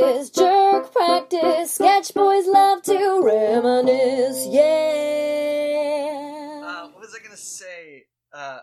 practice, 0.00 0.30
jerk 0.30 0.92
practice. 0.92 1.72
Sketch 1.72 2.14
boys 2.14 2.46
love 2.46 2.82
to 2.82 3.20
reminisce. 3.22 4.46
Yeah. 4.48 6.12
Uh, 6.64 6.88
what 6.88 7.00
was 7.00 7.14
I 7.18 7.22
gonna 7.22 7.36
say? 7.36 8.04
Uh, 8.32 8.60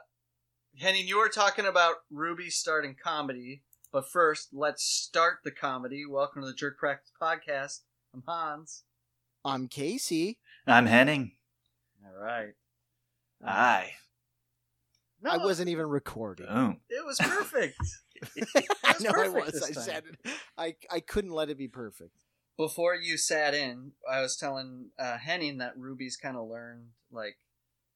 Henning, 0.80 1.08
you 1.08 1.20
were 1.20 1.30
talking 1.30 1.66
about 1.66 1.98
Ruby 2.12 2.50
starting 2.50 2.96
comedy, 3.02 3.62
but 3.92 4.10
first, 4.10 4.50
let's 4.54 4.84
start 4.84 5.40
the 5.44 5.52
comedy. 5.52 6.04
Welcome 6.10 6.42
to 6.42 6.48
the 6.48 6.54
Jerk 6.54 6.78
Practice 6.80 7.12
Podcast. 7.22 7.82
I'm 8.14 8.24
Hans. 8.28 8.84
I'm 9.46 9.68
Casey. 9.68 10.40
I'm 10.66 10.86
Henning. 10.88 11.34
All 12.06 12.20
right. 12.20 12.54
Aye. 13.46 13.92
No, 15.22 15.32
I 15.32 15.38
wasn't 15.38 15.70
even 15.70 15.86
recording. 15.86 16.48
Boom. 16.48 16.80
It 16.90 17.06
was 17.06 17.18
perfect. 17.20 17.78
I 18.84 18.96
know 19.02 19.12
I 19.16 19.30
was. 19.30 19.62
I 19.64 19.72
time. 19.74 19.84
said 19.84 20.04
it. 20.24 20.32
I 20.58 20.76
I 20.92 21.00
couldn't 21.00 21.32
let 21.32 21.50
it 21.50 21.58
be 21.58 21.68
perfect. 21.68 22.12
Before 22.58 22.94
you 22.96 23.18
sat 23.18 23.54
in, 23.54 23.94
I 24.10 24.22
was 24.22 24.36
telling 24.36 24.88
uh, 25.00 25.18
Henning 25.18 25.60
that 25.60 25.78
Ruby's 25.78 26.18
kind 26.18 26.36
of 26.36 26.48
learned 26.50 26.88
like 27.12 27.38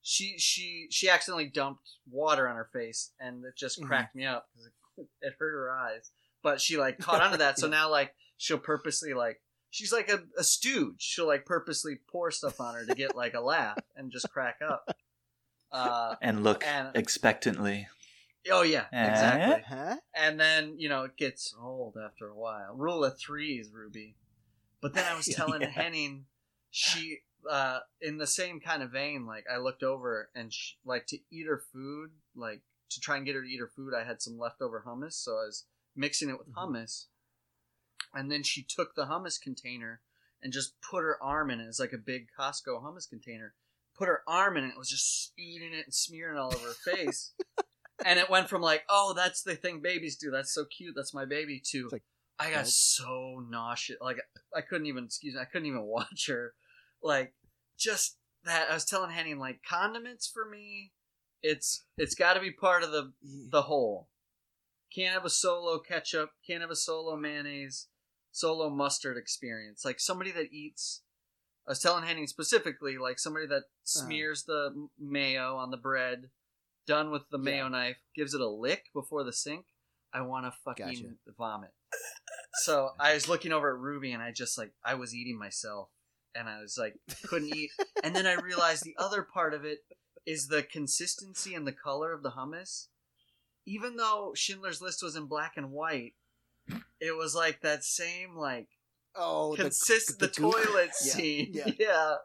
she 0.01 0.35
she 0.37 0.87
she 0.89 1.09
accidentally 1.09 1.47
dumped 1.47 1.89
water 2.09 2.47
on 2.47 2.55
her 2.55 2.69
face, 2.71 3.11
and 3.19 3.43
it 3.45 3.55
just 3.57 3.81
Mhm. 3.81 3.87
cracked 3.87 4.15
me 4.15 4.25
up 4.25 4.47
because 4.53 4.67
it, 4.67 5.07
it 5.21 5.33
hurt 5.39 5.51
her 5.53 5.71
eyes. 5.71 6.11
But 6.41 6.59
she 6.61 6.77
like 6.77 6.99
caught 6.99 7.21
onto 7.21 7.37
that, 7.37 7.59
so 7.59 7.65
Yeah. 7.67 7.71
now 7.71 7.89
like 7.91 8.13
she'll 8.37 8.57
purposely 8.57 9.13
like 9.13 9.41
she's 9.69 9.91
like 9.91 10.09
a, 10.09 10.23
a 10.37 10.43
stooge. 10.43 11.01
She'll 11.01 11.27
like 11.27 11.45
purposely 11.45 11.97
pour 12.07 12.31
stuff 12.31 12.61
on 12.61 12.75
her 12.75 12.85
to 12.85 12.95
get 12.95 13.15
like 13.15 13.33
a 13.33 13.41
laugh 13.41 13.77
and 13.95 14.11
just 14.11 14.29
crack 14.31 14.59
up. 14.65 14.95
Uh, 15.71 16.15
And 16.21 16.43
look 16.43 16.63
And- 16.65 16.95
expectantly. 16.95 17.87
Oh 18.51 18.63
yeah, 18.63 18.85
exactly. 18.91 19.63
Huh? 19.67 19.97
And 20.15 20.39
then, 20.39 20.75
you 20.77 20.89
know, 20.89 21.03
it 21.05 21.17
gets 21.17 21.55
old 21.59 21.97
after 21.97 22.27
a 22.27 22.35
while. 22.35 22.75
Rule 22.75 23.03
of 23.03 23.17
threes, 23.17 23.71
Ruby. 23.73 24.15
But 24.81 24.93
then 24.93 25.05
I 25.05 25.15
was 25.15 25.27
telling 25.35 25.61
Yeah. 25.61 25.69
Henning, 25.69 26.25
she, 26.69 27.19
uh, 27.49 27.79
in 28.01 28.17
the 28.17 28.27
same 28.27 28.59
kind 28.59 28.83
of 28.83 28.91
vein, 28.91 29.25
like, 29.25 29.45
I 29.51 29.57
looked 29.57 29.81
over 29.83 30.29
and, 30.35 30.53
she, 30.53 30.75
like, 30.85 31.07
to 31.07 31.17
eat 31.31 31.47
her 31.47 31.57
food, 31.71 32.11
like, 32.35 32.61
to 32.89 32.99
try 32.99 33.17
and 33.17 33.25
get 33.25 33.35
her 33.35 33.41
to 33.41 33.47
eat 33.47 33.59
her 33.59 33.71
food, 33.75 33.93
I 33.95 34.03
had 34.03 34.21
some 34.21 34.37
leftover 34.37 34.83
hummus, 34.85 35.13
so 35.13 35.31
I 35.31 35.45
was 35.45 35.65
mixing 35.95 36.29
it 36.29 36.37
with 36.37 36.51
Mhm. 36.53 36.55
hummus. 36.55 37.05
And 38.13 38.31
then 38.31 38.43
she 38.43 38.61
took 38.61 38.93
the 38.93 39.05
hummus 39.05 39.41
container 39.41 40.01
and 40.41 40.53
just 40.53 40.79
put 40.81 41.01
her 41.01 41.21
arm 41.23 41.49
in 41.49 41.59
it. 41.59 41.67
It's 41.67 41.79
like 41.79 41.93
a 41.93 41.97
big 41.97 42.27
Costco 42.37 42.83
hummus 42.83 43.09
container. 43.09 43.55
Put 43.95 44.07
her 44.07 44.21
arm 44.27 44.57
in 44.57 44.65
it, 44.65 44.77
was 44.77 44.89
just 44.89 45.33
eating 45.37 45.73
it 45.73 45.85
and 45.85 45.93
smearing 45.93 46.37
it 46.37 46.39
all 46.39 46.53
over 46.53 46.67
her 46.67 46.73
face 46.73 47.31
and 48.05 48.19
it 48.19 48.29
went 48.29 48.49
from 48.49 48.61
like, 48.61 48.83
oh, 48.89 49.13
that's 49.15 49.43
the 49.43 49.55
thing 49.55 49.81
babies 49.81 50.17
do. 50.17 50.31
That's 50.31 50.53
so 50.53 50.65
cute. 50.65 50.93
That's 50.95 51.13
my 51.13 51.25
baby. 51.25 51.61
To 51.71 51.89
like, 51.91 52.03
I 52.39 52.49
got 52.49 52.63
nope. 52.63 52.67
so 52.67 53.43
nauseous. 53.49 53.97
Like 54.01 54.17
I 54.55 54.61
couldn't 54.61 54.87
even. 54.87 55.05
Excuse 55.05 55.35
me. 55.35 55.41
I 55.41 55.45
couldn't 55.45 55.67
even 55.67 55.83
watch 55.85 56.27
her. 56.27 56.53
Like 57.01 57.33
just 57.77 58.17
that. 58.45 58.69
I 58.69 58.73
was 58.73 58.85
telling 58.85 59.11
Henning 59.11 59.39
like 59.39 59.61
condiments 59.67 60.27
for 60.27 60.49
me. 60.49 60.91
It's 61.41 61.83
it's 61.97 62.15
got 62.15 62.33
to 62.33 62.39
be 62.39 62.51
part 62.51 62.83
of 62.83 62.91
the 62.91 63.13
the 63.23 63.63
whole. 63.63 64.09
Can't 64.93 65.13
have 65.13 65.25
a 65.25 65.29
solo 65.29 65.79
ketchup. 65.79 66.29
Can't 66.45 66.61
have 66.61 66.69
a 66.69 66.75
solo 66.75 67.15
mayonnaise. 67.15 67.87
Solo 68.31 68.69
mustard 68.69 69.17
experience. 69.17 69.83
Like 69.83 69.99
somebody 69.99 70.31
that 70.31 70.51
eats. 70.51 71.01
I 71.67 71.71
was 71.71 71.79
telling 71.79 72.03
Henning 72.03 72.27
specifically, 72.27 72.97
like 72.97 73.19
somebody 73.19 73.47
that 73.47 73.55
uh-huh. 73.55 73.63
smears 73.85 74.43
the 74.43 74.87
mayo 74.99 75.55
on 75.55 75.71
the 75.71 75.77
bread, 75.77 76.29
done 76.87 77.11
with 77.11 77.23
the 77.31 77.37
mayo 77.37 77.63
Yeah. 77.65 77.69
knife, 77.69 77.97
gives 78.15 78.33
it 78.33 78.41
a 78.41 78.49
lick 78.49 78.85
before 78.93 79.23
the 79.23 79.33
sink. 79.33 79.65
I 80.13 80.21
want 80.21 80.45
to 80.45 80.51
fucking 80.63 80.85
Gotcha. 80.85 81.15
vomit. 81.37 81.71
So 82.63 82.91
I 82.99 83.13
was 83.15 83.27
looking 83.27 83.51
over 83.51 83.73
at 83.73 83.79
Ruby, 83.79 84.11
and 84.11 84.21
I 84.21 84.31
just 84.31 84.57
like 84.57 84.73
I 84.85 84.93
was 84.95 85.13
eating 85.15 85.39
myself, 85.39 85.89
and 86.35 86.47
I 86.47 86.61
was 86.61 86.77
like 86.77 86.95
couldn't 87.27 87.55
eat. 87.55 87.71
And 88.03 88.15
then 88.15 88.27
I 88.27 88.33
realized 88.33 88.83
the 88.83 88.95
other 88.99 89.23
part 89.23 89.53
of 89.53 89.63
it 89.65 89.79
is 90.25 90.47
the 90.47 90.61
consistency 90.61 91.55
and 91.55 91.65
the 91.65 91.71
color 91.71 92.11
of 92.13 92.21
the 92.21 92.31
hummus. 92.31 92.87
Even 93.65 93.95
though 93.95 94.33
Schindler's 94.35 94.81
List 94.81 95.01
was 95.01 95.15
in 95.15 95.25
black 95.27 95.53
and 95.55 95.71
white, 95.71 96.13
it 96.99 97.15
was 97.17 97.33
like 97.33 97.61
that 97.61 97.83
same 97.83 98.35
like 98.35 98.67
Oh, 99.15 99.55
the- 99.55 99.63
consist 99.63 100.19
the, 100.19 100.27
toilet 100.27 100.91
Yeah, 101.05 101.13
scene. 101.13 101.51
yeah. 101.53 101.71
Yeah, 101.79 102.15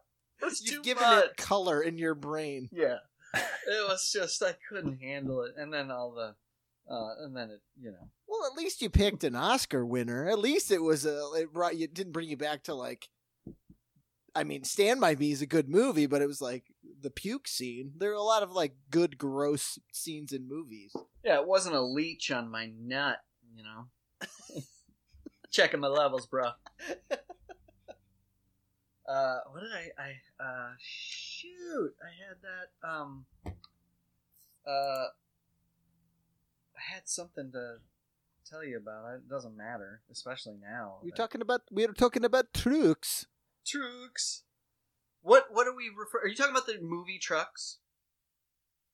You've 0.62 0.82
given 0.82 1.02
much. 1.04 1.24
it 1.26 1.36
color 1.36 1.80
in 1.82 1.96
your 1.98 2.14
brain. 2.14 2.68
Yeah, 2.72 2.96
it 3.34 3.88
was 3.88 4.10
just 4.12 4.42
I 4.42 4.54
couldn't 4.68 5.00
handle 5.00 5.42
it, 5.42 5.54
and 5.56 5.72
then 5.72 5.90
all 5.90 6.12
the, 6.12 6.34
uh, 6.92 7.24
and 7.24 7.36
then 7.36 7.50
it, 7.50 7.60
you 7.80 7.90
know, 7.90 8.08
Well, 8.26 8.50
at 8.50 8.56
least 8.56 8.80
you 8.82 8.90
picked 8.90 9.24
an 9.24 9.34
Oscar 9.34 9.84
winner. 9.84 10.28
At 10.28 10.38
least 10.38 10.70
it 10.70 10.82
was 10.82 11.04
a. 11.04 11.18
It 11.36 11.52
brought 11.52 11.76
you. 11.76 11.86
Didn't 11.86 12.12
bring 12.12 12.28
you 12.28 12.36
back 12.36 12.64
to 12.64 12.74
like. 12.74 13.08
I 14.34 14.44
mean, 14.44 14.62
Stand 14.62 15.00
by 15.00 15.14
Me 15.16 15.32
is 15.32 15.42
a 15.42 15.46
good 15.46 15.68
movie, 15.68 16.06
but 16.06 16.22
it 16.22 16.28
was 16.28 16.40
like 16.40 16.64
the 17.00 17.10
puke 17.10 17.48
scene. 17.48 17.92
There 17.96 18.10
are 18.10 18.14
a 18.14 18.22
lot 18.22 18.42
of 18.42 18.52
like 18.52 18.74
good, 18.90 19.18
gross 19.18 19.78
scenes 19.92 20.32
in 20.32 20.48
movies. 20.48 20.92
yeah, 21.24 21.40
it 21.40 21.46
wasn't 21.46 21.74
a 21.74 21.80
leech 21.80 22.30
on 22.30 22.48
my 22.50 22.70
nut, 22.78 23.18
you 23.56 23.64
know. 23.64 23.86
Checking 25.50 25.80
my 25.80 25.88
levels, 25.88 26.26
bro. 26.26 26.50
Uh, 29.08 29.38
what 29.50 29.60
did 29.62 29.72
I? 29.72 29.90
I 29.98 30.44
uh, 30.44 30.70
shoot, 31.40 31.94
I 32.02 32.10
had 32.28 32.36
that. 32.42 32.88
Um, 32.88 33.26
uh, 34.66 35.06
I 36.76 36.94
had 36.94 37.08
something 37.08 37.50
to 37.52 37.76
tell 38.48 38.64
you 38.64 38.76
about. 38.76 39.14
It 39.14 39.28
doesn't 39.28 39.56
matter, 39.56 40.00
especially 40.10 40.56
now. 40.60 40.98
We're 41.02 41.10
that- 41.10 41.16
talking 41.16 41.40
about. 41.40 41.62
We're 41.70 41.92
talking 41.92 42.24
about 42.24 42.52
trucks. 42.54 43.26
trucks. 43.66 44.42
What 45.22 45.46
what 45.50 45.66
are 45.66 45.74
we 45.74 45.90
refer? 45.96 46.20
Are 46.20 46.28
you 46.28 46.36
talking 46.36 46.52
about 46.52 46.66
the 46.66 46.78
movie 46.80 47.18
trucks? 47.18 47.78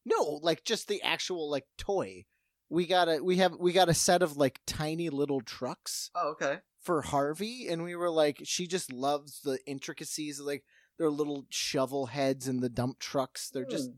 No, 0.05 0.39
like 0.43 0.65
just 0.65 0.89
the 0.89 1.03
actual 1.03 1.51
like 1.51 1.67
toy. 1.79 2.25
We 2.71 2.87
got 2.87 3.09
a 3.09 3.23
we 3.23 3.37
have 3.37 3.57
we 3.59 3.73
got 3.73 3.89
a 3.89 3.95
set 3.95 4.23
of 4.23 4.37
like 4.37 4.61
tiny 4.67 5.11
little 5.11 5.41
trucks 5.43 6.11
Oh, 6.15 6.31
okay. 6.31 6.59
for 6.81 7.03
Harvey, 7.03 7.69
and 7.69 7.85
we 7.85 7.95
were 7.95 8.11
like, 8.11 8.41
she 8.45 8.67
just 8.67 8.93
loves 8.93 9.41
the 9.43 9.59
intricacies 9.67 10.41
like 10.41 10.65
their 10.99 11.11
little 11.11 11.47
shovel 11.51 12.07
heads 12.07 12.47
and 12.49 12.63
the 12.63 12.69
dump 12.69 12.99
trucks. 12.99 13.51
They're 13.51 13.65
just 13.65 13.91
Hmm. 13.91 13.97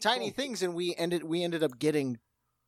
tiny 0.00 0.30
Cool. 0.30 0.36
things, 0.36 0.62
and 0.62 0.74
we 0.74 0.94
ended 0.96 1.24
we 1.24 1.42
ended 1.42 1.62
up 1.62 1.78
getting 1.78 2.18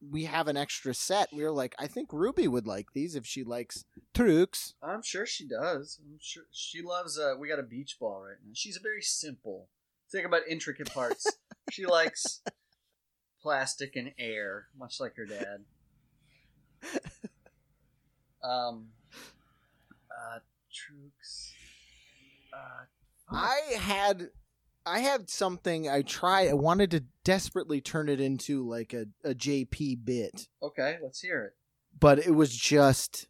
we 0.01 0.25
have 0.25 0.49
an 0.49 0.57
extra 0.57 0.93
set. 0.95 1.33
We 1.33 1.45
were 1.45 1.53
like, 1.53 1.77
I 1.79 1.87
think 1.87 2.13
Ruby 2.13 2.49
would 2.49 2.67
like 2.67 2.93
these 2.93 3.15
if 3.15 3.25
she 3.25 3.45
likes 3.45 3.85
trucks. 4.13 4.75
I'm 4.83 5.01
sure 5.03 5.27
she 5.27 5.47
does. 5.47 6.01
I'm 6.03 6.19
sure 6.21 6.43
she 6.51 6.83
loves. 6.83 7.17
Uh, 7.19 7.35
we 7.39 7.47
got 7.49 7.61
a 7.61 7.63
beach 7.63 7.99
ball 8.01 8.21
right 8.21 8.37
now. 8.45 8.51
She's 8.53 8.79
very 8.79 9.01
simple. 9.03 9.69
Think 10.11 10.27
about 10.27 10.43
intricate 10.49 10.93
parts. 10.93 11.25
she 11.71 11.87
likes 11.87 12.43
plastic 13.41 13.95
and 13.95 14.13
air, 14.19 14.67
much 14.77 14.99
like 14.99 15.15
her 15.17 15.25
dad. 15.27 15.65
Um, 18.43 18.89
uh, 20.11 20.41
Trooks. 20.73 21.53
Uh, 22.53 22.85
I 23.31 23.61
had 23.79 24.29
I 24.85 24.99
had 25.01 25.31
something 25.31 25.89
I 25.89 26.03
tried. 26.03 26.49
I 26.49 26.55
wanted 26.55 26.91
to 26.93 27.05
desperately 27.25 27.81
turn 27.81 28.09
it 28.09 28.21
into 28.21 28.69
like 28.69 28.93
a, 28.93 29.07
a 29.25 29.35
JP 29.35 30.05
bit. 30.05 30.49
okay, 30.63 30.99
let's 31.03 31.21
hear 31.21 31.45
it. 31.45 31.53
but 31.99 32.19
it 32.19 32.35
was 32.35 32.55
just 32.57 33.27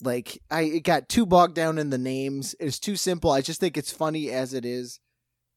like 0.00 0.40
I 0.50 0.62
it 0.62 0.84
got 0.84 1.08
too 1.08 1.26
bogged 1.26 1.54
down 1.54 1.78
in 1.78 1.90
the 1.90 1.98
names. 1.98 2.54
It's 2.60 2.78
too 2.78 2.96
simple. 2.96 3.30
I 3.30 3.40
just 3.40 3.60
think 3.60 3.76
it's 3.76 3.92
funny 3.92 4.30
as 4.30 4.52
it 4.54 4.64
is. 4.64 5.00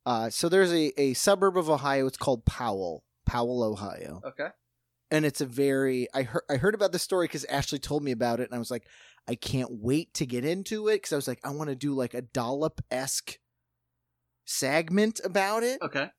Uh, 0.05 0.29
so 0.29 0.47
there's 0.49 0.71
a, 0.71 0.93
a 1.01 1.13
suburb 1.15 1.57
of 1.57 1.69
Ohio. 1.69 2.05
It's 2.05 2.17
called 2.17 2.45
Powell, 2.45 3.03
Powell, 3.25 3.63
Ohio, 3.63 4.21
Okay. 4.23 4.49
and 5.09 5.25
it's 5.25 5.41
a 5.41 5.45
very 5.47 6.07
I 6.13 6.21
heard 6.23 6.43
I 6.49 6.57
heard 6.57 6.75
about 6.75 6.91
this 6.91 7.01
story 7.03 7.25
because 7.25 7.43
Ashley 7.45 7.79
told 7.79 8.03
me 8.03 8.11
about 8.11 8.39
it, 8.39 8.43
and 8.49 8.53
I 8.55 8.59
was 8.59 8.69
like, 8.71 8.85
I 9.27 9.35
can't 9.35 9.71
wait 9.71 10.13
to 10.15 10.25
get 10.25 10.45
into 10.45 10.87
it 10.87 10.95
because 10.97 11.13
I 11.13 11.15
was 11.15 11.27
like, 11.27 11.39
I 11.43 11.49
want 11.49 11.69
to 11.69 11.75
do 11.75 11.93
like 11.93 12.13
a 12.13 12.21
dollop 12.21 12.81
esque 12.91 13.39
segment 14.45 15.19
about 15.23 15.63
it. 15.63 15.81
Okay. 15.81 16.09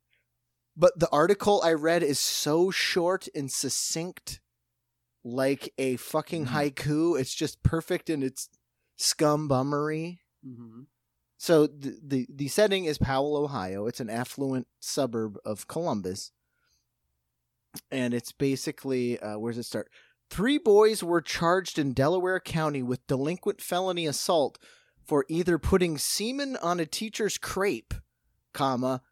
But 0.77 0.99
the 0.99 1.09
article 1.11 1.63
I 1.65 1.73
read 1.73 2.03
is 2.03 2.19
so 2.21 2.71
short 2.71 3.29
and 3.35 3.51
succinct, 3.51 4.41
like 5.25 5.73
a 5.79 5.97
fucking 5.97 6.47
Mhm. 6.47 6.51
haiku. 6.51 7.19
It's 7.19 7.35
just 7.35 7.63
perfect 7.63 8.11
in 8.11 8.23
its 8.23 8.51
scum 8.97 9.49
bummery. 9.49 10.21
Mm-hmm. 10.45 10.83
So 11.39 11.67
the, 11.67 11.99
the 12.03 12.27
the 12.31 12.49
setting 12.49 12.87
is 12.87 12.99
Powell, 12.99 13.37
Ohio. 13.37 13.87
It's 13.87 14.01
an 14.01 14.11
affluent 14.11 14.67
suburb 14.81 15.39
of 15.45 15.67
Columbus, 15.69 16.33
and 17.91 18.15
it's 18.15 18.33
basically 18.33 19.19
uh, 19.21 19.39
where 19.39 19.53
does 19.53 19.59
it 19.59 19.65
start? 19.65 19.91
Three 20.31 20.59
boys 20.59 21.03
were 21.03 21.21
charged 21.21 21.79
in 21.79 21.93
Delaware 21.93 22.41
County 22.41 22.83
with 22.83 23.07
delinquent 23.07 23.61
felony 23.61 24.07
assault 24.07 24.59
for 25.07 25.25
either 25.29 25.59
putting 25.59 25.99
semen 25.99 26.57
on 26.57 26.81
a 26.81 26.87
teacher's 26.87 27.39
crepe, 27.39 27.95
comma, 28.53 29.03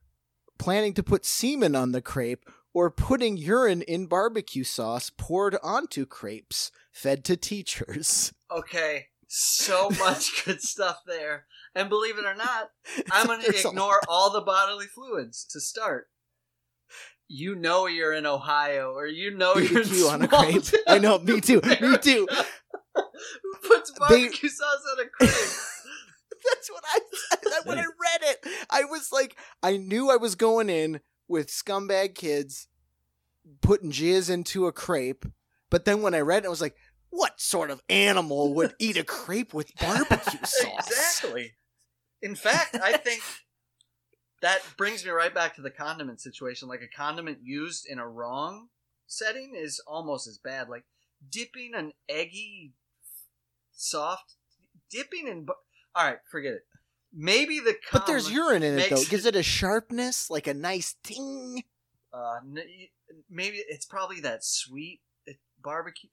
planning 0.58 0.92
to 0.94 1.02
put 1.02 1.24
semen 1.24 1.76
on 1.76 1.92
the 1.92 2.02
crepe, 2.02 2.44
or 2.72 2.90
putting 2.90 3.36
urine 3.36 3.82
in 3.82 4.06
barbecue 4.06 4.64
sauce 4.64 5.10
poured 5.16 5.56
onto 5.62 6.04
crepes 6.04 6.72
fed 6.92 7.24
to 7.24 7.36
teachers. 7.36 8.32
Okay, 8.54 9.06
so 9.26 9.90
much 9.98 10.44
good 10.44 10.62
stuff 10.62 11.00
there. 11.08 11.46
And 11.74 11.88
believe 11.88 12.18
it 12.18 12.24
or 12.24 12.36
not, 12.36 12.70
I'm 13.10 13.26
going 13.26 13.40
to 13.40 13.68
ignore 13.68 14.00
all 14.06 14.30
the 14.30 14.40
bodily 14.40 14.86
fluids 14.86 15.44
to 15.46 15.60
start. 15.60 16.06
You 17.28 17.54
know 17.54 17.86
you're 17.86 18.12
in 18.12 18.26
Ohio, 18.26 18.92
or 18.92 19.06
you 19.06 19.36
know 19.36 19.54
you're 19.56 19.82
in 19.82 19.88
on 20.04 20.22
a 20.22 20.28
crepe. 20.28 20.62
town 20.62 20.80
I 20.86 20.98
know, 20.98 21.18
me 21.18 21.40
too, 21.40 21.60
me 21.80 21.96
too. 21.98 22.28
Who 22.94 23.68
puts 23.68 23.90
barbecue 23.98 24.48
sauce 24.48 24.84
on 24.92 25.04
a 25.04 25.08
crepe? 25.08 25.30
That's 25.30 26.70
what 26.70 26.84
I 26.86 26.98
said 27.10 27.66
when 27.66 27.78
I 27.78 27.82
read 27.84 28.20
it. 28.22 28.46
I 28.70 28.84
was 28.84 29.10
like, 29.12 29.36
I 29.62 29.78
knew 29.78 30.10
I 30.10 30.16
was 30.16 30.34
going 30.34 30.68
in 30.68 31.00
with 31.26 31.48
scumbag 31.48 32.14
kids 32.14 32.68
putting 33.62 33.90
jizz 33.90 34.30
into 34.30 34.66
a 34.66 34.72
crepe, 34.72 35.24
but 35.70 35.86
then 35.86 36.02
when 36.02 36.14
I 36.14 36.20
read 36.20 36.44
it, 36.44 36.46
I 36.46 36.50
was 36.50 36.60
like, 36.60 36.76
what 37.10 37.40
sort 37.40 37.70
of 37.70 37.80
animal 37.88 38.54
would 38.54 38.74
eat 38.78 38.96
a 38.96 39.04
crepe 39.04 39.54
with 39.54 39.74
barbecue 39.80 40.38
sauce? 40.44 40.88
Exactly. 40.90 41.52
In 42.20 42.34
fact, 42.34 42.76
I 42.82 42.96
think 42.96 43.22
that 44.44 44.60
brings 44.76 45.02
me 45.06 45.10
right 45.10 45.34
back 45.34 45.54
to 45.56 45.62
the 45.62 45.70
condiment 45.70 46.20
situation. 46.20 46.68
Like 46.68 46.82
a 46.82 46.96
condiment 46.96 47.38
used 47.42 47.86
in 47.88 47.98
a 47.98 48.06
wrong 48.06 48.68
setting 49.06 49.54
is 49.56 49.80
almost 49.86 50.28
as 50.28 50.36
bad. 50.36 50.68
Like 50.68 50.84
dipping 51.30 51.72
an 51.74 51.92
eggy, 52.10 52.74
soft, 53.72 54.34
dipping 54.90 55.28
in. 55.28 55.46
bu- 55.46 55.54
All 55.94 56.04
right, 56.04 56.18
forget 56.30 56.52
it. 56.52 56.66
Maybe 57.10 57.58
the 57.58 57.74
But 57.90 58.06
there's 58.06 58.30
urine 58.30 58.62
in 58.62 58.78
it 58.78 58.90
though. 58.90 59.00
It 59.00 59.08
gives 59.08 59.24
it 59.24 59.34
a 59.34 59.42
sharpness, 59.42 60.28
like 60.28 60.46
a 60.46 60.52
nice 60.52 60.96
ting. 61.02 61.64
Uh, 62.12 62.40
maybe 63.30 63.56
it's 63.66 63.86
probably 63.86 64.20
that 64.20 64.44
sweet 64.44 65.00
uh, 65.26 65.32
barbecue. 65.62 66.10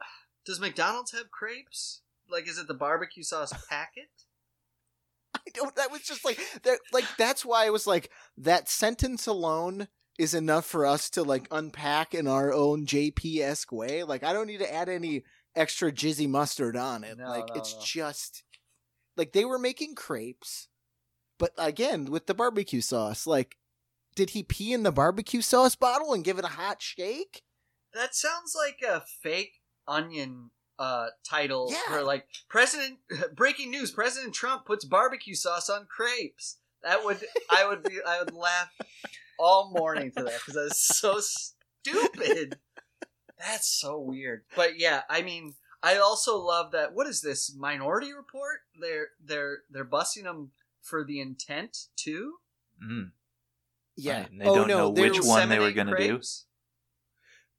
Does 0.46 0.58
McDonald's 0.60 1.12
have 1.12 1.30
crepes? 1.30 2.00
Like, 2.26 2.48
is 2.48 2.58
it 2.58 2.68
the 2.68 2.74
barbecue 2.74 3.22
sauce 3.22 3.52
packet? 3.68 4.08
I 5.34 5.40
don't. 5.54 5.74
That 5.76 5.90
was 5.90 6.02
just 6.02 6.24
like 6.24 6.38
that. 6.64 6.78
Like 6.92 7.04
that's 7.18 7.44
why 7.44 7.66
I 7.66 7.70
was 7.70 7.86
like 7.86 8.10
that 8.38 8.68
sentence 8.68 9.26
alone 9.26 9.88
is 10.18 10.34
enough 10.34 10.66
for 10.66 10.84
us 10.84 11.08
to 11.10 11.22
like 11.22 11.46
unpack 11.50 12.14
in 12.14 12.26
our 12.26 12.52
own 12.52 12.84
JP 12.84 13.40
esque 13.40 13.72
way. 13.72 14.02
Like 14.02 14.22
I 14.22 14.32
don't 14.32 14.46
need 14.46 14.58
to 14.58 14.72
add 14.72 14.88
any 14.88 15.24
extra 15.54 15.92
jizzy 15.92 16.28
mustard 16.28 16.76
on 16.76 17.04
it. 17.04 17.18
No, 17.18 17.28
like 17.28 17.48
no, 17.48 17.54
it's 17.54 17.74
no. 17.74 17.80
just 17.82 18.42
like 19.16 19.32
they 19.32 19.44
were 19.44 19.58
making 19.58 19.94
crepes, 19.94 20.68
but 21.38 21.52
again 21.56 22.06
with 22.06 22.26
the 22.26 22.34
barbecue 22.34 22.80
sauce. 22.80 23.26
Like, 23.26 23.56
did 24.14 24.30
he 24.30 24.42
pee 24.42 24.72
in 24.72 24.82
the 24.82 24.92
barbecue 24.92 25.40
sauce 25.42 25.76
bottle 25.76 26.12
and 26.12 26.24
give 26.24 26.38
it 26.38 26.44
a 26.44 26.48
hot 26.48 26.82
shake? 26.82 27.42
That 27.94 28.14
sounds 28.14 28.54
like 28.56 28.80
a 28.88 29.02
fake 29.22 29.54
onion 29.86 30.50
uh 30.80 31.08
title 31.28 31.68
Yeah. 31.70 31.78
for 31.88 32.02
like 32.02 32.26
President 32.48 32.98
breaking 33.36 33.70
news 33.70 33.92
President 33.92 34.34
Trump 34.34 34.64
puts 34.66 34.84
barbecue 34.84 35.34
sauce 35.36 35.68
on 35.70 35.86
crepes. 35.86 36.56
That 36.82 37.04
would 37.04 37.20
I 37.50 37.68
would 37.68 37.82
be 37.84 37.98
I 38.04 38.18
would 38.20 38.34
laugh 38.34 38.70
all 39.38 39.70
morning 39.76 40.10
to 40.16 40.24
that 40.24 40.34
because 40.38 40.54
that's 40.54 40.98
so 40.98 41.20
stupid. 41.20 42.58
That's 43.38 43.68
so 43.68 43.98
weird. 44.00 44.42
But 44.56 44.78
yeah, 44.78 45.02
I 45.08 45.22
mean, 45.22 45.54
I 45.82 45.96
also 45.96 46.36
love 46.38 46.72
that. 46.72 46.92
What 46.94 47.06
is 47.06 47.22
this 47.22 47.54
Minority 47.56 48.12
Report? 48.12 48.60
They're 48.80 49.08
they're 49.24 49.58
they're 49.70 49.84
busting 49.84 50.24
them 50.24 50.50
for 50.82 51.04
the 51.04 51.20
intent 51.20 51.86
too. 51.96 52.34
Mm. 52.82 53.10
Yeah. 53.96 54.20
Right, 54.20 54.38
They 54.38 54.44
oh 54.46 54.54
don't 54.56 54.68
no, 54.68 54.78
know 54.78 54.90
which 54.90 55.20
one 55.22 55.48
they 55.50 55.58
were 55.58 55.72
going 55.72 55.88
to 55.88 55.96
do. 55.96 56.20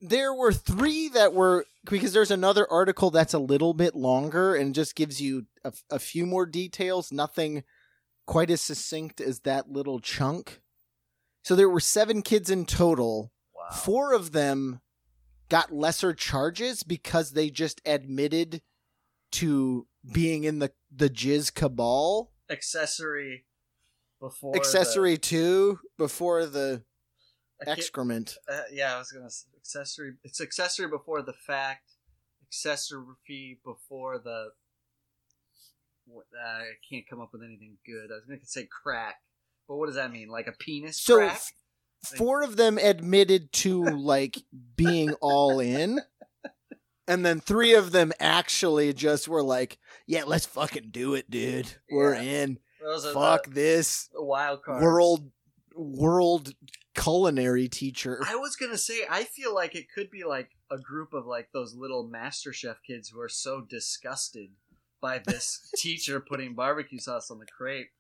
there 0.02 0.34
were 0.34 0.52
three 0.54 1.10
that 1.10 1.34
were 1.34 1.66
because 1.86 2.14
there's 2.14 2.32
another 2.32 2.70
article 2.70 3.12
that's 3.12 3.34
a 3.34 3.40
little 3.40 3.74
bit 3.74 3.96
longer 3.96 4.56
and 4.56 4.76
just 4.76 4.96
gives 4.96 5.22
you 5.22 5.46
a, 5.64 5.74
a 5.90 6.00
few 6.00 6.26
more 6.26 6.46
details. 6.46 7.12
Nothing 7.12 7.64
quite 8.26 8.52
as 8.52 8.62
succinct 8.62 9.20
as 9.20 9.42
that 9.42 9.70
little 9.70 10.00
chunk. 10.00 10.62
So 11.44 11.56
there 11.56 11.70
were 11.70 11.80
seven 11.80 12.22
kids 12.22 12.50
in 12.50 12.66
total. 12.66 13.32
Wow. 13.56 13.76
four 13.76 14.14
of 14.14 14.32
them 14.32 14.82
got 15.50 15.74
lesser 15.74 16.14
charges 16.14 16.84
because 16.84 17.32
they 17.32 17.50
just 17.50 17.82
admitted 17.86 18.62
to 19.34 19.88
being 20.12 20.44
in 20.46 20.60
the 20.60 20.72
the 20.92 21.10
jizz 21.10 21.54
cabal. 21.54 22.32
Accessory 22.50 23.46
before 24.20 24.56
accessory 24.56 25.18
two 25.18 25.80
before 25.98 26.46
the 26.46 26.52
The, 26.52 26.84
excrement 27.68 28.38
Uh, 28.48 28.62
yeah, 28.72 28.96
I 28.96 29.00
was 29.00 29.12
gonna 29.12 29.30
say 29.30 29.48
accessory. 29.58 30.14
It's 30.24 30.42
accessory 30.42 30.88
before 30.90 31.22
the 31.22 31.34
fact. 31.34 31.92
Accessory 32.48 33.60
before 33.64 34.20
the. 34.20 34.50
what- 36.06 36.26
Uh, 36.38 36.44
I 36.46 36.72
can't 36.90 37.08
come 37.08 37.22
up 37.22 37.32
with 37.34 37.44
anything 37.44 37.78
good. 37.86 38.12
I 38.12 38.16
was 38.16 38.26
gonna 38.26 38.40
say 38.46 38.66
crack, 38.66 39.22
but 39.68 39.76
what 39.78 39.86
does 39.88 39.96
that 39.96 40.12
mean? 40.12 40.28
Like 40.30 40.48
a 40.48 40.52
penis 40.52 41.00
So 41.00 41.18
crack? 41.18 41.42
four 42.18 42.42
of 42.44 42.58
them 42.58 42.78
admitted 42.78 43.52
to 43.54 43.84
like 43.98 44.44
being 44.76 45.14
all 45.22 45.60
in. 45.60 46.02
And 47.08 47.26
then 47.26 47.40
three 47.42 47.74
of 47.74 47.92
them 47.92 48.14
actually 48.20 48.94
just 48.94 49.28
were 49.28 49.44
like, 49.44 49.78
"Yeah, 50.06 50.24
let's 50.26 50.46
fucking 50.46 50.90
do 50.92 51.14
it, 51.16 51.30
dude. 51.30 51.74
We're 51.90 52.16
Yeah. 52.16 52.22
in. 52.22 52.60
Fuck 53.14 53.46
the, 53.46 53.50
this 53.52 54.08
the 54.14 54.24
wild 54.24 54.64
cards. 54.64 54.84
world 54.84 55.32
world 55.76 56.54
culinary 56.96 57.68
teacher." 57.68 58.22
I 58.26 58.36
was 58.36 58.56
gonna 58.56 58.78
say, 58.78 59.06
I 59.10 59.24
feel 59.24 59.54
like 59.54 59.76
it 59.76 59.88
could 59.94 60.10
be 60.10 60.24
like 60.24 60.52
a 60.70 60.78
group 60.78 61.14
of 61.14 61.26
like 61.26 61.50
those 61.54 61.74
little 61.76 62.04
Master 62.08 62.54
Chef 62.54 62.78
kids 62.86 63.10
who 63.10 63.20
are 63.20 63.30
so 63.30 63.62
disgusted 63.62 64.50
by 65.02 65.20
this 65.20 65.72
teacher 65.78 66.20
putting 66.20 66.54
barbecue 66.56 67.00
sauce 67.00 67.32
on 67.32 67.40
the 67.40 67.46
crepe, 67.46 67.92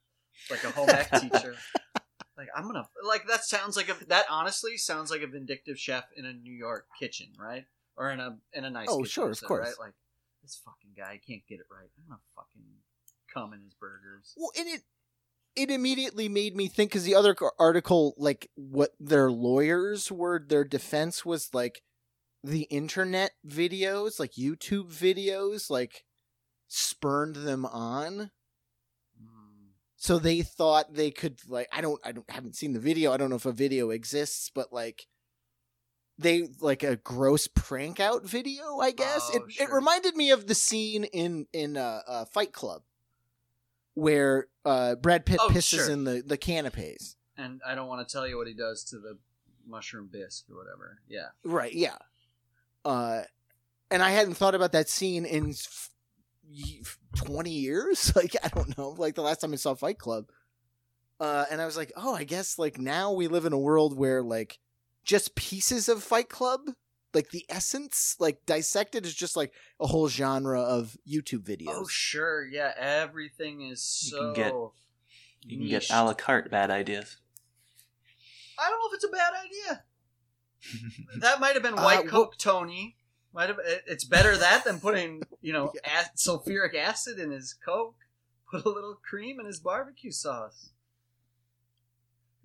like 0.49 0.63
a 0.63 0.71
home 0.71 0.89
ec 0.89 1.09
teacher. 1.19 1.55
Like 2.37 2.47
I'm 2.55 2.63
gonna 2.65 2.87
like 3.05 3.27
that 3.27 3.43
sounds 3.43 3.77
like 3.77 3.89
a 3.89 4.05
that 4.05 4.25
honestly 4.27 4.75
sounds 4.75 5.11
like 5.11 5.21
a 5.21 5.27
vindictive 5.27 5.77
chef 5.77 6.05
in 6.15 6.25
a 6.25 6.33
New 6.33 6.53
York 6.53 6.87
kitchen, 6.97 7.27
right? 7.37 7.65
Or 7.95 8.09
in 8.09 8.19
a 8.19 8.37
in 8.53 8.63
a 8.65 8.69
nice 8.71 8.87
Oh, 8.89 8.99
kitchen, 8.99 9.09
sure, 9.11 9.29
of 9.29 9.37
so, 9.37 9.45
course. 9.47 9.67
right? 9.67 9.85
Like 9.87 9.93
this 10.41 10.59
fucking 10.65 10.91
guy 10.97 11.19
can't 11.27 11.45
get 11.47 11.59
it 11.59 11.67
right. 11.69 11.89
I'm 11.99 12.07
gonna 12.07 12.19
fucking 12.35 12.63
cum 13.31 13.53
in 13.53 13.61
his 13.61 13.75
burgers. 13.75 14.33
Well, 14.37 14.49
and 14.57 14.67
it 14.69 14.81
it 15.55 15.69
immediately 15.69 16.29
made 16.29 16.55
me 16.55 16.67
think 16.67 16.91
because 16.91 17.03
the 17.03 17.15
other 17.15 17.35
article, 17.59 18.13
like 18.17 18.49
what 18.55 18.91
their 18.99 19.29
lawyers 19.29 20.11
were, 20.11 20.39
their 20.39 20.63
defense 20.63 21.25
was 21.25 21.53
like 21.53 21.81
the 22.43 22.63
internet 22.63 23.31
videos, 23.47 24.19
like 24.19 24.33
YouTube 24.33 24.91
videos, 24.91 25.69
like 25.69 26.03
spurned 26.67 27.37
them 27.37 27.65
on. 27.65 28.31
Mm. 29.21 29.71
So 29.97 30.19
they 30.19 30.41
thought 30.41 30.93
they 30.93 31.11
could 31.11 31.39
like 31.47 31.67
I 31.71 31.81
don't 31.81 31.99
I 32.03 32.11
don't 32.11 32.29
haven't 32.29 32.55
seen 32.55 32.73
the 32.73 32.79
video. 32.79 33.11
I 33.11 33.17
don't 33.17 33.29
know 33.29 33.35
if 33.35 33.45
a 33.45 33.51
video 33.51 33.89
exists, 33.89 34.49
but 34.53 34.71
like 34.71 35.07
they 36.17 36.47
like 36.61 36.83
a 36.83 36.95
gross 36.95 37.47
prank 37.47 37.99
out 37.99 38.25
video, 38.25 38.77
I 38.79 38.91
guess. 38.91 39.29
Oh, 39.33 39.37
it 39.37 39.63
it 39.63 39.71
reminded 39.71 40.15
me 40.15 40.31
of 40.31 40.47
the 40.47 40.55
scene 40.55 41.03
in 41.03 41.47
in 41.51 41.75
uh, 41.75 42.01
uh 42.07 42.25
Fight 42.25 42.53
Club 42.53 42.83
where 43.93 44.47
uh 44.65 44.95
Brad 44.95 45.25
Pitt 45.25 45.39
Oh, 45.41 45.49
pisses 45.49 45.85
sure. 45.85 45.89
in 45.89 46.03
the 46.03 46.21
the 46.25 46.37
canapes. 46.37 47.15
And 47.37 47.61
I 47.65 47.75
don't 47.75 47.87
want 47.87 48.07
to 48.07 48.11
tell 48.11 48.27
you 48.27 48.37
what 48.37 48.47
he 48.47 48.53
does 48.53 48.83
to 48.85 48.99
the 48.99 49.17
mushroom 49.67 50.09
bisque 50.11 50.45
or 50.49 50.57
whatever. 50.57 50.99
Yeah. 51.07 51.27
Right, 51.43 51.73
yeah. 51.73 51.97
Uh 52.85 53.23
and 53.89 54.01
I 54.01 54.11
hadn't 54.11 54.35
thought 54.35 54.55
about 54.55 54.71
that 54.71 54.87
scene 54.89 55.25
in 55.25 55.49
f- 55.51 55.89
y- 56.49 56.81
20 57.15 57.49
years. 57.51 58.11
Like 58.15 58.35
I 58.43 58.47
don't 58.49 58.77
know, 58.77 58.89
like 58.91 59.15
the 59.15 59.21
last 59.21 59.41
time 59.41 59.53
I 59.53 59.57
saw 59.57 59.73
Fight 59.75 59.97
Club. 59.99 60.25
Uh 61.19 61.45
and 61.51 61.61
I 61.61 61.65
was 61.65 61.77
like, 61.77 61.91
"Oh, 61.95 62.15
I 62.15 62.23
guess 62.23 62.57
like 62.57 62.79
now 62.79 63.11
we 63.11 63.27
live 63.27 63.45
in 63.45 63.53
a 63.53 63.59
world 63.59 63.97
where 63.97 64.21
like 64.23 64.59
just 65.03 65.35
pieces 65.35 65.89
of 65.89 66.03
Fight 66.03 66.29
Club, 66.29 66.61
like 67.13 67.29
the 67.31 67.45
essence, 67.49 68.15
like 68.19 68.45
dissected 68.45 69.05
is 69.05 69.13
just 69.13 69.35
like 69.35 69.53
a 69.79 69.87
whole 69.87 70.07
genre 70.07 70.61
of 70.61 70.97
YouTube 71.07 71.43
videos." 71.43 71.73
Oh 71.75 71.87
sure, 71.87 72.45
yeah. 72.45 72.73
Everything 72.77 73.61
is 73.61 74.01
You 74.05 74.09
so. 74.11 74.33
can 74.33 74.33
get- 74.33 74.53
You 75.43 75.57
can 75.57 75.67
get 75.67 75.89
a 75.89 76.03
la 76.03 76.13
carte 76.13 76.49
bad 76.51 76.69
ideas. 76.71 77.17
I 78.59 78.69
don't 78.69 78.79
know 78.79 78.87
if 78.89 78.93
it's 78.95 79.05
a 79.05 79.09
bad 79.09 79.33
idea. 79.45 79.83
That 81.21 81.39
might 81.39 81.53
have 81.55 81.63
been 81.63 81.77
Uh, 81.77 81.81
white 81.81 82.05
wh- 82.05 82.09
Coke, 82.09 82.37
Tony. 82.37 82.95
Might 83.33 83.47
have. 83.49 83.57
It's 83.87 84.03
better 84.03 84.37
that 84.37 84.63
than 84.65 84.79
putting 84.79 85.23
you 85.41 85.51
know 85.53 85.73
ac- 85.85 86.11
sulfuric 86.15 86.75
acid 86.75 87.17
in 87.17 87.31
his 87.31 87.53
Coke. 87.53 87.95
Put 88.51 88.65
a 88.65 88.69
little 88.69 88.95
cream 88.95 89.39
in 89.39 89.45
his 89.47 89.59
barbecue 89.59 90.11
sauce. 90.11 90.69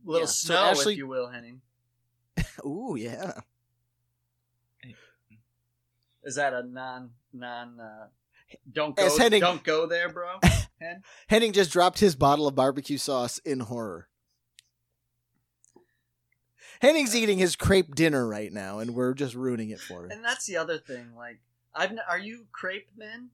A 0.06 0.10
little 0.10 0.20
Yeah, 0.22 0.26
so 0.26 0.46
snow, 0.54 0.64
Ashley- 0.64 0.92
if 0.94 0.98
you 0.98 1.06
will, 1.08 1.28
Henning. 1.28 1.60
Ooh, 2.64 2.96
yeah. 2.96 3.40
Is 6.26 6.34
that 6.34 6.52
a 6.52 6.62
non 6.62 7.10
non? 7.32 7.80
Uh, 7.80 8.06
don't 8.70 8.94
go. 8.94 9.16
Henning- 9.16 9.40
Don't 9.40 9.62
go 9.64 9.86
there, 9.86 10.12
bro. 10.12 10.38
Hen? 10.80 11.02
Henning 11.28 11.52
just 11.52 11.70
dropped 11.72 12.00
his 12.00 12.14
bottle 12.14 12.46
of 12.46 12.54
barbecue 12.54 12.98
sauce 12.98 13.38
in 13.38 13.60
horror. 13.60 14.08
Henning's 16.82 17.16
eating 17.16 17.38
his 17.38 17.56
crepe 17.56 17.94
dinner 17.94 18.26
right 18.28 18.52
now, 18.52 18.80
and 18.80 18.94
we're 18.94 19.14
just 19.14 19.34
ruining 19.34 19.70
it 19.70 19.80
for 19.80 20.04
him. 20.04 20.10
And 20.10 20.22
that's 20.24 20.44
the 20.46 20.58
other 20.58 20.76
thing. 20.78 21.14
Like, 21.16 21.40
I've 21.74 21.90
n- 21.90 22.00
are 22.08 22.18
you 22.18 22.46
crepe 22.52 22.88
men? 22.96 23.30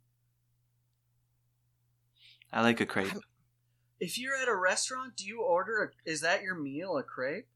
I 2.53 2.63
like 2.63 2.81
a 2.81 2.87
crepe. 2.87 3.13
If 3.99 4.19
you're 4.19 4.37
at 4.37 4.49
a 4.49 4.55
restaurant, 4.55 5.17
do 5.17 5.27
you 5.27 5.43
order 5.43 5.93
a? 6.07 6.11
Is 6.11 6.21
that 6.21 6.43
your 6.43 6.55
meal? 6.55 6.97
A 6.99 7.03
crepe? 7.03 7.49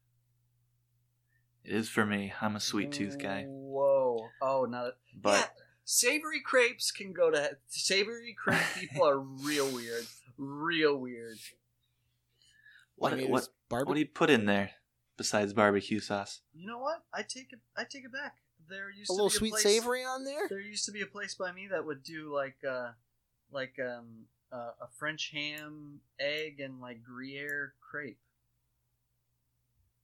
It 1.67 1.75
is 1.75 1.89
for 1.89 2.05
me. 2.05 2.31
I'm 2.41 2.55
a 2.55 2.61
sweet 2.61 2.93
tooth 2.93 3.19
guy. 3.19 3.43
Whoa! 3.45 4.29
Oh, 4.41 4.65
not. 4.69 4.93
But 5.21 5.39
yeah, 5.39 5.63
savory 5.83 6.39
crepes 6.39 6.91
can 6.91 7.11
go 7.11 7.29
to 7.29 7.57
savory 7.67 8.33
crepe 8.41 8.61
people 8.79 9.05
are 9.05 9.19
real 9.19 9.69
weird, 9.73 10.05
real 10.37 10.95
weird. 10.95 11.37
what 12.95 13.11
I 13.11 13.17
mean, 13.17 13.29
what 13.29 13.49
barbe- 13.67 13.89
what 13.89 13.95
do 13.95 13.99
you 13.99 14.05
put 14.05 14.29
in 14.29 14.45
there 14.45 14.71
besides 15.17 15.51
barbecue 15.51 15.99
sauce? 15.99 16.39
You 16.53 16.67
know 16.67 16.79
what? 16.79 17.03
I 17.13 17.23
take 17.23 17.51
it. 17.51 17.59
I 17.75 17.83
take 17.83 18.05
it 18.05 18.13
back. 18.13 18.35
There 18.69 18.89
used 18.89 19.09
a 19.09 19.13
to 19.13 19.23
little 19.23 19.29
be 19.29 19.35
a 19.35 19.37
sweet 19.37 19.51
place, 19.51 19.63
savory 19.63 20.03
on 20.03 20.23
there? 20.23 20.47
There 20.47 20.61
used 20.61 20.85
to 20.85 20.91
be 20.93 21.01
a 21.01 21.05
place 21.05 21.35
by 21.35 21.51
me 21.51 21.67
that 21.67 21.85
would 21.85 22.03
do 22.03 22.33
like, 22.33 22.57
uh, 22.67 22.91
like 23.51 23.77
um, 23.79 24.25
uh, 24.51 24.71
a 24.81 24.87
French 24.97 25.31
ham, 25.33 25.99
egg, 26.19 26.59
and 26.59 26.79
like 26.79 27.03
Gruyere 27.03 27.73
crepe. 27.81 28.19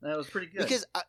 That 0.02 0.18
was 0.18 0.30
pretty 0.30 0.48
good. 0.48 0.62
Because 0.62 0.86
I, 0.94 1.00
It 1.00 1.06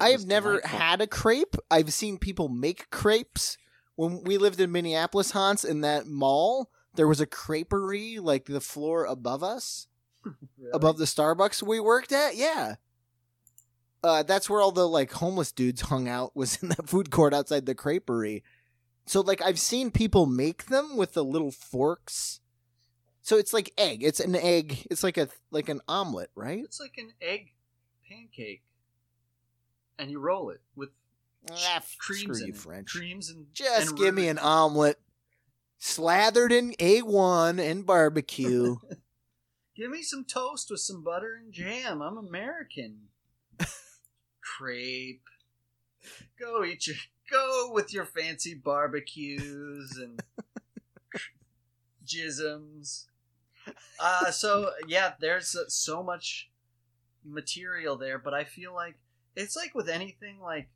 I 0.00 0.10
have 0.10 0.26
never 0.26 0.56
delightful. 0.60 0.78
had 0.78 1.00
a 1.00 1.06
crepe. 1.06 1.56
I've 1.70 1.92
seen 1.92 2.18
people 2.18 2.48
make 2.48 2.90
crepes. 2.90 3.56
When 3.94 4.22
we 4.24 4.36
lived 4.36 4.60
in 4.60 4.70
Minneapolis, 4.72 5.30
Hans, 5.30 5.64
in 5.64 5.80
that 5.80 6.06
mall, 6.06 6.70
there 6.96 7.08
was 7.08 7.20
a 7.20 7.26
creperie 7.26 8.20
like 8.20 8.44
the 8.46 8.60
floor 8.60 9.04
above 9.06 9.42
us, 9.42 9.86
Really? 10.24 10.70
above 10.74 10.98
the 10.98 11.04
Starbucks 11.06 11.62
we 11.62 11.80
worked 11.80 12.12
at. 12.12 12.36
Yeah. 12.36 12.74
Uh, 14.04 14.22
that's 14.22 14.48
where 14.48 14.60
all 14.60 14.70
the 14.72 14.86
like 14.86 15.12
homeless 15.12 15.50
dudes 15.50 15.80
hung 15.82 16.08
out 16.08 16.36
was 16.36 16.62
in 16.62 16.68
that 16.68 16.88
food 16.88 17.10
court 17.10 17.32
outside 17.34 17.66
the 17.66 17.74
creperie. 17.74 18.42
So 19.06 19.20
like 19.20 19.40
I've 19.42 19.58
seen 19.58 19.90
people 19.90 20.26
make 20.26 20.66
them 20.66 20.96
with 20.96 21.14
the 21.14 21.24
little 21.24 21.50
forks. 21.50 22.40
So 23.22 23.36
it's 23.36 23.52
like 23.52 23.72
egg. 23.78 24.02
It's 24.04 24.20
an 24.20 24.36
egg. 24.36 24.86
It's 24.90 25.02
like 25.02 25.16
a 25.16 25.28
like 25.50 25.68
an 25.68 25.80
omelet, 25.88 26.30
right? 26.36 26.62
It's 26.62 26.80
like 26.80 26.94
an 26.98 27.12
egg 27.20 27.52
pancake, 28.08 28.62
and 29.98 30.10
you 30.10 30.18
roll 30.18 30.50
it 30.50 30.60
with 30.74 30.90
Ah, 31.50 31.82
creams 31.98 32.38
screw 32.38 32.46
you, 32.48 32.52
it. 32.52 32.56
French. 32.56 32.90
Creams 32.90 33.30
and 33.30 33.46
Just 33.52 33.90
and 33.90 33.98
give 33.98 34.14
me 34.14 34.28
an 34.28 34.38
omelet 34.38 35.00
slathered 35.78 36.50
in 36.52 36.72
A1 36.72 37.60
and 37.60 37.86
barbecue. 37.86 38.76
Give 39.76 39.90
me 39.90 40.02
some 40.02 40.24
toast 40.24 40.70
with 40.70 40.80
some 40.80 41.04
butter 41.04 41.34
and 41.38 41.52
jam. 41.52 42.00
I'm 42.00 42.16
American. 42.16 43.08
Crepe. 44.40 45.20
Go 46.40 46.64
eat 46.64 46.86
your. 46.86 46.96
Go 47.30 47.70
with 47.72 47.92
your 47.92 48.06
fancy 48.06 48.54
barbecues 48.54 49.98
and 49.98 50.22
jisms. 52.06 53.04
Uh, 54.00 54.30
so 54.30 54.70
yeah, 54.88 55.12
there's 55.20 55.54
uh, 55.54 55.68
so 55.68 56.02
much 56.02 56.50
material 57.24 57.96
there, 57.98 58.18
but 58.18 58.32
I 58.32 58.44
feel 58.44 58.72
like 58.74 58.94
it's 59.36 59.54
like 59.56 59.74
with 59.74 59.88
anything, 59.88 60.40
like 60.40 60.68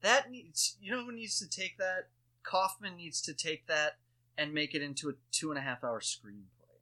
that 0.00 0.30
needs. 0.30 0.76
You 0.80 0.92
know 0.92 1.04
who 1.04 1.12
needs 1.12 1.38
to 1.40 1.48
take 1.48 1.76
that? 1.78 2.08
Kaufman 2.42 2.96
needs 2.96 3.20
to 3.22 3.34
take 3.34 3.66
that 3.66 3.98
and 4.38 4.54
make 4.54 4.74
it 4.74 4.82
into 4.82 5.10
a 5.10 5.12
two 5.32 5.50
and 5.50 5.58
a 5.58 5.62
half 5.62 5.84
hour 5.84 6.00
screenplay. 6.00 6.78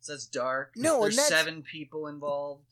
So 0.00 0.12
that's 0.12 0.26
dark. 0.26 0.74
No, 0.76 1.02
there's 1.02 1.16
that's- 1.16 1.30
seven 1.30 1.62
people 1.62 2.06
involved. 2.06 2.64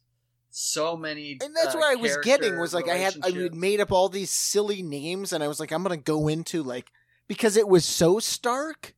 So 0.53 0.97
many, 0.97 1.39
and 1.41 1.55
that's 1.55 1.77
uh, 1.77 1.79
what 1.79 1.93
I 1.93 1.95
was 1.95 2.17
getting 2.25 2.59
was 2.59 2.75
like 2.75 2.89
I 2.89 2.97
had 2.97 3.15
I 3.23 3.31
had 3.31 3.55
made 3.55 3.79
up 3.79 3.93
all 3.93 4.09
these 4.09 4.33
silly 4.33 4.83
names 4.83 5.33
and 5.33 5.45
I 5.45 5.49
was 5.49 5.61
like 5.61 5.71
I'm 5.71 5.85
going 5.85 5.97
to 5.97 6.03
go 6.03 6.27
into 6.27 6.65
like 6.65 6.91
because 7.29 7.57
it 7.57 7.69
was 7.69 7.85
so 7.85 8.19
stark. 8.19 8.97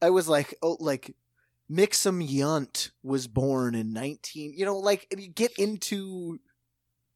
I 0.00 0.10
was 0.10 0.28
like 0.28 0.56
oh 0.60 0.76
like 0.80 1.14
Mixum 1.70 2.28
Yunt 2.28 2.90
was 3.04 3.28
born 3.28 3.76
in 3.76 3.92
19 3.92 4.54
you 4.56 4.64
know 4.64 4.76
like 4.76 5.06
you 5.16 5.28
get 5.28 5.52
into 5.56 6.40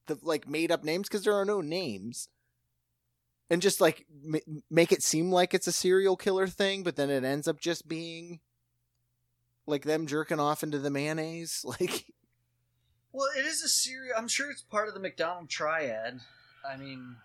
the 0.06 0.18
like 0.22 0.48
made 0.48 0.70
up 0.72 0.84
names 0.84 1.08
cuz 1.08 1.24
there 1.24 1.34
are 1.34 1.44
no 1.44 1.60
names. 1.60 2.28
And 3.48 3.62
just 3.62 3.80
like 3.80 4.06
m- 4.24 4.62
make 4.70 4.90
it 4.92 5.02
seem 5.02 5.30
like 5.30 5.54
it's 5.54 5.66
a 5.68 5.72
serial 5.72 6.16
killer 6.16 6.46
thing 6.48 6.82
but 6.82 6.96
then 6.96 7.10
it 7.10 7.22
ends 7.24 7.46
up 7.46 7.60
just 7.60 7.86
being 7.86 8.40
like 9.66 9.82
them 9.84 10.06
jerking 10.06 10.40
off 10.40 10.62
into 10.62 10.78
the 10.78 10.90
mayonnaise 10.90 11.64
like 11.80 12.06
Well, 13.12 13.28
it 13.36 13.44
is 13.46 13.62
a 13.62 13.68
serial. 13.68 14.14
I'm 14.16 14.28
sure 14.28 14.50
it's 14.50 14.62
part 14.62 14.88
of 14.88 14.94
the 14.94 15.00
McDonald 15.00 15.48
triad. 15.48 16.20
I 16.68 16.76
mean, 16.76 17.16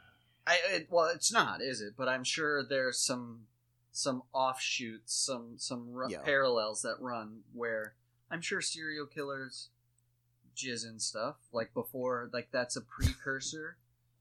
I 0.47 0.57
it, 0.69 0.87
well, 0.89 1.05
it's 1.13 1.31
not, 1.33 1.61
is 1.61 1.81
it? 1.81 1.93
But 1.97 2.07
I'm 2.07 2.23
sure 2.23 2.63
there's 2.63 2.99
some 2.99 3.47
some 3.91 4.23
offshoots, 4.31 5.13
some 5.13 5.55
some 5.57 5.91
ru- 5.91 6.09
Yeah. 6.09 6.21
parallels 6.21 6.81
that 6.83 6.95
run 7.01 7.41
where 7.53 7.95
I'm 8.29 8.41
sure 8.41 8.61
serial 8.61 9.05
killers 9.05 9.69
jizz 10.55 10.85
and 10.85 11.01
stuff 11.01 11.35
like 11.51 11.73
before. 11.73 12.29
Like 12.33 12.49
that's 12.51 12.75
a 12.75 12.81
precursor 12.81 13.77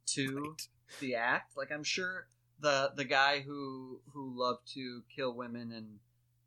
to 0.09 0.37
Right. 0.51 0.69
the 1.01 1.15
act. 1.15 1.57
Like 1.57 1.71
I'm 1.73 1.85
sure 1.85 2.27
the 2.61 2.93
the 2.97 3.05
guy 3.05 3.41
who 3.41 4.01
who 4.13 4.33
loved 4.39 4.73
to 4.75 5.03
kill 5.15 5.35
women 5.35 5.73
and 5.73 5.99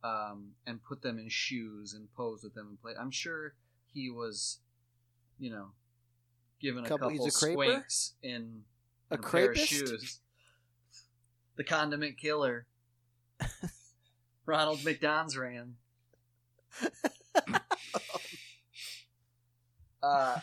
um 0.03 0.51
and 0.67 0.83
put 0.83 1.01
them 1.01 1.17
in 1.17 1.29
shoes 1.29 1.93
and 1.93 2.13
pose 2.15 2.43
with 2.43 2.53
them 2.53 2.67
and 2.69 2.81
play. 2.81 2.93
I'm 2.99 3.11
sure 3.11 3.55
he 3.93 4.09
was, 4.09 4.59
you 5.39 5.49
know, 5.51 5.67
given 6.61 6.85
a 6.85 6.87
Couple- 6.87 7.09
couple, 7.09 7.25
he's 7.25 7.35
a 7.35 7.39
in 8.21 8.63
a 9.11 9.15
in 9.15 9.21
pair 9.21 9.51
of 9.51 9.57
shoes. 9.57 10.19
The 11.55 11.63
condiment 11.63 12.17
killer, 12.17 12.65
Ronald 14.45 14.83
McDonald's 14.83 15.37
ran. 15.37 15.75
uh, 20.03 20.39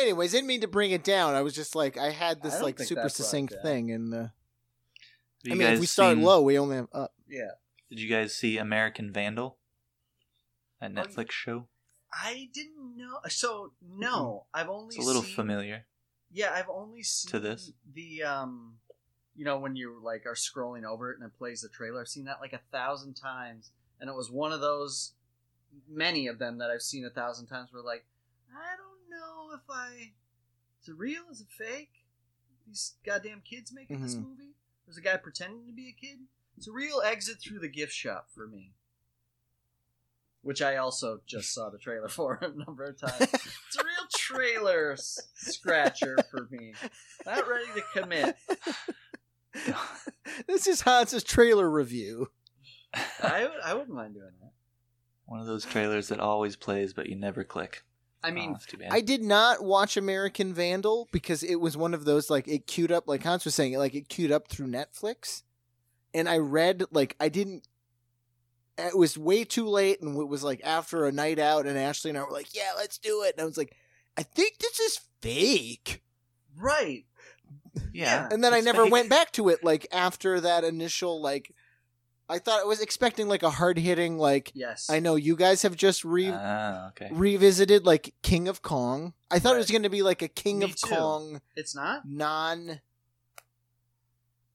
Anyways, 0.00 0.32
didn't 0.32 0.48
mean 0.48 0.62
to 0.62 0.68
bring 0.68 0.90
it 0.90 1.04
down. 1.04 1.34
I 1.34 1.42
was 1.42 1.54
just 1.54 1.74
like, 1.76 1.96
I 1.96 2.10
had 2.10 2.42
this 2.42 2.54
don't 2.54 2.62
like 2.64 2.78
super 2.80 2.94
that 2.96 3.02
brought 3.02 3.06
it 3.06 3.14
succinct 3.14 3.54
thing, 3.62 3.92
and 3.92 4.12
uh, 4.14 4.26
I 5.48 5.50
mean, 5.54 5.62
if 5.62 5.80
we 5.80 5.86
start 5.86 6.16
seen- 6.16 6.24
low, 6.24 6.40
we 6.42 6.58
only 6.58 6.76
have 6.76 6.88
up. 6.92 7.12
yeah, 7.28 7.50
Did 7.88 8.00
you 8.00 8.08
guys 8.08 8.34
see 8.34 8.58
American 8.58 9.12
Vandal? 9.12 9.58
That 10.80 10.90
Oh, 10.96 11.02
Netflix 11.02 11.30
show? 11.30 11.68
I 12.12 12.48
didn't 12.52 12.96
know. 12.96 13.18
So 13.28 13.72
no, 13.80 14.46
I've 14.52 14.68
only 14.68 14.96
It's 14.96 15.04
a 15.04 15.06
little 15.06 15.22
seen, 15.22 15.34
familiar. 15.34 15.86
Yeah, 16.32 16.52
I've 16.52 16.68
only 16.68 17.02
seen 17.02 17.30
To 17.30 17.38
this? 17.40 17.72
the 17.94 18.22
um, 18.24 18.78
you 19.36 19.44
know, 19.44 19.58
when 19.58 19.76
you 19.76 20.00
like 20.02 20.26
are 20.26 20.34
scrolling 20.34 20.84
over 20.84 21.12
it 21.12 21.18
and 21.20 21.26
it 21.30 21.36
plays 21.38 21.60
the 21.60 21.68
trailer. 21.68 22.00
I've 22.00 22.08
seen 22.08 22.24
that 22.24 22.40
like 22.40 22.52
a 22.52 22.60
thousand 22.72 23.14
times, 23.14 23.70
and 24.00 24.10
it 24.10 24.14
was 24.16 24.30
one 24.30 24.52
of 24.52 24.60
those 24.60 25.12
many 25.88 26.26
of 26.26 26.38
them 26.38 26.58
that 26.58 26.70
I've 26.70 26.82
seen 26.82 27.04
a 27.04 27.10
thousand 27.10 27.46
times. 27.46 27.68
Where 27.72 27.82
like, 27.82 28.00
I 28.00 28.15
don't 29.56 29.62
if 29.64 29.70
I 29.70 30.12
is 30.82 30.88
it 30.88 30.96
real? 30.96 31.22
Is 31.30 31.40
it 31.40 31.48
fake? 31.50 31.90
These 32.66 32.94
goddamn 33.04 33.42
kids 33.48 33.72
making 33.72 34.02
this 34.02 34.14
Mhm. 34.14 34.22
movie. 34.24 34.54
There's 34.86 34.96
a 34.98 35.00
guy 35.00 35.16
pretending 35.16 35.66
to 35.66 35.72
be 35.72 35.88
a 35.88 35.92
kid. 35.92 36.18
It's 36.56 36.68
a 36.68 36.72
real 36.72 37.00
exit 37.04 37.40
through 37.40 37.58
the 37.60 37.68
gift 37.68 37.92
shop 37.92 38.28
for 38.34 38.46
me. 38.46 38.72
Which 40.42 40.62
I 40.62 40.76
also 40.76 41.20
just 41.26 41.52
saw 41.52 41.70
the 41.70 41.78
trailer 41.78 42.08
for 42.08 42.34
a 42.42 42.48
number 42.48 42.84
of 42.84 42.98
times. 42.98 43.20
It's 43.66 43.76
a 43.76 43.84
real 43.84 44.06
trailer 44.16 44.92
s- 44.92 45.18
scratcher 45.34 46.16
for 46.30 46.46
me. 46.50 46.72
Not 47.26 47.48
ready 47.48 47.66
to 47.74 47.82
commit. 48.00 48.36
this 50.46 50.66
is 50.66 50.82
Hans's 50.82 51.24
trailer 51.24 51.68
review. 51.68 52.30
I, 52.94 53.48
I 53.64 53.74
wouldn't 53.74 53.94
mind 53.94 54.14
doing 54.14 54.30
that. 54.40 54.52
One 55.26 55.40
of 55.40 55.46
those 55.46 55.64
trailers 55.64 56.08
that 56.08 56.20
always 56.20 56.56
plays, 56.56 56.92
but 56.92 57.08
you 57.08 57.16
never 57.16 57.42
click. 57.44 57.84
I 58.22 58.30
Oh, 58.30 58.32
mean, 58.32 58.56
ah, 58.58 58.76
bad. 58.78 58.88
I 58.92 59.00
did 59.00 59.22
not 59.22 59.62
watch 59.62 59.96
American 59.96 60.52
Vandal 60.52 61.08
because 61.12 61.42
it 61.42 61.56
was 61.56 61.76
one 61.76 61.94
of 61.94 62.04
those 62.04 62.28
like 62.30 62.48
it 62.48 62.66
queued 62.66 62.90
up, 62.90 63.06
like 63.06 63.22
Hans 63.22 63.44
was 63.44 63.54
saying, 63.54 63.76
like 63.78 63.94
it 63.94 64.08
queued 64.08 64.32
up 64.32 64.48
through 64.48 64.66
Netflix, 64.66 65.42
and 66.12 66.28
I 66.28 66.38
read 66.38 66.84
like 66.90 67.14
I 67.20 67.28
didn't. 67.28 67.66
It 68.78 68.96
was 68.98 69.16
way 69.16 69.44
too 69.44 69.66
late, 69.68 70.02
and 70.02 70.18
it 70.18 70.28
was 70.28 70.42
like 70.42 70.60
after 70.64 71.06
a 71.06 71.12
night 71.12 71.38
out, 71.38 71.66
and 71.66 71.78
Ashley 71.78 72.10
and 72.10 72.18
I 72.18 72.22
were 72.24 72.30
like, 72.32 72.54
"Yeah, 72.54 72.72
let's 72.76 72.98
do 72.98 73.22
it." 73.22 73.34
And 73.36 73.42
I 73.42 73.46
was 73.46 73.56
like, 73.56 73.74
"I 74.16 74.22
think 74.22 74.58
this 74.58 74.80
is 74.80 75.00
fake," 75.22 76.02
right. 76.58 77.04
yeah. 77.92 78.28
and 78.30 78.42
then 78.42 78.52
I 78.52 78.60
never 78.60 78.82
fake. 78.84 78.92
went 78.92 79.08
back 79.10 79.32
to 79.32 79.48
it. 79.50 79.62
Like 79.62 79.86
after 79.92 80.40
that 80.40 80.64
initial 80.64 81.22
like, 81.22 81.54
I 82.28 82.38
thought 82.40 82.60
I 82.60 82.64
was 82.64 82.80
expecting 82.80 83.28
like 83.28 83.42
a 83.44 83.50
hard 83.50 83.78
hitting 83.78 84.18
like. 84.18 84.50
Yes. 84.54 84.90
I 84.90 84.98
know 84.98 85.14
you 85.14 85.36
guys 85.36 85.62
have 85.62 85.76
just 85.76 86.04
re 86.04 86.28
Ah, 86.32 86.88
okay. 86.88 87.08
revisited 87.12 87.86
like 87.86 88.14
King 88.22 88.48
of 88.48 88.62
Kong. 88.62 89.12
I 89.30 89.38
thought 89.38 89.54
it 89.54 89.58
was 89.58 89.70
going 89.70 89.84
to 89.84 89.88
be 89.88 90.02
like 90.02 90.22
a 90.22 90.28
King 90.28 90.58
Me 90.60 90.64
of 90.64 90.74
too. 90.76 90.88
Kong 90.94 91.40
It's 91.54 91.74
not? 91.74 92.02
non. 92.08 92.80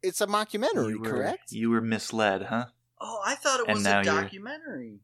It's 0.03 0.19
a 0.19 0.27
mockumentary, 0.27 0.89
You 0.91 0.99
were, 0.99 1.09
correct? 1.09 1.51
You 1.51 1.69
were 1.69 1.81
misled, 1.81 2.43
huh? 2.43 2.65
Oh, 2.99 3.21
I 3.25 3.35
thought 3.35 3.59
it 3.61 3.67
And 3.67 3.75
was 3.77 3.83
now 3.83 4.01
a 4.01 4.03
documentary. 4.03 4.99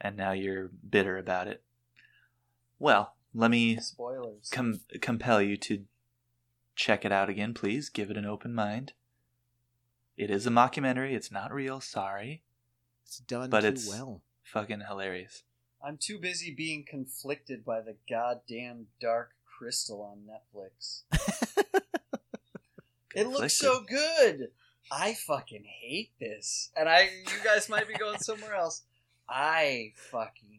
And 0.00 0.16
now 0.16 0.32
you're 0.32 0.68
bitter 0.88 1.16
about 1.16 1.48
it. 1.48 1.62
Well, 2.78 3.14
let 3.34 3.50
me 3.50 3.78
Spoilers. 3.80 4.50
com- 4.50 4.80
compel 5.00 5.40
you 5.40 5.56
to 5.56 5.84
check 6.76 7.04
it 7.04 7.12
out 7.12 7.30
again, 7.30 7.54
please. 7.54 7.88
Give 7.88 8.10
it 8.10 8.16
an 8.18 8.26
open 8.26 8.54
mind. 8.54 8.92
It 10.16 10.30
is 10.30 10.46
a 10.46 10.50
mockumentary. 10.50 11.12
It's 11.12 11.30
not 11.32 11.52
real. 11.52 11.80
Sorry. 11.80 12.42
It's 13.06 13.18
done 13.18 13.50
But 13.50 13.60
too 13.62 13.66
it's- 13.68 13.88
well. 13.88 14.22
Fucking 14.44 14.82
hilarious. 14.88 15.42
I'm 15.82 15.96
too 15.98 16.18
busy 16.18 16.50
being 16.54 16.84
conflicted 16.88 17.64
by 17.64 17.80
the 17.80 17.96
goddamn 18.08 18.86
Dark 19.00 19.32
Crystal 19.46 20.00
on 20.02 20.22
Netflix. 20.28 21.02
It 23.14 23.28
looks 23.28 23.54
so 23.56 23.80
good. 23.88 24.48
I 24.90 25.14
fucking 25.14 25.64
hate 25.64 26.10
this. 26.18 26.70
And 26.76 26.88
I 26.88 27.02
you 27.02 27.44
guys 27.44 27.68
might 27.68 27.86
be 27.86 27.94
going 27.94 28.18
somewhere 28.18 28.56
else. 28.56 28.82
I 29.28 29.92
fucking 30.10 30.58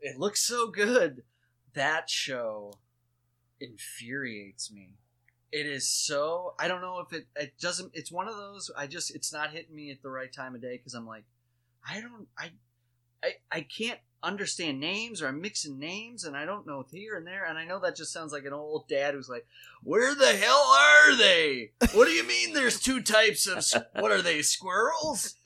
it 0.00 0.18
looks 0.18 0.40
so 0.46 0.68
good. 0.68 1.24
That 1.74 2.08
show 2.08 2.74
infuriates 3.60 4.70
me. 4.70 4.90
It 5.56 5.64
is 5.64 5.88
so 5.88 6.52
I 6.58 6.68
don't 6.68 6.82
know 6.82 6.98
if 6.98 7.14
it 7.14 7.28
it 7.34 7.54
doesn't 7.58 7.92
it's 7.94 8.12
one 8.12 8.28
of 8.28 8.36
those 8.36 8.70
I 8.76 8.86
just 8.86 9.14
it's 9.14 9.32
not 9.32 9.52
hitting 9.52 9.74
me 9.74 9.90
at 9.90 10.02
the 10.02 10.10
right 10.10 10.30
time 10.30 10.54
of 10.54 10.60
day 10.60 10.76
cuz 10.76 10.92
I'm 10.92 11.06
like 11.06 11.24
I 11.88 12.02
don't 12.02 12.28
I 12.38 12.50
I 13.24 13.36
I 13.50 13.60
can't 13.62 13.98
understand 14.22 14.80
names 14.80 15.22
or 15.22 15.28
I'm 15.28 15.40
mixing 15.40 15.78
names 15.78 16.24
and 16.24 16.36
I 16.36 16.44
don't 16.44 16.66
know 16.66 16.84
here 16.92 17.16
and 17.16 17.26
there 17.26 17.46
and 17.46 17.56
I 17.56 17.64
know 17.64 17.80
that 17.80 17.96
just 17.96 18.12
sounds 18.12 18.34
like 18.34 18.44
an 18.44 18.52
old 18.52 18.86
dad 18.86 19.14
who's 19.14 19.30
like 19.30 19.46
where 19.82 20.14
the 20.14 20.36
hell 20.36 20.76
are 20.78 21.16
they? 21.16 21.70
What 21.94 22.04
do 22.04 22.10
you 22.10 22.28
mean 22.28 22.52
there's 22.52 22.78
two 22.78 23.00
types 23.00 23.46
of 23.46 23.64
what 23.94 24.12
are 24.12 24.20
they 24.20 24.42
squirrels? 24.42 25.36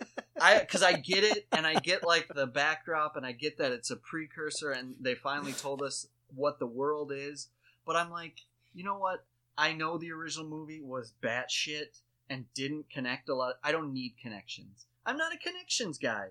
I 0.40 0.64
cuz 0.64 0.82
I 0.82 0.94
get 0.94 1.22
it 1.22 1.46
and 1.52 1.68
I 1.68 1.74
get 1.74 2.02
like 2.02 2.26
the 2.34 2.48
backdrop 2.48 3.14
and 3.14 3.24
I 3.24 3.30
get 3.30 3.58
that 3.58 3.70
it's 3.70 3.92
a 3.92 3.96
precursor 3.96 4.72
and 4.72 4.96
they 4.98 5.14
finally 5.14 5.52
told 5.52 5.82
us 5.82 6.08
what 6.34 6.58
the 6.58 6.66
world 6.66 7.12
is, 7.12 7.46
but 7.86 7.94
I'm 7.94 8.10
like, 8.10 8.40
you 8.74 8.82
know 8.82 8.98
what? 8.98 9.24
I 9.60 9.72
know 9.74 9.98
the 9.98 10.10
original 10.12 10.48
movie 10.48 10.80
was 10.80 11.12
batshit 11.22 12.00
and 12.30 12.46
didn't 12.54 12.88
connect 12.90 13.28
a 13.28 13.34
lot. 13.34 13.56
I 13.62 13.72
don't 13.72 13.92
need 13.92 14.14
connections. 14.22 14.86
I'm 15.04 15.16
not 15.18 15.34
a 15.34 15.38
connections 15.38 15.98
guy. 15.98 16.28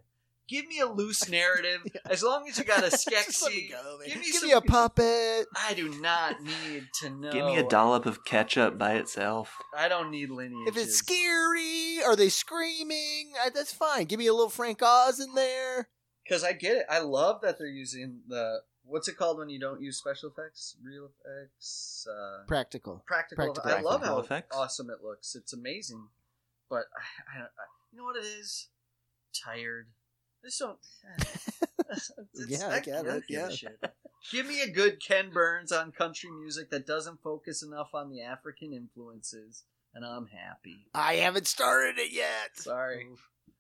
Give 0.48 0.65
me 0.65 0.79
a 0.79 0.88
loose 0.88 1.29
narrative. 1.39 1.81
As 2.09 2.24
long 2.24 2.48
as 2.50 2.57
you 2.57 2.63
got 2.63 2.79
a 2.83 2.89
Just 2.89 3.05
let 3.12 3.27
me 3.27 3.31
sketchy. 3.33 3.69
go, 3.69 4.00
give 4.03 4.17
me 4.17 4.25
Give 4.25 4.36
some- 4.36 4.48
me 4.50 4.53
a 4.55 4.62
puppet. 4.62 5.45
I 5.55 5.74
do 5.75 5.89
not 6.01 6.38
need 6.41 6.88
to 7.01 7.09
know. 7.12 7.31
Give 7.36 7.45
me 7.45 7.57
a 7.57 7.63
dollop 7.67 8.07
of 8.07 8.25
ketchup 8.25 8.77
by 8.79 8.93
itself. 8.95 9.55
I 9.77 9.88
don't 9.89 10.09
need 10.09 10.31
lineages. 10.31 10.75
If 10.75 10.83
it's 10.83 10.95
scary, 10.98 12.03
are 12.03 12.15
they 12.15 12.29
screaming? 12.29 13.33
I, 13.43 13.50
that's 13.51 13.74
fine. 13.74 14.05
Give 14.05 14.17
me 14.17 14.25
a 14.27 14.33
little 14.33 14.50
Frank 14.50 14.81
Oz 14.81 15.19
in 15.19 15.36
there. 15.36 15.89
because 16.24 16.43
I 16.43 16.53
get 16.53 16.77
it. 16.77 16.86
I 16.89 17.00
love 17.00 17.41
that 17.41 17.59
they're 17.59 17.67
using 17.67 18.21
the 18.27 18.62
what's 18.89 19.08
it 19.08 19.17
called 19.17 19.38
when 19.38 19.50
you 19.50 19.60
don't 19.60 19.81
use 19.81 19.98
special 19.98 20.29
effects, 20.29 20.75
real 20.84 21.10
effects, 21.24 22.08
uh, 22.10 22.46
Practical. 22.48 23.03
practical. 23.08 23.46
Practical 23.53 23.72
I 23.72 23.81
love 23.81 24.03
how 24.03 24.19
effects. 24.19 24.55
awesome 24.55 24.89
it 24.89 25.03
looks. 25.03 25.36
It's 25.36 25.53
amazing, 25.53 26.08
but 26.69 26.84
I, 26.98 27.39
I, 27.39 27.41
I, 27.43 27.48
you 27.91 27.98
know 28.00 28.05
what 28.05 28.17
it 28.17 28.25
is? 28.25 28.67
Tired. 29.46 29.88
This 30.43 30.58
don't. 30.60 30.77
It's- 31.89 32.12
Yeah, 32.48 32.69
I 32.69 32.79
get 32.81 33.05
it, 33.05 33.24
give 33.27 33.39
a 33.39 33.50
yeah. 33.50 33.50
shit. 33.50 33.79
Give 34.31 34.46
me 34.46 34.62
a 34.62 34.69
good 34.69 35.01
Ken 35.01 35.31
Burns 35.31 35.72
on 35.72 35.91
country 35.91 36.29
music 36.29 36.69
that 36.72 36.86
doesn't 36.86 37.22
focus 37.24 37.63
enough 37.63 37.89
on 37.93 38.10
the 38.10 38.22
African 38.22 38.74
influences, 38.74 39.63
and 39.96 40.05
I'm 40.05 40.27
happy. 40.27 40.86
I 40.93 41.15
haven't 41.15 41.48
started 41.48 41.98
it 41.98 42.12
yet. 42.12 42.55
Sorry, 42.55 43.08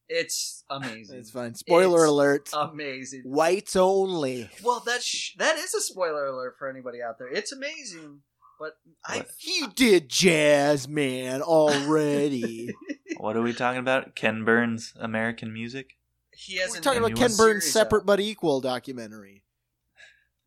it's 0.19 0.63
amazing. 0.69 1.19
It's 1.19 1.31
fine. 1.31 1.55
Spoiler 1.55 2.03
It's 2.03 2.09
alert. 2.11 2.49
Amazing. 2.53 3.21
Whites 3.25 3.75
only. 3.75 4.49
Well, 4.63 4.81
that's 4.85 5.05
sh- 5.05 5.35
that 5.37 5.57
is 5.57 5.73
a 5.73 5.81
spoiler 5.81 6.25
alert 6.25 6.55
for 6.57 6.69
anybody 6.69 7.01
out 7.01 7.17
there. 7.19 7.27
It's 7.27 7.51
amazing, 7.51 8.21
but 8.59 8.77
I 9.05 9.25
He 9.37 9.67
did 9.75 10.09
jazz, 10.09 10.87
man, 10.87 11.41
already. 11.41 12.73
What 13.17 13.35
are 13.35 13.41
we 13.41 13.51
talking 13.51 13.79
about? 13.79 14.15
Ken 14.15 14.45
Burns' 14.45 14.93
American 14.97 15.51
music? 15.51 15.97
he 16.31 16.55
has 16.57 16.71
We're 16.71 16.79
talking 16.79 17.03
about 17.03 17.17
Ken 17.17 17.35
Burns' 17.35 17.69
separate 17.69 18.01
out. 18.01 18.05
but 18.05 18.19
equal 18.21 18.61
documentary. 18.61 19.43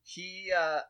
He 0.03 0.51
uh, 0.57 0.81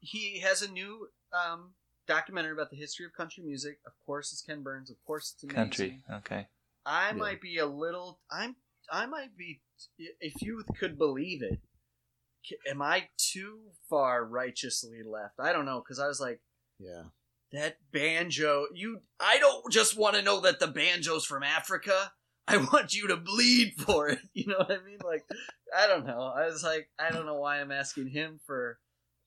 he 0.00 0.18
he 0.18 0.40
has 0.40 0.60
a 0.60 0.70
new 0.70 1.08
um 1.32 1.70
documentary 2.06 2.52
about 2.52 2.68
the 2.70 2.76
history 2.76 3.06
of 3.06 3.14
country 3.14 3.42
music. 3.42 3.78
Of 3.86 3.92
course, 4.04 4.32
it's 4.32 4.42
Ken 4.42 4.62
Burns. 4.62 4.90
Of 4.90 5.02
course, 5.06 5.32
it's 5.34 5.42
amazing. 5.44 5.56
Country. 5.56 6.00
Okay. 6.18 6.48
I 6.86 7.08
Yeah. 7.08 7.12
might 7.16 7.40
be 7.40 7.58
a 7.58 7.66
little. 7.66 8.20
I'm. 8.30 8.56
I 8.90 9.06
might 9.06 9.36
be. 9.36 9.60
If 10.20 10.42
you 10.42 10.64
could 10.78 10.98
believe 10.98 11.42
it, 11.42 11.60
am 12.68 12.82
I 12.82 13.08
too 13.16 13.72
far 13.88 14.24
righteously 14.24 15.02
left? 15.04 15.34
I 15.38 15.52
don't 15.52 15.66
know 15.66 15.80
because 15.80 15.98
I 15.98 16.06
was 16.08 16.20
like. 16.20 16.40
Yeah. 16.78 17.04
that 17.52 17.76
banjo 17.92 18.66
you 18.72 19.00
i 19.18 19.38
don't 19.38 19.70
just 19.72 19.98
want 19.98 20.14
to 20.16 20.22
know 20.22 20.40
that 20.40 20.60
the 20.60 20.66
banjo's 20.68 21.26
from 21.26 21.42
africa 21.42 22.12
i 22.48 22.56
want 22.56 22.94
you 22.94 23.08
to 23.08 23.16
bleed 23.18 23.74
for 23.76 24.08
it 24.08 24.20
you 24.32 24.46
know 24.46 24.56
what 24.56 24.70
i 24.70 24.82
mean 24.84 24.96
like 25.04 25.24
i 25.76 25.86
don't 25.86 26.06
know 26.06 26.32
i 26.34 26.46
was 26.46 26.62
like 26.62 26.88
i 26.98 27.10
don't 27.10 27.26
know 27.26 27.34
why 27.38 27.60
i'm 27.60 27.70
asking 27.72 28.08
him 28.08 28.38
for 28.46 28.78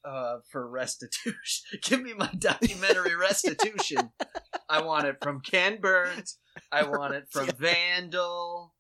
uh 0.06 0.38
for 0.50 0.68
restitution 0.68 1.80
give 1.84 2.02
me 2.02 2.13
my 2.13 2.30
documentary 2.39 3.13
restitution 3.16 4.10
i 4.70 4.82
want 4.82 5.06
it 5.06 5.18
from 5.22 5.39
ken 5.42 5.80
burns 5.82 6.39
i 6.72 6.84
want 6.84 7.13
it 7.13 7.26
from 7.30 7.48
vandal 7.60 8.74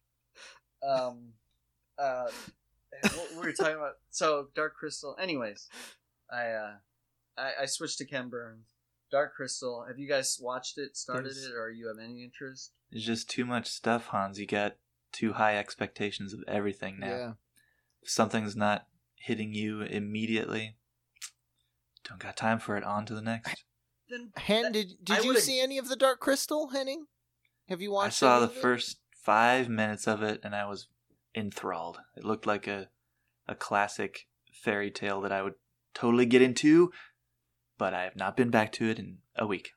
um 0.87 1.33
uh 1.97 2.27
what 3.15 3.35
were 3.35 3.45
we 3.45 3.53
talking 3.53 3.75
about 3.75 3.93
so 4.09 4.47
dark 4.55 4.75
crystal 4.75 5.15
anyways 5.19 5.67
i 6.31 6.47
uh 6.49 6.73
I, 7.35 7.51
I 7.61 7.65
switched 7.65 7.97
to 7.97 8.05
Ken 8.05 8.29
Burns. 8.29 8.67
Dark 9.11 9.33
Crystal. 9.35 9.85
Have 9.87 9.97
you 9.97 10.07
guys 10.07 10.37
watched 10.39 10.77
it, 10.77 10.95
started 10.95 11.33
There's- 11.33 11.45
it, 11.45 11.55
or 11.55 11.71
you 11.71 11.87
have 11.87 11.97
any 11.97 12.23
interest? 12.23 12.73
It's 12.91 13.03
just 13.03 13.27
too 13.27 13.43
much 13.43 13.65
stuff, 13.67 14.07
Hans. 14.09 14.39
You 14.39 14.45
got 14.45 14.75
too 15.11 15.33
high 15.33 15.57
expectations 15.57 16.31
of 16.33 16.43
everything 16.47 16.99
now. 16.99 17.07
Yeah. 17.07 17.31
If 18.03 18.11
something's 18.11 18.55
not 18.55 18.85
hitting 19.15 19.51
you 19.55 19.81
immediately, 19.81 20.75
don't 22.07 22.19
got 22.19 22.37
time 22.37 22.59
for 22.59 22.77
it. 22.77 22.83
On 22.83 23.03
to 23.07 23.15
the 23.15 23.21
next. 23.21 23.63
Then 24.09 24.31
Hen, 24.35 24.63
that- 24.63 24.73
did 24.73 24.97
I 25.09 25.15
did 25.15 25.25
you 25.25 25.39
see 25.39 25.59
any 25.59 25.79
of 25.79 25.89
the 25.89 25.95
Dark 25.95 26.19
Crystal, 26.19 26.67
Henning? 26.69 27.07
Have 27.69 27.81
you 27.81 27.91
watched? 27.91 28.21
It? 28.21 28.25
I 28.25 28.29
saw 28.29 28.39
the 28.39 28.47
first 28.47 28.97
five 29.15 29.69
minutes 29.69 30.07
of 30.07 30.21
it 30.21 30.41
and 30.43 30.55
I 30.55 30.65
was 30.65 30.87
enthralled. 31.35 31.99
It 32.15 32.23
looked 32.23 32.45
like 32.45 32.67
a 32.67 32.89
a 33.47 33.55
classic 33.55 34.27
fairy 34.51 34.89
tale 34.91 35.21
that 35.21 35.31
I 35.31 35.41
would 35.41 35.55
totally 35.93 36.25
get 36.25 36.41
into, 36.41 36.91
but 37.77 37.93
I 37.93 38.03
have 38.03 38.15
not 38.15 38.37
been 38.37 38.49
back 38.49 38.71
to 38.73 38.89
it 38.89 38.99
in 38.99 39.17
a 39.35 39.45
week. 39.45 39.71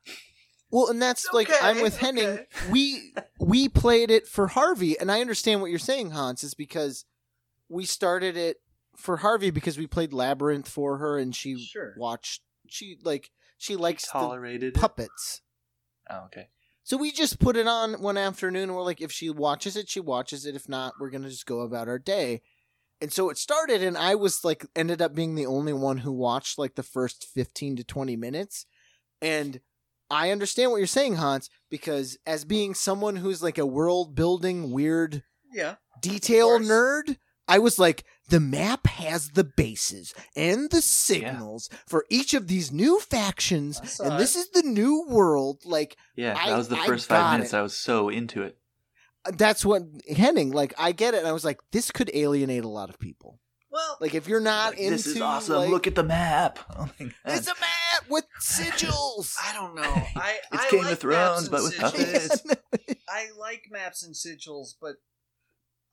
Well, 0.69 0.87
and 0.89 1.01
that's 1.01 1.27
like 1.33 1.49
I'm 1.61 1.81
with 1.81 1.97
Henning. 1.97 2.27
okay. 2.27 2.45
We 2.69 3.13
we 3.39 3.69
played 3.69 4.11
it 4.11 4.27
for 4.27 4.47
Harvey, 4.47 4.99
and 4.99 5.11
I 5.11 5.21
understand 5.21 5.61
what 5.61 5.69
you're 5.69 5.79
saying, 5.79 6.11
Hans, 6.11 6.43
is 6.43 6.53
because 6.53 7.05
we 7.69 7.85
started 7.85 8.35
it 8.37 8.57
for 8.95 9.17
Harvey 9.17 9.49
because 9.49 9.77
we 9.77 9.87
played 9.87 10.11
Labyrinth 10.13 10.67
for 10.67 10.97
her, 10.97 11.17
and 11.17 11.35
she 11.35 11.57
Sure. 11.57 11.93
watched. 11.97 12.41
She 12.67 12.97
like 13.03 13.31
she 13.57 13.75
likes 13.75 14.05
the 14.05 14.11
Tolerated. 14.19 14.75
it? 14.75 14.79
puppets. 14.79 15.41
Oh, 16.09 16.25
okay. 16.25 16.49
So 16.87 16.95
we 16.95 17.11
just 17.11 17.41
put 17.41 17.57
it 17.57 17.67
on 17.67 17.95
one 18.01 18.15
afternoon. 18.15 18.63
And 18.63 18.73
we're 18.73 18.81
like, 18.81 19.01
if 19.01 19.11
she 19.11 19.29
watches 19.29 19.75
it, 19.75 19.89
she 19.89 19.99
watches 19.99 20.45
it. 20.45 20.55
If 20.55 20.69
not, 20.69 20.93
we're 21.01 21.09
gonna 21.09 21.27
just 21.27 21.45
go 21.45 21.59
about 21.59 21.89
our 21.89 21.99
day. 21.99 22.41
And 23.01 23.11
so 23.11 23.29
it 23.29 23.37
started, 23.37 23.83
and 23.83 23.97
I 23.97 24.15
was 24.15 24.45
like, 24.45 24.65
ended 24.73 25.01
up 25.01 25.13
being 25.13 25.35
the 25.35 25.47
only 25.47 25.73
one 25.73 25.97
who 25.97 26.13
watched 26.13 26.57
like 26.57 26.75
the 26.75 26.83
first 26.83 27.27
fifteen 27.33 27.75
to 27.75 27.83
twenty 27.83 28.15
minutes. 28.15 28.65
And 29.21 29.59
I 30.09 30.31
understand 30.31 30.71
what 30.71 30.77
you're 30.77 30.87
saying, 30.87 31.15
Hans, 31.15 31.49
because 31.69 32.17
as 32.25 32.45
being 32.45 32.73
someone 32.73 33.17
who's 33.17 33.43
like 33.43 33.57
a 33.57 33.65
world 33.65 34.15
building 34.15 34.71
weird 34.71 35.23
Yeah. 35.53 35.75
detail 36.01 36.57
nerd, 36.57 37.17
I 37.47 37.59
was 37.59 37.79
like, 37.79 38.03
the 38.29 38.39
map 38.41 38.87
has 38.87 39.29
the 39.29 39.43
bases 39.45 40.13
and 40.35 40.69
the 40.69 40.81
signals 40.81 41.69
for 41.87 42.05
each 42.09 42.33
of 42.33 42.47
these 42.47 42.71
new 42.71 42.99
factions, 42.99 43.79
I 43.81 43.85
saw 43.85 44.03
and 44.03 44.19
this 44.19 44.35
is 44.35 44.49
the 44.49 44.63
new 44.63 45.05
world. 45.07 45.61
Like 45.65 45.95
Yeah, 46.15 46.35
I- 46.37 46.49
that 46.49 46.57
was 46.57 46.67
the 46.67 46.75
first 46.77 47.07
five 47.07 47.33
minutes. 47.33 47.53
it. 47.53 47.57
I 47.57 47.61
was 47.61 47.73
so 47.75 48.09
into 48.09 48.43
it. 48.43 48.57
Uh, 49.25 49.31
that's 49.37 49.65
what 49.65 49.83
Henning 50.15 50.51
like. 50.51 50.73
I 50.77 50.91
get 50.91 51.13
it, 51.13 51.19
and 51.19 51.27
I 51.27 51.31
was 51.31 51.45
like, 51.45 51.59
this 51.71 51.89
could 51.91 52.11
alienate 52.13 52.63
a 52.65 52.69
lot 52.69 52.89
of 52.89 52.99
people. 52.99 53.39
Well, 53.69 53.97
Like 54.01 54.15
if 54.15 54.27
you're 54.27 54.39
not 54.39 54.71
Like, 54.71 54.79
into 54.79 54.91
this 54.91 55.07
is 55.07 55.21
awesome. 55.21 55.55
like, 55.57 55.69
Look 55.69 55.87
at 55.87 55.95
the 55.95 56.03
map. 56.03 56.59
Oh 56.77 56.89
it's 57.25 57.47
a 57.47 57.53
map 57.55 58.09
with 58.09 58.25
sigils. 58.41 59.35
I 59.43 59.53
don't 59.53 59.75
know. 59.75 59.81
I 60.15 60.37
It's 60.53 60.65
I 60.65 60.69
Game 60.71 60.83
like 60.83 60.93
of 60.93 60.99
Thrones, 60.99 61.49
but 61.49 61.59
and 61.61 61.63
with 61.65 61.75
sigils. 61.77 62.43
puppets. 62.43 62.95
I 63.09 63.27
like 63.37 63.63
maps 63.71 64.03
and 64.03 64.15
sigils, 64.15 64.73
but 64.81 64.95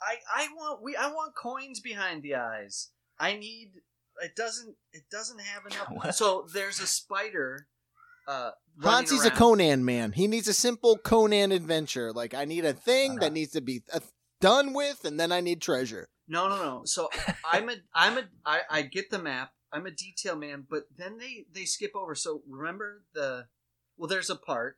I 0.07 0.43
I 0.43 0.49
want 0.57 0.83
we 0.83 0.97
I 0.97 1.09
want 1.09 1.35
coins 1.35 1.81
behind 1.81 2.23
the 2.23 2.35
eyes. 2.37 2.91
I 3.19 3.37
need 3.37 3.73
it 4.23 4.37
doesn't 4.37 4.77
it 4.93 5.05
doesn't 5.11 5.41
have 5.41 5.63
enough. 5.67 5.89
What? 5.93 6.15
So 6.15 6.47
there's 6.53 6.81
a 6.81 6.87
spider. 6.87 7.67
Uh, 8.27 8.53
running 8.79 9.07
Hansi's 9.09 9.27
a. 9.27 9.31
Conan 9.31 9.85
man. 9.85 10.13
He 10.13 10.27
needs 10.27 10.49
a 10.49 10.55
simple 10.55 10.97
Conan 10.97 11.53
adventure. 11.53 12.13
Like 12.13 12.33
I 12.35 12.45
need 12.47 12.65
a 12.65 12.73
thing 12.73 13.13
Uh-huh. 13.13 13.21
that 13.21 13.33
needs 13.33 13.53
to 13.53 13.61
be 13.61 13.83
uh, 13.93 14.01
done 14.41 14.73
with, 14.73 15.05
and 15.05 15.21
then 15.21 15.31
I 15.31 15.41
need 15.41 15.61
treasure. 15.61 16.09
No, 16.27 16.49
no, 16.49 16.57
no. 16.57 16.83
So 16.87 17.11
I'm 17.45 17.69
a, 17.69 17.75
I'm 17.95 18.17
a, 18.17 18.23
I, 18.47 18.61
I 18.71 18.83
get 18.83 19.11
the 19.11 19.19
map. 19.19 19.53
I'm 19.73 19.85
a 19.87 19.91
detail 19.91 20.37
man, 20.37 20.67
but 20.71 20.85
then 20.97 21.19
they 21.19 21.45
they 21.53 21.65
skip 21.67 21.93
over. 21.95 22.15
So 22.15 22.43
remember 22.49 23.03
the 23.13 23.47
well, 23.99 24.09
there's 24.09 24.31
a 24.31 24.37
part 24.37 24.77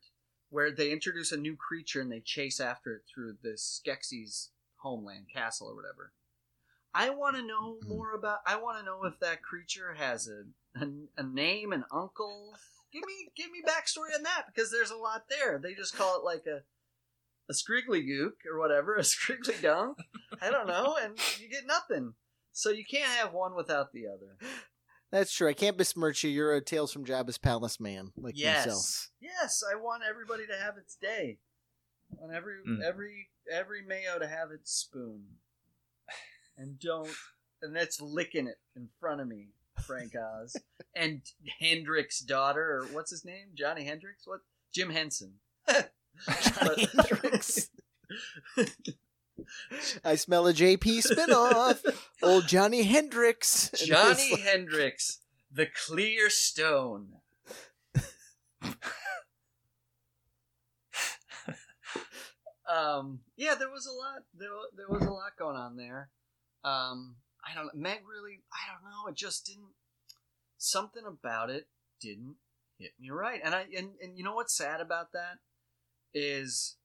where 0.49 0.71
they 0.71 0.91
introduce 0.91 1.31
a 1.31 1.37
new 1.37 1.55
creature 1.55 2.01
and 2.01 2.11
they 2.11 2.19
chase 2.21 2.59
after 2.59 2.95
it 2.95 3.01
through 3.13 3.37
the 3.43 3.57
Skeksis 3.57 4.49
homeland 4.87 5.25
castle 5.33 5.67
or 5.69 5.75
whatever. 5.75 6.13
I 6.93 7.09
want 7.11 7.35
to 7.35 7.45
know 7.45 7.77
Hmm. 7.83 7.89
more 7.89 8.13
about. 8.15 8.39
I 8.45 8.55
want 8.57 8.79
to 8.79 8.85
know 8.85 9.03
if 9.05 9.19
that 9.19 9.41
creature 9.43 9.93
has 9.95 10.27
a, 10.27 10.43
a 10.83 10.87
a 11.17 11.23
name, 11.23 11.71
an 11.73 11.85
uncle. 11.91 12.55
Give 12.91 13.03
me 13.05 13.29
give 13.35 13.51
me 13.51 13.61
backstory 13.65 14.15
on 14.15 14.23
that 14.23 14.45
because 14.47 14.71
there's 14.71 14.91
a 14.91 14.95
lot 14.97 15.23
there. 15.29 15.59
They 15.61 15.73
just 15.73 15.95
call 15.95 16.17
it 16.17 16.23
like 16.23 16.45
a 16.47 16.61
a 17.49 17.53
scriggly 17.53 18.05
gook 18.07 18.45
or 18.49 18.57
whatever, 18.59 18.95
a 18.95 19.01
scriggly 19.01 19.61
dunk. 19.61 19.97
I 20.41 20.49
don't 20.49 20.67
know, 20.67 20.97
and 21.01 21.17
you 21.39 21.49
get 21.49 21.65
nothing. 21.67 22.13
So 22.53 22.71
you 22.71 22.83
can't 22.89 23.09
have 23.11 23.33
one 23.33 23.55
without 23.55 23.91
the 23.93 24.07
other. 24.07 24.37
That's 25.11 25.31
true. 25.31 25.47
I 25.47 25.53
can't 25.53 25.77
besmirch 25.77 26.23
you. 26.23 26.29
You're 26.31 26.55
a 26.55 26.61
Tales 26.61 26.91
from 26.91 27.05
Jabba's 27.05 27.37
Palace 27.37 27.79
man, 27.79 28.11
like 28.17 28.33
yes, 28.37 28.65
myself. 28.65 29.09
yes. 29.21 29.63
I 29.71 29.75
want 29.75 30.03
everybody 30.09 30.47
to 30.47 30.55
have 30.57 30.77
its 30.77 30.95
day. 30.95 31.37
I 32.11 32.21
want 32.21 32.33
every 32.33 32.55
Mm. 32.67 32.81
every 32.83 33.29
every 33.51 33.81
mayo 33.83 34.19
to 34.19 34.27
have 34.27 34.51
its 34.51 34.71
spoon, 34.71 35.25
and 36.57 36.79
don't 36.79 37.09
and 37.61 37.75
that's 37.75 37.99
licking 38.01 38.47
it 38.47 38.59
in 38.75 38.89
front 38.99 39.21
of 39.21 39.27
me, 39.27 39.49
Frank 39.85 40.13
Oz 40.15 40.55
and 40.95 41.21
Hendrick's 41.59 42.19
daughter, 42.19 42.77
or 42.79 42.85
what's 42.87 43.11
his 43.11 43.25
name, 43.25 43.49
Johnny 43.55 43.83
Hendricks? 43.85 44.25
What 44.27 44.41
Jim 44.73 44.89
Henson? 44.91 45.35
Johnny 45.67 46.87
Hendricks. 46.95 47.69
I 50.03 50.15
smell 50.15 50.47
a 50.47 50.53
JP 50.53 50.79
spinoff. 51.05 51.83
Old 52.23 52.47
Johnny 52.47 52.83
Hendrix. 52.83 53.69
Johnny 53.85 54.11
it's 54.23 54.31
like- 54.31 54.41
Hendricks, 54.41 55.19
the 55.51 55.67
clear 55.67 56.29
stone. 56.29 57.13
Um, 62.69 63.19
yeah, 63.35 63.55
there 63.55 63.69
was 63.69 63.85
a 63.85 63.91
lot. 63.91 64.23
There, 64.37 64.49
there 64.75 64.89
was 64.89 65.05
a 65.05 65.11
lot 65.11 65.37
going 65.37 65.55
on 65.57 65.77
there. 65.77 66.09
Um, 66.63 67.15
I 67.45 67.53
don't. 67.55 67.73
Meg 67.75 67.99
really. 68.07 68.41
I 68.51 68.71
don't 68.73 68.83
know. 68.89 69.07
It 69.09 69.15
just 69.15 69.45
didn't. 69.45 69.73
Something 70.57 71.03
about 71.05 71.49
it 71.49 71.67
didn't 72.01 72.35
hit 72.79 72.91
me 72.99 73.09
right. 73.09 73.39
And 73.43 73.53
I 73.55 73.65
and, 73.75 73.89
and 74.01 74.17
you 74.17 74.23
know 74.23 74.33
what's 74.33 74.55
sad 74.55 74.81
about 74.81 75.11
that 75.13 75.37
is. 76.13 76.75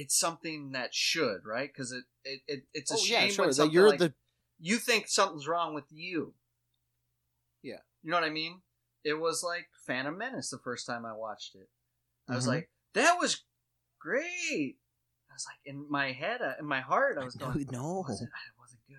It's 0.00 0.16
something 0.16 0.70
that 0.74 0.94
should 0.94 1.40
right 1.44 1.68
because 1.72 1.90
it, 1.90 2.04
it, 2.22 2.40
it 2.46 2.62
it's 2.72 2.92
a 2.92 2.94
oh 2.94 2.98
shame 2.98 3.26
yeah, 3.30 3.34
sure. 3.34 3.50
when 3.52 3.70
you're 3.72 3.88
like- 3.88 3.98
the 3.98 4.14
you 4.60 4.76
think 4.76 5.08
something's 5.08 5.48
wrong 5.48 5.74
with 5.74 5.86
you. 5.90 6.34
Yeah. 7.64 7.78
You 8.04 8.12
know 8.12 8.16
what 8.16 8.24
I 8.24 8.30
mean? 8.30 8.60
It 9.04 9.14
was 9.14 9.42
like 9.42 9.66
Phantom 9.86 10.16
Menace 10.16 10.50
the 10.50 10.58
first 10.58 10.86
time 10.86 11.04
I 11.04 11.14
watched 11.14 11.56
it. 11.56 11.68
I 12.28 12.36
was 12.36 12.44
Mhm. 12.44 12.48
like, 12.48 12.70
that 12.94 13.18
was 13.18 13.44
great. 14.00 14.76
I 15.30 15.34
was 15.34 15.46
like, 15.46 15.58
in 15.64 15.86
my 15.90 16.12
head, 16.12 16.40
uh, 16.42 16.54
in 16.58 16.66
my 16.66 16.80
heart, 16.80 17.18
I 17.20 17.24
was 17.24 17.36
going, 17.36 17.66
no. 17.70 18.00
it 18.00 18.08
wasn't, 18.08 18.30
it 18.30 18.58
wasn't 18.58 18.80
good. 18.88 18.96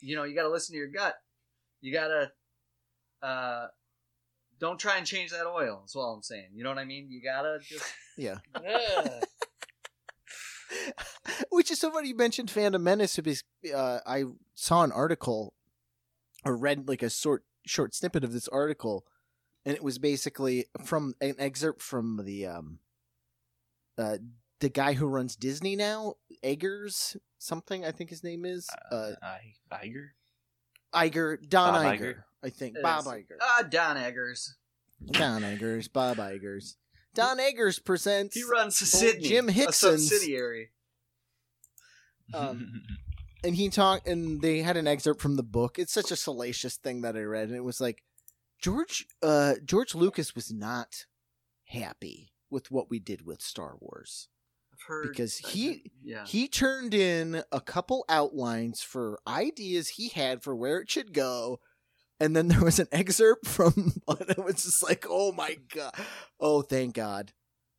You 0.00 0.16
know, 0.16 0.24
you 0.24 0.34
got 0.34 0.42
to 0.42 0.50
listen 0.50 0.74
to 0.74 0.78
your 0.78 0.88
gut. 0.88 1.14
You 1.80 1.92
got 1.92 2.08
to, 2.08 3.26
uh, 3.26 3.68
don't 4.60 4.78
try 4.78 4.98
and 4.98 5.06
change 5.06 5.30
that 5.30 5.46
oil. 5.46 5.78
That's 5.80 5.94
all 5.94 6.14
I'm 6.14 6.22
saying. 6.22 6.48
You 6.54 6.64
know 6.64 6.70
what 6.70 6.78
I 6.78 6.84
mean? 6.84 7.08
You 7.10 7.22
got 7.22 7.42
to 7.42 7.58
just, 7.62 7.84
Yeah. 8.18 8.38
Which 11.50 11.70
is 11.70 11.78
somebody 11.78 12.08
you 12.08 12.16
mentioned 12.16 12.50
Phantom 12.50 12.82
Menace 12.82 13.16
because 13.16 13.44
uh, 13.74 14.00
I 14.04 14.24
saw 14.54 14.82
an 14.82 14.92
article 14.92 15.54
or 16.44 16.56
read 16.56 16.88
like 16.88 17.02
a 17.02 17.10
short 17.10 17.44
short 17.64 17.94
snippet 17.94 18.24
of 18.24 18.32
this 18.32 18.48
article, 18.48 19.06
and 19.64 19.74
it 19.74 19.82
was 19.82 19.98
basically 19.98 20.66
from 20.84 21.14
an 21.20 21.36
excerpt 21.38 21.80
from 21.80 22.20
the 22.24 22.46
um 22.46 22.80
uh 23.98 24.18
the 24.60 24.68
guy 24.68 24.94
who 24.94 25.06
runs 25.06 25.36
Disney 25.36 25.76
now, 25.76 26.14
Eggers 26.42 27.16
something 27.38 27.84
I 27.84 27.92
think 27.92 28.10
his 28.10 28.24
name 28.24 28.44
is 28.44 28.68
uh 28.90 29.12
I, 29.22 29.52
Iger? 29.72 30.08
Iger 30.94 31.48
Don 31.48 31.74
Bob 31.74 31.84
Iger, 31.84 32.00
Iger? 32.00 32.14
I 32.42 32.50
think 32.50 32.76
It 32.76 32.82
Bob 32.82 33.00
is. 33.00 33.06
Iger 33.06 33.36
Ah, 33.40 33.64
Don 33.68 33.96
Eggers. 33.96 34.54
Don 35.12 35.42
Eggers 35.42 35.88
Bob 35.88 36.16
Igers 36.16 36.76
Don 37.14 37.38
Eggers 37.38 37.78
presents 37.78 38.34
He 38.34 38.42
runs 38.42 38.80
old 38.82 38.88
Sydney, 38.88 39.28
Jim 39.28 39.48
a 39.48 39.72
subsidiary. 39.72 40.70
Um, 42.34 42.82
and 43.44 43.54
he 43.54 43.68
talked 43.68 44.06
and 44.06 44.40
they 44.42 44.62
had 44.62 44.76
an 44.76 44.86
excerpt 44.86 45.20
from 45.20 45.36
the 45.36 45.42
book 45.42 45.78
it's 45.78 45.92
such 45.92 46.10
a 46.10 46.16
salacious 46.16 46.76
thing 46.76 47.02
that 47.02 47.16
i 47.16 47.20
read 47.20 47.48
and 47.48 47.56
it 47.56 47.64
was 47.64 47.80
like 47.80 48.02
george 48.60 49.06
uh 49.22 49.54
george 49.64 49.94
lucas 49.94 50.34
was 50.34 50.52
not 50.52 51.06
happy 51.64 52.32
with 52.50 52.70
what 52.70 52.90
we 52.90 52.98
did 52.98 53.24
with 53.26 53.40
star 53.42 53.76
wars 53.80 54.28
I've 54.72 54.86
heard 54.86 55.08
Because 55.08 55.38
he- 55.38 55.90
yeah, 56.02 56.24
he 56.26 56.48
turned 56.48 56.94
in 56.94 57.42
a 57.50 57.60
couple 57.60 58.04
outlines 58.08 58.82
for 58.82 59.18
ideas 59.26 59.90
he 59.90 60.08
had 60.08 60.42
for 60.42 60.54
where 60.54 60.78
it 60.78 60.90
should 60.90 61.12
go 61.12 61.60
and 62.20 62.34
then 62.34 62.48
there 62.48 62.62
was 62.64 62.78
an 62.78 62.88
excerpt 62.92 63.46
from 63.46 63.92
it 64.08 64.38
was 64.44 64.64
just 64.64 64.82
like 64.82 65.06
oh 65.08 65.32
my 65.32 65.56
god 65.74 65.94
oh 66.40 66.62
thank 66.62 66.94
god 66.94 67.32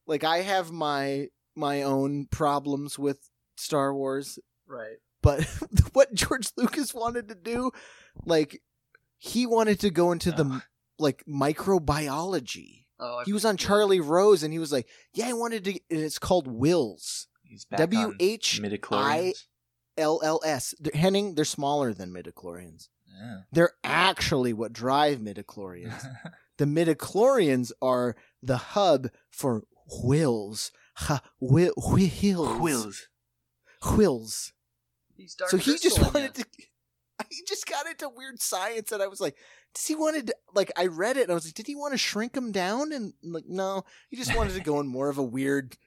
like 0.08 0.24
i 0.24 0.42
have 0.42 0.72
my 0.72 1.28
my 1.56 1.82
own 1.82 2.26
problems 2.32 2.98
with 2.98 3.30
star 3.58 3.94
wars 3.94 4.40
right. 4.68 4.98
but 5.22 5.44
what 5.94 6.14
George 6.14 6.50
Lucas 6.56 6.94
wanted 6.94 7.28
to 7.28 7.36
do, 7.36 7.72
like 8.26 8.62
he 9.18 9.46
wanted 9.46 9.82
to 9.82 9.90
go 9.90 10.12
into 10.14 10.32
the 10.32 10.62
like 10.98 11.24
microbiology. 11.28 12.79
Oh, 13.00 13.24
He 13.26 13.34
was 13.34 13.46
on 13.46 13.56
yeah. 13.56 13.66
Charlie 13.66 14.00
Rose, 14.02 14.44
and 14.44 14.52
he 14.54 14.60
was 14.60 14.72
like, 14.72 14.88
"Yeah, 15.14 15.30
I 15.30 15.34
wanted 15.34 15.64
to." 15.66 15.72
And 15.90 16.00
it's 16.02 16.20
called 16.20 16.48
Whills, 16.48 17.28
He's 17.44 17.66
back 17.66 17.80
W 17.80 18.00
on 18.00 18.16
H 18.20 18.60
midichlorians. 18.62 19.46
L 19.98 20.20
L 20.24 20.42
S. 20.46 20.74
They're- 20.80 20.94
Henning, 21.00 21.36
they're 21.36 21.46
smaller 21.46 21.94
than 21.94 22.14
midichlorians. 22.14 22.90
Yeah. 23.08 23.40
They're 23.52 23.74
actually 23.84 24.54
what 24.54 24.72
drive 24.74 25.20
midichlorians. 25.20 26.06
the 26.58 26.66
midichlorians 26.66 27.72
are 27.82 28.16
the 28.42 28.58
hub 28.58 29.10
for 29.30 29.64
Whills. 30.04 30.72
Ha, 30.96 31.22
wi- 31.42 31.72
wheels. 31.78 32.58
Quills. 32.60 33.08
Wheels. 33.98 34.54
He's 35.16 35.36
dark 35.36 35.52
so 35.52 35.58
he 35.58 35.78
just 35.78 36.00
wanted 36.00 36.38
ya. 36.38 36.44
to 36.44 36.46
he 37.30 37.44
just 37.48 37.68
got 37.68 37.88
into 37.88 38.10
weird 38.10 38.42
science 38.42 38.92
and 38.92 39.02
i 39.02 39.08
was 39.08 39.20
like 39.22 39.36
does 39.74 39.86
he 39.86 39.96
wanted 39.96 40.28
to 40.28 40.36
like 40.54 40.72
i 40.78 40.86
read 40.86 41.18
it 41.18 41.24
and 41.24 41.32
i 41.32 41.36
was 41.36 41.46
like 41.46 41.54
did 41.54 41.68
he 41.68 41.76
want 41.76 41.94
to 41.94 41.98
shrink 41.98 42.36
him 42.36 42.52
down 42.52 42.92
and 42.92 43.14
like 43.24 43.46
no 43.48 43.84
he 44.10 44.18
just 44.18 44.36
wanted 44.36 44.54
to 44.54 44.62
go 44.62 44.80
in 44.80 44.88
more 44.88 45.10
of 45.10 45.18
a 45.18 45.24
weird 45.24 45.78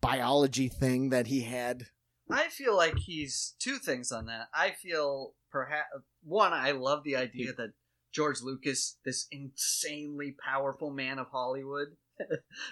biology 0.00 0.68
thing 0.68 1.10
that 1.10 1.26
he 1.28 1.42
had 1.42 1.86
I 2.30 2.48
feel 2.48 2.74
like 2.74 2.96
he's 2.96 3.54
two 3.58 3.76
things 3.76 4.10
on 4.10 4.26
that. 4.26 4.48
I 4.54 4.70
feel 4.70 5.34
perhaps 5.50 5.88
one. 6.22 6.54
I 6.54 6.70
love 6.70 7.04
the 7.04 7.16
idea 7.16 7.52
that 7.52 7.72
George 8.12 8.40
Lucas, 8.40 8.96
this 9.04 9.26
insanely 9.30 10.34
powerful 10.42 10.90
man 10.90 11.18
of 11.18 11.26
Hollywood, 11.30 11.88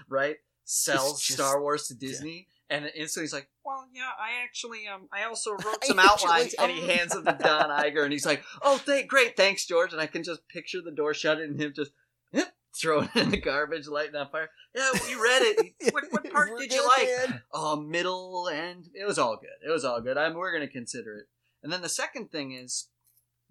right, 0.09 0.37
sells 0.65 1.21
just- 1.23 1.39
Star 1.39 1.61
Wars 1.61 1.89
to 1.89 1.95
Disney, 1.95 2.49
and 2.73 2.91
instantly 2.95 3.25
he's 3.25 3.33
like, 3.33 3.49
"Well, 3.65 3.87
yeah, 3.93 4.09
I 4.19 4.43
actually, 4.43 4.89
um, 4.89 5.09
I 5.13 5.25
also 5.25 5.53
wrote 5.65 5.85
some 5.85 5.99
outlines," 5.99 6.55
and 6.55 6.73
he 6.73 6.89
hands 6.89 7.13
them 7.13 7.25
to 7.27 7.37
Don 7.39 7.69
Iger, 7.69 8.03
and 8.03 8.13
he's 8.13 8.27
like, 8.27 8.43
"Oh, 8.63 8.81
great, 9.07 9.37
thanks, 9.37 9.67
George," 9.67 9.93
and 9.93 10.01
I 10.01 10.07
can 10.07 10.23
just 10.23 10.49
picture 10.49 10.81
the 10.81 10.91
door 10.91 11.15
shut 11.15 11.39
and 11.39 11.61
him 11.61 11.73
just. 11.77 11.93
"Yep," 12.33 12.55
Throwing 12.75 13.11
it 13.15 13.23
in 13.23 13.31
the 13.31 13.37
garbage, 13.37 13.87
lighting 13.87 14.17
on 14.17 14.31
fire. 14.31 14.49
Yeah, 14.75 14.91
you 15.09 15.23
read 15.23 15.43
it. 15.43 15.75
What, 15.93 16.05
what 16.11 16.31
part 16.33 16.51
did 16.59 16.73
you 16.73 16.89
like? 16.89 17.29
man. 17.29 17.43
uh, 17.53 17.77
middle 17.77 18.49
and 18.49 18.89
it 18.95 19.05
was 19.07 19.19
all 19.19 19.37
good. 19.37 19.69
It 19.69 19.71
was 19.71 19.85
all 19.85 20.01
good. 20.01 20.17
I'm, 20.17 20.33
we're 20.35 20.57
going 20.57 20.67
to 20.67 20.73
consider 20.73 21.19
it. 21.19 21.27
And 21.63 21.71
then 21.71 21.83
the 21.83 21.89
second 21.91 22.31
thing 22.31 22.53
is 22.53 22.89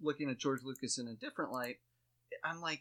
looking 0.00 0.28
at 0.28 0.38
George 0.38 0.62
Lucas 0.64 0.98
in 0.98 1.06
a 1.06 1.14
different 1.14 1.52
light. 1.52 1.76
I'm 2.42 2.60
like, 2.60 2.80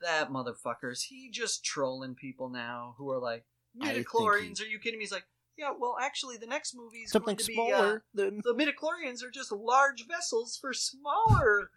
that 0.00 0.30
motherfucker 0.30 0.92
is 0.92 1.02
he 1.02 1.30
just 1.30 1.64
trolling 1.64 2.14
people 2.14 2.48
now 2.48 2.94
who 2.96 3.10
are 3.10 3.18
like 3.20 3.44
midichlorians? 3.78 4.62
Are 4.62 4.66
you 4.66 4.78
kidding 4.78 4.98
me? 4.98 5.04
He's 5.04 5.12
like, 5.12 5.26
yeah. 5.56 5.70
Well, 5.78 5.96
actually, 6.00 6.36
the 6.36 6.46
next 6.46 6.74
movie 6.76 6.98
is 6.98 7.10
something 7.12 7.36
going 7.36 7.38
to 7.38 7.46
be 7.46 7.54
smaller 7.54 7.96
uh, 7.96 8.00
than 8.14 8.40
the 8.44 8.54
midichlorians 8.54 9.22
are 9.24 9.30
just 9.30 9.52
large 9.52 10.06
vessels 10.06 10.56
for 10.60 10.72
smaller 10.72 11.70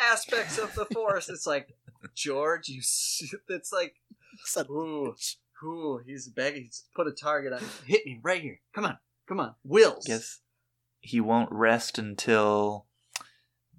aspects 0.00 0.58
of 0.58 0.74
the 0.74 0.84
force. 0.86 1.28
It's 1.28 1.46
like 1.46 1.74
George, 2.14 2.68
you. 2.68 2.78
s- 2.80 3.34
It's 3.48 3.72
like 3.72 3.94
son 4.44 4.66
a 4.68 4.72
Ooh, 4.72 5.14
ooh, 5.64 6.00
he's 6.04 6.28
begging. 6.28 6.64
He's 6.64 6.84
put 6.94 7.06
a 7.06 7.12
target 7.12 7.52
on. 7.52 7.60
Hit 7.86 8.04
me 8.06 8.20
right 8.22 8.42
here. 8.42 8.60
Come 8.74 8.84
on, 8.84 8.98
come 9.28 9.40
on. 9.40 9.54
Whills. 9.64 10.08
Yes, 10.08 10.40
he 11.00 11.20
won't 11.20 11.50
rest 11.52 11.98
until 11.98 12.86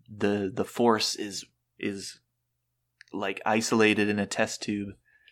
the 0.10 0.52
the 0.54 0.66
force 0.66 1.16
is 1.16 1.46
is 1.80 2.20
like 3.12 3.42
isolated 3.46 4.08
in 4.10 4.20
a 4.20 4.26
test 4.26 4.62
tube 4.62 4.90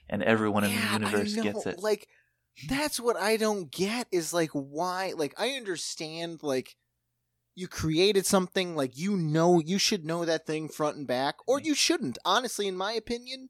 and 0.10 0.24
everyone 0.24 0.64
in 0.64 0.72
Yeah, 0.72 0.78
the 0.80 0.88
I 0.90 0.94
universe 0.94 1.36
know, 1.36 1.44
gets 1.44 1.66
it. 1.66 1.80
like 1.80 2.08
that's 2.68 3.00
what 3.00 3.18
i 3.18 3.36
don't 3.38 3.72
get 3.72 4.08
is 4.12 4.34
like 4.34 4.52
why 4.52 5.14
like 5.16 5.34
i 5.38 5.50
understand 5.50 6.42
like 6.44 6.76
you 7.56 7.68
created 7.68 8.26
something 8.26 8.76
like 8.76 8.98
you 8.98 9.16
know 9.16 9.60
you 9.60 9.78
should 9.78 10.06
know 10.06 10.26
that 10.26 10.46
thing 10.46 10.68
front 10.68 10.98
and 10.98 11.08
back, 11.08 11.36
or 11.48 11.60
mm. 11.60 11.66
you 11.66 11.76
shouldn't. 11.76 12.18
Honestly, 12.26 12.68
in 12.68 12.76
my 12.76 12.94
opinion, 12.94 13.50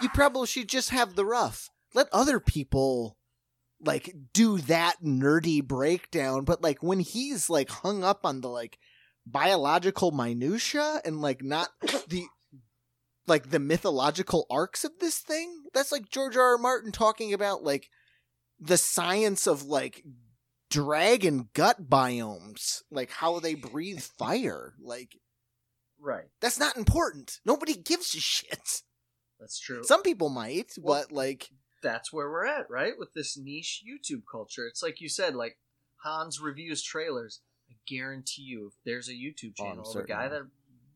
you 0.00 0.08
probably 0.08 0.46
should 0.46 0.68
just 0.68 0.90
have 0.90 1.14
the 1.14 1.26
rough. 1.26 1.68
Let 1.94 2.08
other 2.12 2.40
people 2.40 3.16
like 3.80 4.14
do 4.32 4.58
that 4.58 4.96
nerdy 5.04 5.62
breakdown. 5.62 6.44
But 6.44 6.62
like 6.62 6.82
when 6.82 7.00
he's 7.00 7.50
like 7.50 7.70
hung 7.70 8.02
up 8.02 8.20
on 8.24 8.40
the 8.40 8.48
like 8.48 8.78
biological 9.26 10.12
minutia 10.12 11.00
and 11.04 11.20
like 11.20 11.42
not 11.42 11.68
the 12.08 12.24
like 13.26 13.50
the 13.50 13.58
mythological 13.58 14.46
arcs 14.50 14.84
of 14.84 14.92
this 15.00 15.18
thing, 15.18 15.64
that's 15.74 15.92
like 15.92 16.08
George 16.10 16.36
R. 16.36 16.52
R. 16.52 16.58
Martin 16.58 16.92
talking 16.92 17.34
about 17.34 17.62
like 17.62 17.90
the 18.58 18.76
science 18.78 19.46
of 19.46 19.64
like 19.64 20.04
dragon 20.70 21.48
gut 21.54 21.88
biomes, 21.88 22.82
like 22.90 23.10
how 23.10 23.38
they 23.40 23.54
breathe 23.54 24.00
fire. 24.18 24.74
Like 24.80 25.16
Right. 25.98 26.26
that's 26.40 26.58
not 26.58 26.76
important. 26.76 27.40
Nobody 27.44 27.74
gives 27.74 28.14
a 28.14 28.20
shit. 28.20 28.82
That's 29.40 29.58
true. 29.58 29.82
Some 29.84 30.02
people 30.02 30.28
might, 30.28 30.72
Well- 30.80 31.02
but 31.04 31.12
like 31.12 31.50
that's 31.82 32.12
where 32.12 32.28
we're 32.30 32.46
at, 32.46 32.68
right? 32.70 32.94
With 32.98 33.12
this 33.14 33.36
niche 33.36 33.82
YouTube 33.86 34.22
culture. 34.30 34.66
It's 34.66 34.82
like 34.82 35.00
you 35.00 35.08
said, 35.08 35.34
like 35.34 35.58
Hans 36.02 36.40
reviews 36.40 36.82
trailers. 36.82 37.40
I 37.70 37.74
guarantee 37.86 38.42
you, 38.42 38.68
if 38.68 38.74
there's 38.84 39.08
a 39.08 39.12
YouTube 39.12 39.54
Oh, 39.60 39.64
channel 39.64 39.90
of 39.90 40.04
a 40.04 40.06
guy 40.06 40.28
that 40.28 40.42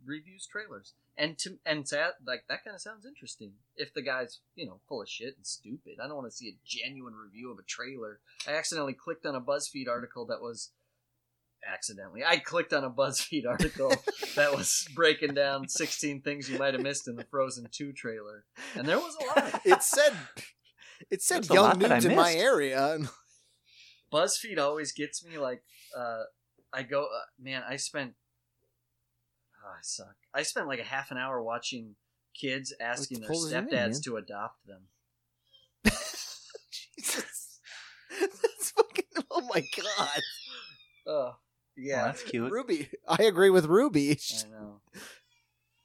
reviews 0.04 0.46
trailers, 0.50 0.94
and 1.20 1.38
to 1.38 1.58
and 1.66 1.84
to 1.86 1.96
that, 1.96 2.14
like 2.26 2.44
that 2.48 2.64
kind 2.64 2.74
of 2.74 2.80
sounds 2.80 3.04
interesting. 3.06 3.52
If 3.76 3.92
the 3.92 4.02
guy's 4.02 4.40
you 4.54 4.66
know 4.66 4.80
full 4.88 5.02
of 5.02 5.08
shit 5.08 5.36
and 5.36 5.46
stupid, 5.46 5.98
I 6.02 6.08
don't 6.08 6.16
want 6.16 6.30
to 6.30 6.36
see 6.36 6.48
a 6.48 6.58
genuine 6.64 7.14
review 7.14 7.52
of 7.52 7.58
a 7.58 7.62
trailer. 7.62 8.20
I 8.48 8.52
accidentally 8.52 8.94
clicked 8.94 9.26
on 9.26 9.34
a 9.34 9.40
BuzzFeed 9.40 9.88
article 9.88 10.26
that 10.26 10.40
was 10.40 10.70
accidentally. 11.70 12.24
I 12.24 12.38
clicked 12.38 12.72
on 12.72 12.84
a 12.84 12.90
BuzzFeed 12.90 13.46
article 13.46 13.92
that 14.36 14.56
was 14.56 14.88
breaking 14.94 15.34
down 15.34 15.68
16 15.68 16.22
things 16.22 16.48
you 16.48 16.58
might 16.58 16.72
have 16.72 16.82
missed 16.82 17.06
in 17.06 17.16
the 17.16 17.24
Frozen 17.24 17.68
2 17.70 17.92
trailer, 17.92 18.44
and 18.74 18.88
there 18.88 18.98
was 18.98 19.16
a 19.20 19.40
lot. 19.40 19.60
it 19.64 19.82
said 19.82 20.14
it 21.10 21.22
said 21.22 21.44
There's 21.44 21.50
young 21.50 21.64
lot 21.64 21.78
nudes 21.78 22.04
in 22.04 22.16
my 22.16 22.32
area. 22.32 22.98
BuzzFeed 24.12 24.58
always 24.58 24.92
gets 24.92 25.24
me. 25.24 25.38
Like, 25.38 25.62
uh, 25.96 26.22
I 26.72 26.82
go, 26.82 27.02
uh, 27.02 27.26
man, 27.38 27.62
I 27.68 27.76
spent. 27.76 28.14
Oh, 29.64 29.68
I 29.68 29.80
suck. 29.82 30.14
I 30.34 30.42
spent 30.42 30.68
like 30.68 30.80
a 30.80 30.84
half 30.84 31.10
an 31.10 31.18
hour 31.18 31.42
watching 31.42 31.96
kids 32.34 32.72
asking 32.80 33.20
their 33.20 33.28
this 33.28 33.52
in, 33.52 33.66
stepdads 33.66 34.02
to 34.04 34.16
adopt 34.16 34.66
them. 34.66 34.82
Jesus. 35.84 37.60
That's 38.20 38.70
fucking 38.70 39.04
oh 39.30 39.48
my 39.52 39.60
god. 39.76 40.20
Oh, 41.06 41.36
Yeah, 41.76 41.96
yeah, 41.96 42.04
that's 42.04 42.22
cute. 42.22 42.50
Ruby. 42.50 42.90
I 43.08 43.22
agree 43.24 43.50
with 43.50 43.66
Ruby. 43.66 44.12
I 44.12 44.50
know. 44.50 44.80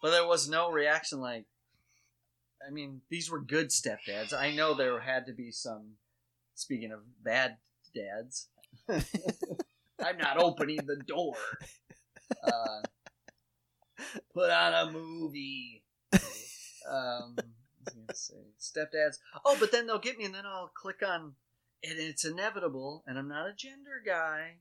But 0.01 0.11
there 0.11 0.27
was 0.27 0.49
no 0.49 0.71
reaction. 0.71 1.19
Like, 1.19 1.45
I 2.65 2.71
mean, 2.71 3.01
these 3.09 3.29
were 3.29 3.41
good 3.41 3.69
stepdads. 3.69 4.33
I 4.33 4.51
know 4.53 4.73
there 4.73 4.99
had 4.99 5.25
to 5.27 5.33
be 5.33 5.51
some. 5.51 5.93
Speaking 6.57 6.93
of 6.93 6.99
bad 7.21 7.57
dads, 7.93 8.47
I'm 8.89 10.17
not 10.17 10.37
opening 10.37 10.79
the 10.85 10.95
door. 10.95 11.35
Uh, 12.41 12.81
put 14.33 14.49
on 14.49 14.73
a 14.73 14.91
movie. 14.91 15.83
Um, 16.87 17.35
what 17.35 17.45
was 17.85 17.93
I 17.93 17.99
gonna 17.99 18.15
say? 18.15 18.35
stepdads. 18.59 19.17
Oh, 19.43 19.57
but 19.59 19.71
then 19.71 19.87
they'll 19.87 19.99
get 19.99 20.17
me, 20.17 20.25
and 20.25 20.33
then 20.35 20.45
I'll 20.45 20.71
click 20.73 21.01
on, 21.05 21.33
and 21.83 21.99
it's 21.99 22.25
inevitable. 22.25 23.03
And 23.07 23.17
I'm 23.17 23.27
not 23.27 23.47
a 23.47 23.53
gender 23.53 24.01
guy, 24.05 24.57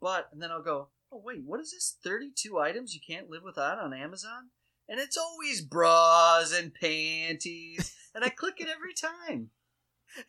but 0.00 0.28
and 0.32 0.42
then 0.42 0.50
I'll 0.50 0.62
go, 0.62 0.88
oh 1.10 1.22
wait, 1.24 1.42
what 1.44 1.60
is 1.60 1.72
this? 1.72 1.96
Thirty-two 2.02 2.58
items 2.58 2.94
you 2.94 3.00
can't 3.06 3.30
live 3.30 3.42
without 3.42 3.78
on 3.78 3.94
Amazon, 3.94 4.50
and 4.88 5.00
it's 5.00 5.16
always 5.16 5.60
bras 5.60 6.52
and 6.56 6.74
panties, 6.74 7.94
and 8.14 8.24
I 8.24 8.28
click 8.28 8.56
it 8.58 8.68
every 8.68 8.94
time. 8.94 9.50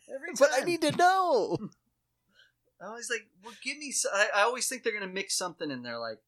Every 0.08 0.34
time. 0.34 0.36
But 0.38 0.50
I 0.54 0.64
need 0.64 0.80
to 0.82 0.96
know. 0.96 1.58
I 2.80 2.92
was 2.92 3.08
like, 3.10 3.28
well, 3.42 3.54
give 3.62 3.78
me. 3.78 3.94
I 4.34 4.42
always 4.42 4.68
think 4.68 4.82
they're 4.82 4.98
gonna 4.98 5.12
mix 5.12 5.36
something 5.36 5.70
in 5.70 5.82
there, 5.82 5.98
like 5.98 6.18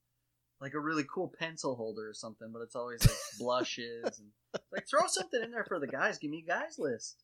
like 0.61 0.75
a 0.75 0.81
really 0.81 1.05
cool 1.13 1.33
pencil 1.39 1.75
holder 1.77 2.09
or 2.09 2.15
something. 2.15 2.49
But 2.53 2.63
it's 2.63 2.77
always 2.77 3.07
like 3.07 3.17
blushes 3.39 4.19
and 4.19 4.63
like 4.73 4.89
throw 4.89 5.07
something 5.07 5.43
in 5.43 5.51
there 5.51 5.65
for 5.65 5.79
the 5.79 5.87
guys. 5.87 6.19
Give 6.19 6.31
me 6.31 6.45
a 6.47 6.49
guys 6.49 6.77
list. 6.79 7.23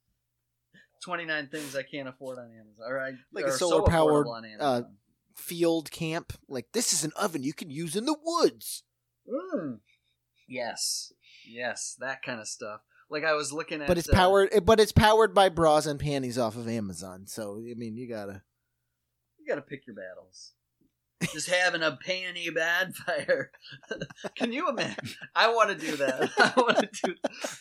Twenty 1.03 1.25
nine 1.25 1.49
things 1.49 1.75
I 1.75 1.83
can't 1.83 2.09
afford 2.09 2.39
on 2.39 2.45
Amazon. 2.47 2.85
All 2.87 2.93
right, 2.93 3.15
Like 3.33 3.47
a 3.47 3.53
solar-powered, 3.53 4.27
uh, 4.27 4.31
on 4.31 4.45
Amazon. 4.45 4.97
Field 5.35 5.91
camp. 5.91 6.33
Like 6.49 6.67
this 6.73 6.93
is 6.93 7.03
an 7.05 7.13
oven 7.17 7.43
you 7.43 7.53
can 7.53 7.71
use 7.71 7.97
in 7.97 8.05
the 8.05 8.17
woods. 8.23 8.85
Mm. 9.29 9.79
Yes, 10.49 11.13
yes, 11.49 11.97
that 12.01 12.23
kind 12.23 12.41
of 12.41 12.47
stuff. 12.47 12.83
Like 13.11 13.25
I 13.25 13.35
was 13.35 13.53
looking 13.53 13.81
at, 13.83 13.89
But 13.89 13.99
it's 13.99 14.09
uh, 14.09 14.15
powered 14.15 14.65
but 14.65 14.81
it's 14.81 14.93
powered 14.93 15.35
by 15.35 15.49
bras 15.49 15.87
and 15.87 15.99
panties 15.99 16.39
off 16.39 16.57
of 16.57 16.69
Amazon. 16.69 17.27
So 17.27 17.59
I 17.59 17.75
mean 17.75 17.97
you 17.97 18.09
gotta 18.09 18.43
You 19.39 19.47
got 19.47 19.57
to 19.57 19.63
pick 19.63 19.87
your 19.87 19.97
battles. 19.97 20.53
Just 21.33 21.51
having 21.51 21.83
a 21.83 21.99
panty 22.07 22.53
bad 22.55 22.95
fire. 23.07 23.51
Can 24.35 24.53
you 24.53 24.69
imagine? 24.69 25.15
I 25.35 25.53
want 25.53 25.71
to 25.71 25.87
do 25.87 25.97
that. 25.97 26.31
I 26.39 26.53
want 26.61 26.79
to 26.79 26.89
do 27.05 27.15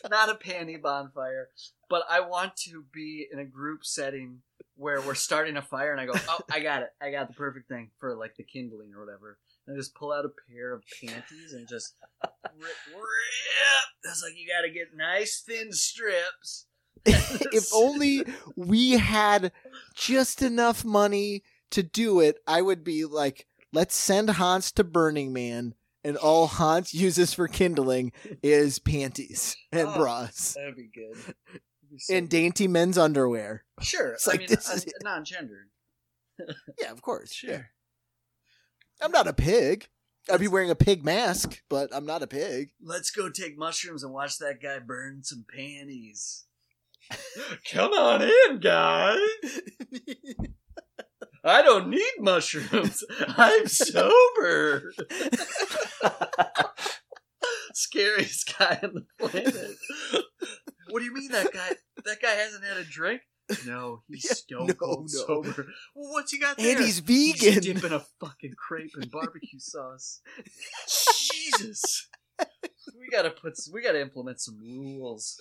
not 0.09 0.29
a 0.29 0.35
panty 0.35 0.81
bonfire, 0.81 1.49
but 1.89 2.03
I 2.09 2.21
want 2.21 2.55
to 2.67 2.85
be 2.93 3.27
in 3.31 3.39
a 3.39 3.45
group 3.45 3.85
setting 3.85 4.39
where 4.75 5.01
we're 5.01 5.13
starting 5.13 5.57
a 5.57 5.61
fire, 5.61 5.91
and 5.91 6.01
I 6.01 6.05
go, 6.05 6.13
"Oh, 6.27 6.39
I 6.51 6.59
got 6.59 6.81
it! 6.81 6.89
I 7.01 7.11
got 7.11 7.27
the 7.27 7.33
perfect 7.33 7.67
thing 7.67 7.91
for 7.99 8.15
like 8.15 8.35
the 8.35 8.43
kindling 8.43 8.93
or 8.95 9.05
whatever." 9.05 9.37
And 9.67 9.75
I 9.75 9.79
just 9.79 9.93
pull 9.93 10.11
out 10.11 10.25
a 10.25 10.29
pair 10.51 10.73
of 10.73 10.83
panties 11.01 11.53
and 11.53 11.67
just 11.67 11.95
rip. 12.57 12.71
rip. 12.89 13.01
It's 14.03 14.23
like 14.23 14.33
you 14.35 14.47
got 14.47 14.61
to 14.61 14.73
get 14.73 14.95
nice 14.95 15.43
thin 15.45 15.71
strips. 15.71 16.65
if 17.05 17.67
only 17.73 18.23
we 18.55 18.91
had 18.91 19.51
just 19.95 20.41
enough 20.41 20.83
money 20.83 21.43
to 21.71 21.83
do 21.83 22.19
it, 22.19 22.37
I 22.45 22.61
would 22.61 22.83
be 22.83 23.05
like, 23.05 23.47
let's 23.73 23.95
send 23.95 24.29
Hans 24.31 24.71
to 24.73 24.83
Burning 24.83 25.31
Man, 25.33 25.75
and 26.03 26.17
all 26.17 26.47
Hans 26.47 26.93
uses 26.93 27.33
for 27.33 27.47
kindling 27.47 28.11
is 28.43 28.79
panties 28.79 29.55
and 29.71 29.87
Oh. 29.89 29.97
bras 29.97 30.53
That'd 30.55 30.75
be 30.75 30.89
good. 30.93 31.35
Be 31.89 31.99
so 31.99 32.15
and 32.15 32.29
dainty 32.29 32.67
men's 32.67 32.97
underwear. 32.97 33.63
Sure. 33.81 34.13
It's 34.13 34.27
I 34.27 34.31
like, 34.31 34.39
mean, 34.41 34.49
this 34.49 34.69
uh, 34.69 34.73
is 34.73 34.85
non-gendered. 35.03 35.69
Yeah, 36.81 36.91
of 36.91 37.01
course. 37.01 37.31
Sure. 37.33 37.51
Yeah. 37.51 37.61
I'm 39.01 39.11
not 39.11 39.27
a 39.27 39.33
pig. 39.33 39.87
I'd 40.31 40.39
be 40.39 40.47
wearing 40.47 40.69
a 40.69 40.75
pig 40.75 41.03
mask, 41.03 41.61
but 41.69 41.93
I'm 41.93 42.05
not 42.05 42.21
a 42.23 42.27
pig. 42.27 42.71
Let's 42.81 43.11
go 43.11 43.29
take 43.29 43.57
mushrooms 43.57 44.03
and 44.03 44.13
watch 44.13 44.37
that 44.39 44.61
guy 44.61 44.79
burn 44.79 45.23
some 45.23 45.45
panties. 45.53 46.45
Come 47.71 47.91
on 47.93 48.21
in, 48.21 48.59
guys. 48.59 49.19
I 51.43 51.61
don't 51.61 51.89
need 51.89 52.11
mushrooms. 52.19 53.03
I'm 53.37 53.67
sober. 53.67 54.93
Scariest 57.73 58.53
guy 58.57 58.79
on 58.83 58.93
the 58.93 59.05
planet. 59.27 59.77
What 60.89 60.99
do 60.99 61.05
you 61.05 61.13
mean 61.13 61.31
that 61.31 61.51
guy? 61.53 61.69
That 62.05 62.21
guy 62.21 62.31
hasn't 62.31 62.63
had 62.63 62.77
a 62.77 62.83
drink. 62.83 63.21
No, 63.65 64.03
he's 64.07 64.25
Yeah, 64.25 64.33
stone 64.33 64.67
no, 64.67 64.73
cold 64.73 65.09
no. 65.13 65.25
sober. 65.25 65.67
Well, 65.95 66.11
what's 66.13 66.31
he 66.31 66.39
got 66.39 66.57
there? 66.57 66.75
And 66.75 66.85
he's 66.85 67.01
He's 67.05 67.41
vegan. 67.41 67.61
dipping 67.75 67.91
a 67.91 68.03
fucking 68.19 68.53
crepe 68.57 68.91
in 69.01 69.09
barbecue 69.09 69.59
sauce. 69.59 70.21
Jesus. 70.87 72.07
We 72.97 73.07
gotta 73.11 73.31
put. 73.31 73.53
We 73.73 73.81
gotta 73.81 74.01
implement 74.01 74.39
some 74.41 74.57
rules. 74.59 75.37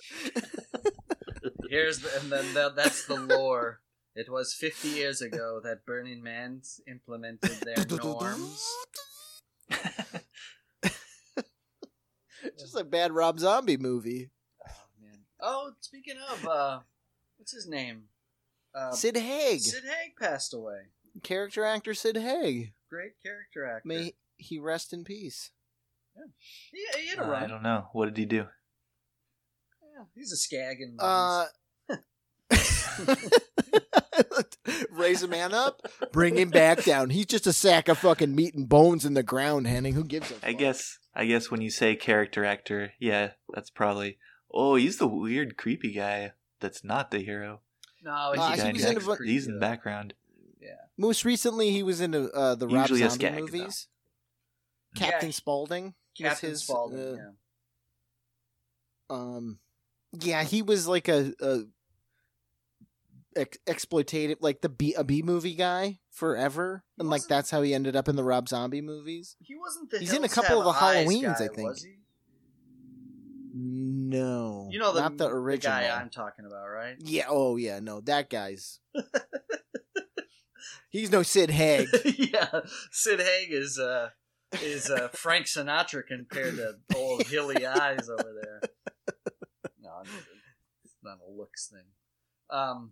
Here's 1.69 1.99
the, 1.99 2.09
and 2.19 2.31
then 2.31 2.53
that, 2.53 2.75
that's 2.75 3.05
the 3.05 3.15
lore. 3.15 3.79
It 4.15 4.29
was 4.29 4.53
50 4.53 4.89
years 4.89 5.21
ago 5.21 5.59
that 5.63 5.85
Burning 5.85 6.21
Man 6.23 6.61
implemented 6.87 7.51
their 7.61 7.85
norms. 7.97 8.65
Just 12.59 12.75
a 12.75 12.83
bad 12.83 13.11
Rob 13.11 13.39
Zombie 13.39 13.77
movie. 13.77 14.29
Oh 14.67 14.73
man. 15.01 15.19
Oh, 15.39 15.71
speaking 15.79 16.15
of, 16.31 16.47
uh, 16.47 16.79
what's 17.37 17.51
his 17.53 17.67
name? 17.67 18.05
Uh, 18.73 18.91
Sid 18.91 19.17
Haig, 19.17 19.59
Sid 19.61 19.83
Haig 19.83 20.13
passed 20.19 20.53
away. 20.53 20.87
character 21.23 21.63
actor 21.63 21.93
Sid 21.93 22.15
Haig. 22.17 22.73
Great 22.89 23.13
character 23.23 23.65
actor. 23.65 23.87
May 23.87 24.13
he 24.37 24.57
rest 24.59 24.91
in 24.93 25.03
peace. 25.03 25.51
Yeah. 26.15 26.23
He, 26.71 27.01
he 27.01 27.07
had 27.09 27.19
a 27.19 27.23
Uh, 27.25 27.31
I 27.35 27.47
don't 27.47 27.63
know. 27.63 27.87
What 27.93 28.05
did 28.05 28.17
he 28.17 28.25
do? 28.25 28.47
Yeah, 29.93 30.03
he's 30.15 30.31
a 30.31 30.37
skag 30.37 30.77
in 30.81 30.91
movies. 30.91 31.49
Uh, 33.07 33.15
raise 34.91 35.23
a 35.23 35.27
man 35.27 35.53
up, 35.53 35.81
bring 36.11 36.37
him 36.37 36.49
back 36.49 36.83
down. 36.83 37.09
He's 37.09 37.25
just 37.25 37.47
a 37.47 37.53
sack 37.53 37.87
of 37.87 37.97
fucking 37.97 38.35
meat 38.35 38.53
and 38.53 38.67
bones 38.69 39.05
in 39.05 39.13
the 39.13 39.23
ground, 39.23 39.67
Henning. 39.67 39.93
Who 39.93 40.03
gives 40.03 40.31
a 40.31 40.35
fuck? 40.35 40.49
I 40.49 40.53
guess. 40.53 40.97
I 41.13 41.25
guess 41.25 41.51
when 41.51 41.61
you 41.61 41.69
say 41.69 41.95
character 41.95 42.45
actor, 42.45 42.93
yeah, 42.99 43.31
that's 43.53 43.69
probably. 43.69 44.17
Oh, 44.53 44.75
he's 44.75 44.97
the 44.97 45.07
weird, 45.07 45.57
creepy 45.57 45.93
guy. 45.93 46.33
That's 46.59 46.83
not 46.83 47.11
the 47.11 47.19
hero. 47.19 47.61
no, 48.03 48.11
Uh, 48.11 48.51
he's, 48.51 48.61
he 48.63 48.71
was 48.73 48.83
in 48.83 48.89
a 48.89 48.93
next- 48.93 49.05
bu- 49.05 49.23
he's 49.25 49.47
in 49.47 49.55
the 49.55 49.59
background. 49.59 50.13
Yeah. 50.61 50.75
Most 50.97 51.25
recently, 51.25 51.71
he 51.71 51.83
was 51.83 52.01
in 52.01 52.13
uh, 52.13 52.55
the 52.55 52.67
Rob 52.67 52.89
Usually 52.89 52.99
Zombie 52.99 53.13
skag, 53.15 53.33
though. 53.35 53.39
movies. 53.41 53.87
Captain 54.95 55.29
Yeah, 55.29 55.33
Spaulding. 55.33 55.93
Captain 56.17 56.49
his, 56.51 56.63
Spaulding. 56.63 56.99
uh, 56.99 57.15
yeah. 57.15 57.29
um 59.09 59.59
yeah 60.21 60.43
he 60.43 60.61
was 60.61 60.87
like 60.87 61.07
a, 61.07 61.33
a 61.41 61.59
ex- 63.35 63.57
exploitative 63.67 64.37
like 64.41 64.61
the 64.61 64.69
b 64.69 64.93
a 64.97 65.03
b 65.03 65.21
movie 65.21 65.55
guy 65.55 65.99
forever 66.09 66.83
and 66.97 67.09
like 67.09 67.23
that's 67.27 67.49
how 67.51 67.61
he 67.61 67.73
ended 67.73 67.95
up 67.95 68.07
in 68.07 68.15
the 68.15 68.23
rob 68.23 68.47
zombie 68.49 68.81
movies 68.81 69.35
He 69.39 69.55
wasn't 69.55 69.89
the. 69.91 69.99
He's 69.99 70.13
in 70.13 70.23
a 70.23 70.29
couple 70.29 70.59
of 70.59 70.65
the 70.65 70.73
Halloweens, 70.73 71.37
guy, 71.39 71.45
I 71.45 71.47
think. 71.47 71.77
No 73.53 74.69
You 74.71 74.79
know 74.79 74.93
the, 74.93 75.01
not 75.01 75.17
the 75.17 75.27
original 75.27 75.77
guy 75.77 75.89
I'm 75.89 76.09
talking 76.09 76.45
about, 76.45 76.67
right? 76.67 76.95
yeah 76.99 77.25
oh 77.29 77.57
yeah 77.57 77.79
no 77.79 77.99
that 78.01 78.29
guy's 78.29 78.79
he's 80.89 81.11
no 81.11 81.23
sid 81.23 81.49
haig 81.49 81.87
yeah, 82.17 82.61
Sid 82.91 83.19
Haig 83.19 83.49
is 83.51 83.77
uh 83.79 84.09
is 84.61 84.89
uh 84.89 85.07
Frank 85.13 85.45
Sinatra 85.47 86.05
compared 86.05 86.55
to 86.57 86.75
old 86.95 87.23
Hilly 87.27 87.65
Eyes 87.65 88.09
over 88.09 88.33
there. 88.41 88.61
No, 89.83 90.01
it's 90.83 90.95
not 91.03 91.17
a 91.27 91.31
looks 91.31 91.67
thing. 91.67 91.83
Um, 92.49 92.91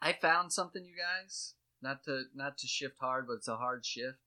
I 0.00 0.12
found 0.12 0.52
something, 0.52 0.84
you 0.84 0.94
guys. 0.96 1.54
Not 1.82 2.04
to 2.04 2.24
not 2.34 2.58
to 2.58 2.66
shift 2.66 2.96
hard, 3.00 3.26
but 3.28 3.34
it's 3.34 3.48
a 3.48 3.56
hard 3.56 3.84
shift. 3.86 4.18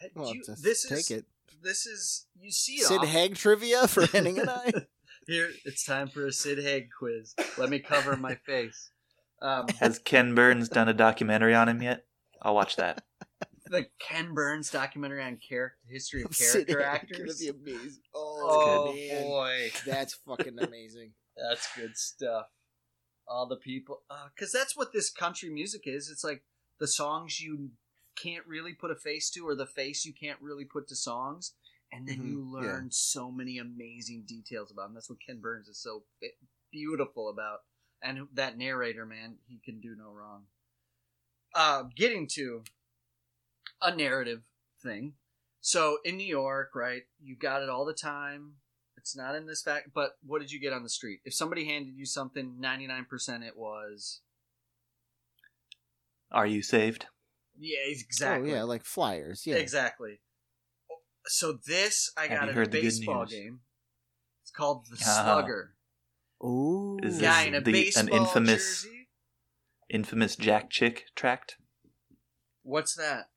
Had 0.00 0.10
well 0.14 0.32
you- 0.34 0.42
just 0.44 0.62
this 0.62 0.84
take 0.86 0.98
is 0.98 1.10
it 1.10 1.24
this 1.62 1.86
is 1.86 2.26
you 2.38 2.50
see 2.50 2.74
it 2.74 2.84
sid 2.86 2.98
off- 3.00 3.08
haig 3.08 3.34
trivia 3.34 3.88
for 3.88 4.06
henning 4.12 4.38
and 4.38 4.50
i 4.50 4.72
Here, 5.26 5.50
it's 5.64 5.84
time 5.84 6.08
for 6.08 6.26
a 6.26 6.32
Sid 6.32 6.58
Haig 6.58 6.88
quiz. 6.96 7.34
Let 7.58 7.68
me 7.70 7.80
cover 7.80 8.16
my 8.16 8.34
face. 8.46 8.90
Um, 9.42 9.66
Has 9.80 9.98
Ken 9.98 10.34
Burns 10.36 10.68
done 10.68 10.88
a 10.88 10.92
documentary 10.94 11.54
on 11.54 11.68
him 11.68 11.82
yet? 11.82 12.04
I'll 12.42 12.54
watch 12.54 12.76
that. 12.76 13.02
the 13.66 13.86
Ken 13.98 14.34
Burns 14.34 14.70
documentary 14.70 15.22
on 15.24 15.36
character 15.38 15.78
history 15.88 16.22
of 16.22 16.30
character 16.38 16.78
Haig, 16.78 16.86
actors. 16.86 17.40
gonna 17.42 17.52
be 17.58 17.72
amazing. 17.72 18.02
Oh 18.14 18.92
oh 18.94 19.22
boy, 19.22 19.70
that's 19.84 20.14
fucking 20.14 20.58
amazing 20.60 21.12
that's 21.36 21.68
good 21.76 21.96
stuff. 21.96 22.46
All 23.28 23.46
the 23.46 23.56
people, 23.56 24.02
because 24.34 24.52
that's 24.52 24.76
what 24.76 24.92
this 24.92 25.10
country 25.10 25.50
music 25.50 25.82
is. 25.84 26.08
It's 26.10 26.22
like 26.22 26.44
the 26.78 26.86
songs 26.86 27.40
you 27.40 27.70
can't 28.14 28.46
really 28.46 28.72
put 28.72 28.90
a 28.90 28.96
face 28.96 29.30
to, 29.30 29.46
or 29.46 29.54
the 29.54 29.66
face 29.66 30.04
you 30.04 30.12
can't 30.14 30.40
really 30.40 30.64
put 30.64 30.86
to 30.88 30.96
songs, 30.96 31.54
and 31.92 32.06
then 32.06 32.20
Mhm, 32.20 32.26
you 32.28 32.38
yeah. 32.38 32.52
learn 32.52 32.90
so 32.92 33.30
many 33.30 33.58
amazing 33.58 34.24
details 34.26 34.70
about 34.70 34.84
them. 34.84 34.94
That's 34.94 35.10
what 35.10 35.20
Ken 35.20 35.40
Burns 35.40 35.66
is 35.68 35.78
so 35.82 36.04
beautiful 36.70 37.28
about, 37.28 37.60
and 38.00 38.28
that 38.34 38.58
narrator, 38.58 39.04
man, 39.04 39.38
he 39.48 39.58
can 39.58 39.80
do 39.80 39.96
no 39.96 40.12
wrong. 40.12 40.44
Uh, 41.54 41.84
getting 41.96 42.28
to 42.34 42.62
a 43.82 43.94
narrative 43.94 44.42
thing. 44.82 45.14
So 45.60 45.98
in 46.04 46.16
New 46.16 46.26
York, 46.26 46.70
right, 46.74 47.02
you 47.20 47.34
got 47.36 47.62
it 47.62 47.68
all 47.68 47.84
the 47.84 47.92
time. 47.92 48.56
It's 49.06 49.14
not 49.16 49.36
in 49.36 49.46
this 49.46 49.62
fact, 49.62 49.90
but 49.94 50.16
what 50.26 50.40
did 50.40 50.50
you 50.50 50.58
get 50.58 50.72
on 50.72 50.82
the 50.82 50.88
street? 50.88 51.20
If 51.24 51.32
somebody 51.32 51.64
handed 51.64 51.94
you 51.96 52.04
something, 52.04 52.56
99% 52.60 53.46
it 53.46 53.56
was, 53.56 54.20
Are 56.32 56.44
you 56.44 56.60
saved? 56.60 57.06
yeah, 57.56 57.78
exactly. 57.86 58.50
oh 58.50 58.54
yeah 58.56 58.62
like 58.64 58.84
flyers 58.84 59.46
yeah 59.46 59.54
Exactly. 59.54 60.18
So 61.26 61.56
this 61.68 62.10
I 62.18 62.26
got 62.26 62.42
you 62.42 62.48
at 62.48 62.54
heard 62.56 62.66
a 62.66 62.70
the 62.72 62.80
baseball 62.82 63.26
game. 63.26 63.60
It's 64.42 64.50
called 64.50 64.86
the 64.90 64.96
Ah. 65.06 65.22
Slugger. 65.22 65.74
Ooh. 66.44 66.98
Is 67.00 67.20
Guy 67.20 67.44
this 67.44 67.46
in 67.48 67.54
a 67.54 67.60
the- 67.60 67.92
an 67.96 68.08
infamous- 68.08 68.82
jersey. 68.82 69.08
Infamous 69.88 70.34
Jack 70.34 70.68
Chick 70.68 71.04
tract? 71.14 71.58
What's 72.64 72.96
that? 72.96 73.30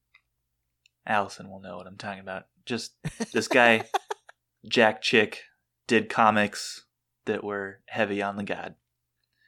Allison 1.05 1.47
will 1.47 1.60
know 1.62 1.77
what 1.77 1.86
I'm 1.86 1.95
talking 1.97 2.21
about. 2.21 2.47
Just 2.65 2.93
this 3.34 3.47
guy, 3.60 3.84
Jack 4.67 5.03
Chick, 5.03 5.43
did 5.89 6.08
comics 6.08 6.86
that 7.25 7.43
were 7.43 7.82
heavy 7.88 8.21
on 8.21 8.38
the 8.38 8.43
god. 8.43 8.75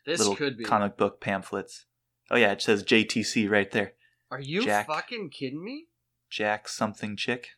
This 0.05 0.19
Little 0.19 0.35
could 0.35 0.57
be. 0.57 0.63
comic 0.65 0.97
book 0.97 1.21
pamphlets. 1.21 1.85
Oh 2.31 2.35
yeah, 2.35 2.51
it 2.51 2.61
says 2.61 2.83
JTC 2.83 3.49
right 3.49 3.69
there. 3.71 3.93
Are 4.31 4.41
you 4.41 4.65
Jack. 4.65 4.87
fucking 4.87 5.29
kidding 5.29 5.63
me? 5.63 5.85
Jack 6.29 6.67
something 6.67 7.15
chick. 7.15 7.49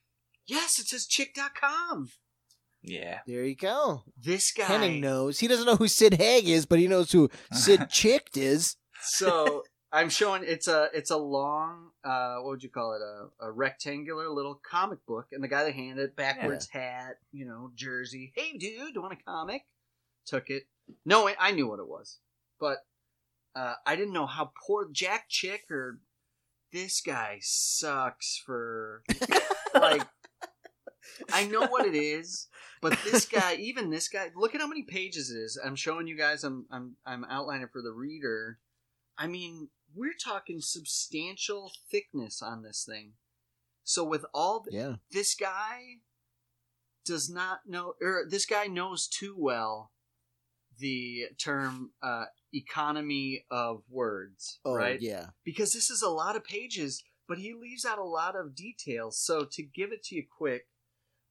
Yes, 0.45 0.77
it 0.79 0.87
says 0.87 1.05
chick.com. 1.05 2.09
Yeah. 2.81 3.19
There 3.25 3.45
you 3.45 3.55
go. 3.55 4.03
This 4.21 4.51
guy. 4.51 4.65
Henning 4.65 4.99
knows. 4.99 5.39
He 5.39 5.47
doesn't 5.47 5.65
know 5.65 5.77
who 5.77 5.87
Sid 5.87 6.15
Haig 6.15 6.49
is, 6.49 6.65
but 6.65 6.79
he 6.79 6.87
knows 6.89 7.11
who 7.13 7.29
Sid 7.53 7.89
Chick 7.89 8.27
is. 8.35 8.75
so 9.01 9.63
I'm 9.93 10.09
showing 10.09 10.43
it's 10.45 10.67
a 10.67 10.89
it's 10.93 11.11
a 11.11 11.17
long 11.17 11.91
uh 12.03 12.37
what 12.37 12.49
would 12.49 12.63
you 12.63 12.69
call 12.69 12.93
it 12.95 13.01
a, 13.01 13.45
a 13.47 13.51
rectangular 13.51 14.27
little 14.29 14.59
comic 14.69 15.05
book 15.05 15.27
and 15.31 15.43
the 15.43 15.47
guy 15.47 15.63
that 15.63 15.73
handed 15.73 16.03
it 16.03 16.15
backwards 16.15 16.67
hat 16.73 17.17
you 17.31 17.45
know 17.45 17.71
jersey 17.75 18.33
hey 18.35 18.51
dude 18.57 18.59
do 18.61 18.91
you 18.95 19.01
want 19.01 19.13
a 19.13 19.23
comic 19.23 19.61
took 20.25 20.49
it 20.49 20.63
no 21.05 21.27
I- 21.27 21.35
I 21.39 21.51
knew 21.51 21.67
what 21.67 21.79
it 21.79 21.87
was 21.87 22.17
but 22.59 22.79
uh, 23.55 23.75
I 23.85 23.95
didn't 23.95 24.13
know 24.13 24.25
how 24.25 24.51
poor 24.65 24.87
Jack 24.91 25.25
Chick 25.29 25.65
or 25.69 25.99
this 26.71 27.01
guy 27.01 27.37
sucks 27.41 28.41
for 28.43 29.03
like 29.75 30.01
I 31.31 31.45
know 31.45 31.67
what 31.67 31.85
it 31.85 31.95
is, 31.95 32.47
but 32.81 32.97
this 33.03 33.25
guy, 33.25 33.55
even 33.55 33.89
this 33.91 34.07
guy, 34.07 34.29
look 34.35 34.55
at 34.55 34.61
how 34.61 34.67
many 34.67 34.83
pages 34.83 35.29
it 35.29 35.37
is. 35.37 35.59
I'm 35.63 35.75
showing 35.75 36.07
you 36.07 36.17
guys. 36.17 36.43
I'm 36.43 36.65
I'm 36.71 36.95
I'm 37.05 37.23
outlining 37.25 37.67
for 37.71 37.81
the 37.83 37.91
reader. 37.91 38.57
I 39.17 39.27
mean, 39.27 39.67
we're 39.95 40.13
talking 40.23 40.59
substantial 40.61 41.71
thickness 41.89 42.41
on 42.41 42.63
this 42.63 42.83
thing. 42.87 43.13
So 43.83 44.03
with 44.03 44.25
all 44.33 44.63
th- 44.63 44.73
Yeah. 44.75 44.95
this 45.11 45.35
guy 45.35 45.99
does 47.05 47.29
not 47.29 47.61
know, 47.67 47.95
or 48.01 48.25
this 48.29 48.45
guy 48.45 48.67
knows 48.67 49.07
too 49.07 49.35
well 49.37 49.91
the 50.79 51.25
term 51.37 51.91
uh, 52.01 52.25
economy 52.53 53.45
of 53.51 53.83
words, 53.89 54.59
Oh, 54.65 54.73
right? 54.75 54.99
yeah. 55.01 55.27
because 55.43 55.73
this 55.73 55.89
is 55.89 56.01
a 56.01 56.09
lot 56.09 56.35
of 56.35 56.43
pages, 56.43 57.03
but 57.27 57.37
he 57.37 57.53
leaves 57.53 57.85
out 57.85 57.99
a 57.99 58.03
lot 58.03 58.35
of 58.35 58.55
details. 58.55 59.19
So 59.19 59.45
to 59.51 59.63
give 59.63 59.91
it 59.91 60.03
to 60.05 60.15
you 60.15 60.23
quick, 60.37 60.67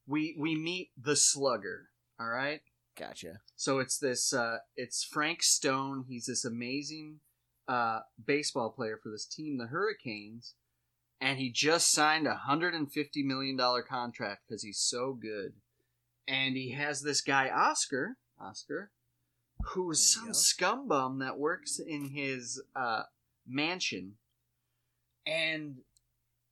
we 0.07 0.35
we 0.37 0.55
meet 0.55 0.91
the 0.97 1.15
slugger. 1.15 1.89
All 2.19 2.27
right. 2.29 2.61
Gotcha. 2.97 3.39
So 3.55 3.79
it's 3.79 3.97
this. 3.97 4.31
Uh, 4.33 4.59
it's 4.75 5.03
Frank 5.03 5.41
Stone. 5.41 6.05
He's 6.07 6.25
this 6.27 6.45
amazing 6.45 7.19
uh, 7.67 7.99
baseball 8.23 8.71
player 8.71 8.99
for 9.01 9.09
this 9.09 9.25
team, 9.25 9.57
the 9.57 9.67
Hurricanes, 9.67 10.55
and 11.21 11.39
he 11.39 11.51
just 11.51 11.91
signed 11.91 12.27
a 12.27 12.35
hundred 12.35 12.73
and 12.73 12.91
fifty 12.91 13.23
million 13.23 13.55
dollar 13.55 13.81
contract 13.81 14.43
because 14.47 14.63
he's 14.63 14.79
so 14.79 15.13
good. 15.13 15.53
And 16.27 16.55
he 16.55 16.71
has 16.71 17.01
this 17.01 17.21
guy 17.21 17.49
Oscar, 17.49 18.17
Oscar, 18.39 18.91
who's 19.73 20.13
some 20.13 20.33
scumbum 20.33 21.19
that 21.19 21.37
works 21.37 21.79
in 21.79 22.09
his 22.09 22.61
uh, 22.75 23.03
mansion, 23.47 24.13
and 25.25 25.77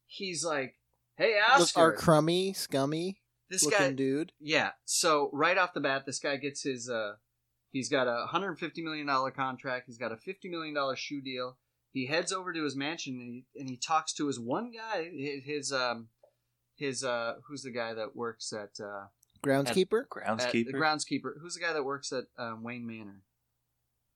he's 0.05 0.43
like, 0.43 0.75
"Hey, 1.15 1.39
Oscar, 1.39 1.79
our 1.79 1.93
crummy, 1.93 2.53
scummy 2.53 3.21
this 3.51 3.67
guy, 3.67 3.91
dude. 3.91 4.31
yeah. 4.39 4.71
So 4.85 5.29
right 5.33 5.57
off 5.57 5.73
the 5.73 5.81
bat, 5.81 6.05
this 6.05 6.19
guy 6.19 6.37
gets 6.37 6.63
his. 6.63 6.89
uh 6.89 7.15
He's 7.71 7.89
got 7.89 8.07
a 8.07 8.27
hundred 8.27 8.57
fifty 8.59 8.83
million 8.83 9.07
dollar 9.07 9.31
contract. 9.31 9.85
He's 9.87 9.97
got 9.97 10.11
a 10.11 10.17
fifty 10.17 10.49
million 10.49 10.73
dollar 10.75 10.95
shoe 10.95 11.21
deal. 11.21 11.57
He 11.93 12.05
heads 12.07 12.31
over 12.31 12.53
to 12.53 12.63
his 12.63 12.75
mansion 12.75 13.15
and 13.19 13.29
he, 13.33 13.45
and 13.59 13.69
he 13.69 13.77
talks 13.77 14.13
to 14.13 14.27
his 14.27 14.39
one 14.39 14.71
guy. 14.71 15.09
His, 15.13 15.43
his 15.45 15.71
um 15.73 16.07
his 16.75 17.03
uh 17.03 17.35
who's 17.47 17.63
the 17.63 17.71
guy 17.71 17.93
that 17.93 18.15
works 18.15 18.51
at 18.53 18.83
uh 18.83 19.05
Groundskeeper? 19.45 20.03
at 20.03 20.37
the 20.37 20.43
Groundskeeper. 20.45 20.73
groundskeeper? 20.73 21.31
Who's 21.41 21.55
the 21.55 21.61
guy 21.61 21.73
that 21.73 21.83
works 21.83 22.11
at 22.13 22.25
um, 22.37 22.61
Wayne 22.63 22.85
Manor? 22.85 23.21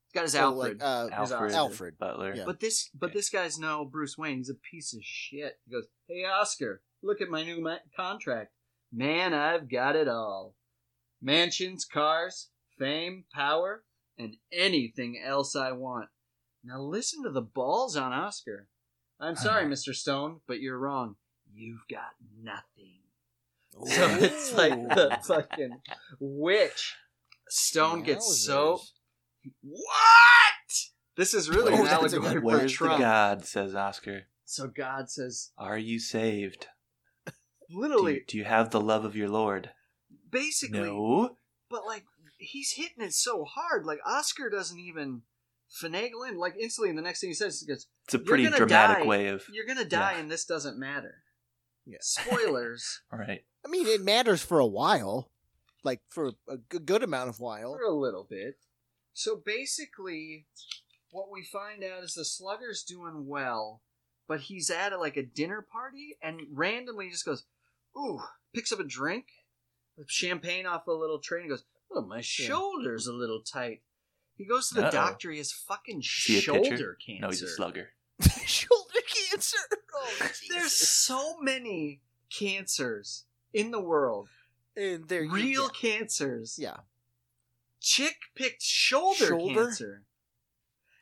He's 0.05 0.13
got 0.13 0.23
his 0.23 0.35
Oh, 0.35 0.39
Alfred. 0.53 0.79
like, 0.79 0.87
uh, 0.87 1.21
His 1.21 1.31
Alfred. 1.31 1.51
Alfred. 1.53 1.97
Butler. 1.97 2.35
Yeah. 2.35 2.43
But 2.45 2.59
this, 2.59 2.89
but 2.93 3.07
Okay. 3.07 3.13
this 3.15 3.29
guy's 3.31 3.57
no 3.57 3.85
Bruce 3.85 4.17
Wayne. 4.19 4.37
He's 4.37 4.49
a 4.51 4.53
piece 4.53 4.93
of 4.93 4.99
shit. 5.03 5.59
He 5.65 5.71
goes, 5.71 5.87
"Hey 6.07 6.23
Oscar, 6.25 6.83
look 7.01 7.21
at 7.21 7.29
my 7.29 7.43
new 7.43 7.59
ma- 7.59 7.77
contract. 7.95 8.53
Man, 8.93 9.33
I've 9.33 9.67
got 9.67 9.95
it 9.95 10.07
all: 10.07 10.55
mansions, 11.21 11.85
cars, 11.85 12.49
fame, 12.77 13.25
power, 13.33 13.83
and 14.17 14.35
anything 14.51 15.21
else 15.23 15.55
I 15.55 15.71
want." 15.71 16.09
Now 16.63 16.81
listen 16.81 17.23
to 17.23 17.29
the 17.31 17.41
balls 17.41 17.95
on 17.95 18.11
Oscar. 18.13 18.67
I'm 19.19 19.35
sorry, 19.35 19.61
uh-huh. 19.61 19.69
Mister 19.69 19.93
Stone, 19.93 20.41
but 20.47 20.59
you're 20.59 20.77
wrong. 20.79 21.15
You've 21.53 21.87
got 21.89 22.11
nothing. 22.41 23.01
So 23.87 24.07
it's 24.19 24.53
like 24.53 24.73
the 24.89 25.17
fucking 25.27 25.81
witch. 26.19 26.95
Stone 27.49 28.03
gets 28.03 28.43
so 28.45 28.81
what? 29.61 29.83
This 31.17 31.33
is 31.33 31.49
really 31.49 31.73
Oh, 31.73 31.81
an 31.81 31.87
allegory 31.87 32.41
for 32.41 32.67
Trump. 32.67 32.99
God? 32.99 33.45
Says 33.45 33.75
Oscar. 33.75 34.23
So 34.43 34.67
God 34.67 35.09
says, 35.09 35.51
Are 35.57 35.77
you 35.77 35.99
saved? 35.99 36.67
Do 37.25 37.33
literally, 37.69 38.15
you, 38.15 38.23
do 38.27 38.37
you 38.37 38.43
have 38.45 38.69
the 38.69 38.81
love 38.81 39.05
of 39.05 39.15
your 39.15 39.29
Lord? 39.29 39.71
basically, 40.29 40.79
No. 40.81 41.37
but 41.69 41.85
like 41.85 42.05
he's 42.45 42.73
hitting 42.73 43.03
it 43.03 43.13
so 43.13 43.43
hard. 43.45 43.85
Like 43.85 43.99
Oscar 44.05 44.49
doesn't 44.49 44.79
even 44.79 45.21
finagle 45.81 46.27
in. 46.29 46.37
Like 46.37 46.55
instantly, 46.59 46.93
the 46.95 47.01
next 47.01 47.21
thing 47.21 47.29
he 47.29 47.33
says, 47.33 47.59
he 47.59 47.67
goes, 47.67 47.87
It's 48.05 48.13
a 48.13 48.19
pretty 48.19 48.47
dramatic 48.47 48.99
die. 48.99 49.05
way 49.05 49.27
of. 49.27 49.43
"You're 49.51 49.65
gonna 49.65 49.85
die, 49.85 50.13
Yeah. 50.13 50.19
and 50.19 50.31
this 50.31 50.45
doesn't 50.45 50.77
matter." 50.79 51.23
Yeah. 51.85 51.97
Spoilers. 52.01 53.01
All 53.11 53.19
right. 53.19 53.43
I 53.65 53.67
mean, 53.69 53.87
it 53.87 54.01
matters 54.03 54.41
for 54.43 54.59
a 54.59 54.65
while, 54.65 55.31
like 55.83 56.01
for 56.09 56.31
a 56.47 56.57
good 56.57 57.03
amount 57.03 57.29
of 57.29 57.39
while. 57.39 57.75
for 57.75 57.83
a 57.83 57.91
little 57.93 58.25
bit. 58.29 58.55
So 59.13 59.35
basically, 59.35 60.47
what 61.11 61.31
we 61.31 61.43
find 61.43 61.83
out 61.83 62.03
is 62.03 62.13
the 62.15 62.25
slugger's 62.25 62.83
doing 62.83 63.27
well, 63.27 63.81
but 64.27 64.41
he's 64.41 64.69
at 64.69 64.93
a, 64.93 64.97
like 64.99 65.15
a 65.17 65.23
dinner 65.23 65.61
party 65.61 66.17
and 66.21 66.41
randomly 66.51 67.09
just 67.09 67.25
goes, 67.25 67.45
"Ooh!" 67.97 68.21
Picks 68.53 68.71
up 68.71 68.79
a 68.79 68.83
drink, 68.83 69.25
with 69.97 70.09
champagne 70.09 70.65
off 70.65 70.87
a 70.87 70.91
little 70.91 71.19
tray, 71.19 71.41
and 71.41 71.49
goes, 71.49 71.63
"Oh, 71.95 72.05
my 72.05 72.21
shoulder's 72.21 73.07
a 73.07 73.13
little 73.13 73.41
tight." 73.41 73.81
He 74.37 74.45
goes 74.45 74.69
to 74.69 74.75
the 74.75 74.85
Uh-oh. 74.87 74.91
doctor. 74.91 75.31
He 75.31 75.37
has 75.37 75.51
fucking 75.51 76.01
he 76.25 76.37
a 76.37 76.41
shoulder 76.41 76.69
pitcher? 76.71 76.97
cancer. 77.05 77.21
No, 77.21 77.29
he's 77.29 77.41
a 77.41 77.47
slugger. 77.47 77.89
Shoulder 78.45 78.99
cancer. 79.29 79.57
Oh, 79.93 80.29
There's 80.49 80.73
so 80.73 81.37
many 81.41 82.01
cancers 82.29 83.25
in 83.53 83.71
the 83.71 83.79
world. 83.81 84.27
and 84.75 85.07
there 85.07 85.23
you- 85.23 85.31
Real 85.33 85.69
cancers. 85.69 86.57
Yeah. 86.59 86.77
Chick 87.81 88.15
picked 88.35 88.61
shoulder, 88.63 89.27
Shoulder? 89.27 89.65
cancer. 89.65 90.03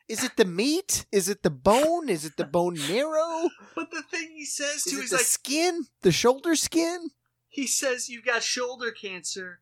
Is 0.08 0.22
it 0.22 0.36
the 0.36 0.44
meat? 0.44 1.06
Is 1.10 1.28
it 1.30 1.42
the 1.42 1.50
bone? 1.50 2.08
Is 2.10 2.24
it 2.26 2.36
the 2.36 2.44
bone 2.44 2.76
marrow? 2.88 3.48
But 3.74 3.90
the 3.90 4.02
thing 4.02 4.32
he 4.36 4.44
says 4.44 4.82
to 4.84 4.90
Is 4.90 4.92
too, 4.92 4.98
it 4.98 5.00
he's 5.00 5.10
the 5.10 5.16
like, 5.16 5.24
skin? 5.26 5.86
The 6.02 6.12
shoulder 6.12 6.54
skin? 6.56 7.10
he 7.48 7.66
says 7.66 8.08
you've 8.08 8.24
got 8.24 8.42
shoulder 8.42 8.90
cancer 8.90 9.60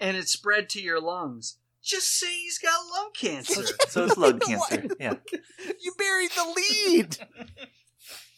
and 0.00 0.16
it 0.16 0.28
spread 0.28 0.68
to 0.70 0.80
your 0.80 1.00
lungs. 1.00 1.58
Just 1.82 2.18
say 2.18 2.32
he's 2.34 2.58
got 2.58 2.80
lung 2.92 3.10
cancer. 3.14 3.62
So 3.88 4.04
it's 4.04 4.16
lung 4.18 4.40
cancer. 4.40 4.84
Yeah. 4.98 5.14
You 5.80 5.92
buried 5.96 6.30
the 6.32 6.54
lead. 6.56 7.18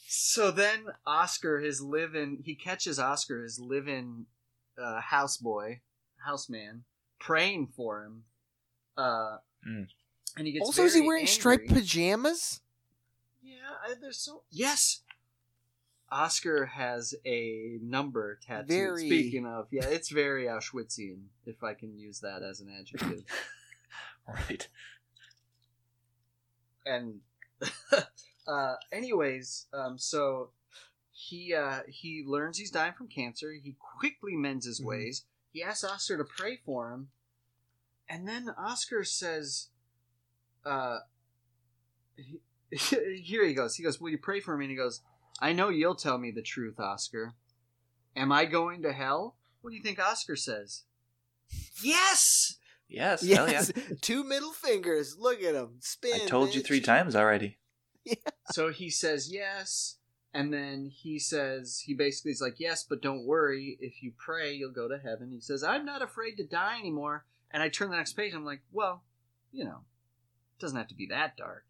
so 0.06 0.50
then 0.50 0.86
Oscar, 1.06 1.60
his 1.60 1.80
living, 1.80 2.42
he 2.44 2.54
catches 2.54 2.98
Oscar, 2.98 3.42
his 3.42 3.58
living 3.58 4.26
uh, 4.80 5.00
houseboy, 5.00 5.80
houseman, 6.24 6.84
praying 7.18 7.68
for 7.74 8.04
him. 8.04 8.24
Uh, 8.96 9.38
Mm. 9.66 9.88
And 10.36 10.46
he 10.46 10.52
gets 10.52 10.64
also, 10.64 10.84
is 10.84 10.94
he 10.94 11.00
wearing 11.00 11.22
angry. 11.22 11.32
striped 11.32 11.68
pajamas? 11.68 12.60
Yeah, 13.42 13.54
I, 13.84 13.94
there's 14.00 14.18
so 14.18 14.42
yes. 14.50 15.00
Oscar 16.10 16.66
has 16.66 17.14
a 17.26 17.78
number 17.82 18.38
tattooed. 18.46 18.68
Very- 18.68 19.06
Speaking 19.06 19.46
of, 19.46 19.68
yeah, 19.70 19.86
it's 19.86 20.08
very 20.10 20.44
Auschwitzian, 20.46 21.24
if 21.46 21.62
I 21.62 21.74
can 21.74 21.98
use 21.98 22.20
that 22.20 22.42
as 22.42 22.60
an 22.60 22.68
adjective. 22.78 23.24
Right. 24.28 24.68
and 26.84 27.20
uh, 28.46 28.74
anyways, 28.92 29.66
um, 29.72 29.96
so 29.98 30.50
he 31.10 31.54
uh, 31.54 31.80
he 31.88 32.22
learns 32.26 32.58
he's 32.58 32.70
dying 32.70 32.92
from 32.92 33.08
cancer. 33.08 33.52
He 33.52 33.74
quickly 33.98 34.36
mends 34.36 34.66
his 34.66 34.80
Mhm. 34.80 34.84
ways. 34.84 35.24
He 35.52 35.62
asks 35.62 35.82
Oscar 35.82 36.18
to 36.18 36.24
pray 36.24 36.56
for 36.64 36.92
him, 36.92 37.08
and 38.08 38.28
then 38.28 38.50
Oscar 38.58 39.02
says, 39.02 39.68
uh, 40.64 40.98
he, 42.16 42.40
"Here 42.70 43.46
he 43.46 43.54
goes." 43.54 43.76
He 43.76 43.82
goes, 43.82 43.98
"Will 43.98 44.10
you 44.10 44.18
pray 44.18 44.40
for 44.40 44.56
me?" 44.58 44.66
And 44.66 44.70
he 44.70 44.76
goes, 44.76 45.00
"I 45.40 45.52
know 45.52 45.68
you'll 45.68 45.94
tell 45.94 46.18
me 46.18 46.30
the 46.30 46.42
truth, 46.42 46.78
Oscar. 46.80 47.34
Am 48.16 48.32
I 48.32 48.44
going 48.44 48.82
to 48.82 48.92
hell?" 48.92 49.36
What 49.60 49.70
do 49.70 49.76
you 49.76 49.82
think 49.82 49.98
Oscar 49.98 50.36
says? 50.36 50.84
Yes. 51.82 52.56
Yes. 52.88 53.26
Hell 53.26 53.50
yeah. 53.50 53.64
Two 54.00 54.24
middle 54.24 54.52
fingers. 54.52 55.16
Look 55.18 55.42
at 55.42 55.54
him. 55.54 55.76
Spin. 55.80 56.20
I 56.22 56.26
told 56.26 56.54
you 56.54 56.62
three 56.62 56.80
times 56.80 57.14
already. 57.14 57.58
Yeah. 58.04 58.14
So 58.52 58.70
he 58.70 58.88
says 58.88 59.30
yes, 59.30 59.96
and 60.32 60.52
then 60.52 60.90
he 60.90 61.18
says 61.18 61.82
he 61.84 61.92
basically 61.92 62.30
is 62.30 62.40
like 62.40 62.58
yes, 62.58 62.82
but 62.82 63.02
don't 63.02 63.26
worry. 63.26 63.76
If 63.80 64.02
you 64.02 64.12
pray, 64.16 64.52
you'll 64.54 64.72
go 64.72 64.88
to 64.88 64.98
heaven. 64.98 65.30
He 65.30 65.40
says 65.40 65.62
I'm 65.62 65.84
not 65.84 66.00
afraid 66.00 66.36
to 66.36 66.44
die 66.44 66.78
anymore. 66.78 67.26
And 67.50 67.62
I 67.62 67.68
turn 67.68 67.90
the 67.90 67.96
next 67.96 68.12
page. 68.12 68.34
I'm 68.34 68.44
like, 68.44 68.60
well, 68.72 69.02
you 69.52 69.64
know, 69.64 69.80
it 70.56 70.60
doesn't 70.60 70.76
have 70.76 70.88
to 70.88 70.94
be 70.94 71.06
that 71.06 71.36
dark. 71.36 71.64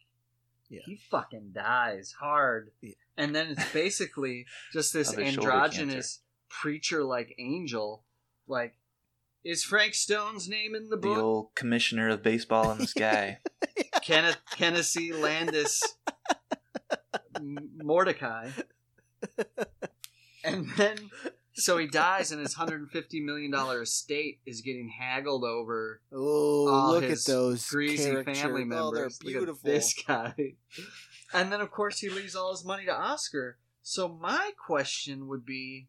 Yeah. 0.68 0.80
He 0.84 0.96
fucking 0.96 1.52
dies 1.54 2.14
hard, 2.20 2.72
Yeah. 2.82 2.92
And 3.18 3.34
then 3.34 3.48
it's 3.48 3.72
basically 3.72 4.46
just 4.72 4.94
this 4.94 5.08
Of 5.12 5.18
his 5.18 5.34
shoulder 5.34 5.50
androgynous 5.50 6.20
preacher-like 6.48 7.34
angel. 7.38 8.04
Like, 8.46 8.74
is 9.44 9.62
Frank 9.62 9.92
Stone's 9.94 10.48
name 10.48 10.74
in 10.74 10.84
the 10.88 10.96
The 10.96 11.02
book? 11.02 11.18
old 11.18 11.54
commissioner 11.54 12.08
of 12.08 12.22
baseball 12.22 12.70
in 12.72 12.78
the 12.78 12.86
sky. 12.86 13.40
Kenneth 14.02 14.38
Tennessee 14.52 15.12
Landis 15.12 15.82
M- 17.36 17.70
Mordecai. 17.82 18.48
And 20.44 20.66
then 20.76 21.10
so 21.54 21.76
he 21.76 21.86
dies 21.88 22.30
and 22.30 22.40
his 22.40 22.56
150 22.56 23.20
million 23.20 23.50
dollar 23.50 23.82
estate 23.82 24.40
is 24.46 24.60
getting 24.60 24.88
haggled 24.88 25.44
over 25.44 26.00
Oh, 26.12 26.68
all 26.68 26.92
look 26.92 27.04
at 27.04 27.18
those 27.26 27.66
greasy 27.68 28.04
character- 28.10 28.34
family 28.34 28.64
members. 28.64 28.80
Oh, 28.80 28.94
they're 28.94 29.04
Look 29.04 29.12
at 29.12 29.20
beautiful. 29.20 29.60
this 29.70 29.94
guy. 30.06 30.34
And 31.32 31.52
then 31.52 31.60
of 31.60 31.70
course 31.70 31.98
he 32.00 32.08
leaves 32.08 32.34
all 32.34 32.50
his 32.52 32.64
money 32.64 32.84
to 32.86 32.92
Oscar. 32.94 33.56
So 33.82 34.08
my 34.08 34.50
question 34.58 35.28
would 35.28 35.44
be 35.46 35.86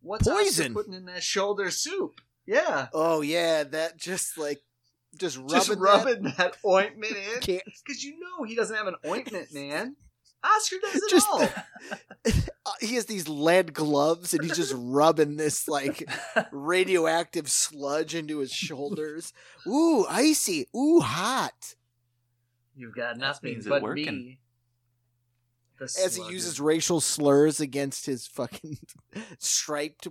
what's 0.00 0.26
Oscar 0.28 0.70
putting 0.70 0.94
in 0.94 1.06
that 1.06 1.22
shoulder 1.22 1.70
soup? 1.70 2.20
Yeah. 2.46 2.88
Oh 2.92 3.20
yeah, 3.20 3.64
that 3.64 3.96
just 3.98 4.38
like 4.38 4.62
just 5.16 5.36
rubbing 5.36 5.50
Just 5.50 5.68
that- 5.68 5.78
rubbing 5.78 6.22
that 6.36 6.56
ointment 6.64 7.16
in. 7.16 7.60
Because 7.84 8.04
you 8.04 8.18
know 8.20 8.44
he 8.44 8.54
doesn't 8.54 8.76
have 8.76 8.86
an 8.86 8.96
ointment, 9.06 9.52
man. 9.52 9.96
Oscar 10.44 10.76
does 10.82 10.94
it 11.02 11.10
Just- 11.10 11.28
all. 11.30 11.48
Uh, 12.66 12.72
he 12.82 12.96
has 12.96 13.06
these 13.06 13.26
lead 13.28 13.72
gloves 13.72 14.34
and 14.34 14.44
he's 14.44 14.54
just 14.56 14.74
rubbing 14.76 15.36
this 15.38 15.66
like 15.68 16.06
radioactive 16.52 17.48
sludge 17.50 18.14
into 18.14 18.40
his 18.40 18.52
shoulders. 18.52 19.32
Ooh, 19.66 20.04
icy. 20.06 20.66
Ooh, 20.76 21.00
hot. 21.00 21.74
You've 22.78 22.94
got 22.94 23.18
nothing 23.18 23.50
means 23.54 23.66
it 23.66 23.70
but 23.70 23.82
working. 23.82 24.14
me. 24.14 24.40
As 25.80 26.16
he 26.16 26.22
uses 26.30 26.60
racial 26.60 27.00
slurs 27.00 27.60
against 27.60 28.06
his 28.06 28.26
fucking 28.26 28.78
striped 29.38 30.06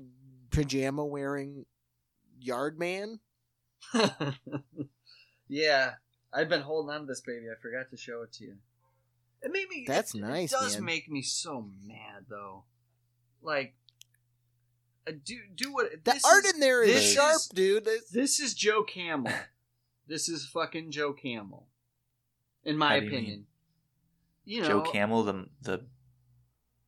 pajama 0.52 1.06
wearing 1.06 1.66
yard 2.40 2.78
man. 2.78 3.20
yeah, 5.48 5.94
I've 6.34 6.50
been 6.50 6.62
holding 6.62 6.94
on 6.94 7.02
to 7.02 7.08
this 7.08 7.22
baby. 7.22 7.46
I 7.52 7.60
forgot 7.62 7.90
to 7.92 7.98
show 7.98 8.22
it 8.24 8.34
to 8.34 8.44
you. 8.46 8.56
It 9.42 9.52
made 9.52 9.70
me. 9.70 9.86
That's 9.88 10.14
it, 10.16 10.22
nice, 10.22 10.52
It 10.52 10.56
does 10.60 10.76
man. 10.78 10.86
make 10.86 11.10
me 11.10 11.22
so 11.22 11.70
mad 11.86 12.26
though. 12.30 12.64
Like, 13.42 13.76
uh, 15.08 15.12
do 15.24 15.36
do 15.56 15.74
what 15.74 15.92
The 16.04 16.12
this 16.14 16.26
art 16.26 16.46
is- 16.46 16.54
in 16.54 16.60
there 16.60 16.84
is 16.84 17.14
sharp, 17.14 17.36
is- 17.36 17.48
dude. 17.54 17.88
It's- 17.88 18.10
This 18.10 18.40
is 18.40 18.54
Joe 18.54 18.84
Camel. 18.84 19.32
this 20.08 20.28
is 20.28 20.46
fucking 20.48 20.92
Joe 20.92 21.14
Camel, 21.14 21.68
in 22.68 22.78
my 22.78 22.90
How 22.90 23.00
do 23.00 23.06
you 23.06 23.12
opinion. 23.12 23.46
You 24.46 24.62
know, 24.62 24.68
Joe 24.68 24.82
Camel, 24.82 25.24
the 25.24 25.48
the 25.62 25.86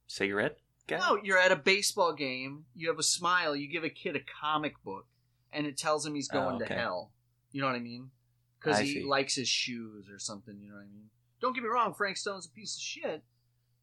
cigarette 0.08 0.58
guy. 0.88 1.00
No, 1.00 1.18
you're 1.24 1.40
at 1.40 1.52
a 1.52 1.56
baseball 1.56 2.14
game. 2.14 2.66
You 2.76 2.90
have 2.90 3.00
a 3.00 3.04
smile. 3.04 3.56
You 3.56 3.68
give 3.68 3.84
a 3.84 3.90
kid 3.90 4.16
a 4.16 4.20
comic 4.42 4.82
book, 4.84 5.08
and 5.52 5.66
it 5.66 5.78
tells 5.78 6.06
him 6.06 6.14
he's 6.16 6.30
Oh, 6.32 6.40
going 6.40 6.60
to 6.60 6.66
hell. 6.66 7.12
You 7.52 7.62
know 7.62 7.68
what 7.68 7.76
I 7.76 7.80
mean? 7.80 8.12
Because 8.60 8.80
he 8.80 8.94
see. 8.96 9.04
likes 9.06 9.36
his 9.36 9.48
shoes 9.50 10.10
or 10.12 10.20
something. 10.20 10.58
You 10.62 10.70
know 10.70 10.76
what 10.76 10.84
I 10.84 10.94
mean? 10.94 11.10
Don't 11.42 11.54
get 11.54 11.64
me 11.64 11.70
wrong. 11.70 11.94
Frank 11.94 12.18
Stone's 12.18 12.46
a 12.46 12.50
piece 12.52 12.76
of 12.76 12.82
shit, 12.82 13.24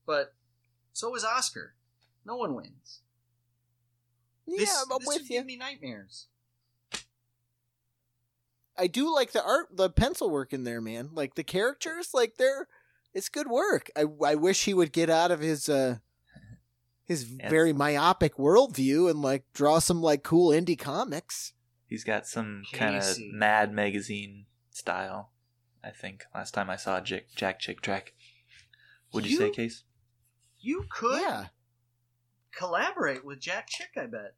but 0.06 0.34
so 0.92 1.14
is 1.16 1.24
Oscar. 1.24 1.74
No 2.24 2.36
one 2.36 2.54
wins. 2.54 3.00
yeah, 4.46 4.58
this, 4.58 4.76
I'm 4.90 4.98
this 4.98 5.06
with 5.08 5.16
would 5.18 5.22
you. 5.22 5.36
give 5.36 5.46
me 5.46 5.56
nightmares. 5.56 6.26
I 8.78 8.86
do 8.86 9.12
like 9.14 9.32
the 9.32 9.44
art, 9.44 9.68
the 9.74 9.90
pencil 9.90 10.30
work 10.30 10.52
in 10.52 10.64
there, 10.64 10.80
man. 10.80 11.10
Like 11.14 11.34
the 11.34 11.44
characters, 11.44 12.10
like 12.12 12.36
they're, 12.36 12.68
it's 13.14 13.28
good 13.28 13.48
work. 13.48 13.90
I 13.96 14.04
I 14.24 14.34
wish 14.34 14.64
he 14.64 14.74
would 14.74 14.92
get 14.92 15.08
out 15.10 15.30
of 15.30 15.40
his 15.40 15.68
uh 15.68 15.98
his 17.04 17.30
Yeah. 17.30 17.48
very 17.48 17.72
myopic 17.72 18.36
worldview 18.36 19.08
and 19.10 19.22
like 19.22 19.44
draw 19.54 19.78
some 19.78 20.02
like 20.02 20.22
cool 20.22 20.50
indie 20.50 20.78
comics. 20.78 21.52
He's 21.88 22.04
got 22.04 22.26
some 22.26 22.64
kind 22.72 22.96
of 22.96 23.16
Mad 23.32 23.72
magazine 23.72 24.46
style. 24.70 25.30
I 25.84 25.90
think 25.90 26.24
last 26.34 26.52
time 26.52 26.68
I 26.68 26.74
saw 26.76 27.00
Jack, 27.00 27.26
Jack 27.36 27.60
Chick 27.60 27.80
tract. 27.80 28.10
Would 29.12 29.24
you, 29.24 29.38
say, 29.38 29.50
Case? 29.50 29.84
You 30.58 30.84
could 30.90 31.20
Yeah, 31.20 31.46
collaborate 32.50 33.24
with 33.24 33.38
Jack 33.38 33.68
Chick. 33.68 33.90
I 33.96 34.06
bet. 34.06 34.34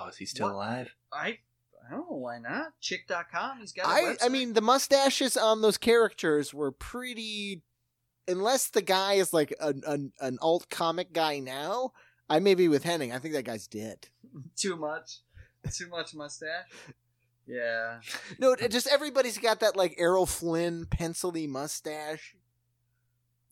Oh, 0.00 0.08
is 0.08 0.16
he 0.16 0.24
still 0.24 0.46
What? 0.46 0.54
alive? 0.54 0.94
I 1.12 1.38
I 1.86 1.92
don't 1.92 2.10
know 2.10 2.16
why 2.16 2.38
not. 2.38 2.72
Chick.com. 2.80 3.60
He's 3.60 3.72
got. 3.72 3.86
a 3.86 3.88
I 3.88 4.16
I 4.24 4.28
mean 4.28 4.52
the 4.54 4.60
mustaches 4.60 5.36
on 5.36 5.62
those 5.62 5.78
characters 5.78 6.52
were 6.52 6.72
pretty. 6.72 7.62
Unless 8.28 8.70
the 8.70 8.82
guy 8.82 9.14
is 9.14 9.32
like 9.32 9.54
an 9.60 9.82
an, 9.86 10.12
an 10.20 10.38
alt 10.42 10.68
comic 10.68 11.12
guy 11.12 11.38
now, 11.38 11.92
I 12.28 12.40
may 12.40 12.54
be 12.54 12.68
with 12.68 12.82
Henning. 12.82 13.12
I 13.12 13.18
think 13.18 13.34
that 13.34 13.44
guy's 13.44 13.66
dead. 13.66 14.08
too 14.56 14.76
much, 14.76 15.20
too 15.72 15.88
much 15.88 16.14
mustache. 16.14 16.66
Yeah. 17.46 18.00
No, 18.40 18.56
just 18.56 18.88
everybody's 18.88 19.38
got 19.38 19.60
that 19.60 19.76
like 19.76 19.94
Errol 19.98 20.26
Flynn 20.26 20.86
pencily 20.90 21.46
mustache. 21.46 22.34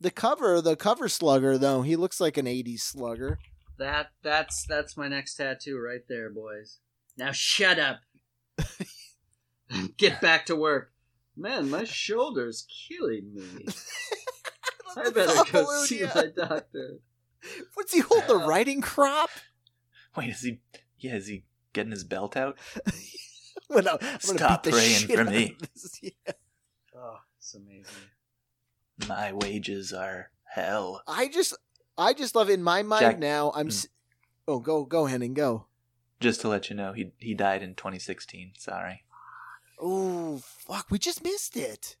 The 0.01 0.11
cover, 0.11 0.59
the 0.59 0.75
cover 0.75 1.07
slugger 1.07 1.57
though, 1.57 1.81
he 1.81 1.95
looks 1.95 2.19
like 2.19 2.37
an 2.37 2.45
'80s 2.45 2.81
slugger. 2.81 3.39
That 3.77 4.11
that's 4.21 4.65
that's 4.65 4.97
my 4.97 5.07
next 5.07 5.35
tattoo 5.35 5.79
right 5.79 6.01
there, 6.09 6.29
boys. 6.29 6.79
Now 7.17 7.31
shut 7.31 7.79
up. 7.79 7.99
Get 9.97 10.21
back 10.21 10.45
to 10.47 10.55
work. 10.55 10.91
Man, 11.35 11.69
my 11.69 11.83
shoulder's 11.83 12.65
killing 12.87 13.33
me. 13.33 13.65
I 14.97 15.09
better 15.09 15.51
go 15.51 15.65
see 15.85 16.03
my 16.03 16.27
doctor. 16.35 16.99
What's 17.73 17.93
he 17.93 17.99
hold 17.99 18.23
the 18.27 18.37
writing 18.37 18.81
crop? 18.81 19.29
Wait, 20.15 20.29
is 20.29 20.41
he? 20.41 20.59
Yeah, 20.99 21.15
is 21.15 21.27
he 21.27 21.43
getting 21.73 21.91
his 21.91 22.03
belt 22.03 22.37
out? 22.37 22.57
When 23.67 23.87
I- 23.87 23.93
I'm 23.93 23.97
gonna 23.99 24.19
Stop 24.19 24.63
beat 24.63 24.69
the 24.71 24.77
praying 24.77 24.95
shit 24.95 25.11
for 25.15 25.21
out 25.21 25.27
of 25.27 25.33
me. 25.33 25.57
this. 25.59 25.99
Yeah. 26.01 26.33
Oh, 26.95 27.17
it's 27.39 27.55
amazing. 27.55 27.83
My 29.07 29.33
wages 29.33 29.91
are 29.91 30.29
hell. 30.43 31.01
I 31.07 31.27
just, 31.27 31.57
I 31.97 32.13
just 32.13 32.35
love 32.35 32.49
in 32.51 32.61
my 32.61 32.83
mind 32.83 33.01
Jack- 33.01 33.19
now. 33.19 33.51
I'm. 33.55 33.67
Mm. 33.67 33.71
s 33.71 33.87
Oh, 34.47 34.59
go, 34.59 34.85
go, 34.85 35.05
Henning, 35.07 35.33
go. 35.33 35.65
Just 36.25 36.41
to 36.41 36.47
let 36.49 36.69
you 36.71 36.75
know, 36.75 36.91
he 36.93 37.11
he 37.19 37.33
died 37.35 37.61
in 37.61 37.75
2016. 37.75 38.53
Sorry, 38.57 39.03
Oh, 39.79 40.41
fuck! 40.43 40.87
We 40.89 40.97
just 40.97 41.23
missed 41.23 41.55
it. 41.55 41.97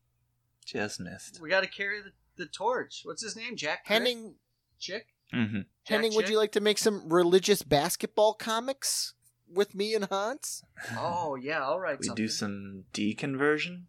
just 0.65 0.99
missed. 0.99 1.39
We 1.39 1.49
got 1.49 1.61
to 1.61 1.69
carry 1.69 2.01
the, 2.01 2.11
the 2.37 2.47
torch. 2.49 3.01
What's 3.03 3.21
his 3.23 3.35
name? 3.35 3.55
Jack 3.55 3.85
Crick? 3.85 3.99
Henning, 3.99 4.35
Chick. 4.79 5.05
hmm 5.31 5.43
Jack 5.57 5.65
Henning, 5.83 6.15
would 6.15 6.27
you 6.27 6.37
like 6.37 6.53
to 6.53 6.59
make 6.59 6.79
some 6.79 7.07
religious 7.07 7.61
basketball 7.61 8.33
comics 8.33 9.13
with 9.47 9.75
me 9.75 9.93
and 9.93 10.05
Hans? 10.05 10.63
Oh 10.97 11.35
yeah, 11.35 11.63
all 11.63 11.79
right. 11.79 11.99
We 11.99 12.09
do 12.09 12.27
some 12.27 12.85
deconversion. 12.93 13.83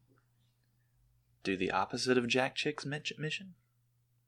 Do 1.45 1.57
the 1.57 1.70
opposite 1.70 2.18
of 2.18 2.26
Jack 2.28 2.57
Chick's 2.57 2.84
mission. 2.84 3.55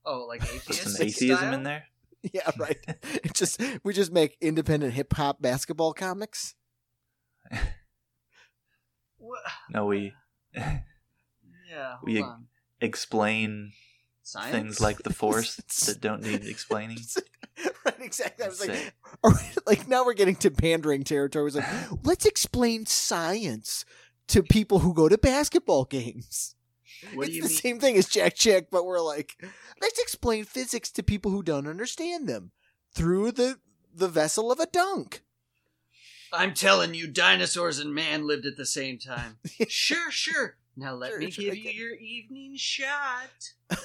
Oh, 0.06 0.24
like 0.26 0.40
Put 0.40 0.74
some 0.74 0.94
atheism 1.06 1.36
style? 1.36 1.52
in 1.54 1.64
there. 1.64 1.84
Yeah, 2.32 2.50
right. 2.58 2.78
it 3.24 3.32
just 3.34 3.62
we 3.84 3.92
just 3.92 4.12
make 4.12 4.36
independent 4.40 4.92
hip 4.94 5.12
hop 5.14 5.40
basketball 5.40 5.92
comics. 5.92 6.54
No, 9.70 9.86
we 9.86 10.12
Yeah. 10.54 11.96
We- 12.02 12.22
on. 12.22 12.46
explain 12.80 13.72
Science. 14.22 14.52
things 14.52 14.80
like 14.80 14.98
the 14.98 15.12
force 15.12 15.56
that 15.86 16.00
don't 16.00 16.22
need 16.22 16.44
explaining. 16.44 16.98
right, 17.84 17.94
exactly. 18.00 18.44
I 18.44 18.48
was 18.48 18.60
like, 18.60 18.76
Say- 18.76 19.60
like 19.66 19.88
now 19.88 20.04
we're 20.04 20.14
getting 20.14 20.36
to 20.36 20.50
pandering 20.50 21.04
territory. 21.04 21.42
It 21.42 21.44
was 21.44 21.56
like, 21.56 21.66
let's 22.04 22.26
explain 22.26 22.86
science 22.86 23.84
to 24.28 24.42
people 24.42 24.80
who 24.80 24.92
go 24.94 25.08
to 25.08 25.18
basketball 25.18 25.84
games. 25.84 26.54
What 27.14 27.24
it's 27.26 27.30
do 27.30 27.36
you 27.36 27.42
the 27.42 27.48
mean? 27.48 27.58
same 27.58 27.78
thing 27.80 27.96
as 27.96 28.08
Jack 28.08 28.34
Chick, 28.34 28.68
but 28.70 28.84
we're 28.84 29.00
like, 29.00 29.36
let's 29.80 29.98
explain 30.00 30.44
physics 30.44 30.90
to 30.92 31.02
people 31.02 31.30
who 31.30 31.42
don't 31.42 31.66
understand 31.68 32.28
them 32.28 32.52
through 32.94 33.32
the 33.32 33.58
the 33.94 34.08
vessel 34.08 34.52
of 34.52 34.60
a 34.60 34.66
dunk. 34.66 35.22
I'm 36.32 36.52
telling 36.54 36.94
you, 36.94 37.06
dinosaurs 37.08 37.78
and 37.78 37.94
man 37.94 38.26
lived 38.26 38.44
at 38.46 38.56
the 38.56 38.66
same 38.66 38.98
time. 38.98 39.38
sure, 39.68 40.10
sure. 40.10 40.56
Now 40.76 40.94
let 40.94 41.10
Sure, 41.10 41.20
me 41.20 41.30
sure, 41.30 41.44
give 41.44 41.56
you 41.56 41.70
your 41.70 41.94
evening 41.94 42.54
shot. 42.56 43.52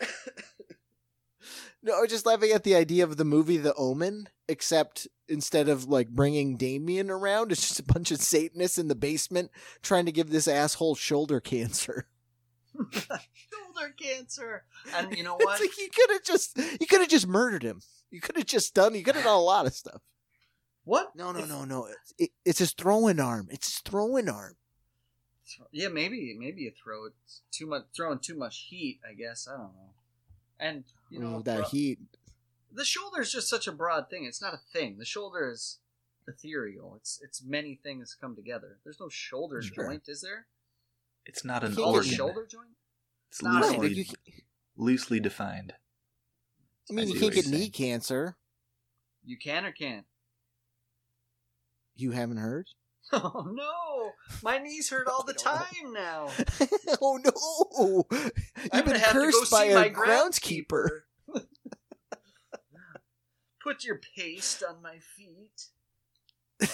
No, 1.84 1.96
I 1.96 2.00
was 2.02 2.10
just 2.10 2.26
laughing 2.26 2.52
at 2.52 2.62
the 2.62 2.76
idea 2.76 3.02
of 3.02 3.16
the 3.16 3.24
movie 3.24 3.56
The 3.56 3.74
Omen, 3.74 4.28
except 4.48 5.08
instead 5.32 5.68
of 5.68 5.86
like 5.88 6.08
bringing 6.10 6.56
Damien 6.56 7.10
around, 7.10 7.50
it's 7.50 7.66
just 7.66 7.80
a 7.80 7.84
bunch 7.84 8.10
of 8.10 8.20
Satanists 8.20 8.78
in 8.78 8.88
the 8.88 8.94
basement 8.94 9.50
trying 9.82 10.06
to 10.06 10.12
give 10.12 10.30
this 10.30 10.46
asshole 10.46 10.94
shoulder 10.94 11.40
cancer. 11.40 12.06
Shoulder 12.76 13.94
cancer. 14.00 14.64
And 14.94 15.16
you 15.16 15.22
know 15.24 15.34
what? 15.40 15.60
like 15.60 15.76
you 15.78 15.88
could 15.94 16.10
have 16.10 16.22
just 16.24 16.56
you 16.80 16.86
could 16.86 17.00
have 17.00 17.08
just 17.08 17.26
murdered 17.26 17.62
him. 17.62 17.80
You 18.10 18.20
could 18.20 18.36
have 18.36 18.46
just 18.46 18.74
done. 18.74 18.94
You 18.94 19.02
could 19.02 19.14
have 19.14 19.24
done 19.24 19.34
a 19.36 19.40
lot 19.40 19.66
of 19.66 19.72
stuff. 19.74 20.00
what? 20.84 21.14
No, 21.16 21.32
no, 21.32 21.40
If- 21.40 21.48
no, 21.48 21.64
no. 21.64 21.86
It's, 21.86 22.14
it, 22.18 22.30
it's 22.44 22.58
his 22.58 22.72
throwing 22.72 23.20
arm. 23.20 23.48
It's 23.50 23.66
his 23.66 23.78
throwing 23.80 24.28
arm. 24.28 24.54
Yeah, 25.70 25.88
maybe 25.88 26.34
maybe 26.38 26.62
you 26.62 26.72
throw 26.82 27.06
it 27.06 27.12
too 27.50 27.66
much, 27.66 27.82
throwing 27.94 28.20
too 28.20 28.36
much 28.38 28.66
heat. 28.70 29.00
I 29.08 29.12
guess 29.14 29.46
I 29.48 29.52
don't 29.56 29.74
know. 29.74 29.90
And 30.58 30.84
you 31.10 31.18
know 31.20 31.38
Ooh, 31.38 31.42
that 31.42 31.58
bro- 31.58 31.68
heat. 31.68 31.98
The 32.74 32.84
shoulder 32.84 33.20
is 33.20 33.32
just 33.32 33.48
such 33.48 33.66
a 33.66 33.72
broad 33.72 34.08
thing. 34.10 34.24
It's 34.24 34.40
not 34.42 34.54
a 34.54 34.60
thing. 34.72 34.98
The 34.98 35.04
shoulder 35.04 35.50
is 35.50 35.78
ethereal. 36.26 36.94
It's 36.96 37.20
it's 37.22 37.42
many 37.44 37.74
things 37.82 38.16
come 38.20 38.34
together. 38.36 38.78
There's 38.84 39.00
no 39.00 39.08
shoulder 39.08 39.60
Sure. 39.62 39.84
joint, 39.86 40.04
is 40.08 40.20
there? 40.22 40.46
It's 41.26 41.44
not 41.44 41.62
an 41.62 41.74
Can't 41.76 41.86
a 41.86 41.90
organ. 41.90 42.10
shoulder 42.10 42.46
joint? 42.46 42.70
It's 43.30 43.42
not 43.42 43.64
an 43.64 43.70
Right, 43.70 43.80
loosely, 43.80 44.04
you, 44.26 44.32
loosely 44.76 45.20
defined. 45.20 45.74
I 46.90 46.94
mean, 46.94 47.08
I 47.08 47.12
you 47.12 47.20
can't 47.20 47.32
get 47.34 47.46
knee 47.46 47.58
saying. 47.60 47.70
cancer. 47.72 48.36
You 49.24 49.36
can 49.38 49.64
or 49.64 49.72
can't? 49.72 50.04
You 51.94 52.10
haven't 52.12 52.38
heard? 52.38 52.66
Oh 53.14 53.46
no! 53.52 54.12
My 54.42 54.56
knees 54.58 54.88
hurt 54.88 55.06
all 55.06 55.22
the 55.22 55.34
time 55.50 55.92
now. 55.92 56.28
oh 57.02 57.18
no! 57.22 58.06
You've 58.10 58.70
I'm 58.72 58.84
been 58.84 58.94
gonna 58.94 58.98
to 59.00 59.12
go 59.12 59.12
cursed 59.12 59.50
by 59.50 59.64
see 59.66 59.72
a 59.72 59.74
my 59.74 59.90
groundskeeper. 59.90 61.00
Put 63.62 63.84
your 63.84 64.00
paste 64.16 64.62
on 64.68 64.82
my 64.82 64.98
feet. 65.16 65.66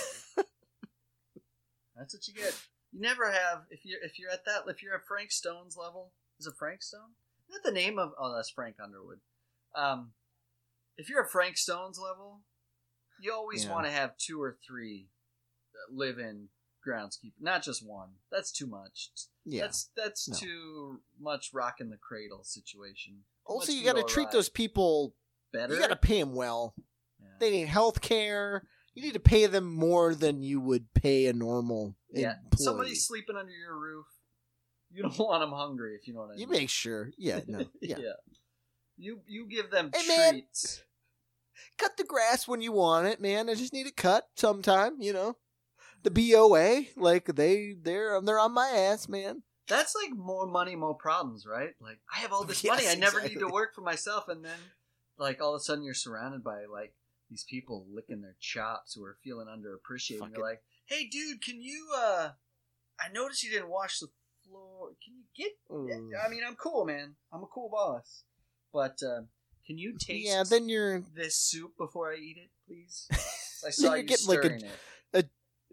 That's 1.96 2.14
what 2.14 2.26
you 2.28 2.34
get. 2.34 2.54
You 2.92 3.00
never 3.00 3.30
have 3.30 3.62
if 3.70 3.80
you're 3.84 4.02
if 4.02 4.18
you're 4.18 4.30
at 4.30 4.44
that 4.46 4.62
if 4.68 4.82
you're 4.82 4.94
at 4.94 5.06
Frank 5.06 5.30
Stone's 5.32 5.76
level. 5.76 6.12
Is 6.40 6.46
it 6.46 6.54
Frank 6.58 6.82
Stone? 6.82 7.10
Is 7.48 7.54
that 7.56 7.68
the 7.68 7.74
name 7.74 7.98
of? 7.98 8.12
Oh, 8.18 8.34
that's 8.34 8.50
Frank 8.50 8.76
Underwood. 8.82 9.18
Um, 9.74 10.12
if 10.96 11.08
you're 11.08 11.24
at 11.24 11.30
Frank 11.30 11.56
Stone's 11.56 11.98
level, 11.98 12.40
you 13.20 13.32
always 13.32 13.64
Yeah. 13.64 13.72
want 13.72 13.86
to 13.86 13.90
have 13.90 14.16
two 14.16 14.40
or 14.40 14.56
three 14.66 15.08
live-in 15.90 16.48
groundskeeper, 16.86 17.32
not 17.40 17.62
just 17.62 17.84
one. 17.84 18.10
That's 18.30 18.52
too 18.52 18.66
much. 18.66 19.10
Yeah. 19.44 19.62
That's 19.62 19.90
that's 19.96 20.28
No. 20.28 20.36
too 20.38 21.02
much 21.18 21.50
rock 21.52 21.80
in 21.80 21.90
the 21.90 21.96
cradle 21.98 22.44
situation. 22.44 23.24
Too 23.46 23.52
also, 23.52 23.72
you 23.72 23.84
got 23.84 23.96
to 23.96 24.04
treat 24.04 24.30
those 24.30 24.48
people. 24.48 25.14
Better. 25.52 25.74
You 25.74 25.80
got 25.80 25.88
to 25.90 25.96
pay 25.96 26.20
them 26.20 26.34
well. 26.34 26.74
Yeah. 27.20 27.26
They 27.40 27.50
need 27.50 27.68
health 27.68 28.00
care. 28.00 28.62
You 28.94 29.02
need 29.02 29.14
to 29.14 29.20
pay 29.20 29.46
them 29.46 29.72
more 29.74 30.14
than 30.14 30.42
you 30.42 30.60
would 30.60 30.92
pay 30.94 31.26
a 31.26 31.32
normal 31.32 31.94
Yeah, 32.12 32.34
employee. 32.44 32.64
somebody's 32.64 33.06
sleeping 33.06 33.36
under 33.36 33.52
your 33.52 33.78
roof. 33.78 34.06
You 34.90 35.02
don't 35.02 35.18
want 35.18 35.42
them 35.42 35.52
hungry, 35.52 35.94
if 36.00 36.08
you 36.08 36.14
know 36.14 36.20
what 36.20 36.26
I 36.30 36.32
mean. 36.32 36.40
You 36.40 36.46
make 36.48 36.70
sure. 36.70 37.10
Yeah, 37.16 37.40
no. 37.46 37.66
Yeah. 37.80 37.96
You 38.96 39.20
you 39.26 39.46
give 39.46 39.70
them 39.70 39.92
Hey, 39.94 40.08
man. 40.08 40.32
treats. 40.32 40.82
Cut 41.76 41.96
the 41.96 42.04
grass 42.04 42.48
when 42.48 42.60
you 42.60 42.72
want 42.72 43.06
it, 43.06 43.20
man. 43.20 43.48
I 43.48 43.54
just 43.54 43.72
need 43.72 43.86
it 43.86 43.96
cut 43.96 44.26
sometime, 44.36 44.96
you 45.00 45.12
know. 45.12 45.36
The 46.02 46.10
BOA, 46.10 46.82
like 46.96 47.26
they 47.26 47.74
they're 47.80 48.20
they're 48.20 48.38
on 48.38 48.52
my 48.54 48.68
ass, 48.68 49.08
man. 49.08 49.42
That's 49.68 49.94
like 49.94 50.16
more 50.16 50.46
money, 50.46 50.74
more 50.76 50.94
problems, 50.94 51.46
right? 51.46 51.74
Like 51.80 51.98
I 52.12 52.18
have 52.20 52.32
all 52.32 52.44
this 52.44 52.64
Yes, 52.64 52.74
money, 52.76 52.88
I 52.88 52.94
never 52.94 53.20
need 53.20 53.38
to 53.40 53.48
work 53.48 53.74
for 53.74 53.82
myself, 53.82 54.28
and 54.28 54.44
then 54.44 54.58
like 55.18 55.40
all 55.42 55.54
of 55.54 55.60
a 55.60 55.64
sudden 55.64 55.84
you're 55.84 55.94
surrounded 55.94 56.42
by 56.44 56.64
like 56.72 56.94
these 57.30 57.44
people 57.48 57.86
licking 57.92 58.22
their 58.22 58.36
chops 58.40 58.94
who 58.94 59.04
are 59.04 59.16
feeling 59.22 59.46
underappreciated. 59.46 60.22
And 60.22 60.32
you're 60.36 60.44
like, 60.46 60.62
hey, 60.86 61.06
dude, 61.10 61.42
can 61.42 61.60
you? 61.60 61.88
uh 61.96 62.30
I 63.00 63.12
noticed 63.12 63.42
you 63.44 63.50
didn't 63.50 63.68
wash 63.70 63.98
the 64.00 64.08
floor. 64.48 64.90
Can 65.04 65.14
you 65.16 65.24
get? 65.36 65.52
Mm. 65.70 66.10
I 66.24 66.28
mean, 66.30 66.40
I'm 66.46 66.56
cool, 66.56 66.84
man. 66.86 67.14
I'm 67.32 67.42
a 67.42 67.46
cool 67.46 67.68
boss, 67.70 68.22
but 68.72 68.98
uh, 69.06 69.22
can 69.66 69.76
you 69.78 69.96
taste? 70.00 70.26
Yeah, 70.26 70.42
then 70.48 70.68
you're 70.68 71.02
this 71.14 71.36
soup 71.36 71.72
before 71.78 72.10
I 72.12 72.16
eat 72.16 72.38
it, 72.38 72.50
please? 72.66 73.06
I 73.66 73.70
saw 73.70 73.88
you're 73.88 73.98
you 73.98 74.02
getting 74.04 74.26
like 74.26 74.44
a- 74.44 74.58
it. 75.18 75.28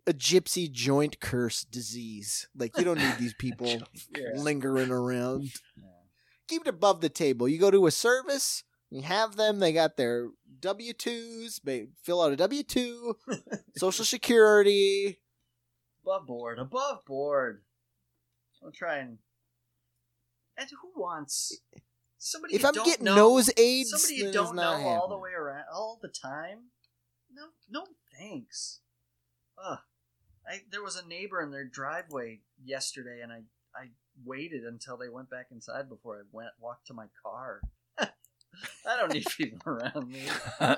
a 0.08 0.14
gypsy 0.14 0.70
joint 0.72 1.20
curse 1.20 1.64
disease. 1.64 2.48
Like 2.56 2.78
you 2.78 2.84
don't 2.84 3.00
need 3.00 3.16
these 3.18 3.34
people 3.34 3.68
Yeah. 4.16 4.32
lingering 4.36 4.92
around. 4.92 5.44
Yeah. 5.78 5.84
Keep 6.48 6.64
it 6.64 6.68
above 6.68 7.02
the 7.02 7.10
table. 7.10 7.48
You 7.48 7.58
go 7.58 7.72
to 7.72 7.88
a 7.88 7.92
service, 7.92 8.64
you 8.90 9.02
have 9.02 9.36
them. 9.36 9.60
They 9.60 9.74
got 9.74 9.98
their 9.98 10.30
W 10.60 10.94
twos. 10.94 11.60
They 11.64 11.88
fill 12.04 12.22
out 12.22 12.32
a 12.32 12.36
W 12.36 12.64
two, 12.64 13.18
Social 13.78 14.06
Security. 14.06 15.20
Above 16.04 16.28
board, 16.28 16.60
above 16.60 17.06
board. 17.06 17.64
I'll 18.64 18.72
try 18.72 18.98
and. 18.98 19.18
And 20.58 20.70
who 20.82 21.02
wants 21.02 21.60
somebody? 22.18 22.56
If 22.56 22.62
you 22.62 22.68
I'm 22.70 22.74
don't 22.74 22.86
getting 22.86 23.06
know, 23.06 23.16
nose 23.16 23.50
aids, 23.58 23.90
somebody 23.90 24.16
you 24.16 24.32
don't 24.32 24.56
know 24.56 24.78
not 24.78 24.82
all 24.82 25.10
the 25.10 25.18
way 25.18 25.32
around, 25.32 25.66
all 25.74 26.00
the 26.02 26.08
time. 26.08 26.70
No, 27.34 27.48
no, 27.70 27.86
thanks. 28.18 28.80
Ugh. 29.64 29.80
I 30.48 30.62
there 30.72 30.84
was 30.84 30.96
a 30.96 31.08
neighbor 31.08 31.42
in 31.42 31.52
their 31.52 31.66
driveway 31.68 32.42
yesterday, 32.64 33.20
and 33.22 33.32
I 33.32 33.44
I 33.76 33.90
waited 34.24 34.64
until 34.64 34.96
they 34.98 35.10
went 35.10 35.30
back 35.30 35.48
inside 35.52 35.90
before 35.90 36.18
I 36.18 36.22
went 36.32 36.52
walked 36.60 36.88
to 36.88 36.94
my 36.94 37.08
car. 37.22 37.62
I 38.88 38.98
don't 38.98 39.14
need 39.14 39.26
people 39.38 39.60
around 39.66 40.10
me. 40.10 40.24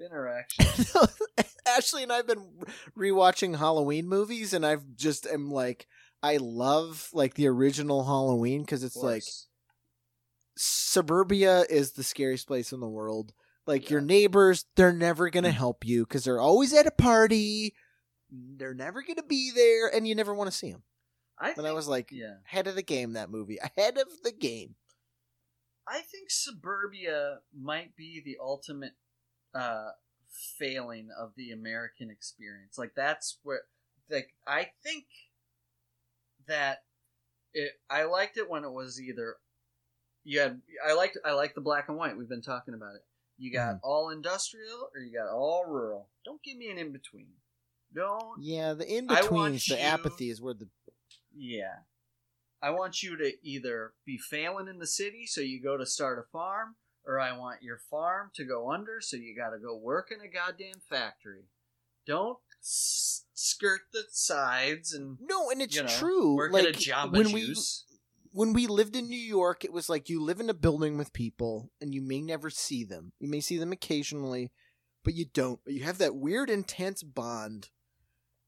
interaction. 0.00 0.66
Ashley 1.66 2.02
and 2.02 2.12
I've 2.12 2.26
been 2.26 2.46
rewatching 2.98 3.56
Halloween 3.56 4.08
movies, 4.08 4.52
and 4.52 4.64
I've 4.64 4.96
just 4.96 5.26
am 5.26 5.50
like, 5.50 5.86
I 6.22 6.38
love 6.38 7.08
like 7.12 7.34
the 7.34 7.48
original 7.48 8.04
Halloween 8.04 8.62
because 8.62 8.84
it's 8.84 8.96
like 8.96 9.24
suburbia 10.56 11.64
is 11.70 11.92
the 11.92 12.02
scariest 12.02 12.46
place 12.46 12.72
in 12.72 12.80
the 12.80 12.88
world. 12.88 13.32
Like 13.66 13.90
your 13.90 14.00
neighbors, 14.00 14.64
they're 14.76 14.92
never 14.92 15.30
gonna 15.30 15.48
mm. 15.50 15.54
help 15.54 15.84
you 15.84 16.04
because 16.04 16.24
they're 16.24 16.40
always 16.40 16.74
at 16.74 16.86
a 16.86 16.90
party. 16.90 17.74
They're 18.30 18.74
never 18.74 19.02
gonna 19.02 19.22
be 19.22 19.50
there, 19.54 19.88
and 19.88 20.06
you 20.06 20.14
never 20.14 20.34
want 20.34 20.50
to 20.50 20.56
see 20.56 20.72
them. 20.72 20.82
I 21.40 21.48
And 21.48 21.56
think, 21.56 21.68
I 21.68 21.72
was 21.72 21.88
like, 21.88 22.10
yeah, 22.12 22.34
ahead 22.46 22.66
of 22.66 22.74
the 22.74 22.82
game. 22.82 23.14
That 23.14 23.30
movie, 23.30 23.58
ahead 23.58 23.96
of 23.96 24.08
the 24.22 24.32
game. 24.32 24.74
I 25.88 26.00
think 26.00 26.30
suburbia 26.30 27.38
might 27.58 27.96
be 27.96 28.22
the 28.24 28.36
ultimate 28.40 28.92
uh, 29.54 29.90
failing 30.58 31.08
of 31.18 31.32
the 31.36 31.50
American 31.50 32.10
experience. 32.10 32.78
Like 32.78 32.92
that's 32.94 33.38
where, 33.42 33.62
like, 34.10 34.34
I 34.46 34.68
think 34.84 35.06
that 36.46 36.84
it. 37.54 37.72
I 37.88 38.04
liked 38.04 38.36
it 38.36 38.48
when 38.48 38.64
it 38.64 38.72
was 38.72 39.00
either 39.00 39.36
you 40.22 40.40
had. 40.40 40.60
I 40.86 40.92
liked. 40.92 41.18
I 41.24 41.32
like 41.32 41.54
the 41.54 41.60
black 41.60 41.88
and 41.88 41.96
white. 41.96 42.16
We've 42.16 42.28
been 42.28 42.42
talking 42.42 42.74
about 42.74 42.94
it. 42.96 43.02
You 43.38 43.50
got 43.50 43.78
all 43.82 44.10
industrial 44.10 44.90
or 44.94 45.00
you 45.00 45.18
got 45.18 45.32
all 45.32 45.64
rural. 45.66 46.08
Don't 46.26 46.42
give 46.42 46.58
me 46.58 46.70
an 46.70 46.76
in 46.76 46.92
between. 46.92 47.28
Don't. 47.94 48.42
Yeah, 48.42 48.74
the 48.74 48.86
in 48.86 49.10
I 49.10 49.22
betweens, 49.22 49.64
the 49.64 49.82
apathy 49.82 50.28
is 50.28 50.42
where 50.42 50.52
the 50.52 50.68
Yeah. 51.34 51.84
I 52.62 52.70
want 52.70 53.02
you 53.02 53.16
to 53.16 53.32
either 53.42 53.94
be 54.04 54.18
failing 54.18 54.68
in 54.68 54.78
the 54.78 54.86
city, 54.86 55.26
so 55.26 55.40
you 55.40 55.62
go 55.62 55.76
to 55.76 55.86
start 55.86 56.18
a 56.18 56.30
farm, 56.30 56.76
or 57.06 57.18
I 57.18 57.36
want 57.36 57.62
your 57.62 57.78
farm 57.90 58.30
to 58.34 58.44
go 58.44 58.70
under, 58.70 59.00
so 59.00 59.16
you 59.16 59.34
got 59.34 59.50
to 59.50 59.58
go 59.58 59.76
work 59.76 60.10
in 60.10 60.20
a 60.20 60.28
goddamn 60.28 60.80
factory. 60.88 61.44
Don't 62.06 62.38
s- 62.60 63.24
skirt 63.34 63.82
the 63.92 64.04
sides 64.10 64.92
and 64.92 65.18
no, 65.20 65.50
and 65.50 65.62
it's 65.62 65.76
you 65.76 65.82
know, 65.82 65.88
true. 65.88 66.36
work 66.36 66.52
like 66.52 66.64
at 66.64 66.76
a 66.76 66.78
Jamba 66.78 67.12
when 67.12 67.32
we 67.32 67.54
when 68.32 68.52
we 68.52 68.66
lived 68.66 68.96
in 68.96 69.08
New 69.08 69.18
York, 69.18 69.64
it 69.64 69.72
was 69.72 69.88
like 69.88 70.08
you 70.08 70.22
live 70.22 70.40
in 70.40 70.50
a 70.50 70.54
building 70.54 70.96
with 70.98 71.12
people 71.12 71.70
and 71.80 71.94
you 71.94 72.02
may 72.02 72.20
never 72.20 72.50
see 72.50 72.84
them. 72.84 73.12
You 73.18 73.28
may 73.28 73.40
see 73.40 73.58
them 73.58 73.72
occasionally, 73.72 74.52
but 75.04 75.14
you 75.14 75.24
don't. 75.24 75.60
But 75.64 75.74
you 75.74 75.82
have 75.84 75.98
that 75.98 76.14
weird, 76.14 76.50
intense 76.50 77.02
bond 77.02 77.70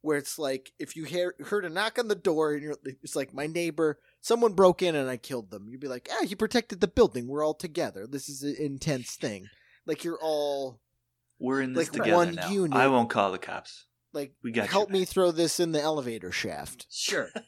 where 0.03 0.19
it's 0.19 0.39
like 0.39 0.73
if 0.79 0.95
you 0.97 1.05
hear, 1.05 1.35
heard 1.47 1.65
a 1.65 1.71
knock 1.71 1.99
on 1.99 2.09
the 2.09 2.15
door 2.15 2.53
and 2.53 2.63
you're, 2.63 2.77
it's 3.03 3.17
like 3.17 3.33
my 3.33 3.47
neighbor, 3.47 3.99
someone 4.21 4.53
broke 4.53 4.83
in 4.83 4.95
and 4.95 5.09
I 5.09 5.17
killed 5.17 5.51
them. 5.51 5.67
You'd 5.69 5.81
be 5.81 5.89
like, 5.89 6.09
ah, 6.13 6.23
you 6.23 6.37
protected 6.37 6.81
the 6.81 6.89
building. 6.89 7.27
We're 7.27 7.45
all 7.45 7.55
together. 7.55 8.07
This 8.07 8.29
is 8.29 8.43
an 8.43 8.57
intense 8.59 9.17
thing. 9.17 9.47
Like 9.87 10.05
you're 10.05 10.19
all 10.21 10.81
We're 11.39 11.61
in 11.63 11.73
this 11.73 11.89
Like 11.89 11.93
together 12.03 12.17
one 12.17 12.35
now. 12.35 12.51
unit. 12.51 12.77
I 12.79 12.89
won't 12.89 13.11
call 13.11 13.33
the 13.33 13.39
cops. 13.39 13.87
like, 14.13 14.35
We 14.43 14.53
got 14.53 14.65
you 14.65 14.69
help 14.71 14.91
me 14.91 15.05
throw 15.05 15.31
this 15.31 15.59
in 15.59 15.73
the 15.73 15.81
elevator 15.81 16.31
shaft. 16.33 16.87
Sure. 16.91 17.31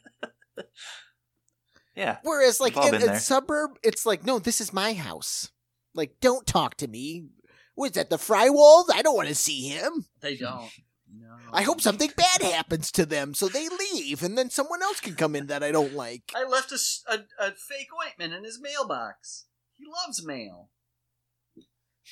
Yeah. 1.95 2.17
Whereas, 2.23 2.59
like 2.59 2.75
We've 2.75 2.93
in 2.93 3.03
a 3.09 3.19
suburb, 3.19 3.77
it's 3.81 4.05
like, 4.05 4.25
no, 4.25 4.37
this 4.37 4.59
is 4.59 4.73
my 4.73 4.93
house. 4.93 5.51
Like, 5.93 6.19
don't 6.19 6.45
talk 6.45 6.75
to 6.77 6.87
me. 6.89 7.27
Was 7.77 7.91
that 7.93 8.09
the 8.09 8.17
Frywald? 8.17 8.85
I 8.93 9.01
don't 9.01 9.15
want 9.15 9.29
to 9.29 9.35
see 9.35 9.69
him. 9.69 10.05
They 10.21 10.35
don't. 10.35 10.69
No. 11.19 11.35
I 11.53 11.63
hope 11.63 11.81
something 11.81 12.11
bad 12.15 12.41
happens 12.41 12.91
to 12.93 13.05
them, 13.05 13.33
so 13.33 13.47
they 13.47 13.67
leave, 13.69 14.23
and 14.23 14.37
then 14.37 14.49
someone 14.49 14.81
else 14.83 14.99
can 14.99 15.15
come 15.15 15.35
in 15.35 15.47
that 15.47 15.63
I 15.63 15.71
don't 15.71 15.93
like. 15.93 16.31
I 16.35 16.43
left 16.43 16.71
a 16.71 16.77
a 17.39 17.51
fake 17.51 17.89
ointment 18.05 18.33
in 18.33 18.43
his 18.43 18.59
mailbox. 18.61 19.45
He 19.77 19.85
loves 19.85 20.25
mail. 20.25 20.69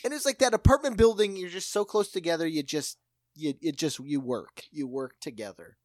And 0.03 0.13
it's 0.13 0.25
like 0.25 0.39
that 0.39 0.53
apartment 0.53 0.97
building. 0.97 1.37
You're 1.37 1.49
just 1.49 1.71
so 1.71 1.85
close 1.85 2.09
together. 2.11 2.47
You 2.47 2.63
just, 2.63 2.97
you, 3.35 3.53
it 3.61 3.77
just, 3.77 3.99
you 3.99 4.19
work. 4.19 4.63
You 4.71 4.87
work 4.87 5.19
together. 5.21 5.77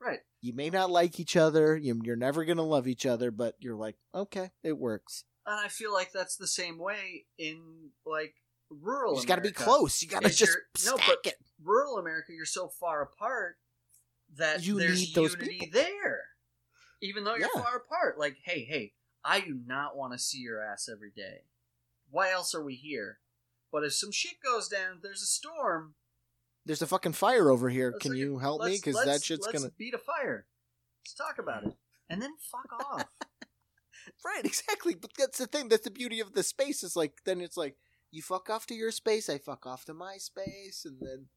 Right. 0.00 0.20
You 0.40 0.52
may 0.54 0.70
not 0.70 0.90
like 0.90 1.18
each 1.18 1.36
other. 1.36 1.76
You, 1.76 2.00
you're 2.04 2.16
never 2.16 2.44
gonna 2.44 2.62
love 2.62 2.86
each 2.86 3.04
other, 3.04 3.30
but 3.30 3.56
you're 3.58 3.74
like, 3.76 3.96
okay, 4.14 4.50
it 4.62 4.78
works. 4.78 5.24
And 5.44 5.58
I 5.58 5.68
feel 5.68 5.92
like 5.92 6.12
that's 6.12 6.36
the 6.36 6.46
same 6.46 6.78
way 6.78 7.24
in 7.36 7.90
like 8.06 8.34
rural. 8.70 9.12
You 9.14 9.16
just 9.18 9.28
got 9.28 9.36
to 9.36 9.40
be 9.42 9.50
close. 9.50 10.02
You 10.02 10.08
got 10.08 10.22
to 10.22 10.28
just 10.28 10.52
your- 10.52 10.92
no, 10.92 10.96
stack 10.96 11.06
but- 11.24 11.32
it. 11.32 11.34
Rural 11.62 11.98
America, 11.98 12.32
you're 12.32 12.44
so 12.44 12.68
far 12.68 13.02
apart 13.02 13.56
that 14.36 14.62
You 14.64 14.78
there's 14.78 15.00
need 15.00 15.14
those 15.14 15.32
unity 15.34 15.58
people. 15.60 15.80
there. 15.82 16.24
Even 17.00 17.24
though 17.24 17.34
you're 17.36 17.48
Yeah. 17.54 17.62
far 17.62 17.76
apart. 17.76 18.18
Like, 18.18 18.38
hey, 18.44 18.64
hey, 18.64 18.94
I 19.24 19.40
do 19.40 19.54
not 19.66 19.96
want 19.96 20.12
to 20.12 20.18
see 20.18 20.38
your 20.38 20.62
ass 20.62 20.88
every 20.88 21.10
day. 21.10 21.44
Why 22.10 22.30
else 22.30 22.54
are 22.54 22.62
we 22.62 22.74
here? 22.74 23.20
But 23.70 23.84
if 23.84 23.94
some 23.94 24.10
shit 24.12 24.40
goes 24.42 24.68
down, 24.68 25.00
there's 25.02 25.22
a 25.22 25.26
storm. 25.26 25.94
There's 26.64 26.82
a 26.82 26.86
fucking 26.86 27.12
fire 27.12 27.50
over 27.50 27.68
here. 27.70 27.90
let's 27.92 28.02
Can 28.02 28.12
look 28.12 28.18
you 28.18 28.38
help 28.38 28.64
me? 28.64 28.76
Because 28.76 29.02
that 29.04 29.22
shit's 29.22 29.46
let's 29.46 29.58
gonna. 29.58 29.72
beat 29.76 29.94
a 29.94 29.98
fire. 29.98 30.46
Let's 31.02 31.14
talk 31.14 31.38
about 31.38 31.64
it, 31.64 31.74
and 32.10 32.20
then 32.20 32.36
fuck 32.38 32.70
off. 32.92 33.04
Right, 34.24 34.44
exactly. 34.44 34.94
But 34.94 35.12
that's 35.16 35.38
the 35.38 35.46
thing. 35.46 35.68
That's 35.68 35.84
the 35.84 35.90
beauty 35.90 36.20
of 36.20 36.32
the 36.34 36.42
space. 36.42 36.82
Is 36.82 36.96
like 36.96 37.22
then 37.24 37.40
it's 37.40 37.56
like 37.56 37.76
you 38.10 38.22
fuck 38.22 38.50
off 38.50 38.66
to 38.66 38.74
your 38.74 38.90
space, 38.90 39.28
I 39.28 39.38
fuck 39.38 39.66
off 39.66 39.84
to 39.86 39.94
my 39.94 40.16
space, 40.18 40.84
and 40.84 40.98
then 41.00 41.28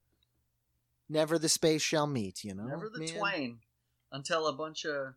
never 1.11 1.37
the 1.37 1.49
space 1.49 1.81
shall 1.81 2.07
meet. 2.07 2.43
You 2.43 2.55
know, 2.55 2.65
Never 2.65 2.89
the 2.91 2.99
man? 2.99 3.07
twain 3.09 3.59
until 4.11 4.47
a 4.47 4.53
bunch 4.53 4.85
of 4.85 5.13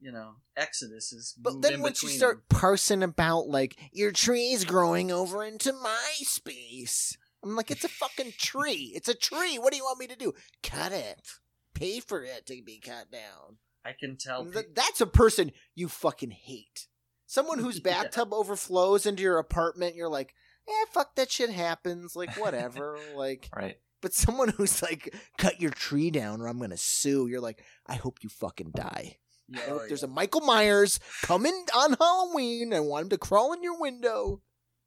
you 0.00 0.12
know 0.12 0.36
exoduses. 0.58 1.32
But 1.38 1.62
then 1.62 1.80
once 1.80 2.02
you 2.02 2.08
start 2.08 2.48
them. 2.48 2.58
parsing 2.58 3.02
about 3.02 3.48
like 3.48 3.76
your 3.92 4.12
tree's 4.12 4.64
growing 4.64 5.10
over 5.12 5.44
into 5.44 5.72
my 5.72 6.10
space, 6.16 7.16
I'm 7.42 7.54
like, 7.56 7.70
it's 7.70 7.84
a 7.84 7.88
fucking 7.88 8.32
tree. 8.38 8.92
It's 8.96 9.08
a 9.08 9.14
tree. 9.14 9.58
What 9.58 9.72
do 9.72 9.76
you 9.76 9.84
want 9.84 10.00
me 10.00 10.06
to 10.08 10.16
do? 10.16 10.32
Cut 10.62 10.92
it. 10.92 11.28
Pay 11.74 12.00
for 12.00 12.22
it 12.24 12.46
to 12.46 12.62
be 12.64 12.80
cut 12.80 13.10
down. 13.10 13.58
I 13.84 13.92
can 13.98 14.16
tell. 14.16 14.44
Th- 14.44 14.66
that's 14.74 15.00
a 15.00 15.06
person 15.06 15.52
you 15.74 15.88
fucking 15.88 16.32
hate. 16.32 16.88
Someone 17.26 17.58
whose 17.58 17.76
Yeah. 17.84 18.02
bathtub 18.02 18.32
overflows 18.32 19.06
into 19.06 19.22
your 19.22 19.38
apartment, 19.38 19.94
you're 19.94 20.08
like, 20.08 20.34
eh, 20.68 20.84
fuck 20.92 21.14
that 21.16 21.30
shit 21.30 21.50
happens. 21.50 22.16
Like, 22.16 22.34
whatever. 22.36 22.98
like, 23.14 23.48
Right. 23.54 23.76
But 24.00 24.14
someone 24.14 24.48
who's 24.56 24.82
like, 24.82 25.14
cut 25.38 25.60
your 25.60 25.70
tree 25.70 26.10
down 26.10 26.40
or 26.40 26.48
I'm 26.48 26.58
gonna 26.58 26.76
sue, 26.76 27.26
you're 27.26 27.40
like, 27.40 27.64
I 27.86 27.94
hope 27.94 28.18
you 28.22 28.28
fucking 28.28 28.72
die. 28.74 29.18
Yeah, 29.48 29.60
I 29.60 29.68
hope 29.68 29.80
oh, 29.82 29.88
there's 29.88 30.02
yeah. 30.02 30.08
a 30.08 30.12
Michael 30.12 30.42
Myers 30.42 31.00
coming 31.22 31.64
on 31.74 31.94
Halloween 31.94 32.72
and 32.72 32.86
want 32.86 33.04
him 33.04 33.08
to 33.10 33.18
crawl 33.18 33.52
in 33.52 33.62
your 33.62 33.78
window. 33.78 34.42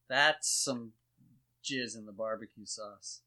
That's 0.08 0.50
some 0.50 0.94
jizz 1.64 1.98
in 1.98 2.06
the 2.06 2.12
barbecue 2.12 2.66
sauce. 2.66 3.22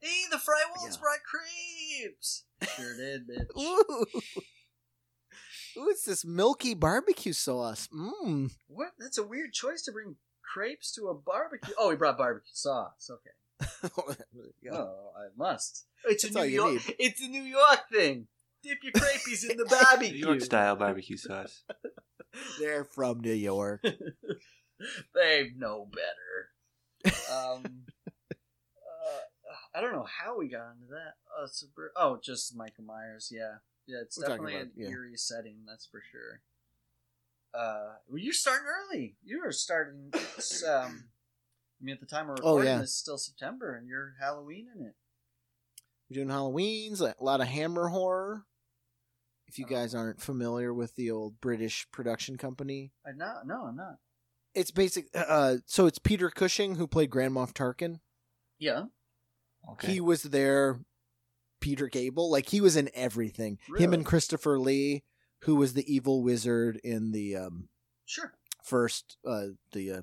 Hey, 0.00 0.22
the 0.30 0.38
fry 0.38 0.62
Yeah. 0.82 0.96
brought 0.98 1.18
crepes. 1.22 2.44
Sure 2.76 2.96
did, 2.96 3.28
bitch. 3.28 3.56
Ooh. 3.60 4.06
Ooh, 5.76 5.88
it's 5.90 6.04
this 6.04 6.24
milky 6.24 6.74
barbecue 6.74 7.32
sauce. 7.32 7.88
Mmm. 7.88 8.50
What? 8.66 8.92
That's 8.98 9.18
a 9.18 9.22
weird 9.22 9.52
choice 9.52 9.82
to 9.82 9.92
bring 9.92 10.16
crepes 10.42 10.92
to 10.92 11.08
a 11.08 11.14
barbecue. 11.14 11.74
Oh, 11.78 11.90
he 11.90 11.96
brought 11.96 12.18
barbecue 12.18 12.50
sauce. 12.52 13.10
Okay. 13.10 13.30
Oh, 14.72 15.10
I 15.16 15.28
must. 15.36 15.86
It's 16.04 16.22
That's 16.22 16.36
a 16.36 16.40
New 16.40 16.46
York. 16.46 16.72
need. 16.72 16.94
It's 16.98 17.20
a 17.22 17.28
New 17.28 17.42
York 17.42 17.80
thing. 17.92 18.26
Dip 18.62 18.78
your 18.82 18.92
crepes 18.92 19.44
in 19.44 19.56
the 19.56 19.64
barbecue. 19.70 20.12
New. 20.12 20.28
York 20.28 20.40
style 20.42 20.76
barbecue 20.76 21.16
sauce. 21.16 21.62
They're 22.60 22.84
from 22.84 23.20
New 23.20 23.32
York. 23.32 23.82
they 25.14 25.50
know 25.56 25.88
better. 25.90 27.14
Um, 27.32 27.82
uh, 28.30 29.54
I 29.74 29.80
don't 29.80 29.92
know 29.92 30.06
how 30.06 30.38
we 30.38 30.48
got 30.48 30.72
into 30.72 30.86
that. 30.90 31.14
Uh, 31.42 31.46
super, 31.46 31.92
oh, 31.96 32.18
just 32.22 32.54
Michael 32.56 32.84
Myers. 32.84 33.30
Yeah, 33.34 33.54
yeah. 33.86 33.98
It's 34.02 34.18
We're 34.18 34.26
definitely 34.28 34.54
about- 34.54 34.66
an 34.66 34.72
yeah. 34.76 34.88
eerie 34.90 35.16
setting. 35.16 35.58
That's 35.66 35.86
for 35.86 36.02
sure. 36.12 36.42
Uh, 37.52 37.94
well, 38.08 38.18
you're 38.18 38.32
starting 38.32 38.66
early. 38.68 39.16
You 39.24 39.40
were 39.44 39.52
starting. 39.52 40.10
it's, 40.36 40.62
um, 40.64 41.04
I 41.80 41.84
mean, 41.84 41.94
at 41.94 42.00
the 42.00 42.06
time 42.06 42.26
we're 42.26 42.34
Oh, 42.42 42.56
recording, 42.56 42.66
yeah. 42.66 42.78
this, 42.78 42.90
it's 42.90 42.98
still 42.98 43.18
September, 43.18 43.74
and 43.74 43.88
you're 43.88 44.14
Halloween 44.20 44.68
in 44.74 44.82
it. 44.86 44.94
We're 46.08 46.16
doing 46.16 46.28
Halloween's, 46.28 47.00
a 47.00 47.14
lot 47.20 47.40
of 47.40 47.46
Hammer 47.48 47.88
horror. 47.88 48.44
If 49.46 49.58
you 49.58 49.64
Oh. 49.66 49.70
guys 49.70 49.94
aren't 49.94 50.20
familiar 50.20 50.72
with 50.74 50.94
the 50.94 51.10
old 51.10 51.40
British 51.40 51.90
production 51.90 52.36
company, 52.36 52.92
I 53.06 53.12
not. 53.12 53.46
No, 53.46 53.64
I'm 53.66 53.76
not. 53.76 53.98
it's 54.54 54.70
basic. 54.70 55.08
Uh, 55.14 55.58
so 55.66 55.86
it's 55.86 55.98
Peter 55.98 56.28
Cushing 56.30 56.74
who 56.76 56.86
played 56.86 57.10
Grand 57.10 57.34
Moff 57.34 57.52
Tarkin. 57.52 58.00
Yeah. 58.58 58.86
Okay. 59.72 59.92
He 59.92 60.00
was 60.00 60.24
there. 60.24 60.80
Peter 61.60 61.88
Gable, 61.88 62.30
like 62.30 62.48
he 62.48 62.60
was 62.60 62.74
in 62.74 62.90
everything. 62.94 63.58
Him 63.76 63.92
and 63.92 64.04
Christopher 64.06 64.58
Lee, 64.58 65.04
who 65.42 65.54
was 65.56 65.74
the 65.74 65.92
evil 65.92 66.22
wizard 66.22 66.80
in 66.82 67.12
the 67.12 67.36
um, 67.36 67.68
Sure. 68.06 68.32
first, 68.64 69.18
uh, 69.26 69.48
the 69.72 69.92
uh, 69.92 70.02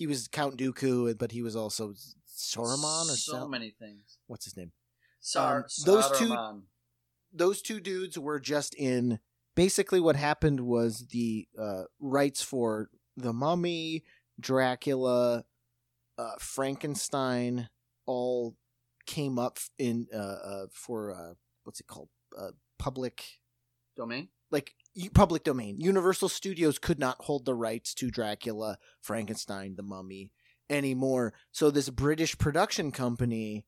he 0.00 0.06
was 0.06 0.28
Count 0.28 0.56
Dooku, 0.56 1.16
but 1.18 1.30
he 1.30 1.42
was 1.42 1.54
also 1.54 1.92
Saruman 2.26 3.10
or 3.12 3.16
so 3.16 3.32
Sal- 3.32 3.48
many 3.48 3.70
things. 3.70 4.16
what's 4.28 4.46
his 4.46 4.56
name? 4.56 4.72
Sar- 5.20 5.58
Um, 5.58 5.84
those 5.84 6.18
two- 6.18 6.62
those 7.32 7.60
two 7.60 7.80
dudes 7.80 8.18
were 8.18 8.40
just 8.40 8.74
in 8.76 9.20
basically 9.54 10.00
what 10.00 10.16
happened 10.16 10.60
was 10.60 11.08
the 11.08 11.46
uh, 11.58 11.84
rights 11.98 12.40
for 12.42 12.88
the 13.18 13.34
mummy 13.34 14.02
dracula 14.40 15.44
uh, 16.16 16.32
frankenstein 16.38 17.68
all 18.06 18.56
came 19.04 19.38
up 19.38 19.58
in 19.78 20.06
uh, 20.14 20.16
uh 20.16 20.66
for 20.72 21.12
uh 21.12 21.34
what's 21.64 21.80
it 21.80 21.86
called 21.86 22.08
uh 22.38 22.52
public 22.78 23.22
Domain. 23.96 24.28
like 24.50 24.72
public 25.14 25.44
domain. 25.44 25.80
Universal 25.80 26.28
Studios 26.28 26.78
could 26.78 26.98
not 26.98 27.22
hold 27.22 27.44
the 27.44 27.54
rights 27.54 27.94
to 27.94 28.10
Dracula, 28.10 28.78
Frankenstein, 29.00 29.76
the 29.76 29.82
Mummy 29.82 30.32
anymore. 30.68 31.34
So 31.52 31.70
this 31.70 31.90
British 31.90 32.38
production 32.38 32.92
company 32.92 33.66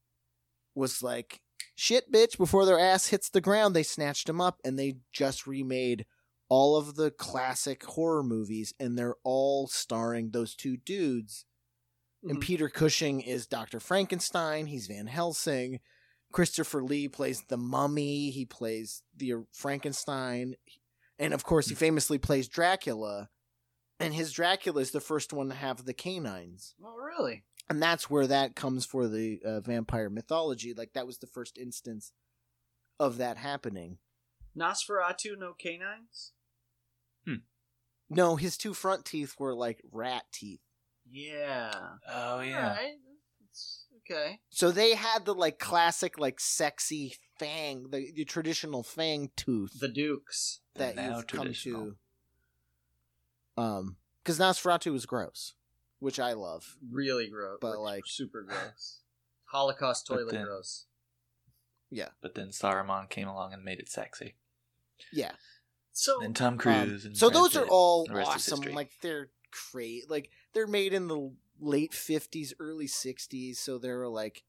was 0.74 1.02
like, 1.02 1.42
"Shit, 1.74 2.10
bitch!" 2.12 2.38
Before 2.38 2.64
their 2.64 2.78
ass 2.78 3.06
hits 3.08 3.28
the 3.28 3.40
ground, 3.40 3.74
they 3.74 3.82
snatched 3.82 4.26
them 4.26 4.40
up 4.40 4.60
and 4.64 4.78
they 4.78 4.98
just 5.12 5.46
remade 5.46 6.06
all 6.48 6.76
of 6.76 6.96
the 6.96 7.10
classic 7.10 7.82
horror 7.84 8.22
movies, 8.22 8.74
and 8.78 8.98
they're 8.98 9.16
all 9.24 9.66
starring 9.68 10.30
those 10.30 10.54
two 10.54 10.76
dudes. 10.76 11.46
And 12.22 12.38
Mhm. 12.38 12.42
Peter 12.42 12.68
Cushing 12.68 13.20
is 13.20 13.46
Dr. 13.46 13.80
Frankenstein. 13.80 14.66
He's 14.66 14.86
Van 14.86 15.06
Helsing. 15.06 15.80
Christopher 16.30 16.84
Lee 16.84 17.08
plays 17.08 17.42
the 17.48 17.56
mummy. 17.56 18.30
He 18.30 18.44
plays 18.44 19.02
the 19.16 19.46
Frankenstein. 19.52 20.56
And 21.18 21.34
of 21.34 21.44
course, 21.44 21.68
he 21.68 21.74
famously 21.74 22.18
plays 22.18 22.48
Dracula. 22.48 23.30
And 24.00 24.14
his 24.14 24.32
Dracula 24.32 24.80
is 24.80 24.90
the 24.90 25.00
first 25.00 25.32
one 25.32 25.48
to 25.48 25.54
have 25.54 25.84
the 25.84 25.94
canines. 25.94 26.74
Oh, 26.84 26.96
really? 26.96 27.44
And 27.68 27.80
that's 27.80 28.10
where 28.10 28.26
that 28.26 28.56
comes 28.56 28.84
for 28.84 29.06
the 29.06 29.40
uh, 29.44 29.60
vampire 29.60 30.10
mythology. 30.10 30.74
Like, 30.74 30.94
that 30.94 31.06
was 31.06 31.18
the 31.18 31.26
first 31.26 31.56
instance 31.56 32.12
of 32.98 33.18
that 33.18 33.36
happening. 33.36 33.98
Nosferatu, 34.56 35.38
no 35.38 35.52
canines. 35.52 36.32
Hmm. 37.26 37.36
No, 38.10 38.36
his 38.36 38.56
two 38.56 38.74
front 38.74 39.04
teeth 39.04 39.36
were 39.38 39.54
like 39.54 39.80
rat 39.90 40.24
teeth. 40.32 40.60
Yeah. 41.10 41.72
Oh 42.08 42.40
yeah. 42.40 42.68
Alright. 42.70 42.94
It's 43.10 43.11
okay. 44.12 44.40
So 44.50 44.70
they 44.70 44.94
had 44.94 45.24
the 45.24 45.34
like 45.34 45.58
classic, 45.58 46.18
like 46.18 46.38
sexy 46.40 47.14
fang, 47.38 47.88
the, 47.90 48.12
the 48.14 48.24
traditional 48.24 48.82
fang 48.82 49.30
tooth. 49.36 49.78
The 49.80 49.88
Dukes. 49.88 50.60
that 50.74 50.96
Now 50.96 51.16
you've 51.16 51.26
come 51.26 51.40
traditional. 51.42 51.94
to. 53.56 53.62
Um, 53.62 53.96
because 54.22 54.38
Nosferatu 54.38 54.92
was 54.92 55.04
gross, 55.06 55.54
which 55.98 56.20
I 56.20 56.32
love. 56.32 56.76
Really 56.90 57.28
gross. 57.28 57.58
But, 57.60 57.78
like- 57.80 58.04
super 58.06 58.42
gross. 58.42 59.00
Holocaust 59.46 60.06
But 60.08 60.16
toilet 60.16 60.32
then- 60.32 60.44
gross. 60.44 60.86
Yeah. 61.90 62.08
But 62.22 62.34
then 62.34 62.48
Saruman 62.48 63.10
came 63.10 63.28
along 63.28 63.52
and 63.52 63.62
made 63.62 63.78
it 63.78 63.90
sexy. 63.90 64.34
Yeah. 65.12 65.32
So 65.92 66.22
and 66.22 66.34
Tom 66.34 66.54
Um, 66.54 66.58
Cruise. 66.58 67.04
and 67.04 67.14
so 67.14 67.28
Brad 67.28 67.42
those 67.42 67.56
are 67.56 67.66
all 67.66 68.06
The 68.06 68.14
rest 68.14 68.36
is 68.36 68.52
awesome. 68.52 68.72
Like 68.72 68.92
they're 69.02 69.28
great. 69.72 70.08
Like 70.08 70.30
they're 70.54 70.66
made 70.66 70.94
in 70.94 71.08
the 71.08 71.34
late 71.60 71.94
fifties, 71.94 72.54
early 72.58 72.86
sixties. 72.86 73.58
So 73.58 73.78
there 73.78 74.02
are 74.02 74.08
like 74.08 74.42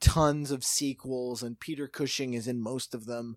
tons 0.00 0.50
of 0.50 0.64
sequels, 0.64 1.42
and 1.42 1.58
Peter 1.58 1.88
Cushing 1.88 2.34
is 2.34 2.48
in 2.48 2.60
most 2.60 2.94
of 2.94 3.06
them. 3.06 3.36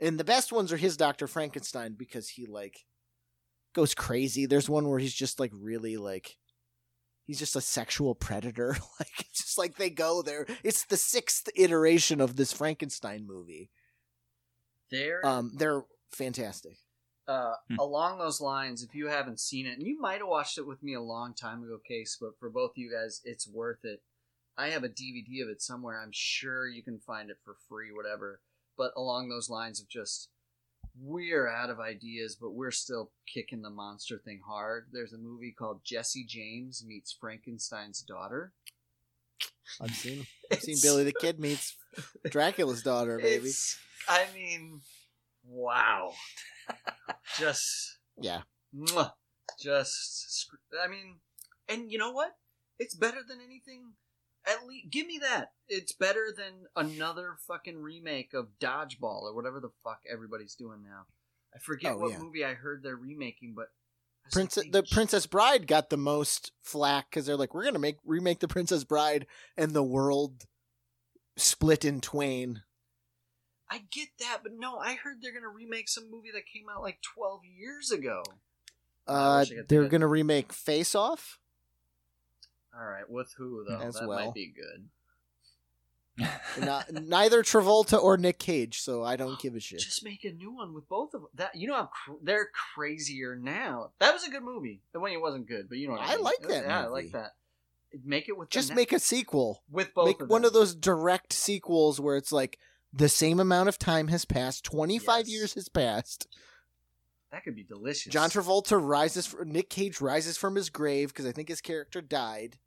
And 0.00 0.18
the 0.18 0.24
best 0.24 0.52
ones 0.52 0.72
are 0.72 0.76
his 0.76 0.96
Doctor 0.96 1.26
Frankenstein 1.26 1.94
because 1.96 2.30
he 2.30 2.46
like 2.46 2.84
goes 3.74 3.94
crazy. 3.94 4.46
There's 4.46 4.68
one 4.68 4.88
where 4.88 4.98
he's 4.98 5.14
just 5.14 5.38
like 5.38 5.52
really 5.54 5.96
like 5.96 6.36
he's 7.24 7.38
just 7.38 7.56
a 7.56 7.60
sexual 7.60 8.14
predator. 8.14 8.76
like 9.00 9.20
it's 9.20 9.44
just 9.44 9.58
like 9.58 9.76
they 9.76 9.90
go 9.90 10.22
there. 10.22 10.46
It's 10.64 10.84
the 10.84 10.96
sixth 10.96 11.48
iteration 11.54 12.20
of 12.20 12.36
this 12.36 12.52
Frankenstein 12.52 13.26
movie. 13.26 13.70
They're 14.90 15.24
Um, 15.24 15.52
they're 15.56 15.82
fantastic. 16.12 16.78
Uh, 17.28 17.54
Hmm. 17.68 17.76
along 17.80 18.18
those 18.18 18.40
lines, 18.40 18.82
if 18.82 18.94
you 18.94 19.08
haven't 19.08 19.40
seen 19.40 19.66
it, 19.66 19.78
and 19.78 19.86
you 19.86 19.98
might 20.00 20.18
have 20.18 20.28
watched 20.28 20.58
it 20.58 20.66
with 20.66 20.82
me 20.82 20.94
a 20.94 21.00
long 21.00 21.34
time 21.34 21.62
ago, 21.64 21.78
Case, 21.78 22.16
but 22.20 22.38
for 22.38 22.48
both 22.48 22.72
of 22.72 22.78
you 22.78 22.90
guys, 22.92 23.20
it's 23.24 23.48
worth 23.48 23.84
it. 23.84 24.02
I 24.56 24.68
have 24.68 24.84
a 24.84 24.88
DVD 24.88 25.42
of 25.42 25.48
it 25.48 25.60
somewhere. 25.60 26.00
I'm 26.00 26.12
sure 26.12 26.66
you 26.68 26.82
can 26.82 26.98
find 26.98 27.28
it 27.30 27.38
for 27.44 27.56
free, 27.68 27.92
whatever. 27.92 28.40
But 28.78 28.92
along 28.96 29.28
those 29.28 29.50
lines 29.50 29.80
of 29.80 29.88
just, 29.88 30.28
we're 30.98 31.48
out 31.48 31.68
of 31.68 31.78
ideas, 31.80 32.36
but 32.40 32.52
we're 32.52 32.70
still 32.70 33.10
kicking 33.26 33.60
the 33.62 33.70
monster 33.70 34.18
thing 34.18 34.40
hard. 34.46 34.86
There's 34.92 35.12
a 35.12 35.18
movie 35.18 35.52
called 35.52 35.84
Jesse 35.84 36.24
James 36.24 36.84
Meets 36.86 37.12
Frankenstein's 37.12 38.00
Daughter. 38.02 38.52
I've 39.80 39.94
seen 39.94 40.26
I've 40.50 40.62
seen 40.62 40.76
Billy 40.80 41.04
the 41.04 41.12
Kid 41.12 41.38
meets 41.40 41.76
Dracula's 42.30 42.82
daughter, 42.82 43.18
baby. 43.18 43.50
I 44.08 44.24
mean, 44.34 44.80
wow. 45.48 46.12
just, 47.38 47.98
Yeah. 48.20 48.42
mwah, 48.74 49.12
just, 49.60 50.48
I 50.82 50.88
mean, 50.88 51.16
and 51.68 51.90
you 51.90 51.98
know 51.98 52.12
what? 52.12 52.32
It's 52.78 52.94
better 52.94 53.20
than 53.26 53.38
anything. 53.40 53.92
At 54.46 54.66
least, 54.66 54.90
give 54.90 55.06
me 55.06 55.18
that. 55.22 55.52
It's 55.68 55.92
better 55.92 56.32
than 56.36 56.66
another 56.76 57.36
fucking 57.48 57.78
remake 57.78 58.32
of 58.34 58.48
Dodgeball 58.60 59.22
or 59.22 59.34
whatever 59.34 59.60
the 59.60 59.70
fuck 59.82 60.00
everybody's 60.10 60.54
doing 60.54 60.82
now. 60.84 61.06
I 61.54 61.58
forget 61.58 61.92
Oh, 61.94 61.98
what 61.98 62.10
yeah. 62.12 62.18
movie 62.18 62.44
I 62.44 62.54
heard 62.54 62.82
they're 62.82 62.96
remaking, 62.96 63.54
but 63.56 63.68
Princess, 64.30 64.64
the 64.70 64.82
Princess 64.82 65.26
Bride 65.26 65.66
got 65.66 65.88
the 65.90 65.96
most 65.96 66.52
flack 66.62 67.10
because 67.10 67.26
they're 67.26 67.36
like, 67.36 67.54
we're 67.54 67.64
gonna 67.64 67.78
make 67.78 67.96
remake 68.04 68.40
the 68.40 68.48
Princess 68.48 68.84
Bride, 68.84 69.26
and 69.56 69.72
the 69.72 69.82
world 69.84 70.44
split 71.36 71.84
in 71.84 72.00
twain. 72.00 72.62
I 73.70 73.82
get 73.90 74.08
that, 74.20 74.38
but 74.42 74.52
no, 74.56 74.78
I 74.78 74.94
heard 74.94 75.16
they're 75.20 75.32
gonna 75.34 75.48
remake 75.48 75.88
some 75.88 76.10
movie 76.10 76.30
that 76.32 76.46
came 76.46 76.66
out 76.68 76.82
like 76.82 77.00
twelve 77.02 77.40
years 77.44 77.90
ago. 77.90 78.22
Uh, 79.08 79.38
wish 79.40 79.50
I 79.52 79.54
they're 79.54 79.64
think 79.64 79.84
of- 79.86 79.90
gonna 79.90 80.06
remake 80.08 80.52
Face 80.52 80.94
Off. 80.94 81.38
All 82.76 82.86
right, 82.86 83.08
with 83.08 83.32
who 83.38 83.64
though? 83.68 83.80
As 83.80 83.94
that 83.94 84.06
well. 84.08 84.26
might 84.26 84.34
be 84.34 84.52
good. 84.54 84.88
Not, 86.64 86.90
neither 86.92 87.42
Travolta 87.42 88.02
or 88.02 88.16
Nick 88.16 88.38
Cage, 88.38 88.80
so 88.80 89.02
I 89.04 89.16
don't 89.16 89.38
give 89.40 89.54
a 89.54 89.60
shit. 89.60 89.80
Just 89.80 90.04
make 90.04 90.24
a 90.24 90.32
new 90.32 90.52
one 90.54 90.72
with 90.72 90.88
both 90.88 91.12
of 91.14 91.20
them. 91.22 91.30
That 91.34 91.54
you 91.56 91.68
know 91.68 91.74
how 91.74 91.86
cr- 91.92 92.12
they're 92.22 92.48
crazier 92.74 93.36
now. 93.36 93.90
That 93.98 94.14
was 94.14 94.24
a 94.24 94.30
good 94.30 94.42
movie. 94.42 94.80
The 94.92 95.00
one 95.00 95.10
it 95.12 95.20
wasn't 95.20 95.46
good, 95.48 95.68
but 95.68 95.78
you 95.78 95.88
know 95.88 95.94
what 95.94 96.02
I, 96.02 96.12
I 96.12 96.16
mean. 96.16 96.24
like 96.24 96.36
It 96.40 96.46
was- 96.46 96.54
that 96.56 96.66
Yeah, 96.66 96.82
I 96.82 96.86
like 96.86 97.12
that. 97.12 97.34
Make 98.04 98.28
it 98.28 98.36
with 98.36 98.50
Just 98.50 98.70
ne- 98.70 98.74
make 98.76 98.92
a 98.92 98.98
sequel. 98.98 99.62
with 99.70 99.94
both. 99.94 100.06
make 100.06 100.20
of 100.20 100.28
one 100.28 100.44
of 100.44 100.52
those 100.52 100.74
direct 100.74 101.32
sequels 101.32 101.98
where 102.00 102.16
it's 102.16 102.32
like 102.32 102.58
the 102.96 103.08
same 103.08 103.38
amount 103.40 103.68
of 103.68 103.78
time 103.78 104.08
has 104.08 104.24
passed, 104.24 104.64
twenty 104.64 104.98
five 104.98 105.26
Yes. 105.28 105.36
years 105.36 105.54
has 105.54 105.68
passed. 105.68 106.26
That 107.32 107.44
could 107.44 107.56
be 107.56 107.64
delicious. 107.64 108.12
John 108.12 108.30
Travolta 108.30 108.78
rises. 108.80 109.26
fr- 109.26 109.44
Nick 109.44 109.68
Cage 109.68 110.00
rises 110.00 110.36
from 110.38 110.54
his 110.54 110.70
grave 110.70 111.08
because 111.08 111.26
I 111.26 111.32
think 111.32 111.48
his 111.48 111.60
character 111.60 112.00
died, 112.00 112.58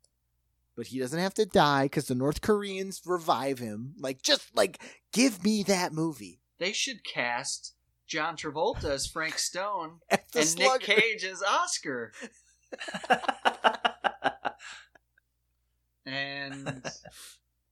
but 0.76 0.88
he 0.88 0.98
doesn't 0.98 1.18
have 1.18 1.34
to 1.34 1.46
die 1.46 1.86
because 1.86 2.06
the 2.06 2.14
North 2.14 2.40
Koreans 2.42 3.00
revive 3.06 3.58
him. 3.58 3.94
Like, 3.98 4.22
just 4.22 4.54
like 4.54 4.80
give 5.12 5.42
me 5.42 5.62
that 5.64 5.92
movie. 5.92 6.40
They 6.58 6.72
should 6.72 7.02
cast 7.04 7.74
John 8.06 8.36
Travolta 8.36 8.84
as 8.84 9.06
Frank 9.06 9.38
Stone 9.38 10.00
and 10.10 10.58
Nick. 10.58 10.80
Cage 10.82 11.24
as 11.24 11.42
Oscar. 11.42 12.12
And 16.06 16.82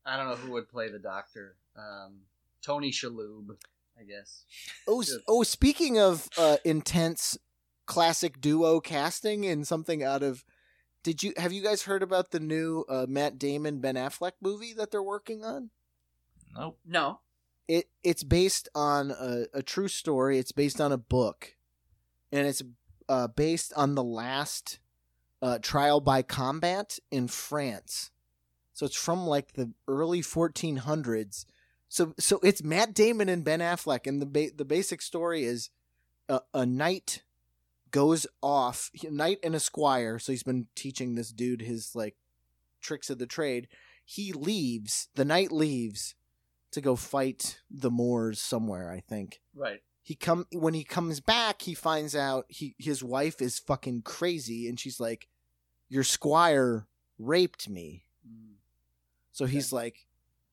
I 0.06 0.16
don't 0.16 0.28
know 0.28 0.36
who 0.36 0.52
would 0.52 0.68
play 0.68 0.90
the 0.90 0.98
Doctor. 0.98 1.56
Um, 1.76 2.20
Tony 2.62 2.90
Shalhoub, 2.90 3.56
I 3.98 4.04
guess. 4.04 4.44
Oh, 4.86 5.00
s- 5.00 5.16
oh, 5.26 5.42
speaking 5.42 5.98
of 5.98 6.28
uh, 6.36 6.56
intense 6.64 7.38
classic 7.86 8.40
duo 8.40 8.80
casting 8.80 9.46
and 9.46 9.66
something 9.66 10.02
out 10.02 10.22
of. 10.22 10.44
Did 11.04 11.22
you 11.22 11.32
have 11.36 11.52
you 11.52 11.62
guys 11.62 11.82
heard 11.82 12.02
about 12.02 12.32
the 12.32 12.40
new 12.40 12.84
uh, 12.88 13.06
Matt 13.08 13.38
Damon 13.38 13.80
Ben 13.80 13.94
Affleck 13.94 14.32
movie 14.42 14.74
that 14.74 14.90
they're 14.90 15.02
working 15.02 15.44
on? 15.44 15.70
nope. 16.56 16.78
No. 16.84 17.20
it 17.68 17.88
it's 18.02 18.24
based 18.24 18.68
on 18.74 19.10
a, 19.12 19.44
a 19.54 19.62
true 19.62 19.88
story. 19.88 20.38
It's 20.38 20.52
based 20.52 20.80
on 20.80 20.90
a 20.92 20.98
book, 20.98 21.54
and 22.32 22.46
it's 22.46 22.62
uh, 23.08 23.28
based 23.28 23.72
on 23.76 23.94
the 23.94 24.02
last 24.04 24.80
uh, 25.40 25.58
trial 25.62 26.00
by 26.00 26.20
combat 26.22 26.98
in 27.10 27.28
France. 27.28 28.10
So 28.74 28.84
it's 28.84 28.96
from 28.96 29.26
like 29.26 29.52
the 29.54 29.72
early 29.86 30.20
1400s. 30.20 31.46
So 31.88 32.14
so 32.18 32.38
it's 32.42 32.62
Matt 32.62 32.94
Damon 32.94 33.28
and 33.28 33.44
Ben 33.44 33.60
Affleck, 33.60 34.06
and 34.06 34.20
the 34.20 34.26
ba- 34.26 34.54
the 34.54 34.64
basic 34.64 35.00
story 35.00 35.44
is 35.44 35.70
a, 36.28 36.40
a 36.52 36.66
knight 36.66 37.22
goes 37.90 38.26
off, 38.42 38.90
a 39.02 39.10
knight 39.10 39.38
and 39.42 39.54
a 39.54 39.60
squire. 39.60 40.18
So 40.18 40.32
he's 40.32 40.42
been 40.42 40.66
teaching 40.74 41.14
this 41.14 41.32
dude 41.32 41.62
his 41.62 41.94
like 41.94 42.16
tricks 42.80 43.10
of 43.10 43.18
the 43.18 43.26
trade. 43.26 43.68
He 44.04 44.32
leaves. 44.32 45.08
The 45.14 45.24
knight 45.24 45.52
leaves 45.52 46.14
to 46.72 46.80
go 46.80 46.96
fight 46.96 47.60
the 47.70 47.90
Moors 47.90 48.40
somewhere, 48.40 48.90
I 48.90 49.00
think. 49.00 49.40
Right. 49.54 49.80
He 50.02 50.14
come 50.14 50.46
when 50.52 50.74
he 50.74 50.84
comes 50.84 51.20
back, 51.20 51.62
he 51.62 51.74
finds 51.74 52.14
out 52.14 52.46
he 52.48 52.74
his 52.78 53.02
wife 53.02 53.42
is 53.42 53.58
fucking 53.58 54.02
crazy 54.02 54.68
and 54.68 54.78
she's 54.78 55.00
like 55.00 55.28
your 55.88 56.04
squire 56.04 56.86
raped 57.18 57.68
me. 57.68 58.04
Mm. 58.26 58.54
So 59.32 59.46
he's 59.46 59.72
like 59.72 60.06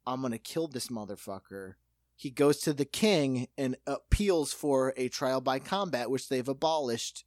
I'm 0.08 0.22
going 0.22 0.32
to 0.34 0.38
kill 0.38 0.68
this 0.68 0.88
motherfucker. 0.88 1.74
He 2.16 2.30
goes 2.30 2.60
to 2.62 2.74
the 2.74 2.86
king 2.86 3.48
and 3.58 3.76
appeals 3.86 4.54
for 4.54 4.94
a 4.96 5.10
trial 5.10 5.42
by 5.42 5.60
combat 5.60 6.10
which 6.10 6.30
they've 6.30 6.48
abolished. 6.48 7.26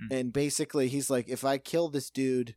Hmm. 0.00 0.12
And 0.12 0.32
basically 0.32 0.88
he's 0.88 1.10
like 1.10 1.28
if 1.28 1.44
I 1.44 1.58
kill 1.58 1.88
this 1.88 2.10
dude, 2.10 2.56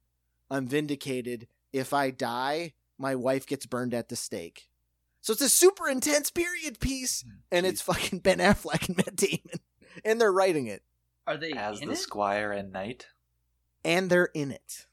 I'm 0.50 0.68
vindicated. 0.68 1.48
If 1.74 1.94
I 1.94 2.10
die, 2.10 2.74
my 2.98 3.14
wife 3.16 3.46
gets 3.46 3.66
burned 3.66 3.94
at 3.94 4.10
the 4.10 4.16
stake. 4.16 4.70
So 5.22 5.34
it's 5.34 5.42
a 5.42 5.50
super 5.50 5.90
intense 5.90 6.32
period 6.32 6.80
piece, 6.80 7.26
and 7.52 7.66
it's 7.66 7.82
fucking 7.82 8.20
Ben 8.20 8.38
Affleck 8.40 8.88
and 8.88 8.96
Matt 8.98 9.16
Damon, 9.18 9.60
and 10.06 10.22
they're 10.22 10.32
writing 10.32 10.68
it, 10.68 10.84
Are 11.28 11.36
they 11.36 11.52
as 11.52 11.82
in 11.82 11.88
the 11.90 11.94
it? 11.96 11.98
squire 11.98 12.52
and 12.54 12.72
knight. 12.72 13.08
and 13.84 14.10
they're 14.10 14.30
in 14.34 14.52
it. 14.52 14.86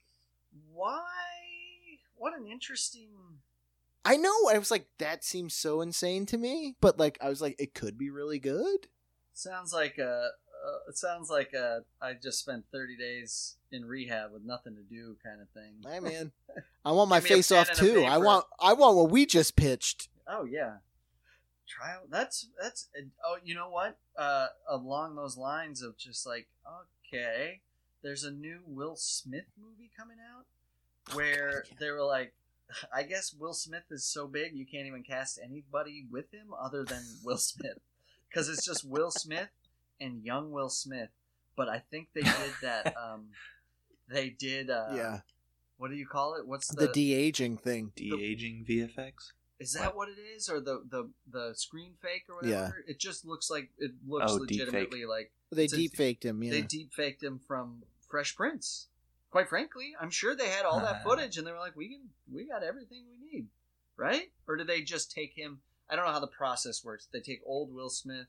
Why? 0.73 1.05
What 2.17 2.37
an 2.37 2.47
interesting. 2.49 3.11
I 4.05 4.17
know. 4.17 4.35
I 4.51 4.59
was 4.59 4.71
like, 4.71 4.87
that 4.99 5.25
seems 5.25 5.55
so 5.55 5.81
insane 5.81 6.27
to 6.27 6.37
me, 6.39 6.77
but 6.81 6.99
like, 6.99 7.19
I 7.21 7.29
was 7.29 7.41
like, 7.41 7.57
it 7.59 7.75
could 7.75 7.97
be 7.97 8.11
really 8.11 8.39
good. 8.39 8.89
Sounds 9.33 9.73
like 9.73 9.99
a. 9.99 10.31
Uh, 10.65 10.79
it 10.89 10.97
sounds 10.97 11.29
like 11.31 11.53
a. 11.53 11.81
I 12.01 12.15
just 12.15 12.39
spent 12.39 12.65
thirty 12.73 12.97
days 12.97 13.57
in 13.73 13.85
rehab 13.85 14.33
with 14.33 14.45
nothing 14.45 14.77
to 14.77 14.83
do, 14.83 15.17
kind 15.25 15.41
of 15.43 15.49
thing. 15.51 15.75
Hey 15.87 16.01
man, 16.01 16.33
I 16.85 16.93
want 16.93 17.11
my 17.11 17.21
Give 17.21 17.25
me 17.25 17.31
a 17.31 17.37
face 17.37 17.53
off 17.53 17.71
too. 17.73 18.05
I 18.05 18.19
want, 18.19 18.47
I 18.61 18.73
want 18.75 18.97
what 18.97 19.11
we 19.11 19.27
just 19.27 19.57
pitched. 19.57 20.09
Oh 20.29 20.45
yeah, 20.45 20.77
trial. 21.69 22.03
That's 22.11 22.49
that's. 22.61 22.89
Oh, 23.27 23.37
you 23.45 23.55
know 23.55 23.69
what? 23.69 23.99
Uh, 24.17 24.47
along 24.69 25.17
those 25.17 25.37
lines 25.37 25.83
of 25.83 25.99
just 25.99 26.27
like, 26.27 26.47
okay, 27.13 27.61
there's 28.03 28.25
a 28.25 28.31
new 28.31 28.61
Will 28.67 28.97
Smith 28.97 29.47
movie 29.61 29.91
coming 29.99 30.19
out 30.35 30.45
where 31.15 31.49
Oh, 31.49 31.53
God, 31.55 31.63
yeah. 31.71 31.77
they 31.81 31.91
were 31.91 32.05
like, 32.05 32.33
I 32.95 33.03
guess 33.03 33.35
Will 33.39 33.55
Smith 33.55 33.85
is 33.91 34.05
so 34.05 34.27
big 34.27 34.55
you 34.55 34.67
can't 34.67 34.87
even 34.87 35.03
cast 35.03 35.39
anybody 35.43 36.07
with 36.11 36.33
him 36.33 36.49
other 36.61 36.85
than 36.85 37.03
Will 37.23 37.37
Smith 37.39 37.79
because 38.29 38.49
it's 38.49 38.65
just 38.65 38.89
Will 38.89 39.11
Smith 39.11 39.51
and 40.01 40.25
young 40.25 40.51
Will 40.51 40.69
Smith. 40.69 41.11
But 41.57 41.69
I 41.69 41.83
think 41.91 42.09
they 42.15 42.23
did 42.23 42.53
that. 42.63 42.95
Um, 43.05 43.29
they 44.09 44.29
did. 44.29 44.71
Uh, 44.71 44.89
yeah, 44.95 45.21
What 45.79 45.91
do 45.91 45.97
you 45.97 46.07
call 46.07 46.35
it? 46.35 46.47
What's 46.47 46.69
the 46.69 46.87
the, 46.87 46.93
de 46.93 47.15
aging 47.15 47.57
thing. 47.57 47.93
De 47.97 48.13
aging 48.13 48.67
VFX. 48.69 49.13
Is 49.61 49.73
that 49.75 49.95
what 49.97 50.09
it 50.09 50.21
is, 50.21 50.49
or 50.49 50.61
the 50.61 50.83
the 50.91 51.11
the 51.31 51.55
screen 51.55 51.95
fake 52.03 52.25
or 52.29 52.37
whatever? 52.37 52.85
Yeah. 52.87 52.93
It 52.93 52.99
just 52.99 53.25
looks 53.25 53.51
like 53.51 53.71
it 53.79 53.93
looks 54.07 54.33
Oh, 54.33 54.45
deep 54.45 54.61
legitimately 54.61 55.07
like 55.07 55.33
They 55.53 55.65
It's 55.65 55.73
deep 55.73 55.95
faked 55.95 56.25
him. 56.25 56.43
Yeah, 56.43 56.51
they 56.51 56.63
deep 56.63 56.93
faked 56.93 57.23
him 57.23 57.41
from 57.47 57.85
Fresh 58.11 58.37
Prince. 58.37 58.89
Quite 59.35 59.49
frankly, 59.49 59.97
I'm 60.01 60.11
sure 60.11 60.37
they 60.37 60.49
had 60.49 60.65
all 60.65 60.79
that 60.79 61.03
footage, 61.05 61.39
and 61.39 61.45
they 61.45 61.51
were 61.51 61.59
like, 61.59 61.75
"We 61.75 61.89
can, 61.89 62.03
we 62.33 62.47
got 62.47 62.63
everything 62.63 63.03
we 63.11 63.19
need, 63.19 63.49
right?" 63.97 64.31
Or 64.47 64.55
did 64.55 64.69
they 64.69 64.83
just 64.83 65.11
take 65.11 65.33
him? 65.35 65.59
I 65.91 65.97
don't 65.97 66.07
know 66.07 66.13
how 66.13 66.21
the 66.21 66.29
process 66.29 66.85
works. 66.85 67.09
They 67.13 67.19
take 67.19 67.41
old 67.45 67.75
Will 67.75 67.91
Smith 67.91 68.29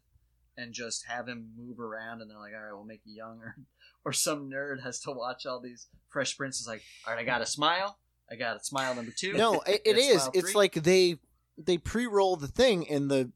and 0.58 0.74
just 0.74 1.06
have 1.06 1.28
him 1.28 1.52
move 1.56 1.80
around, 1.80 2.22
and 2.22 2.32
they're 2.32 2.40
like, 2.40 2.54
"All 2.56 2.60
right, 2.60 2.74
we'll 2.74 2.86
make 2.86 3.02
you 3.06 3.16
younger." 3.16 3.56
Or 4.04 4.14
some 4.14 4.50
nerd 4.50 4.82
has 4.82 5.00
to 5.02 5.12
watch 5.12 5.46
all 5.46 5.60
these 5.60 5.90
Fresh 6.10 6.38
Prince 6.38 6.60
is 6.60 6.68
like, 6.68 6.82
"All 7.06 7.14
right, 7.14 7.22
I 7.22 7.24
got 7.24 7.44
a 7.44 7.46
smile. 7.46 8.00
I 8.32 8.36
got 8.36 8.58
a 8.58 8.64
smile 8.64 8.96
number 8.96 9.12
two. 9.16 9.34
no, 9.34 9.62
it, 9.68 9.84
it 9.86 9.94
Got 9.94 9.98
is. 10.00 10.22
smile 10.24 10.32
It's 10.34 10.52
three." 10.52 10.54
like 10.56 10.74
they 10.74 11.20
they 11.56 11.78
pre 11.78 12.08
roll 12.08 12.36
the 12.36 12.48
thing, 12.48 12.90
and 12.90 13.12
the 13.12 13.32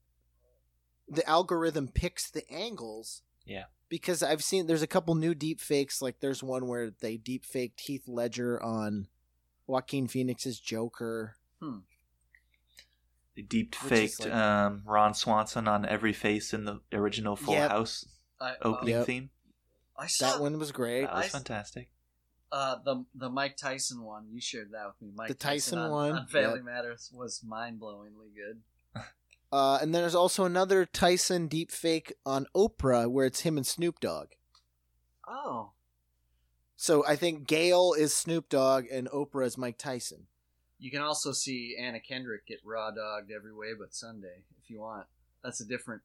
the 1.08 1.28
algorithm 1.30 1.88
picks 1.88 2.32
the 2.32 2.50
angles. 2.52 3.22
Yeah. 3.46 3.66
Because 3.90 4.22
I've 4.22 4.44
seen 4.44 4.68
there's 4.68 4.84
a 4.84 4.88
couple 4.88 5.16
new 5.16 5.34
deep 5.34 5.60
fakes. 5.60 6.02
Like 6.02 6.20
there's 6.20 6.44
one 6.44 6.68
where 6.68 6.92
they 7.02 7.18
deep 7.18 7.44
faked 7.44 7.82
Heath 7.82 8.08
Ledger 8.08 8.62
on 8.62 9.08
Joaquin 9.68 10.08
Phoenix's 10.08 10.60
Joker. 10.60 11.36
They 13.36 13.42
deep 13.42 13.74
faked 13.76 14.20
like- 14.22 14.34
um, 14.34 14.84
Ron 14.86 15.14
Swanson 15.14 15.68
on 15.68 15.86
every 15.86 16.14
face 16.14 16.54
in 16.54 16.66
the 16.66 16.82
original 16.92 17.36
Full 17.36 17.54
Yep. 17.54 17.72
House 17.72 18.06
I, 18.40 18.56
opening 18.62 18.96
Yep. 18.96 19.06
theme. 19.06 19.30
I 19.98 20.08
saw 20.08 20.32
That 20.34 20.42
one 20.42 20.58
was 20.60 20.72
great. 20.72 21.02
That 21.02 21.14
was 21.16 21.26
I- 21.26 21.30
fantastic. 21.30 21.90
Uh, 22.52 22.78
the 22.84 23.06
the 23.14 23.30
Mike 23.30 23.58
Tyson 23.58 24.02
one 24.02 24.28
you 24.32 24.42
shared 24.42 24.72
that 24.72 24.88
with 24.88 25.02
me. 25.02 25.12
Mike 25.16 25.28
The 25.28 25.36
Tyson 25.36 25.78
on, 25.78 25.92
one, 25.92 26.12
on 26.14 26.28
Family 26.28 26.56
yep. 26.58 26.66
Matters 26.66 27.12
was 27.14 27.44
mind 27.44 27.80
blowingly 27.80 28.34
good. 28.36 28.64
Uh, 29.52 29.80
and 29.82 29.94
then 29.94 30.02
there's 30.04 30.16
also 30.16 30.46
another 30.46 30.86
Tyson 30.86 31.48
deep 31.48 31.72
fake 31.72 32.14
on 32.26 32.46
Oprah 32.56 33.10
where 33.10 33.26
it's 33.26 33.42
him 33.42 33.58
and 33.58 33.66
Snoop 33.66 34.00
Dogg. 34.00 34.30
Oh, 35.28 35.72
So 36.76 37.06
I 37.06 37.16
think 37.16 37.48
Gail 37.48 37.94
is 37.98 38.14
Snoop 38.14 38.50
Dogg 38.50 38.86
and 38.92 39.08
Oprah 39.10 39.46
is 39.46 39.58
Mike 39.58 39.78
Tyson. 39.78 40.28
you 40.78 40.90
can 40.92 41.02
also 41.02 41.32
see 41.34 41.76
Anna 41.80 42.00
Kendrick 42.00 42.46
get 42.48 42.60
raw 42.64 42.90
dogged 42.92 43.32
every 43.36 43.54
way 43.54 43.74
but 43.78 43.94
Sunday 43.94 44.44
if 44.64 44.70
you 44.70 44.80
want. 44.80 45.06
That's 45.44 45.62
a 45.62 45.66
different. 45.66 46.02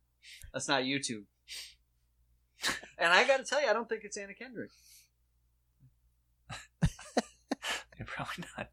That's 0.53 0.68
not 0.68 0.82
YouTube. 0.82 1.24
and 2.99 3.12
I 3.12 3.26
got 3.26 3.38
to 3.38 3.45
tell 3.45 3.61
you, 3.62 3.68
I 3.68 3.72
don't 3.72 3.88
think 3.88 4.03
it's 4.05 4.16
Anna 4.16 4.34
Kendrick. 4.34 4.70
Probably 8.07 8.45
not. 8.57 8.70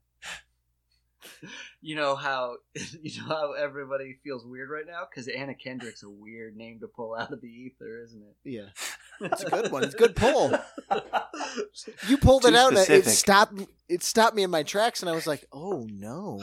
You 1.83 1.95
know 1.95 2.15
how 2.15 2.57
you 3.01 3.21
know 3.21 3.27
how 3.27 3.53
everybody 3.53 4.19
feels 4.23 4.45
weird 4.45 4.69
right 4.69 4.85
now 4.85 5.07
because 5.09 5.27
Anna 5.27 5.55
Kendrick's 5.55 6.03
a 6.03 6.09
weird 6.09 6.55
name 6.55 6.79
to 6.81 6.87
pull 6.87 7.15
out 7.15 7.33
of 7.33 7.41
the 7.41 7.47
ether, 7.47 8.01
isn't 8.03 8.21
it? 8.21 8.35
Yeah. 8.49 8.69
It's 9.23 9.43
a 9.43 9.49
good 9.51 9.71
one. 9.71 9.83
It's 9.83 9.93
a 9.93 9.97
good 9.97 10.15
pull. 10.15 10.51
You 12.07 12.17
pulled 12.17 12.45
it 12.45 12.55
out 12.55 12.75
and 12.75 12.89
it 12.89 13.05
stopped 13.05 13.53
it 13.87 14.01
stopped 14.01 14.35
me 14.35 14.41
in 14.41 14.49
my 14.49 14.63
tracks 14.63 15.01
and 15.01 15.09
I 15.11 15.13
was 15.13 15.27
like, 15.27 15.45
"Oh 15.51 15.87
no. 15.91 16.41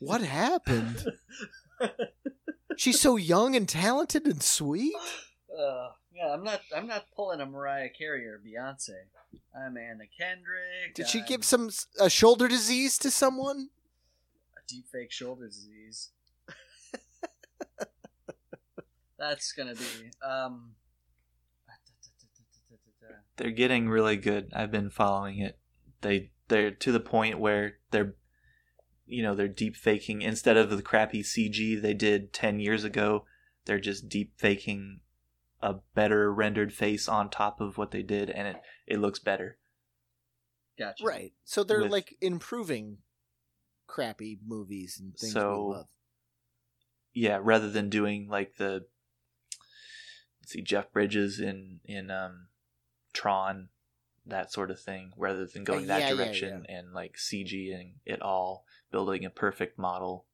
What 0.00 0.22
happened?" 0.22 1.06
She's 2.76 3.00
so 3.00 3.16
young 3.16 3.54
and 3.54 3.68
talented 3.68 4.26
and 4.26 4.42
sweet. 4.42 4.94
Uh, 5.56 5.90
yeah, 6.12 6.32
I'm 6.32 6.42
not. 6.42 6.60
I'm 6.76 6.88
not 6.88 7.06
pulling 7.14 7.40
a 7.40 7.46
Mariah 7.46 7.90
Carey 7.96 8.26
or 8.26 8.40
Beyonce. 8.44 8.90
I'm 9.56 9.76
Anna 9.76 10.04
Kendrick. 10.18 10.94
Did 10.94 11.08
she 11.08 11.20
I'm 11.20 11.26
give 11.26 11.44
some 11.44 11.70
a 12.00 12.10
shoulder 12.10 12.48
disease 12.48 12.98
to 12.98 13.10
someone? 13.10 13.68
A 14.68 14.74
deep 14.74 14.86
fake 14.92 15.12
shoulder 15.12 15.46
disease? 15.46 16.10
That's 19.18 19.52
gonna 19.52 19.74
be. 19.74 20.10
Um, 20.26 20.72
They're 23.36 23.50
getting 23.50 23.88
really 23.88 24.16
good. 24.16 24.50
I've 24.54 24.70
been 24.72 24.90
following 24.90 25.38
it. 25.38 25.58
They 26.00 26.30
they're 26.48 26.70
to 26.70 26.92
the 26.92 27.00
point 27.00 27.38
where 27.38 27.78
they're 27.90 28.14
you 29.06 29.22
know, 29.22 29.34
they're 29.34 29.48
deep 29.48 29.74
faking 29.74 30.22
instead 30.22 30.56
of 30.56 30.70
the 30.70 30.82
crappy 30.82 31.22
CG 31.22 31.80
they 31.80 31.94
did 31.94 32.32
10 32.32 32.60
years 32.60 32.84
ago, 32.84 33.24
they're 33.64 33.80
just 33.80 34.08
deep 34.08 34.34
faking 34.36 35.00
a 35.62 35.76
better 35.94 36.32
rendered 36.32 36.72
face 36.72 37.08
on 37.08 37.30
top 37.30 37.60
of 37.60 37.78
what 37.78 37.90
they 37.90 38.02
did 38.02 38.28
and 38.30 38.46
it 38.48 38.56
it 38.86 38.98
looks 38.98 39.18
better. 39.18 39.58
gotcha. 40.78 41.04
Right. 41.04 41.32
So 41.44 41.64
they're 41.64 41.82
With- 41.82 41.90
like 41.92 42.16
improving 42.20 42.98
crappy 43.88 44.38
movies 44.46 44.98
and 45.00 45.16
things 45.16 45.32
So- 45.32 45.66
we 45.70 45.74
love. 45.74 45.88
Yeah, 47.14 47.40
rather 47.42 47.68
than 47.70 47.90
doing 47.90 48.28
like 48.28 48.56
the 48.58 48.86
let's 50.40 50.52
see 50.52 50.62
Jeff 50.62 50.92
Bridges 50.92 51.40
in 51.40 51.80
in 51.84 52.10
um 52.10 52.48
Tron 53.12 53.70
that 54.26 54.52
sort 54.52 54.70
of 54.70 54.78
thing 54.78 55.12
rather 55.16 55.46
than 55.46 55.64
going 55.64 55.80
Uh, 55.90 55.94
yeah, 55.94 55.98
that 55.98 56.00
yeah, 56.02 56.14
direction 56.14 56.66
and 56.68 56.92
like 56.92 57.16
CGing 57.16 57.94
it 58.04 58.20
all 58.22 58.64
building 58.92 59.24
a 59.24 59.30
perfect 59.30 59.78
model 59.78 60.26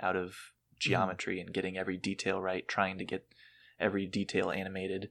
out 0.00 0.16
of 0.16 0.30
Mm-hmm. 0.74 0.90
geometry 0.90 1.40
and 1.40 1.54
getting 1.54 1.78
every 1.78 1.96
detail 1.96 2.42
right 2.42 2.66
trying 2.66 2.98
to 2.98 3.04
get 3.04 3.32
every 3.78 4.06
detail 4.06 4.50
animated 4.50 5.10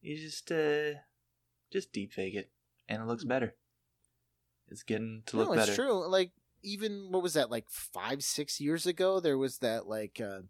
you 0.00 0.16
just 0.16 0.52
uh 0.52 0.92
just 1.72 1.92
deep 1.92 2.12
fake 2.12 2.34
it 2.36 2.52
and 2.88 3.02
it 3.02 3.06
looks 3.06 3.24
better 3.24 3.56
it's 4.68 4.84
getting 4.84 5.24
to 5.26 5.36
look 5.36 5.48
no, 5.48 5.54
better 5.56 5.72
it's 5.72 5.76
true. 5.76 6.06
Like 6.06 6.30
even 6.64 7.08
what 7.10 7.22
was 7.22 7.34
that 7.34 7.50
like 7.50 7.66
five, 7.68 8.24
six 8.24 8.60
years 8.60 8.86
ago? 8.86 9.20
There 9.20 9.38
was 9.38 9.58
that 9.58 9.86
like 9.86 10.20
uh, 10.20 10.40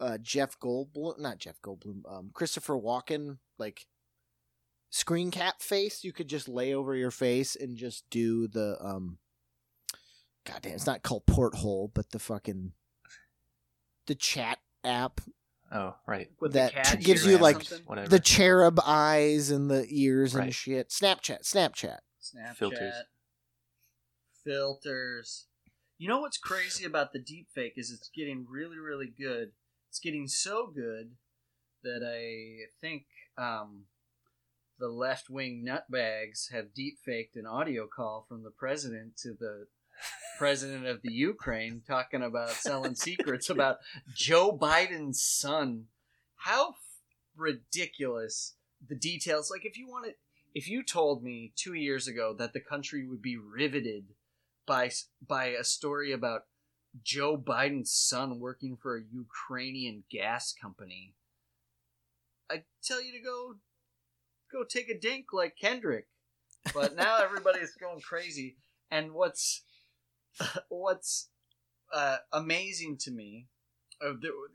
uh 0.00 0.18
Jeff 0.18 0.58
Goldblum, 0.58 1.20
not 1.20 1.38
Jeff 1.38 1.60
Goldblum, 1.62 2.02
um, 2.10 2.30
Christopher 2.34 2.74
Walken, 2.74 3.38
like 3.58 3.86
screen 4.90 5.30
cap 5.30 5.62
face. 5.62 6.02
You 6.02 6.12
could 6.12 6.28
just 6.28 6.48
lay 6.48 6.74
over 6.74 6.94
your 6.94 7.10
face 7.10 7.56
and 7.56 7.76
just 7.76 8.04
do 8.10 8.48
the 8.48 8.76
um. 8.80 9.18
God 10.46 10.62
damn, 10.62 10.72
it's 10.72 10.86
not 10.86 11.02
called 11.02 11.26
porthole, 11.26 11.90
but 11.94 12.10
the 12.10 12.18
fucking 12.18 12.72
the 14.06 14.14
chat 14.14 14.58
app, 14.82 15.20
oh 15.70 15.94
right 16.06 16.28
With 16.40 16.54
That 16.54 16.72
the 16.72 16.80
cat 16.80 17.00
gives 17.00 17.26
you, 17.26 17.38
like, 17.38 17.62
something? 17.62 18.06
the 18.06 18.18
cherub 18.18 18.80
eyes 18.84 19.50
and 19.50 19.70
the 19.70 19.86
ears 19.88 20.34
and 20.34 20.54
shit. 20.54 20.88
Snapchat, 20.88 21.42
Snapchat. 21.42 21.98
Snapchat 22.20 22.56
Filters. 22.56 22.94
Filters. 24.44 25.46
You 25.98 26.08
know 26.08 26.20
what's 26.20 26.38
crazy 26.38 26.84
about 26.84 27.12
the 27.12 27.18
deepfake 27.18 27.74
is 27.76 27.90
it's 27.90 28.10
getting 28.14 28.46
really, 28.48 28.78
really 28.78 29.12
good. 29.18 29.52
It's 29.88 30.00
getting 30.00 30.28
so 30.28 30.66
good 30.66 31.12
that 31.82 32.02
I 32.02 32.70
think 32.80 33.04
um, 33.36 33.84
the 34.78 34.88
left 34.88 35.28
wing 35.28 35.66
nutbags 35.66 36.50
have 36.52 36.74
deepfaked 36.76 37.36
an 37.36 37.46
audio 37.46 37.86
call 37.86 38.24
from 38.28 38.42
the 38.42 38.50
president 38.50 39.16
to 39.18 39.34
the 39.38 39.66
president 40.38 40.86
of 40.86 41.02
the 41.02 41.12
Ukraine 41.12 41.82
talking 41.86 42.22
about 42.22 42.50
selling 42.50 42.94
secrets 42.94 43.50
about 43.50 43.78
Joe 44.14 44.56
Biden's 44.56 45.22
son. 45.22 45.84
How 46.36 46.76
ridiculous 47.36 48.54
the 48.88 48.96
details! 48.96 49.50
Like 49.50 49.66
if 49.66 49.76
you 49.76 49.86
wanted, 49.86 50.14
if 50.54 50.66
you 50.66 50.82
told 50.82 51.22
me 51.22 51.52
two 51.56 51.74
years 51.74 52.08
ago 52.08 52.34
that 52.38 52.54
the 52.54 52.60
country 52.60 53.06
would 53.06 53.20
be 53.20 53.36
riveted 53.36 54.04
by 54.70 54.88
by 55.26 55.46
a 55.46 55.64
story 55.64 56.12
about 56.12 56.42
Joe 57.02 57.36
Biden's 57.36 57.92
son 57.92 58.38
working 58.38 58.76
for 58.80 58.96
a 58.96 59.02
Ukrainian 59.02 60.04
gas 60.08 60.52
company, 60.52 61.16
I 62.48 62.62
tell 62.80 63.02
you 63.02 63.10
to 63.10 63.18
go 63.20 63.54
go 64.52 64.62
take 64.62 64.88
a 64.88 64.96
dink 64.96 65.32
like 65.32 65.56
Kendrick. 65.60 66.06
But 66.72 66.94
now 66.94 67.18
everybody's 67.22 67.74
going 67.74 67.98
crazy. 68.00 68.58
And 68.92 69.12
what's 69.12 69.64
what's 70.68 71.30
uh, 71.92 72.18
amazing 72.32 72.98
to 72.98 73.10
me, 73.10 73.48
uh, 74.00 74.12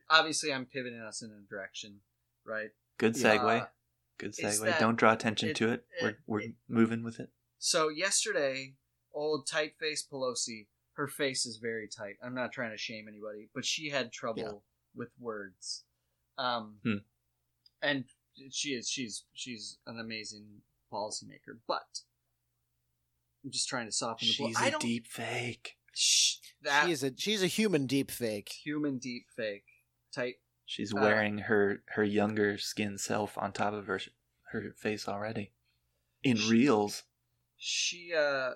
obviously, 0.09 0.53
I'm 0.53 0.66
pivoting 0.66 1.01
us 1.01 1.22
in 1.24 1.30
a 1.30 1.41
direction, 1.53 1.99
right? 2.45 2.70
Good 2.97 3.16
segue. 3.16 3.63
Uh, 3.63 3.66
Good 4.18 4.34
segue. 4.34 4.80
Don't 4.80 4.95
draw 4.95 5.11
attention 5.11 5.49
it- 5.49 5.57
to 5.57 5.72
it. 5.74 5.86
it- 5.99 6.03
We're 6.03 6.18
we're 6.26 6.39
it- 6.41 6.55
moving 6.70 7.03
with 7.03 7.20
it. 7.20 7.32
So 7.59 7.89
yesterday, 7.89 8.76
old 9.16 9.47
tight 9.47 9.74
face 9.80 10.05
Pelosi, 10.05 10.68
her 10.93 11.07
face 11.07 11.45
is 11.45 11.57
very 11.57 11.88
tight. 11.88 12.18
I'm 12.24 12.36
not 12.36 12.51
trying 12.51 12.72
to 12.72 12.78
shame 12.78 13.07
anybody, 13.07 13.49
but 13.55 13.66
she 13.66 13.89
had 13.89 14.11
trouble 14.11 14.41
Yeah. 14.43 14.51
with 14.93 15.09
words. 15.20 15.84
Um, 16.38 16.80
Hmm. 16.84 16.97
and 17.82 18.05
she 18.51 18.74
is 18.76 18.89
she's 18.89 19.26
she's 19.34 19.78
an 19.88 19.99
amazing 19.99 20.61
policymaker, 20.91 21.59
but 21.68 22.01
I'm 23.43 23.51
just 23.51 23.68
trying 23.70 23.86
to 23.86 23.91
soften 23.91 24.28
the 24.28 24.36
blow. 24.38 24.47
She's 24.47 24.57
I 24.57 24.68
a 24.68 24.72
don't 24.72 24.82
deep 24.82 25.07
fake. 25.07 25.78
Shh, 25.93 26.38
that 26.61 26.86
she 26.86 26.91
is 26.91 27.03
a 27.03 27.16
she's 27.16 27.41
a 27.43 27.47
human 27.47 27.88
deep 27.88 28.11
fake. 28.11 28.49
human 28.49 28.97
deep 28.97 29.28
fake 29.36 29.66
tight. 30.13 30.36
She's 30.66 30.93
Uh, 30.93 30.99
wearing 30.99 31.38
her 31.39 31.84
her 31.89 32.03
younger 32.03 32.57
skin 32.57 32.97
self 32.97 33.38
on 33.38 33.53
top 33.53 33.74
of 33.74 33.86
her 33.88 34.01
her 34.51 34.74
face 34.74 35.07
already. 35.07 35.53
In 36.24 36.38
She- 36.38 36.49
reels. 36.49 37.03
she 37.57 38.13
uh 38.13 38.55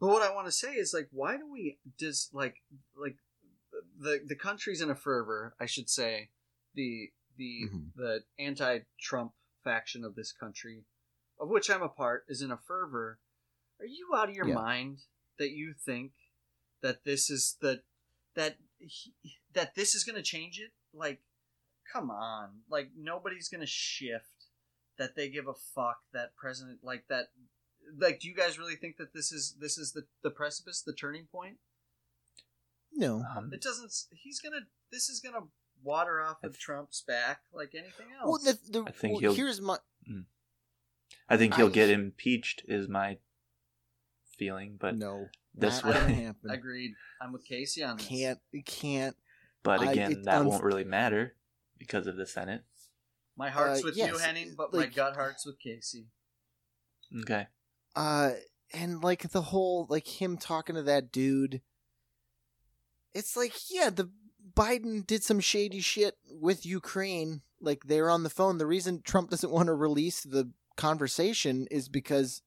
but 0.00 0.08
what 0.08 0.22
i 0.22 0.34
want 0.34 0.46
to 0.46 0.52
say 0.52 0.72
is 0.72 0.92
like 0.94 1.08
why 1.12 1.36
do 1.36 1.50
we 1.50 1.78
just 1.98 2.34
like 2.34 2.62
like 2.96 3.16
the 3.98 4.20
the 4.26 4.34
country's 4.34 4.80
in 4.80 4.90
a 4.90 4.94
fervor 4.94 5.54
i 5.60 5.66
should 5.66 5.88
say 5.88 6.30
the 6.74 7.10
the 7.36 7.68
Mhm. 7.70 7.94
the 7.96 8.24
anti-trump 8.38 9.32
faction 9.64 10.04
of 10.04 10.14
this 10.14 10.32
country 10.32 10.84
of 11.38 11.48
which 11.48 11.70
i'm 11.70 11.82
a 11.82 11.88
part 11.88 12.24
is 12.28 12.42
in 12.42 12.50
a 12.50 12.56
fervor 12.56 13.18
are 13.78 13.86
you 13.86 14.10
out 14.14 14.28
of 14.28 14.34
your 14.34 14.48
Yeah. 14.48 14.54
mind 14.54 14.98
that 15.38 15.50
you 15.52 15.72
think 15.74 16.12
that 16.82 17.04
this 17.04 17.30
is 17.30 17.56
the 17.60 17.82
that 18.34 18.56
he, 18.78 19.14
that 19.52 19.74
this 19.74 19.94
is 19.94 20.04
going 20.04 20.16
to 20.16 20.22
change 20.22 20.58
it 20.60 20.72
like 20.92 21.20
come 21.92 22.10
on 22.10 22.62
like 22.68 22.90
nobody's 22.96 23.48
going 23.48 23.60
to 23.60 23.66
shift 23.66 24.46
that 24.98 25.14
they 25.16 25.28
give 25.28 25.48
a 25.48 25.54
fuck 25.54 26.02
that 26.12 26.34
president 26.36 26.84
like 26.84 27.06
that 27.08 27.28
like 27.98 28.20
do 28.20 28.28
you 28.28 28.34
guys 28.34 28.58
really 28.58 28.76
think 28.76 28.96
that 28.98 29.12
this 29.14 29.32
is 29.32 29.56
this 29.60 29.76
is 29.78 29.92
the 29.92 30.06
the 30.22 30.30
precipice 30.30 30.82
the 30.82 30.92
turning 30.92 31.26
point 31.30 31.56
No, 32.92 33.22
Um, 33.36 33.50
it 33.52 33.60
doesn't 33.62 33.92
he's 34.12 34.40
gonna 34.40 34.66
this 34.92 35.08
is 35.08 35.20
gonna 35.20 35.46
water 35.82 36.20
off 36.20 36.42
of 36.44 36.52
th- 36.52 36.60
trump's 36.60 37.02
back 37.06 37.40
like 37.52 37.74
anything 37.74 38.06
well, 38.22 38.34
else 38.34 38.44
the, 38.44 38.58
the, 38.80 38.84
I 38.86 38.90
think 38.92 39.12
well, 39.14 39.20
he'll- 39.20 39.34
here's 39.34 39.60
my 39.60 39.78
I 41.28 41.36
think 41.36 41.54
he'll 41.54 41.66
I- 41.66 41.70
get 41.70 41.90
impeached. 41.90 42.62
Is 42.66 42.88
my 42.88 43.18
feeling, 44.36 44.76
but 44.80 44.96
no. 44.96 45.26
this 45.54 45.82
not 45.84 45.94
gonna 45.94 46.06
way, 46.06 46.12
happen. 46.24 46.50
agreed 46.50 46.92
i'm 47.20 47.32
with 47.32 47.44
casey 47.44 47.82
on 47.82 47.96
this 47.98 48.06
Can't 48.06 48.38
can't. 48.64 49.16
but 49.62 49.80
I- 49.80 49.92
again, 49.92 50.12
it- 50.12 50.24
that 50.24 50.42
unf- 50.42 50.46
won't 50.46 50.64
really 50.64 50.84
matter 50.84 51.36
because 51.78 52.06
of 52.06 52.16
the 52.16 52.26
Senate. 52.26 52.62
my 53.36 53.50
heart's 53.50 53.80
Uh, 53.82 53.86
with 53.86 53.96
you 53.96 54.16
henning 54.18 54.54
but 54.56 54.72
my 54.72 54.86
gut 54.86 55.14
heart's 55.16 55.44
with 55.46 55.58
casey 55.58 56.06
Okay. 57.22 57.46
Uh, 57.96 58.32
and 58.72 59.02
like 59.02 59.30
the 59.30 59.42
whole 59.42 59.86
like 59.88 60.06
him 60.06 60.36
talking 60.36 60.76
to 60.76 60.82
that 60.82 61.12
dude. 61.12 61.60
It's 63.14 63.36
like 63.36 63.52
yeah, 63.70 63.90
the 63.90 64.10
Biden 64.54 65.06
did 65.06 65.22
some 65.22 65.40
shady 65.40 65.80
shit 65.80 66.16
with 66.30 66.66
Ukraine. 66.66 67.42
Like 67.60 67.84
they're 67.84 68.10
on 68.10 68.22
the 68.22 68.30
phone. 68.30 68.58
The 68.58 68.66
reason 68.66 69.02
Trump 69.02 69.30
doesn't 69.30 69.50
want 69.50 69.66
to 69.66 69.74
release 69.74 70.22
the 70.22 70.50
conversation 70.76 71.66
is 71.70 71.88
because 71.88 72.42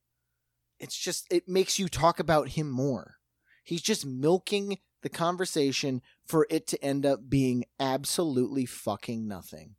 it's 0.80 0.98
just 0.98 1.28
it 1.32 1.48
makes 1.48 1.78
you 1.78 1.88
talk 1.88 2.20
about 2.20 2.50
him 2.50 2.70
more. 2.70 3.18
He's 3.64 3.82
just 3.82 4.06
milking 4.06 4.80
the 5.02 5.10
conversation 5.10 6.02
for 6.26 6.48
it 6.50 6.68
to 6.68 6.84
end 6.84 7.06
up 7.06 7.30
being 7.30 7.66
absolutely 7.80 8.66
fucking 8.66 9.28
nothing. 9.28 9.76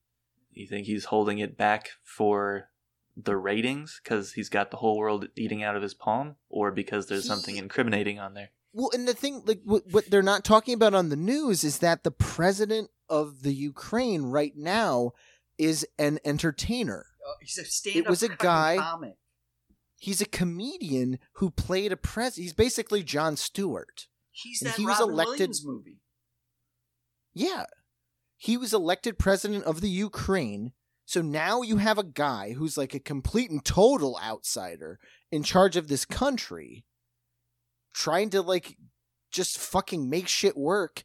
You 0.53 0.67
think 0.67 0.87
he's 0.87 1.07
holding 1.07 1.39
it 1.39 1.57
back 1.57 1.91
for 2.03 2.69
the 3.17 3.37
ratings 3.37 4.01
because 4.03 4.33
he's 4.33 4.49
got 4.49 4.71
the 4.71 4.79
whole 4.79 4.97
world 4.99 5.29
eating 5.37 5.62
out 5.62 5.77
of 5.77 5.83
his 5.83 5.95
palm, 5.95 6.37
or 6.49 6.71
because 6.73 7.07
there's 7.07 7.27
something 7.27 7.57
incriminating 7.57 8.19
on 8.19 8.35
there? 8.35 8.51
Well, 8.73 8.91
and 8.93 9.07
the 9.07 9.15
thing, 9.15 9.43
like, 9.47 9.61
what, 9.65 9.85
what 9.91 10.11
they're 10.11 10.23
not 10.23 10.45
talking 10.45 10.75
about 10.75 10.95
on 10.95 11.09
the 11.09 11.17
news 11.17 11.62
is 11.62 11.79
that 11.79 12.03
the 12.03 12.11
president 12.11 12.91
of 13.09 13.43
the 13.43 13.55
Ukraine 13.55 14.23
right 14.25 14.53
now 14.57 15.12
is 15.59 15.87
an 15.99 16.19
entertainer. 16.25 17.07
oh, 17.25 17.35
he's 17.41 17.57
a 17.59 17.65
stand-up 17.65 18.07
It 18.07 18.11
was 18.11 18.23
a 18.25 18.29
guy- 18.31 18.77
comic 18.79 19.17
He's 19.97 20.21
a 20.21 20.27
comedian 20.27 21.19
who 21.35 21.51
played 21.51 21.91
a 21.93 21.97
pres. 21.97 22.35
He's 22.37 22.53
basically 22.53 23.03
Jon 23.03 23.37
Stewart. 23.37 24.07
he's 24.33 24.61
And 24.61 24.71
that 24.71 24.77
he 24.77 24.85
was 24.85 24.99
Robin 24.99 25.15
elected- 25.15 25.31
Williams 25.39 25.65
movie 25.65 26.01
Yeah, 27.33 27.65
he 28.37 28.57
was 28.57 28.75
elected 28.75 29.19
president 29.19 29.65
of 29.65 29.81
the 29.81 29.89
Ukraine. 29.89 30.73
So 31.07 31.21
now 31.21 31.63
you 31.63 31.77
have 31.77 31.99
a 31.99 32.05
guy 32.05 32.53
who's 32.53 32.77
like 32.77 32.95
a 32.95 33.01
complete 33.01 33.51
and 33.51 33.65
total 33.65 34.19
outsider 34.23 34.99
in 35.31 35.43
charge 35.43 35.77
of 35.77 35.89
this 35.89 36.05
country, 36.05 36.85
trying 37.93 38.31
to 38.31 38.41
like 38.41 38.77
just 39.31 39.59
fucking 39.59 40.09
make 40.09 40.29
shit 40.29 40.57
work. 40.57 41.05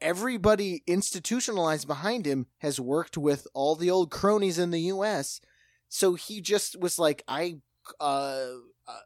Everybody 0.00 0.82
institutionalized 0.86 1.86
behind 1.86 2.26
him 2.26 2.46
has 2.58 2.80
worked 2.80 3.16
with 3.16 3.46
all 3.54 3.76
the 3.76 3.90
old 3.90 4.10
cronies 4.10 4.58
in 4.58 4.70
the 4.70 4.80
U.S. 4.82 5.40
So 5.88 6.14
he 6.14 6.40
just 6.40 6.78
was 6.80 6.98
like, 6.98 7.22
I, 7.28 7.56
uh, 7.98 8.48
uh 8.86 9.00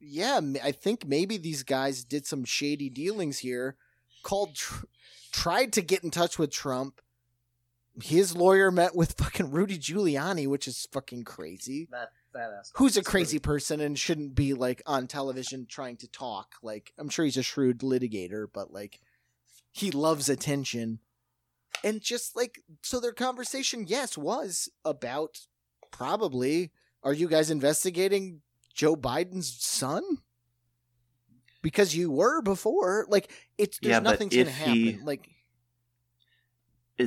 yeah, 0.00 0.40
I 0.62 0.72
think 0.72 1.06
maybe 1.06 1.36
these 1.36 1.62
guys 1.62 2.04
did 2.04 2.26
some 2.26 2.44
shady 2.44 2.90
dealings 2.90 3.38
here. 3.38 3.76
Called, 4.22 4.54
tr- 4.54 4.84
tried 5.32 5.72
to 5.74 5.82
get 5.82 6.04
in 6.04 6.10
touch 6.10 6.38
with 6.38 6.52
Trump. 6.52 7.00
His 8.02 8.36
lawyer 8.36 8.70
met 8.70 8.94
with 8.94 9.12
fucking 9.18 9.50
Rudy 9.50 9.78
Giuliani, 9.78 10.46
which 10.46 10.66
is 10.68 10.86
fucking 10.92 11.24
crazy. 11.24 11.88
that 11.90 12.12
that 12.32 12.50
Who's 12.76 12.96
a 12.96 13.02
crazy 13.02 13.38
person 13.40 13.80
and 13.80 13.98
shouldn't 13.98 14.34
be 14.36 14.54
like 14.54 14.82
on 14.86 15.08
television 15.08 15.66
trying 15.68 15.96
to 15.98 16.08
talk. 16.08 16.54
Like, 16.62 16.92
I'm 16.96 17.08
sure 17.08 17.24
he's 17.24 17.36
a 17.36 17.42
shrewd 17.42 17.80
litigator, 17.80 18.46
but 18.52 18.72
like, 18.72 19.00
he 19.72 19.90
loves 19.90 20.28
attention. 20.28 21.00
And 21.82 22.00
just 22.00 22.36
like, 22.36 22.60
so 22.82 23.00
their 23.00 23.12
conversation, 23.12 23.84
yes, 23.88 24.16
was 24.16 24.68
about 24.84 25.40
probably, 25.90 26.70
are 27.02 27.12
you 27.12 27.26
guys 27.28 27.50
investigating 27.50 28.42
Joe 28.74 28.94
Biden's 28.94 29.52
son? 29.62 30.02
Because 31.62 31.94
you 31.96 32.10
were 32.10 32.40
before. 32.42 33.06
Like, 33.08 33.30
it's, 33.58 33.78
there's 33.80 33.90
Yeah, 33.94 33.98
nothing's 33.98 34.34
if 34.34 34.48
happen. 34.48 34.74
he- 34.74 34.98
Like, 35.02 35.28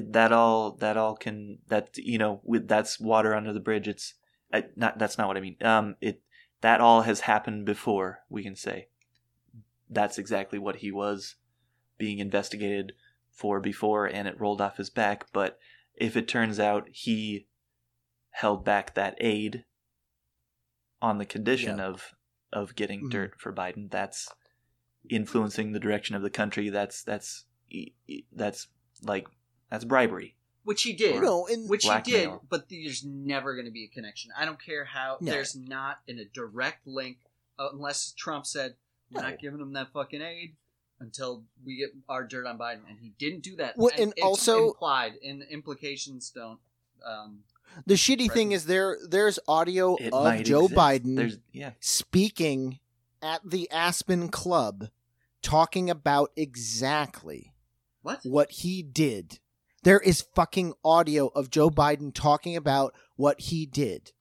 that 0.01 0.31
all 0.31 0.71
that 0.71 0.97
all 0.97 1.15
can 1.15 1.59
that 1.67 1.97
you 1.97 2.17
know 2.17 2.41
with 2.43 2.67
that's 2.67 2.99
water 2.99 3.33
under 3.35 3.53
the 3.53 3.59
bridge. 3.59 3.87
It's 3.87 4.15
I, 4.51 4.65
not 4.75 4.99
that's 4.99 5.17
not 5.17 5.27
what 5.27 5.37
i 5.37 5.41
mean. 5.41 5.57
Um 5.61 5.95
it 6.01 6.21
that 6.61 6.79
all 6.81 7.01
has 7.01 7.21
happened 7.21 7.65
before 7.65 8.19
we 8.29 8.43
can 8.43 8.55
say. 8.55 8.87
That's 9.89 10.17
exactly 10.17 10.57
what 10.59 10.77
he 10.77 10.91
was 10.91 11.35
being 11.97 12.19
investigated 12.19 12.93
for 13.31 13.59
before 13.59 14.05
and 14.05 14.27
it 14.27 14.39
rolled 14.39 14.61
off 14.61 14.77
his 14.77 14.89
back. 14.89 15.25
But 15.33 15.59
if 15.95 16.15
it 16.15 16.27
turns 16.27 16.59
out 16.59 16.87
he 16.91 17.47
held 18.31 18.65
back 18.65 18.95
that 18.95 19.15
aid 19.19 19.65
on 21.01 21.17
the 21.17 21.25
condition 21.25 21.77
Yeah. 21.77 21.85
of 21.85 22.15
of 22.51 22.75
getting 22.75 23.05
Mhm. 23.05 23.09
dirt 23.11 23.39
for 23.39 23.51
biden 23.51 23.89
that's 23.89 24.29
influencing 25.09 25.71
the 25.71 25.79
direction 25.79 26.15
of 26.15 26.21
the 26.21 26.29
country. 26.29 26.69
That's 26.69 27.03
that's 27.03 27.45
that's 28.31 28.67
like 29.01 29.27
that's 29.73 29.83
bribery 29.85 30.35
which 30.63 30.83
he 30.83 30.93
did 30.93 31.21
no, 31.21 31.47
and 31.47 31.69
which 31.69 31.83
he 31.83 31.89
did, 31.89 32.03
Blackmail. 32.03 32.43
but 32.49 32.69
there's 32.69 33.03
never 33.03 33.53
going 33.53 33.65
to 33.65 33.71
be 33.71 33.83
a 33.83 33.87
connection. 33.93 34.31
I 34.37 34.45
don't 34.45 34.61
care 34.63 34.85
how. 34.85 35.17
No. 35.19 35.31
There's 35.31 35.55
not 35.55 35.99
in 36.07 36.19
a 36.19 36.25
direct 36.25 36.87
link 36.87 37.17
uh, 37.59 37.67
unless 37.73 38.13
Trump 38.13 38.45
said 38.45 38.75
we're 39.11 39.21
No. 39.21 39.29
not 39.29 39.39
giving 39.39 39.59
him 39.59 39.73
that 39.73 39.91
fucking 39.91 40.21
aid 40.21 40.55
until 41.01 41.43
we 41.65 41.75
get 41.77 41.89
our 42.07 42.23
dirt 42.23 42.45
on 42.47 42.57
Biden, 42.57 42.87
and 42.87 42.97
he 43.01 43.11
didn't 43.19 43.43
do 43.43 43.57
that. 43.57 43.77
Well, 43.77 43.91
and 43.97 44.13
it's 44.15 44.25
also- 44.25 44.69
implied, 44.69 45.15
and 45.21 45.43
implications 45.51 46.29
don't. 46.29 46.59
Um, 47.05 47.39
the 47.85 47.95
shitty 47.95 48.31
thing 48.31 48.53
is 48.53 48.65
there 48.65 48.97
there's 49.05 49.39
audio 49.47 49.95
it 49.97 50.13
of 50.13 50.43
Joe 50.43 50.65
exist. 50.65 50.79
Biden 50.79 51.15
There's 51.17 51.39
yeah. 51.51 51.71
speaking 51.81 52.79
at 53.21 53.41
the 53.43 53.69
Aspen 53.69 54.29
Club 54.29 54.89
talking 55.41 55.89
about 55.89 56.31
exactly 56.37 57.53
what? 58.01 58.21
what 58.23 58.51
he 58.51 58.81
did. 58.81 59.39
There 59.83 59.99
is 59.99 60.25
fucking 60.35 60.73
audio 60.83 61.27
of 61.27 61.49
Joe 61.49 61.69
Biden 61.69 62.13
talking 62.13 62.55
about 62.55 62.93
what 63.15 63.39
he 63.39 63.65
did. 63.65 64.11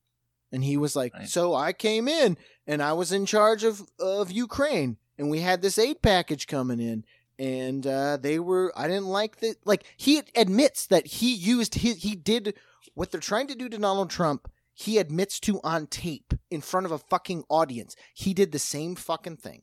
And 0.51 0.63
he 0.63 0.77
was 0.77 0.95
like, 0.95 1.15
Right. 1.15 1.29
"So 1.29 1.55
I 1.55 1.73
came 1.73 2.09
in 2.09 2.37
and 2.67 2.83
I 2.83 2.93
was 2.93 3.13
in 3.13 3.25
charge 3.27 3.65
of 3.65 3.83
of 3.99 4.31
Ukraine 4.31 4.99
and 5.19 5.31
we 5.31 5.41
had 5.41 5.63
this 5.63 5.79
aid 5.79 6.03
package 6.03 6.47
coming 6.47 6.81
in, 6.81 7.05
and 7.39 7.87
uh, 7.87 8.17
they 8.17 8.39
were. 8.39 8.73
I 8.77 8.89
didn't 8.89 9.07
like 9.07 9.37
that. 9.39 9.57
Like 9.65 9.85
he 9.97 10.23
admits 10.35 10.87
that 10.87 11.07
he 11.07 11.33
used 11.35 11.77
his. 11.77 12.03
He 12.03 12.15
did 12.15 12.55
what 12.95 13.11
they're 13.11 13.21
trying 13.21 13.47
to 13.47 13.55
do 13.55 13.69
to 13.69 13.79
Donald 13.79 14.11
Trump. 14.11 14.51
He 14.75 14.99
admits 14.99 15.39
to 15.41 15.61
on 15.63 15.87
tape 15.87 16.35
in 16.51 16.61
front 16.61 16.87
of 16.87 16.93
a 16.93 16.99
fucking 16.99 17.45
audience. 17.49 17.95
He 18.15 18.35
did 18.35 18.53
the 18.53 18.59
same 18.59 18.95
fucking 18.95 19.37
thing. 19.37 19.63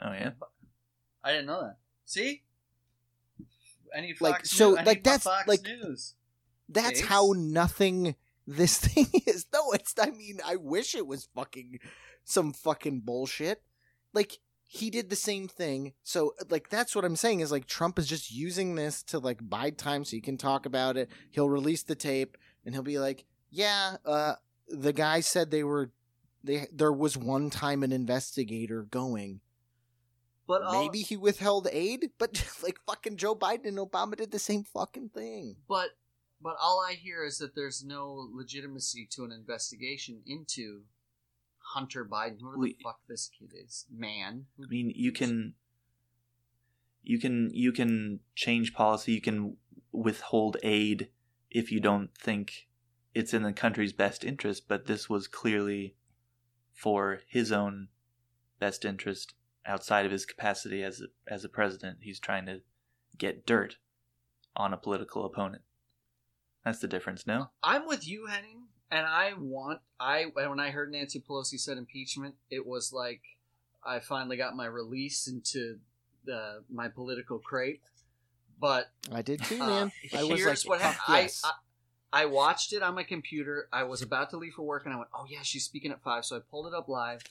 Oh 0.00 0.12
yeah. 0.12 0.30
I 1.22 1.32
didn't 1.32 1.46
know 1.46 1.62
that. 1.62 1.76
See, 2.06 2.42
Fox 3.94 4.20
Like, 4.20 4.46
so, 4.46 4.70
News. 4.74 4.86
Like, 4.86 5.04
that's, 5.04 5.24
Fox 5.24 5.46
like- 5.48 5.62
News. 5.62 6.14
That's 6.68 7.00
Tapes? 7.00 7.08
how 7.08 7.32
nothing 7.36 8.14
this 8.46 8.78
thing 8.86 9.08
is. 9.26 9.46
No, 9.52 9.72
it's. 9.72 9.94
I 9.98 10.10
mean, 10.10 10.38
I 10.46 10.56
wish 10.56 10.94
it 10.94 11.06
was 11.06 11.28
fucking 11.34 11.80
some 12.24 12.52
fucking 12.52 13.00
bullshit. 13.00 13.62
Like 14.12 14.38
he 14.66 14.88
did 14.90 15.10
the 15.10 15.16
same 15.16 15.48
thing. 15.48 15.94
So, 16.04 16.34
like, 16.48 16.68
that's 16.70 16.94
what 16.94 17.04
I'm 17.04 17.16
saying 17.16 17.40
is 17.40 17.50
like 17.50 17.66
Trump 17.66 17.98
is 17.98 18.06
just 18.06 18.30
using 18.30 18.76
this 18.76 19.02
to 19.04 19.18
like 19.18 19.38
buy 19.42 19.70
time 19.70 20.04
so 20.04 20.12
he 20.12 20.20
can 20.20 20.36
talk 20.36 20.64
about 20.64 20.96
it. 20.96 21.10
He'll 21.30 21.50
release 21.50 21.82
the 21.82 21.96
tape 21.96 22.36
and 22.64 22.72
he'll 22.74 22.84
be 22.84 23.00
like, 23.00 23.24
"Yeah, 23.50 23.96
uh, 24.04 24.34
the 24.68 24.92
guy 24.92 25.20
said 25.20 25.50
they 25.50 25.64
were." 25.64 25.90
They, 26.42 26.66
there 26.72 26.92
was 26.92 27.18
one 27.18 27.50
time 27.50 27.82
an 27.82 27.92
investigator 27.92 28.84
going. 28.84 29.40
But 30.50 30.62
all, 30.62 30.82
Maybe 30.82 31.02
he 31.02 31.16
withheld 31.16 31.68
aid, 31.70 32.10
but 32.18 32.44
like 32.62 32.80
fucking 32.84 33.18
Joe 33.18 33.36
Biden 33.36 33.66
and 33.66 33.78
Obama 33.78 34.16
did 34.16 34.32
the 34.32 34.40
same 34.40 34.64
fucking 34.64 35.10
thing. 35.10 35.54
But 35.68 35.90
but 36.42 36.56
all 36.60 36.84
I 36.84 36.94
hear 36.94 37.24
is 37.24 37.38
that 37.38 37.54
there's 37.54 37.84
no 37.84 38.28
legitimacy 38.32 39.06
to 39.12 39.22
an 39.22 39.30
investigation 39.30 40.22
into 40.26 40.82
Hunter 41.58 42.04
Biden, 42.04 42.40
whoever 42.40 42.58
We- 42.58 42.72
the 42.72 42.82
fuck 42.82 42.98
this 43.08 43.28
kid 43.38 43.52
is, 43.54 43.86
man. 43.88 44.46
I 44.60 44.66
mean, 44.66 44.92
you 44.92 45.12
can, 45.12 45.54
you 47.04 47.20
can, 47.20 47.50
you 47.54 47.70
can 47.70 48.18
change 48.34 48.74
policy. 48.74 49.12
You 49.12 49.20
can 49.20 49.56
withhold 49.92 50.56
aid 50.64 51.10
if 51.48 51.70
you 51.70 51.78
don't 51.78 52.10
think 52.18 52.66
it's 53.14 53.32
in 53.32 53.44
the 53.44 53.52
country's 53.52 53.92
best 53.92 54.24
interest. 54.24 54.66
But 54.66 54.86
this 54.86 55.08
was 55.08 55.28
clearly 55.28 55.94
for 56.72 57.20
his 57.28 57.52
own 57.52 57.88
best 58.58 58.84
interest 58.84 59.34
outside 59.66 60.06
of 60.06 60.12
his 60.12 60.24
capacity 60.24 60.82
as 60.82 61.00
a, 61.00 61.32
as 61.32 61.44
a 61.44 61.48
president. 61.48 61.98
He's 62.00 62.20
trying 62.20 62.46
to 62.46 62.60
get 63.18 63.46
dirt 63.46 63.76
on 64.56 64.72
a 64.72 64.76
political 64.76 65.24
opponent. 65.24 65.62
That's 66.64 66.80
the 66.80 66.88
difference, 66.88 67.26
no? 67.26 67.50
I'm 67.62 67.86
with 67.86 68.06
you, 68.06 68.26
Henning, 68.26 68.64
and 68.90 69.06
I 69.06 69.32
want 69.38 69.80
I 69.98 70.26
when 70.34 70.60
I 70.60 70.70
heard 70.70 70.92
Nancy 70.92 71.20
Pelosi 71.20 71.58
said 71.58 71.78
impeachment, 71.78 72.34
it 72.50 72.66
was 72.66 72.92
like 72.92 73.22
I 73.84 74.00
finally 74.00 74.36
got 74.36 74.54
my 74.54 74.66
release 74.66 75.26
into 75.26 75.78
the 76.24 76.62
my 76.70 76.88
political 76.88 77.38
crate. 77.38 77.80
But 78.58 78.90
I 79.10 79.22
did 79.22 79.42
too, 79.42 79.60
uh, 79.60 79.66
man. 79.66 79.92
I 80.14 80.24
was 80.24 80.44
like, 80.44 80.58
what 80.68 80.80
happened. 80.82 81.00
yes." 81.08 81.42
I, 81.44 81.48
I 81.48 81.52
I 82.12 82.24
watched 82.26 82.72
it 82.72 82.82
on 82.82 82.94
my 82.94 83.04
computer. 83.04 83.68
I 83.72 83.84
was 83.84 84.02
about 84.02 84.30
to 84.30 84.36
leave 84.36 84.54
for 84.54 84.62
work, 84.62 84.84
and 84.84 84.92
I 84.92 84.98
went, 84.98 85.10
"Oh 85.14 85.26
yeah, 85.30 85.42
she's 85.42 85.64
speaking 85.64 85.92
at 85.92 86.02
five. 86.02 86.24
So 86.24 86.36
I 86.36 86.40
pulled 86.40 86.66
it 86.66 86.74
up 86.74 86.88
live. 86.88 87.22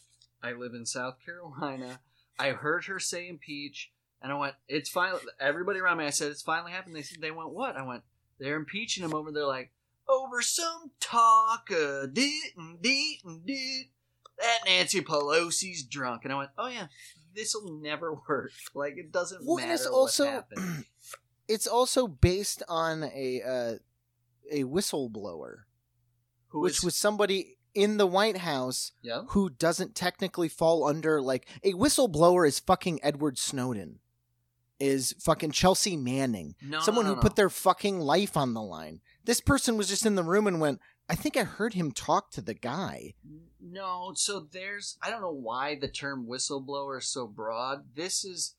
I 0.41 0.53
live 0.53 0.73
in 0.73 0.85
South 0.85 1.17
Carolina. 1.23 1.99
I 2.39 2.51
heard 2.51 2.85
her 2.85 2.99
say 2.99 3.27
impeach, 3.27 3.91
and 4.21 4.31
I 4.31 4.35
went, 4.35 4.55
"It's 4.67 4.89
finally." 4.89 5.21
Everybody 5.39 5.79
around 5.79 5.97
me, 5.97 6.05
I 6.05 6.09
said, 6.11 6.31
"It's 6.31 6.41
finally 6.41 6.71
happened." 6.71 6.95
They 6.95 7.01
said, 7.03 7.21
"They 7.21 7.31
went 7.31 7.49
what?" 7.51 7.75
I 7.75 7.83
went, 7.85 8.03
"They're 8.39 8.55
impeaching 8.55 9.03
him 9.03 9.13
over." 9.13 9.31
They're 9.31 9.45
like, 9.45 9.71
"Over 10.07 10.41
some 10.41 10.91
talk, 10.99 11.69
uh, 11.71 12.05
dit 12.07 12.53
and 12.57 12.81
dit 12.81 13.19
and 13.25 13.45
dit. 13.45 13.87
That 14.39 14.59
Nancy 14.65 15.01
Pelosi's 15.01 15.83
drunk," 15.83 16.23
and 16.23 16.33
I 16.33 16.37
went, 16.37 16.51
"Oh 16.57 16.67
yeah." 16.67 16.87
This 17.35 17.53
will 17.53 17.79
never 17.79 18.13
work. 18.27 18.51
Like 18.73 18.97
it 18.97 19.11
doesn't 19.11 19.45
Well, 19.45 19.57
matter 19.57 19.73
it's 19.73 19.85
what 19.85 19.93
also 19.93 20.25
happened. 20.25 20.85
it's 21.47 21.67
also 21.67 22.07
based 22.07 22.63
on 22.67 23.03
a 23.03 23.41
uh, 23.43 23.75
a 24.51 24.63
whistleblower, 24.63 25.57
Who 26.47 26.61
which 26.61 26.77
is- 26.79 26.83
was 26.83 26.95
somebody 26.95 27.57
in 27.75 27.97
the 27.97 28.07
White 28.07 28.37
House 28.37 28.91
yeah. 29.01 29.21
who 29.29 29.49
doesn't 29.49 29.95
technically 29.95 30.49
fall 30.49 30.85
under 30.85 31.21
like 31.21 31.47
a 31.63 31.73
whistleblower 31.73 32.47
is 32.47 32.59
fucking 32.59 32.99
Edward 33.03 33.37
Snowden, 33.37 33.99
is 34.79 35.13
fucking 35.19 35.51
Chelsea 35.51 35.95
Manning, 35.97 36.55
No, 36.61 36.79
someone 36.81 37.05
no, 37.05 37.11
who 37.11 37.15
no, 37.17 37.21
put 37.21 37.35
their 37.35 37.49
fucking 37.49 37.99
life 37.99 38.35
on 38.37 38.53
the 38.53 38.61
line. 38.61 39.01
This 39.25 39.41
person 39.41 39.77
was 39.77 39.89
just 39.89 40.05
in 40.05 40.15
the 40.15 40.23
room 40.23 40.47
and 40.47 40.59
went, 40.59 40.79
"I 41.09 41.15
think 41.15 41.37
I 41.37 41.43
heard 41.43 41.73
him 41.73 41.91
talk 41.91 42.31
to 42.31 42.41
the 42.41 42.53
guy." 42.53 43.13
No, 43.61 44.13
so 44.15 44.39
there's 44.51 44.97
I 45.01 45.09
don't 45.09 45.21
know 45.21 45.31
why 45.33 45.75
the 45.75 45.89
term 45.89 46.25
whistleblower 46.27 46.99
is 46.99 47.07
so 47.07 47.27
broad. 47.27 47.93
This 47.95 48.23
is 48.25 48.55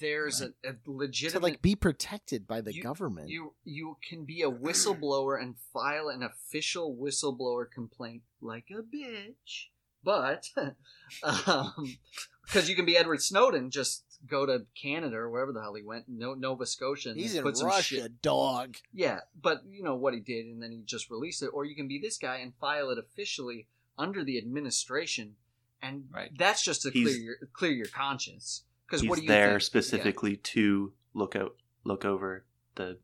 there's 0.00 0.40
a, 0.40 0.46
a 0.64 0.72
To 0.72 0.78
legitimate 0.86 1.42
like 1.42 1.62
be 1.62 1.76
protected 1.76 2.46
by 2.46 2.62
the 2.62 2.74
you- 2.74 2.82
government. 2.82 3.28
you 3.28 3.52
you 3.62 3.98
can 4.08 4.24
be 4.24 4.40
a 4.42 4.50
whistleblower 4.50 5.40
and 5.40 5.54
file 5.72 6.08
an 6.08 6.22
official 6.22 6.96
whistleblower 6.96 7.70
complaint 7.70 8.22
like 8.42 8.66
a 8.70 8.82
bitch. 8.82 9.68
But 10.04 10.48
um 11.46 11.96
because 12.44 12.68
you 12.68 12.74
can 12.76 12.84
be 12.84 12.96
Edward 12.96 13.22
Snowden, 13.22 13.70
just 13.70 14.04
go 14.26 14.44
to 14.46 14.66
Canada 14.80 15.16
or 15.16 15.30
wherever 15.30 15.52
the 15.52 15.60
hell 15.62 15.74
he 15.74 15.82
went, 15.82 16.04
no, 16.08 16.34
Nova 16.34 16.66
Scotia, 16.66 17.10
and 17.10 17.18
He's 17.20 17.32
then 17.32 17.38
in 17.38 17.44
put 17.44 17.56
some 17.56 17.68
Russia, 17.68 17.94
shit 18.02 18.20
dog. 18.22 18.76
yeah, 18.92 19.20
but 19.40 19.62
you 19.68 19.82
know 19.82 19.94
what 19.96 20.12
he 20.14 20.20
did, 20.20 20.46
and 20.46 20.62
then 20.62 20.70
he 20.72 20.82
just 20.84 21.08
released 21.10 21.42
it. 21.42 21.48
Or 21.52 21.64
you 21.64 21.74
can 21.76 21.86
be 21.88 21.98
this 22.00 22.18
guy 22.18 22.36
and 22.36 22.52
file 22.60 22.90
it 22.90 22.98
officially 22.98 23.68
under 23.96 24.24
the 24.24 24.38
administration, 24.38 25.36
and 25.80 26.04
Right. 26.12 26.30
that's 26.36 26.64
just 26.64 26.82
to 26.82 26.90
He's- 26.90 27.06
clear 27.08 27.18
your 27.18 27.36
clear 27.52 27.72
your 27.72 27.86
conscience. 27.86 28.64
Because 28.86 29.00
He's 29.02 29.10
what 29.10 29.16
do 29.16 29.22
you 29.22 29.28
there 29.28 29.50
think? 29.52 29.62
specifically 29.62 30.36
to 30.36 30.92
look 31.14 31.34
out, 31.36 31.56
look 31.84 32.04
over 32.04 32.44
the 32.74 32.98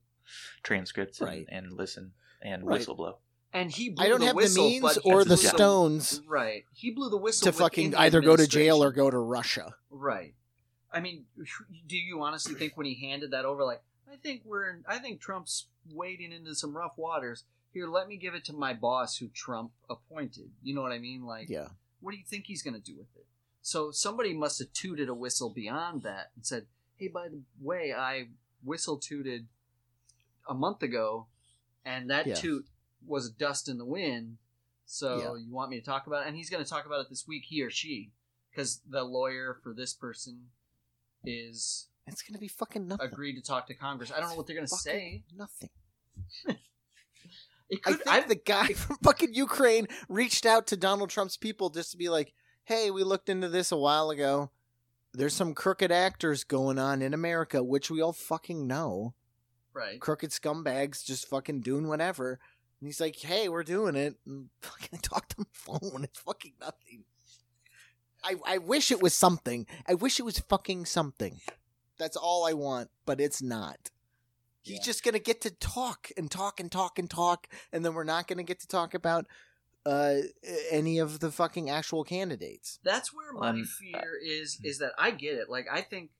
transcripts 0.63 1.21
and, 1.21 1.47
and 1.49 1.73
listen 1.73 2.13
and 2.43 2.67
Right. 2.67 2.81
whistleblow. 2.81 3.19
And 3.59 3.71
he 3.73 3.91
blew 3.91 4.05
I 4.05 4.09
don't 4.09 4.21
the 4.21 4.27
have 4.27 4.37
whistle, 4.37 4.65
the 4.65 4.71
means 4.81 4.99
or 4.99 5.25
the 5.25 5.37
stones 5.37 6.23
Right, 6.27 6.65
he 6.73 6.91
blew 6.91 7.11
the 7.11 7.17
whistle 7.17 7.45
to 7.47 7.53
fucking 7.53 7.95
either 7.97 8.21
go 8.21 8.37
to 8.37 8.47
jail 8.47 8.83
or 8.83 8.93
go 8.93 9.11
to 9.11 9.19
Russia. 9.19 9.75
Right. 9.91 10.35
I 10.93 11.01
mean, 11.01 11.27
do 11.87 11.97
you 11.97 12.23
honestly 12.23 12.55
think 12.55 12.77
when 12.77 12.87
he 12.87 12.95
handed 13.09 13.33
that 13.33 13.45
over, 13.45 13.65
like, 13.65 13.83
I 14.11 14.17
think 14.17 14.43
we're, 14.45 14.71
in, 14.71 14.85
I 14.89 14.99
think 14.99 15.21
Trump's 15.21 15.67
wading 15.93 16.33
into 16.33 16.55
some 16.55 16.77
rough 16.77 16.97
waters. 16.97 17.45
Here, 17.73 17.87
let 17.87 18.09
me 18.09 18.17
give 18.17 18.35
it 18.35 18.45
to 18.47 18.53
my 18.55 18.73
boss, 18.73 19.17
who 19.19 19.29
Trump 19.29 19.73
appointed. 19.91 20.51
You 20.63 20.75
know 20.75 20.81
what 20.83 20.93
I 20.93 20.99
mean? 20.99 21.25
Like, 21.27 21.51
Yeah. 21.51 21.69
what 22.01 22.13
do 22.13 22.17
you 22.17 22.25
think 22.27 22.47
he's 22.47 22.63
going 22.63 22.75
to 22.75 22.81
do 22.81 22.97
with 22.97 23.15
it? 23.17 23.27
So 23.61 23.91
somebody 23.91 24.33
must 24.33 24.59
have 24.61 24.73
tooted 24.73 25.09
a 25.09 25.15
whistle 25.15 25.51
beyond 25.51 26.03
that 26.05 26.31
and 26.35 26.47
said, 26.47 26.67
"Hey, 26.97 27.09
by 27.09 27.29
the 27.29 27.43
way, 27.61 27.93
I 27.93 28.29
whistle 28.63 28.97
tooted 28.99 29.47
a 30.49 30.55
month 30.55 30.83
ago, 30.83 31.27
and 31.85 32.09
that 32.09 32.27
Yeah. 32.27 32.35
toot 32.35 32.67
was 33.07 33.31
dust 33.31 33.69
in 33.69 33.79
the 33.79 33.85
wind. 33.85 34.39
So 34.87 35.19
Yeah. 35.19 35.35
you 35.45 35.53
want 35.53 35.71
me 35.71 35.79
to 35.81 35.85
talk 35.85 36.07
about 36.07 36.25
it?" 36.25 36.29
And 36.29 36.37
he's 36.37 36.51
going 36.51 36.63
to 36.65 36.69
talk 36.69 36.87
about 36.87 37.01
it 37.01 37.09
this 37.11 37.27
week, 37.27 37.45
he 37.47 37.63
or 37.63 37.71
she, 37.71 38.13
because 38.51 38.81
the 38.89 39.05
lawyer 39.05 39.59
for 39.63 39.75
this 39.75 39.93
person 39.95 40.51
is 41.25 41.89
It's 42.07 42.23
gonna 42.23 42.39
be 42.39 42.49
fucking 42.49 42.87
nothing. 42.89 43.07
agreed 43.07 43.35
to 43.37 43.43
talk 43.43 43.67
to 43.67 43.75
Congress. 43.75 44.11
I 44.11 44.21
don't 44.21 44.31
know 44.31 44.37
what 44.37 44.47
they're 44.47 44.57
going 44.57 44.67
to 44.69 44.75
say. 44.77 45.25
Nothing. 45.35 45.71
It 47.71 47.81
I 47.85 47.91
could. 47.91 47.99
think 48.03 48.09
I, 48.09 48.21
the 48.27 48.35
guy 48.35 48.67
from 48.73 48.97
fucking 49.03 49.35
Ukraine 49.35 49.89
reached 50.09 50.47
out 50.47 50.67
to 50.69 50.77
Donald 50.77 51.11
Trump's 51.11 51.37
people 51.37 51.69
just 51.69 51.91
to 51.91 51.99
be 51.99 52.09
like, 52.09 52.33
"Hey, 52.65 52.91
we 52.91 53.05
looked 53.05 53.29
into 53.29 53.49
this 53.49 53.71
a 53.71 53.77
while 53.77 54.09
ago. 54.11 54.51
There's 55.13 55.35
some 55.35 55.53
crooked 55.55 55.93
actors 55.93 56.45
going 56.45 56.79
on 56.79 57.03
in 57.03 57.13
America, 57.13 57.63
which 57.63 57.91
we 57.91 58.01
all 58.01 58.13
fucking 58.15 58.67
know. 58.67 59.15
right. 59.75 60.01
Crooked 60.01 60.31
scumbags 60.31 61.05
just 61.05 61.29
fucking 61.29 61.61
doing 61.61 61.89
whatever." 61.89 62.41
And 62.81 62.87
he's 62.89 63.01
like, 63.01 63.17
"Hey, 63.17 63.49
we're 63.49 63.65
doing 63.65 63.97
it." 63.97 64.17
And 64.27 64.51
fucking 64.63 65.01
talked 65.01 65.35
on 65.39 65.47
the 65.51 65.79
phone. 65.91 66.05
It's 66.05 66.21
fucking 66.21 66.55
nothing. 66.61 67.05
I 68.25 68.35
I 68.47 68.59
wish 68.59 68.91
it 68.91 69.03
was 69.03 69.15
something. 69.15 69.67
I 69.87 69.95
wish 69.95 70.19
it 70.19 70.25
was 70.25 70.39
fucking 70.39 70.87
something. 70.87 71.41
That's 71.99 72.17
all 72.17 72.47
I 72.47 72.53
want, 72.53 72.91
but 73.07 73.21
it's 73.21 73.43
not. 73.43 73.91
He's 74.61 74.77
Yeah. 74.79 74.83
just 74.85 75.03
gonna 75.05 75.19
get 75.19 75.41
to 75.43 75.51
talk 75.51 76.11
and 76.17 76.31
talk 76.31 76.61
and 76.61 76.71
talk 76.71 76.99
and 76.99 77.09
talk, 77.11 77.49
and 77.73 77.85
then 77.85 77.95
we're 77.95 78.05
not 78.05 78.27
gonna 78.29 78.43
get 78.43 78.61
to 78.61 78.67
talk 78.69 78.95
about 78.95 79.27
uh 79.87 80.17
any 80.71 80.99
of 80.99 81.21
the 81.21 81.31
fucking 81.31 81.71
actual 81.71 82.05
candidates. 82.05 82.79
That's 82.83 83.13
where 83.13 83.33
my 83.33 83.51
Um, 83.51 83.65
fear 83.65 84.19
is. 84.23 84.59
Is 84.63 84.79
that 84.79 84.93
I 84.99 85.11
get 85.13 85.35
it. 85.37 85.49
Like 85.49 85.67
I 85.71 85.81
think 85.81 86.11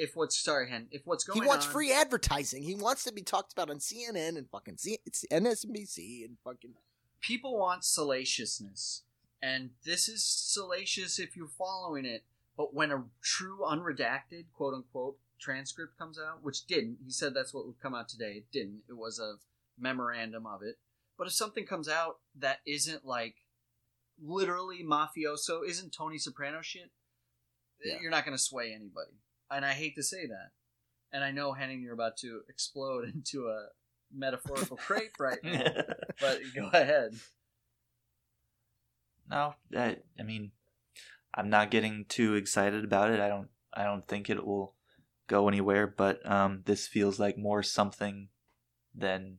if 0.00 0.16
what's 0.16 0.36
sorry, 0.38 0.70
Hen, 0.70 0.88
if 0.90 1.02
what's 1.04 1.24
going 1.24 1.38
on. 1.38 1.44
He 1.44 1.48
wants 1.48 1.66
on, 1.66 1.72
free 1.72 1.92
advertising. 1.92 2.62
He 2.62 2.74
wants 2.74 3.04
to 3.04 3.12
be 3.12 3.22
talked 3.22 3.52
about 3.52 3.70
on 3.70 3.78
CNN 3.78 4.36
and 4.38 4.48
fucking 4.50 4.78
C- 4.78 4.98
it's 5.04 5.24
MSNBC 5.30 6.24
and 6.24 6.36
fucking 6.42 6.72
people 7.20 7.58
want 7.58 7.84
salaciousness, 7.84 9.02
and 9.42 9.70
this 9.84 10.08
is 10.08 10.24
salacious 10.24 11.18
if 11.18 11.36
you're 11.36 11.48
following 11.48 12.04
it. 12.04 12.24
But 12.56 12.74
when 12.74 12.90
a 12.90 13.04
true 13.22 13.60
unredacted 13.66 14.46
quote 14.54 14.74
unquote 14.74 15.16
transcript 15.38 15.96
comes 15.98 16.18
out, 16.18 16.42
which 16.42 16.66
didn't, 16.66 16.98
he 17.04 17.10
said 17.10 17.32
that's 17.34 17.52
what 17.54 17.66
would 17.66 17.80
come 17.80 17.94
out 17.94 18.08
today. 18.08 18.32
It 18.38 18.50
didn't. 18.52 18.82
It 18.88 18.96
was 18.96 19.18
a 19.18 19.34
memorandum 19.78 20.46
of 20.46 20.62
it. 20.62 20.78
But 21.18 21.26
if 21.26 21.32
something 21.34 21.66
comes 21.66 21.88
out 21.88 22.18
that 22.38 22.60
isn't 22.66 23.04
like 23.04 23.36
literally 24.22 24.82
mafioso, 24.84 25.66
isn't 25.66 25.92
Tony 25.92 26.18
Soprano 26.18 26.60
shit, 26.62 26.90
eh, 27.84 27.88
Yeah. 27.90 27.98
you're 28.00 28.10
not 28.10 28.24
going 28.24 28.36
to 28.36 28.42
sway 28.42 28.72
anybody. 28.74 29.12
And 29.50 29.64
I 29.64 29.72
hate 29.72 29.96
to 29.96 30.02
say 30.02 30.26
that. 30.26 30.50
And 31.12 31.24
I 31.24 31.32
know 31.32 31.52
Henning, 31.52 31.82
you're 31.82 31.94
about 31.94 32.16
to 32.18 32.40
explode 32.48 33.04
into 33.14 33.48
a 33.48 33.66
metaphorical 34.12 34.76
crepe 34.86 35.18
right 35.18 35.38
now. 35.42 35.62
But 36.20 36.38
go 36.54 36.66
ahead. 36.72 37.12
no, 39.30 39.54
I, 39.76 39.96
I 40.18 40.22
mean, 40.22 40.50
I'm 41.34 41.48
not 41.48 41.70
getting 41.70 42.04
too 42.08 42.34
excited 42.34 42.84
about 42.84 43.10
it. 43.10 43.20
I 43.20 43.28
don't. 43.28 43.48
I 43.72 43.84
don't 43.84 44.06
think 44.06 44.28
it 44.28 44.44
will 44.44 44.74
go 45.28 45.48
anywhere. 45.48 45.86
But 45.86 46.28
um, 46.30 46.62
this 46.66 46.86
feels 46.88 47.18
like 47.20 47.38
more 47.38 47.62
something 47.62 48.28
than 48.94 49.38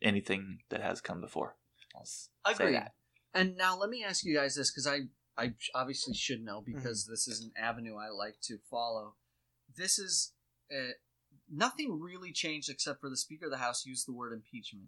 anything 0.00 0.60
that 0.70 0.80
has 0.80 1.00
come 1.00 1.20
before. 1.20 1.56
I'll 1.94 2.02
s- 2.02 2.30
say 2.46 2.52
Agreed. 2.64 2.76
that. 2.76 2.92
And 3.34 3.56
now 3.56 3.76
let 3.76 3.90
me 3.90 4.04
ask 4.04 4.24
you 4.24 4.34
guys 4.34 4.54
this 4.54 4.70
because 4.70 4.86
I 4.86 5.00
I 5.36 5.54
obviously 5.74 6.14
should 6.14 6.38
Mm-hmm. 6.38 6.46
know 6.46 6.62
because 6.64 7.06
this 7.10 7.26
is 7.28 7.42
an 7.42 7.50
avenue 7.62 7.96
I 7.96 8.08
like 8.08 8.36
to 8.44 8.56
follow. 8.70 9.16
This 9.76 9.98
is 9.98 10.32
uh, 10.74 10.92
nothing 11.50 12.00
really 12.00 12.32
changed 12.32 12.68
except 12.70 13.00
for 13.00 13.08
the 13.10 13.16
Speaker 13.16 13.46
of 13.46 13.50
the 13.50 13.58
House 13.58 13.84
used 13.86 14.06
the 14.06 14.12
word 14.12 14.32
impeachment. 14.32 14.86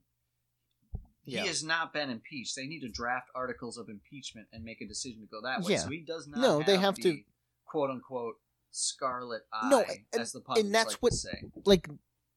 Yeah. 1.25 1.43
He 1.43 1.49
has 1.49 1.65
not 1.65 1.93
been 1.93 2.11
impeached. 2.11 2.55
They 2.55 2.67
need 2.67 2.81
to 2.81 2.89
draft 2.91 3.29
articles 3.35 3.79
of 3.79 3.89
impeachment 3.89 4.47
and 4.53 4.63
make 4.63 4.81
a 4.83 4.87
decision 4.87 5.21
to 5.23 5.27
go 5.27 5.41
that 5.43 5.63
way. 5.63 5.73
Yeah. 5.73 5.79
So 5.79 5.89
he 5.89 6.01
does 6.07 6.27
not. 6.29 6.41
No, 6.41 6.59
have 6.59 6.67
they 6.67 6.77
have 6.77 6.97
to- 6.97 7.21
quote 7.67 7.91
unquote 7.91 8.35
scarlet 8.71 9.43
eye, 9.53 9.69
No, 9.71 9.79
and- 9.81 9.89
the 9.89 9.95
and 9.95 10.75
that's 10.75 10.95
like 10.95 10.99
what- 11.01 11.67
like 11.67 11.89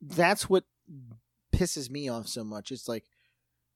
that's 0.02 0.50
what 0.50 0.64
pisses 1.54 1.90
me 1.90 2.08
off 2.08 2.28
so 2.28 2.44
much. 2.44 2.72
It's 2.72 2.88
like 2.88 3.04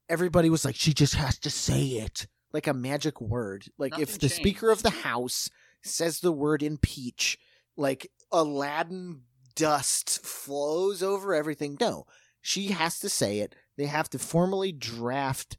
everybody 0.08 0.50
was 0.50 0.64
like, 0.64 0.76
she 0.76 0.94
just 0.94 1.16
has 1.16 1.38
to 1.40 1.50
say 1.50 1.82
it 1.84 2.28
like 2.54 2.68
a 2.68 2.74
magic 2.74 3.20
word. 3.20 3.66
Like 3.78 3.94
if 3.94 4.12
Nothing 4.12 4.20
the 4.20 4.30
Speaker 4.30 4.70
of 4.72 4.84
the. 4.84 4.90
House 4.92 5.50
says 5.84 6.20
the 6.20 6.32
word 6.32 6.62
impeach, 6.64 7.38
like 7.76 8.10
Aladdin 8.32 9.22
dust 9.56 10.26
flows 10.26 11.04
over 11.04 11.34
everything. 11.34 11.78
No, 11.80 12.06
she 12.42 12.68
has 12.70 13.00
to 13.00 13.10
say 13.10 13.40
it. 13.40 13.56
They 13.78 13.86
have 13.86 14.10
to 14.12 14.20
formally 14.20 14.72
draft 14.72 15.58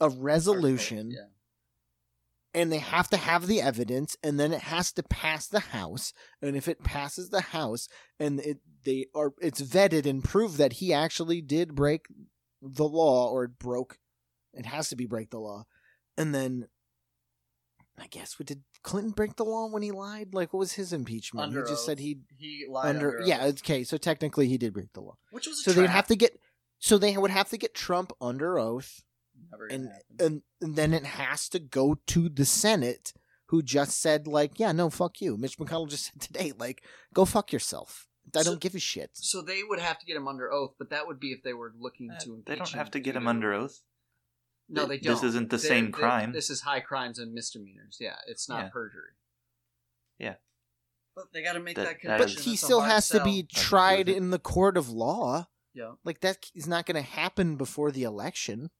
a 0.00 0.08
resolution 0.08 1.10
Yeah. 1.10 1.26
and 2.52 2.70
they 2.70 2.78
have 2.78 3.08
to 3.10 3.16
have 3.16 3.46
the 3.46 3.62
evidence 3.62 4.16
and 4.22 4.38
then 4.38 4.52
it 4.52 4.60
has 4.60 4.92
to 4.92 5.02
pass 5.02 5.46
the 5.46 5.60
house 5.60 6.12
and 6.42 6.54
if 6.56 6.68
it 6.68 6.82
passes 6.84 7.30
the 7.30 7.40
house 7.40 7.88
and 8.20 8.40
it 8.40 8.58
they 8.84 9.06
are 9.14 9.32
it's 9.40 9.62
vetted 9.62 10.04
and 10.04 10.22
proved 10.22 10.58
that 10.58 10.74
he 10.74 10.92
actually 10.92 11.40
did 11.40 11.74
break 11.74 12.06
the 12.60 12.84
law 12.84 13.30
or 13.30 13.44
it 13.44 13.58
broke 13.58 13.98
it 14.52 14.66
has 14.66 14.90
to 14.90 14.96
be 14.96 15.06
break 15.06 15.30
the 15.30 15.38
law 15.40 15.64
and 16.18 16.34
then 16.34 16.66
i 17.98 18.06
guess 18.08 18.38
what 18.38 18.46
did 18.46 18.62
clinton 18.82 19.10
break 19.12 19.36
the 19.36 19.44
law 19.44 19.66
when 19.66 19.82
he 19.82 19.90
lied 19.90 20.34
like 20.34 20.52
what 20.52 20.58
was 20.60 20.72
his 20.72 20.92
impeachment 20.92 21.46
Under 21.46 21.60
he 21.64 21.70
just 21.70 21.80
oath. 21.82 21.86
said 21.86 21.98
he 21.98 22.18
He 22.38 22.64
lied 22.68 22.94
under, 22.96 23.16
under, 23.18 23.26
yeah 23.26 23.42
oath, 23.44 23.58
okay 23.60 23.84
so 23.84 23.96
technically 23.96 24.48
he 24.48 24.58
did 24.58 24.72
break 24.72 24.92
the 24.92 25.00
law 25.00 25.16
which 25.30 25.46
was 25.46 25.58
a 25.60 25.62
so 25.62 25.72
they'd 25.72 25.88
have 25.90 26.06
to 26.08 26.16
get 26.16 26.38
so 26.78 26.98
they 26.98 27.16
would 27.16 27.30
have 27.30 27.48
to 27.50 27.56
get 27.58 27.74
trump 27.74 28.12
under 28.20 28.58
oath 28.58 29.02
Never 29.50 29.66
and, 29.66 29.88
and 30.18 30.42
and 30.62 30.76
then 30.76 30.94
it 30.94 31.04
has 31.04 31.48
to 31.50 31.58
go 31.58 31.98
to 32.06 32.30
the 32.30 32.46
Senate, 32.46 33.12
who 33.48 33.62
just 33.62 34.00
said 34.00 34.26
like, 34.26 34.58
yeah, 34.58 34.72
no, 34.72 34.88
fuck 34.88 35.20
you. 35.20 35.36
Mitch 35.36 35.58
McConnell 35.58 35.90
just 35.90 36.06
said 36.10 36.22
today, 36.22 36.52
like, 36.58 36.82
go 37.12 37.26
fuck 37.26 37.52
yourself. 37.52 38.08
I 38.34 38.40
So- 38.42 38.52
don't 38.52 38.60
give 38.62 38.74
a 38.74 38.78
shit. 38.78 39.10
So 39.12 39.42
they 39.42 39.62
would 39.62 39.78
have 39.78 39.98
to 39.98 40.06
get 40.06 40.16
him 40.16 40.26
under 40.26 40.50
oath, 40.50 40.72
but 40.78 40.88
that 40.88 41.06
would 41.06 41.20
be 41.20 41.32
if 41.32 41.42
they 41.42 41.52
were 41.52 41.74
looking 41.78 42.10
Uh, 42.10 42.18
to 42.20 42.42
They 42.46 42.56
don't 42.56 42.70
have 42.70 42.90
to 42.92 42.98
get 42.98 43.14
him 43.14 43.28
under 43.28 43.52
oath. 43.52 43.82
No, 44.68 44.86
they 44.86 44.98
don't. 44.98 45.14
This 45.14 45.22
isn't 45.22 45.50
the 45.50 45.56
They- 45.58 45.68
same 45.68 45.86
they- 45.86 45.90
crime. 45.92 46.32
This 46.32 46.50
is 46.50 46.62
high 46.62 46.80
crimes 46.80 47.18
and 47.18 47.32
misdemeanors. 47.32 47.98
Yeah, 48.00 48.18
it's 48.26 48.48
not 48.48 48.64
Yeah. 48.64 48.68
perjury. 48.70 49.12
Yeah. 50.18 50.36
But 51.14 51.32
they 51.32 51.42
got 51.42 51.52
to 51.54 51.60
make 51.60 51.76
That- 51.76 51.82
that, 51.84 51.88
that 51.94 52.00
connection. 52.00 52.36
But 52.36 52.44
he 52.44 52.56
still 52.56 52.80
hard 52.80 52.92
has 52.92 53.08
to 53.10 53.22
be 53.22 53.42
tried 53.44 54.08
in 54.08 54.30
the 54.30 54.38
court 54.38 54.76
of 54.76 54.88
law. 54.88 55.48
Yeah. 55.72 55.94
Like 56.04 56.20
that 56.20 56.50
is 56.54 56.66
not 56.66 56.86
going 56.86 56.96
to 56.96 57.08
happen 57.08 57.56
before 57.56 57.90
the 57.92 58.02
election. 58.02 58.70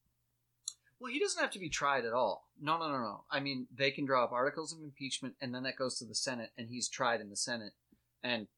Well, 0.99 1.13
he 1.13 1.19
doesn't 1.21 1.41
have 1.41 1.51
to 1.53 1.59
be 1.59 1.69
tried 1.69 2.05
at 2.07 2.13
all. 2.15 2.49
No, 2.59 2.79
no, 2.79 2.91
no, 2.91 2.99
no. 2.99 3.25
I 3.31 3.39
mean, 3.39 3.69
they 3.71 3.91
can 3.91 4.07
draw 4.07 4.25
up 4.25 4.33
articles 4.33 4.73
of 4.73 4.81
impeachment, 4.81 5.37
and 5.43 5.55
then 5.55 5.63
that 5.65 5.77
goes 5.77 5.99
to 5.99 6.07
the 6.07 6.15
Senate, 6.15 6.53
and 6.57 6.71
he's 6.71 6.89
tried 6.89 7.21
in 7.21 7.29
the 7.29 7.37
Senate. 7.37 7.75
And 8.23 8.49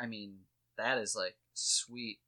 I 0.00 0.06
mean, 0.06 0.46
that 0.76 0.96
is 0.98 1.14
like 1.14 1.36
sweet 1.52 2.18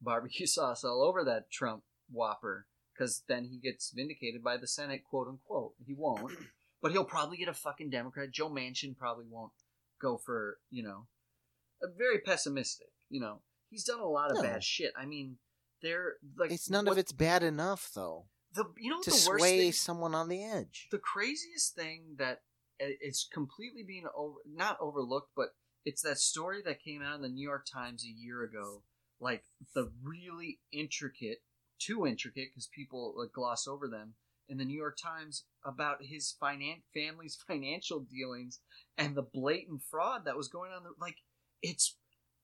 barbecue 0.00 0.46
sauce 0.46 0.84
all 0.84 1.02
over 1.02 1.24
that 1.24 1.50
Trump 1.50 1.84
whopper, 2.10 2.66
because 3.02 3.22
then 3.28 3.44
he 3.44 3.58
gets 3.58 3.90
vindicated 3.90 4.42
by 4.42 4.56
the 4.56 4.66
Senate, 4.66 5.02
quote 5.04 5.28
unquote. 5.28 5.72
He 5.84 5.94
won't, 5.94 6.32
but 6.82 6.92
he'll 6.92 7.04
probably 7.04 7.36
get 7.36 7.48
a 7.48 7.54
fucking 7.54 7.90
Democrat. 7.90 8.30
Joe 8.30 8.48
Manchin 8.50 8.96
probably 8.96 9.24
won't 9.28 9.52
go 10.00 10.16
for 10.18 10.58
you 10.70 10.82
know, 10.82 11.06
a 11.82 11.86
very 11.96 12.18
pessimistic. 12.20 12.88
You 13.10 13.20
know, 13.20 13.40
he's 13.70 13.84
done 13.84 14.00
a 14.00 14.06
lot 14.08 14.30
of 14.30 14.36
No. 14.38 14.42
bad 14.42 14.62
shit. 14.64 14.92
I 14.96 15.06
mean, 15.06 15.36
they're 15.82 16.14
like 16.36 16.50
It's 16.52 16.70
none 16.70 16.84
what- 16.86 16.92
of 16.92 16.98
it's 16.98 17.12
bad 17.12 17.42
enough 17.42 17.90
though 17.94 18.26
the 18.54 18.64
you 18.76 18.90
know 18.90 19.00
to 19.00 19.08
the 19.10 19.24
worst 19.26 19.40
sway 19.40 19.58
thing 19.58 19.72
someone 19.72 20.14
on 20.14 20.28
the 20.28 20.44
edge. 20.44 20.88
the 20.90 20.98
craziest 20.98 21.74
thing 21.74 22.16
that 22.18 22.42
uh, 22.80 22.92
it's 23.00 23.26
completely 23.32 23.82
being 23.82 24.04
over, 24.14 24.36
not 24.46 24.76
overlooked, 24.80 25.30
but 25.34 25.54
it's 25.86 26.02
that 26.02 26.18
story 26.18 26.60
that 26.64 26.82
came 26.82 27.02
out 27.02 27.16
in 27.16 27.22
the 27.22 27.28
New 27.30 27.42
York 27.42 27.64
Times 27.66 28.04
a 28.04 28.08
year 28.08 28.42
ago, 28.44 28.82
like 29.20 29.44
the 29.74 29.90
really 30.04 30.60
intricate, 30.70 31.38
too 31.86 32.06
intricate 32.06 32.48
because 32.50 32.68
people 32.74 33.14
like, 33.16 33.32
gloss 33.32 33.66
over 33.66 33.88
them 33.88 34.14
in 34.48 34.58
the 34.58 34.64
New 34.64 34.76
York 34.76 34.96
Times 35.02 35.44
about 35.64 35.98
his 36.02 36.34
finan- 36.42 36.82
family's 36.94 37.38
financial 37.46 38.00
dealings 38.00 38.60
and 38.98 39.14
the 39.14 39.22
blatant 39.22 39.82
fraud 39.90 40.24
that 40.24 40.36
was 40.36 40.48
going 40.48 40.70
on. 40.72 40.82
Like 41.00 41.16
it's 41.62 41.96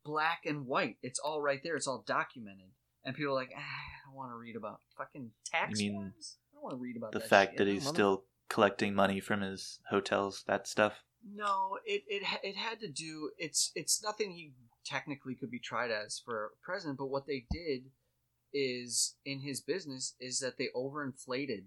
black 0.05 0.41
and 0.47 0.67
white. 0.67 0.97
It's 1.03 1.19
all 1.19 1.41
right 1.41 1.61
there. 1.63 1.77
It's 1.77 1.87
all 1.89 2.05
documented. 2.07 2.71
And 3.05 3.15
people 3.15 3.33
are 3.33 3.37
like, 3.37 3.53
ah, 3.57 3.61
I 3.61 4.09
don't 4.09 4.17
want 4.17 4.33
to 4.33 4.37
read 4.37 4.57
about 4.57 4.81
fucking 4.97 5.31
tax 5.47 5.81
You 5.81 5.91
mean 5.91 6.01
forms. 6.01 6.37
I 6.53 6.57
don't 6.57 6.63
want 6.65 6.73
to 6.75 6.83
read 6.83 6.97
about 6.97 7.13
The 7.13 7.21
that 7.21 7.29
fact 7.29 7.53
shit. 7.53 7.59
that 7.59 7.67
he's 7.69 7.87
still 7.87 8.25
collecting 8.49 8.95
money 8.95 9.21
from 9.21 9.41
his 9.41 9.79
hotels, 9.91 10.45
that 10.47 10.67
stuff. 10.67 11.05
No, 11.35 11.79
it 11.85 12.03
it 12.07 12.23
it 12.43 12.57
had 12.57 12.81
to 12.81 12.89
do. 12.89 13.31
It's 13.39 13.73
it's 13.75 14.03
nothing 14.03 14.33
he 14.33 14.53
technically 14.87 15.35
could 15.35 15.51
be 15.51 15.59
tried 15.59 15.91
as 15.91 16.21
for 16.25 16.53
president. 16.63 16.99
But 16.99 17.07
what 17.07 17.27
they 17.27 17.45
did 17.51 17.91
is 18.53 19.17
in 19.25 19.41
his 19.41 19.61
business 19.61 20.15
is 20.21 20.41
that 20.41 20.59
they 20.59 20.69
overinflated 20.75 21.65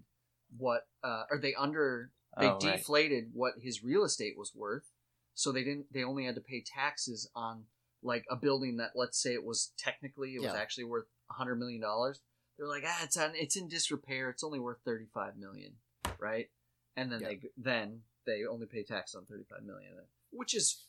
what 0.56 0.86
uh, 1.02 1.24
or 1.30 1.38
they 1.38 1.54
under 1.54 2.10
they 2.38 2.46
Oh, 2.46 2.58
right. 2.62 2.76
deflated 2.78 3.30
what 3.32 3.54
his 3.60 3.82
real 3.84 4.04
estate 4.04 4.36
was 4.36 4.52
worth. 4.54 4.90
So 5.34 5.50
they 5.52 5.64
didn't. 5.64 5.86
They 5.92 6.04
only 6.04 6.24
had 6.26 6.34
to 6.34 6.40
pay 6.40 6.62
taxes 6.66 7.28
on 7.34 7.64
like 8.02 8.24
a 8.30 8.36
building 8.36 8.76
that 8.78 8.90
let's 8.94 9.20
say 9.20 9.32
it 9.32 9.44
was 9.44 9.72
technically 9.78 10.34
it 10.34 10.42
was 10.42 10.54
actually 10.54 10.84
worth 10.84 11.06
a 11.30 11.34
hundred 11.34 11.56
million 11.56 11.80
dollars. 11.80 12.20
They're 12.58 12.68
like, 12.68 12.84
ah, 12.86 13.00
it's 13.04 13.16
on, 13.16 13.32
it's 13.34 13.56
in 13.56 13.68
disrepair. 13.68 14.28
It's 14.28 14.44
only 14.44 14.60
worth 14.60 14.78
thirty 14.84 15.06
five 15.14 15.36
million, 15.36 15.72
right? 16.18 16.50
And 16.96 17.10
then 17.10 17.20
Yeah. 17.22 17.28
they 17.28 17.40
then 17.56 18.00
they 18.26 18.44
only 18.44 18.66
pay 18.66 18.82
tax 18.82 19.14
on 19.14 19.24
thirty 19.24 19.44
five 19.48 19.62
million, 19.64 19.92
which 20.30 20.54
is 20.54 20.84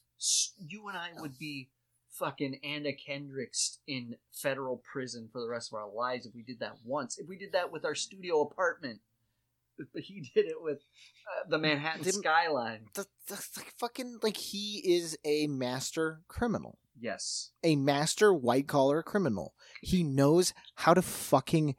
you 0.58 0.88
and 0.90 0.98
I 0.98 1.10
would 1.20 1.38
be 1.38 1.70
fucking 2.18 2.60
Anna 2.64 2.94
Kendricks 2.94 3.80
in 3.88 4.16
federal 4.32 4.82
prison 4.92 5.30
for 5.32 5.42
the 5.42 5.50
rest 5.50 5.72
of 5.72 5.78
our 5.78 5.90
lives 5.92 6.26
if 6.26 6.36
we 6.36 6.44
did 6.44 6.60
that 6.60 6.78
once. 6.84 7.18
If 7.18 7.28
we 7.28 7.38
did 7.38 7.52
that 7.54 7.72
with 7.72 7.86
our 7.86 7.96
studio 7.96 8.42
apartment, 8.42 9.00
but 9.94 10.04
he 10.04 10.30
did 10.36 10.46
it 10.46 10.62
with 10.62 10.78
uh, 10.78 11.50
the 11.50 11.58
Manhattan 11.58 12.04
Didn't- 12.04 12.22
skyline. 12.22 12.86
The, 12.94 13.06
the, 13.28 13.36
the 13.56 13.64
fucking 13.80 14.20
like 14.22 14.38
he 14.38 14.82
is 14.86 15.18
a 15.26 15.48
master 15.48 16.22
criminal. 16.28 16.78
Yes, 17.00 17.52
a 17.64 17.76
master 17.76 18.32
white 18.34 18.68
collar 18.68 19.02
criminal. 19.02 19.56
He 19.82 20.04
knows 20.04 20.54
how 20.76 20.94
to 20.94 21.02
fucking 21.02 21.76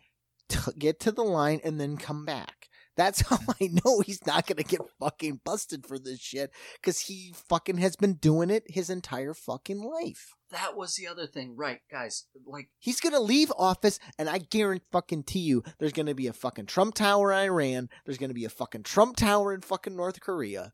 t- 0.49 0.73
get 0.77 0.99
to 1.01 1.13
the 1.13 1.23
line 1.23 1.61
and 1.63 1.81
then 1.81 1.97
come 1.97 2.25
back. 2.25 2.64
That's 2.97 3.21
how 3.29 3.39
I 3.61 3.71
know 3.85 4.01
he's 4.01 4.25
not 4.27 4.47
gonna 4.47 4.63
get 4.63 4.81
fucking 5.01 5.41
busted 5.45 5.87
for 5.87 5.99
this 5.99 6.21
shit 6.21 6.51
because 6.81 7.01
he 7.01 7.33
fucking 7.49 7.79
has 7.79 7.97
been 7.97 8.15
doing 8.15 8.51
it 8.51 8.65
his 8.69 8.91
entire 8.91 9.35
fucking 9.35 9.81
life. 9.83 10.35
that 10.51 10.77
was 10.77 10.95
the 10.95 11.09
other 11.09 11.27
thing, 11.27 11.57
right, 11.57 11.81
guys? 11.91 12.27
Like 12.47 12.69
He's 12.79 13.01
gonna 13.01 13.21
leave 13.21 13.53
office, 13.59 13.99
and 14.19 14.29
I 14.29 14.39
guarantee 14.39 14.85
fucking 14.93 15.25
to 15.25 15.39
you, 15.39 15.63
there's 15.79 15.93
gonna 15.93 16.15
be 16.15 16.27
a 16.29 16.33
fucking 16.33 16.67
Trump 16.67 16.95
Tower 16.95 17.33
in 17.33 17.39
Iran. 17.39 17.89
There's 18.05 18.19
gonna 18.19 18.35
be 18.35 18.45
a 18.45 18.51
fucking 18.51 18.85
Trump 18.85 19.17
Tower 19.17 19.53
in 19.53 19.61
fucking 19.63 19.97
North 19.97 20.21
Korea. 20.21 20.73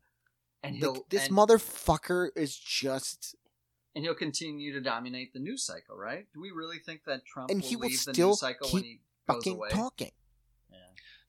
and 0.63 0.75
he'll 0.75 1.05
this 1.09 1.27
and, 1.27 1.35
motherfucker 1.35 2.29
is 2.35 2.55
just, 2.55 3.35
and 3.95 4.03
he'll 4.03 4.13
continue 4.13 4.71
to 4.73 4.81
dominate 4.81 5.33
the 5.33 5.39
news 5.39 5.65
cycle, 5.65 5.97
right? 5.97 6.27
Do 6.35 6.39
we 6.41 6.51
really 6.51 6.77
think 6.77 7.01
that 7.07 7.25
Trump 7.25 7.49
And 7.49 7.61
will 7.61 7.67
he 7.67 7.75
will 7.75 7.87
leave 7.87 8.05
the 8.05 8.13
still 8.13 8.27
news 8.29 8.39
cycle 8.39 8.69
when 8.69 8.83
keep 8.83 8.91
he 8.91 8.99
goes 9.27 9.35
fucking 9.37 9.55
away? 9.55 9.69
talking. 9.71 10.11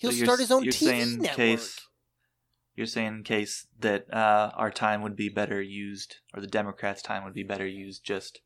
Yeah. 0.03 0.11
He'll 0.11 0.19
So 0.19 0.25
start 0.25 0.41
his 0.41 0.51
own 0.51 0.65
you're 0.65 0.73
TV 0.73 0.87
saying 0.87 1.19
network. 1.19 1.37
Case, 1.37 1.81
you're 2.75 2.87
saying 2.87 3.07
in 3.09 3.23
case 3.25 3.67
that 3.81 4.13
uh, 4.13 4.51
our 4.55 4.71
time 4.71 5.03
would 5.03 5.17
be 5.17 5.29
better 5.29 5.61
used, 5.61 6.17
or 6.35 6.41
the 6.41 6.47
Democrats' 6.47 7.03
time 7.03 7.25
would 7.25 7.35
be 7.35 7.43
better 7.43 7.67
used 7.67 8.05
just 8.05 8.41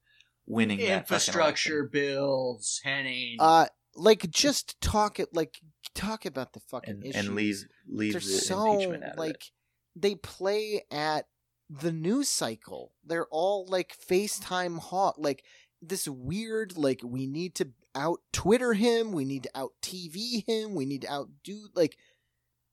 winning 0.47 0.81
Infrastructure 0.81 1.81
election. 1.81 1.91
bills, 1.93 2.81
Henning. 2.85 3.37
Uh, 3.39 3.67
like 3.95 4.31
just 4.31 4.81
talk 4.81 5.19
it, 5.19 5.29
like 5.33 5.61
talk 5.95 6.27
about 6.27 6.53
the 6.53 6.61
fucking 6.61 6.95
and, 6.95 7.05
issues. 7.05 7.27
and 7.27 7.35
leave 7.35 7.65
leave 7.89 8.13
They're 8.13 8.21
the 8.21 8.27
so 8.27 8.73
impeachment 8.75 9.05
out 9.05 9.13
of 9.13 9.19
like 9.19 9.37
it. 9.37 9.51
they 9.97 10.15
play 10.15 10.83
at 10.91 11.27
the 11.71 11.93
news 11.93 12.29
cycle. 12.29 12.93
They're 13.05 13.27
all 13.31 13.67
like 13.67 13.97
FaceTime 14.09 14.79
hot, 14.79 15.21
like 15.21 15.45
this 15.83 16.07
weird, 16.09 16.77
like 16.77 17.01
we 17.05 17.27
need 17.27 17.55
to 17.57 17.69
out 17.97 18.21
Twitter 18.33 18.75
him, 18.75 19.13
we 19.13 19.25
need 19.25 19.45
to 19.45 19.51
out 19.59 19.73
TV 19.83 20.47
him, 20.47 20.75
we 20.75 20.85
need 20.85 21.03
to 21.03 21.11
outdo 21.11 21.69
like 21.75 21.97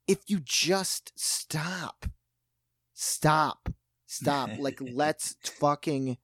if 0.07 0.19
you 0.27 0.41
just 0.43 1.11
stop, 1.15 2.05
stop, 2.93 3.69
stop, 4.05 4.49
like 4.59 4.79
let's 4.93 5.35
fucking. 5.43 6.17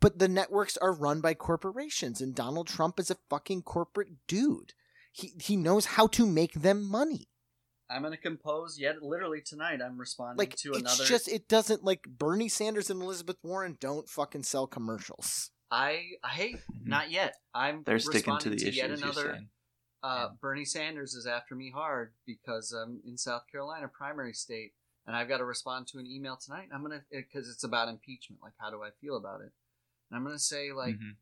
But 0.00 0.18
the 0.18 0.28
networks 0.28 0.78
are 0.78 0.94
run 0.94 1.20
by 1.20 1.34
corporations, 1.34 2.22
and 2.22 2.34
Donald 2.34 2.66
Trump 2.66 2.98
is 2.98 3.10
a 3.10 3.18
fucking 3.28 3.62
corporate 3.62 4.26
dude. 4.26 4.72
He 5.12 5.32
he 5.40 5.56
knows 5.56 5.84
how 5.84 6.06
to 6.08 6.24
make 6.26 6.54
them 6.54 6.88
money. 6.88 7.28
I'm 7.90 8.02
gonna 8.02 8.16
compose 8.16 8.78
yet 8.78 9.02
literally 9.02 9.42
tonight. 9.42 9.80
I'm 9.84 9.98
responding 9.98 10.38
Like 10.38 10.56
to 10.56 10.70
it's 10.70 10.78
another. 10.78 11.02
It's 11.02 11.08
just 11.08 11.28
it 11.28 11.48
doesn't 11.48 11.84
like 11.84 12.04
Bernie 12.04 12.48
Sanders 12.48 12.88
and 12.88 13.02
Elizabeth 13.02 13.36
Warren 13.42 13.76
don't 13.80 14.08
fucking 14.08 14.44
sell 14.44 14.66
commercials. 14.66 15.50
I 15.70 16.16
I 16.22 16.28
hate 16.30 16.56
Mhm. 16.56 16.86
not 16.86 17.10
yet. 17.10 17.36
I'm 17.54 17.82
They're 17.84 17.98
sticking 17.98 18.22
to 18.38 18.50
responding 18.50 18.50
the 18.52 18.56
issues. 18.68 18.76
yet 18.76 18.88
you're 18.88 18.96
another. 18.98 19.48
Uh, 20.02 20.28
Yeah. 20.30 20.36
Bernie 20.40 20.64
Sanders 20.64 21.14
is 21.14 21.26
after 21.26 21.54
me 21.54 21.70
hard 21.70 22.14
because 22.24 22.72
I'm 22.72 23.02
in 23.04 23.18
South 23.18 23.46
Carolina, 23.48 23.86
primary 23.88 24.32
state, 24.32 24.74
and 25.06 25.14
I've 25.14 25.28
got 25.28 25.38
to 25.38 25.44
respond 25.44 25.86
to 25.88 25.98
an 25.98 26.06
email 26.06 26.36
tonight. 26.36 26.70
I'm 26.72 26.82
gonna 26.82 27.04
because 27.10 27.48
it's 27.48 27.64
about 27.64 27.88
impeachment. 27.88 28.40
Like, 28.42 28.54
how 28.58 28.70
do 28.70 28.82
I 28.82 28.90
feel 28.92 29.16
about 29.16 29.42
it? 29.42 29.52
And 30.08 30.16
I'm 30.16 30.24
gonna 30.24 30.38
say 30.38 30.72
like, 30.72 30.96
Mhm. 30.96 31.16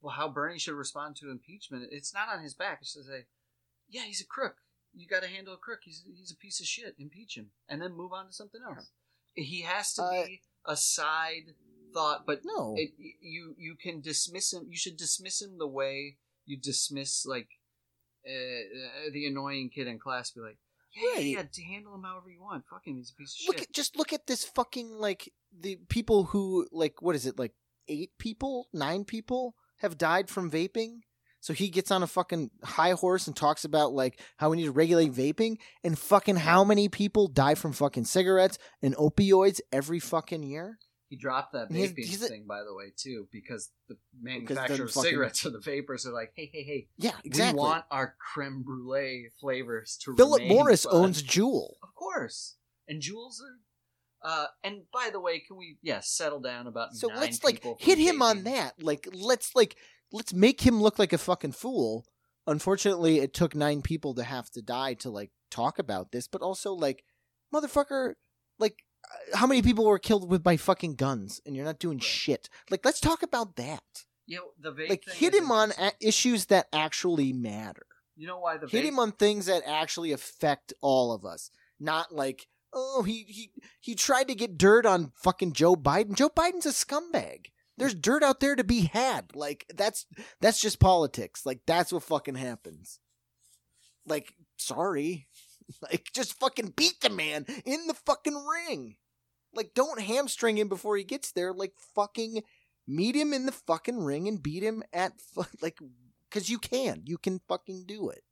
well, 0.00 0.14
how 0.14 0.28
Bernie 0.28 0.58
should 0.58 0.74
respond 0.74 1.16
to 1.16 1.30
impeachment. 1.30 1.92
It's 1.92 2.12
not 2.14 2.28
on 2.28 2.42
his 2.42 2.54
back. 2.54 2.80
It's 2.82 2.92
to 2.94 3.02
say, 3.04 3.26
yeah, 3.88 4.02
he's 4.04 4.20
a 4.20 4.26
crook. 4.26 4.62
You 4.92 5.08
got 5.08 5.22
to 5.24 5.28
handle 5.28 5.52
a 5.54 5.58
crook. 5.58 5.80
He's 5.82 6.04
he's 6.04 6.30
a 6.30 6.36
piece 6.36 6.60
of 6.60 6.66
shit. 6.66 6.94
Impeach 6.98 7.36
him, 7.36 7.52
and 7.68 7.82
then 7.82 7.92
move 7.94 8.12
on 8.12 8.26
to 8.26 8.32
something 8.32 8.62
else. 8.62 8.92
He 9.34 9.62
has 9.62 9.92
to 9.94 10.02
Uh, 10.04 10.26
be 10.26 10.42
a 10.66 10.76
side 10.76 11.56
thought, 11.94 12.26
but 12.26 12.40
No, 12.44 12.74
it, 12.76 12.90
you 13.20 13.54
you 13.58 13.76
can 13.80 14.00
dismiss 14.00 14.52
him. 14.52 14.66
You 14.68 14.76
should 14.76 14.96
dismiss 14.96 15.40
him 15.40 15.58
the 15.58 15.68
way 15.68 16.16
you 16.44 16.58
dismiss 16.58 17.24
like 17.24 17.48
uh, 18.28 18.30
uh, 18.30 19.10
the 19.12 19.26
annoying 19.26 19.70
kid 19.74 19.86
in 19.86 19.98
class. 19.98 20.30
Be 20.32 20.40
like, 20.40 20.58
yeah, 20.94 21.10
Right. 21.14 21.24
yeah, 21.24 21.42
yeah, 21.56 21.64
handle 21.72 21.94
him 21.94 22.02
however 22.02 22.30
you 22.30 22.42
want. 22.42 22.64
Fuck 22.68 22.86
him. 22.86 22.96
He's 22.96 23.10
a 23.10 23.14
piece 23.14 23.36
of 23.40 23.48
look 23.48 23.58
shit. 23.58 23.68
at 23.68 23.74
just 23.74 23.96
look 23.96 24.12
at 24.12 24.26
this 24.26 24.44
fucking 24.44 24.98
like 24.98 25.32
the 25.58 25.76
people 25.88 26.24
who 26.24 26.66
like 26.72 27.00
what 27.00 27.14
is 27.14 27.26
it 27.26 27.38
like 27.38 27.52
eight 27.88 28.10
people 28.18 28.68
nine 28.72 29.04
people 29.04 29.54
have 29.78 29.98
died 29.98 30.28
from 30.30 30.50
vaping 30.50 31.00
so 31.40 31.52
he 31.52 31.68
gets 31.68 31.90
on 31.90 32.02
a 32.02 32.06
fucking 32.06 32.50
high 32.62 32.92
horse 32.92 33.26
and 33.26 33.36
talks 33.36 33.64
about 33.66 33.92
like 33.92 34.18
how 34.38 34.48
we 34.48 34.56
need 34.56 34.64
to 34.64 34.72
regulate 34.72 35.12
vaping 35.12 35.56
and 35.84 35.98
fucking 35.98 36.36
how 36.36 36.64
many 36.64 36.88
people 36.88 37.28
die 37.28 37.54
from 37.54 37.72
fucking 37.72 38.06
cigarettes 38.06 38.58
and 38.80 38.96
opioids 38.96 39.60
every 39.70 40.00
fucking 40.00 40.42
year 40.42 40.78
he 41.14 41.20
dropped 41.20 41.52
that 41.52 41.70
vaping 41.70 41.96
he's 41.98 42.22
a- 42.22 42.28
thing, 42.28 42.44
by 42.46 42.62
the 42.62 42.74
way, 42.74 42.92
too, 42.96 43.28
because 43.32 43.70
the 43.88 43.96
manufacturer 44.20 44.84
of 44.86 44.90
fucking- 44.92 45.10
cigarettes 45.10 45.44
or 45.46 45.50
the 45.50 45.60
vapors 45.60 46.06
are 46.06 46.12
like, 46.12 46.32
hey, 46.34 46.50
hey, 46.52 46.62
hey, 46.64 46.88
yeah 46.96 47.12
exactly 47.24 47.58
we 47.58 47.60
want 47.66 47.84
our 47.90 48.14
creme 48.32 48.62
brulee 48.62 49.30
flavors 49.40 49.96
to. 50.02 50.16
philip 50.16 50.42
morris 50.44 50.84
fun." 50.84 50.94
owns 50.94 51.22
Juul, 51.22 51.74
Of 51.82 51.94
course. 51.94 52.56
And 52.88 53.00
Juuls 53.00 53.40
are. 53.40 53.58
Uh, 54.26 54.46
and 54.62 54.82
by 54.92 55.10
the 55.12 55.20
way, 55.20 55.38
can 55.40 55.56
we 55.56 55.76
yeah 55.82 56.00
settle 56.02 56.40
down 56.40 56.66
about 56.66 56.94
so 56.94 57.08
nine 57.08 57.20
let's 57.20 57.44
like 57.44 57.62
hit 57.78 57.98
him 57.98 58.22
on 58.22 58.44
that 58.44 58.72
like 58.82 59.06
let's 59.12 59.54
like 59.54 59.76
let's 60.12 60.32
make 60.32 60.62
him 60.62 60.80
look 60.80 60.98
like 60.98 61.12
a 61.12 61.18
fucking 61.18 61.52
fool 61.52 62.06
unfortunately 62.46 63.18
it 63.20 63.34
took 63.34 63.54
nine 63.54 63.82
people 63.82 64.14
to 64.14 64.22
have 64.22 64.48
to 64.50 64.62
die 64.62 64.94
to 64.94 65.10
like 65.10 65.30
talk 65.50 65.78
about 65.78 66.10
this 66.12 66.26
but 66.28 66.40
also 66.40 66.72
like 66.72 67.04
motherfucker 67.54 68.14
like 68.58 68.83
how 69.34 69.46
many 69.46 69.62
people 69.62 69.84
were 69.84 69.98
killed 69.98 70.28
with 70.30 70.42
by 70.42 70.56
fucking 70.56 70.94
guns 70.96 71.40
and 71.46 71.54
you're 71.56 71.64
not 71.64 71.78
doing 71.78 71.98
Right. 71.98 72.04
shit? 72.04 72.48
Like 72.70 72.84
let's 72.84 73.00
talk 73.00 73.22
about 73.22 73.56
that. 73.56 74.04
You 74.26 74.36
know, 74.38 74.50
the 74.72 74.86
like 74.88 75.04
thing 75.04 75.14
hit 75.16 75.34
him 75.34 75.50
on 75.50 75.72
a- 75.78 75.92
issues 76.00 76.46
that 76.46 76.68
actually 76.72 77.32
matter. 77.32 77.86
You 78.16 78.26
know 78.26 78.38
why 78.38 78.56
the 78.56 78.66
hit 78.68 78.84
vape 78.84 78.88
him 78.88 78.98
on 78.98 79.12
things 79.12 79.46
that 79.46 79.62
actually 79.66 80.12
affect 80.12 80.72
all 80.80 81.12
of 81.12 81.24
us 81.24 81.50
not 81.80 82.14
like 82.14 82.46
oh 82.72 83.02
he 83.02 83.24
he 83.28 83.50
he 83.80 83.94
tried 83.94 84.28
to 84.28 84.34
get 84.34 84.56
dirt 84.56 84.86
on 84.86 85.12
fucking 85.16 85.52
joe 85.52 85.74
biden. 85.76 86.14
Joe 86.14 86.28
biden's 86.30 86.66
a 86.66 86.70
scumbag. 86.70 87.46
There's 87.76 87.94
dirt 87.94 88.22
out 88.22 88.38
there 88.38 88.54
to 88.54 88.62
be 88.64 88.82
had. 88.82 89.34
Like 89.34 89.66
that's 89.74 90.06
that's 90.40 90.60
just 90.60 90.78
politics. 90.78 91.44
Like 91.44 91.60
that's 91.66 91.92
what 91.92 92.04
fucking 92.04 92.36
happens. 92.36 93.00
Like 94.06 94.34
sorry. 94.56 95.26
Like 95.80 96.10
just 96.14 96.38
fucking 96.38 96.74
beat 96.76 97.00
the 97.00 97.08
man 97.08 97.46
in 97.64 97.86
the 97.86 97.94
fucking 97.94 98.34
ring 98.34 98.96
like 99.56 99.72
don't 99.74 100.00
hamstring 100.00 100.58
him 100.58 100.68
before 100.68 100.96
he 100.96 101.04
gets 101.04 101.32
there 101.32 101.52
like 101.52 101.72
fucking 101.94 102.42
meet 102.86 103.14
him 103.14 103.32
in 103.32 103.46
the 103.46 103.52
fucking 103.52 104.02
ring 104.02 104.28
and 104.28 104.42
beat 104.42 104.62
him 104.62 104.82
at 104.92 105.20
fu- 105.20 105.44
like 105.62 105.78
because 106.28 106.48
you 106.48 106.58
can 106.58 107.02
you 107.04 107.18
can 107.18 107.40
fucking 107.48 107.84
do 107.86 108.08
it 108.08 108.24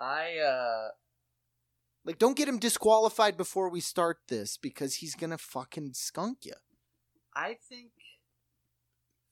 I 0.00 0.38
uh 0.38 0.88
like, 2.04 2.18
don't 2.18 2.36
get 2.36 2.48
him 2.48 2.58
disqualified 2.58 3.36
before 3.36 3.68
we 3.68 3.80
start 3.80 4.18
this 4.28 4.56
because 4.56 4.96
he's 4.96 5.14
gonna 5.14 5.38
fucking 5.38 5.92
skunk 5.94 6.38
you. 6.44 6.54
I 7.36 7.58
think 7.68 7.90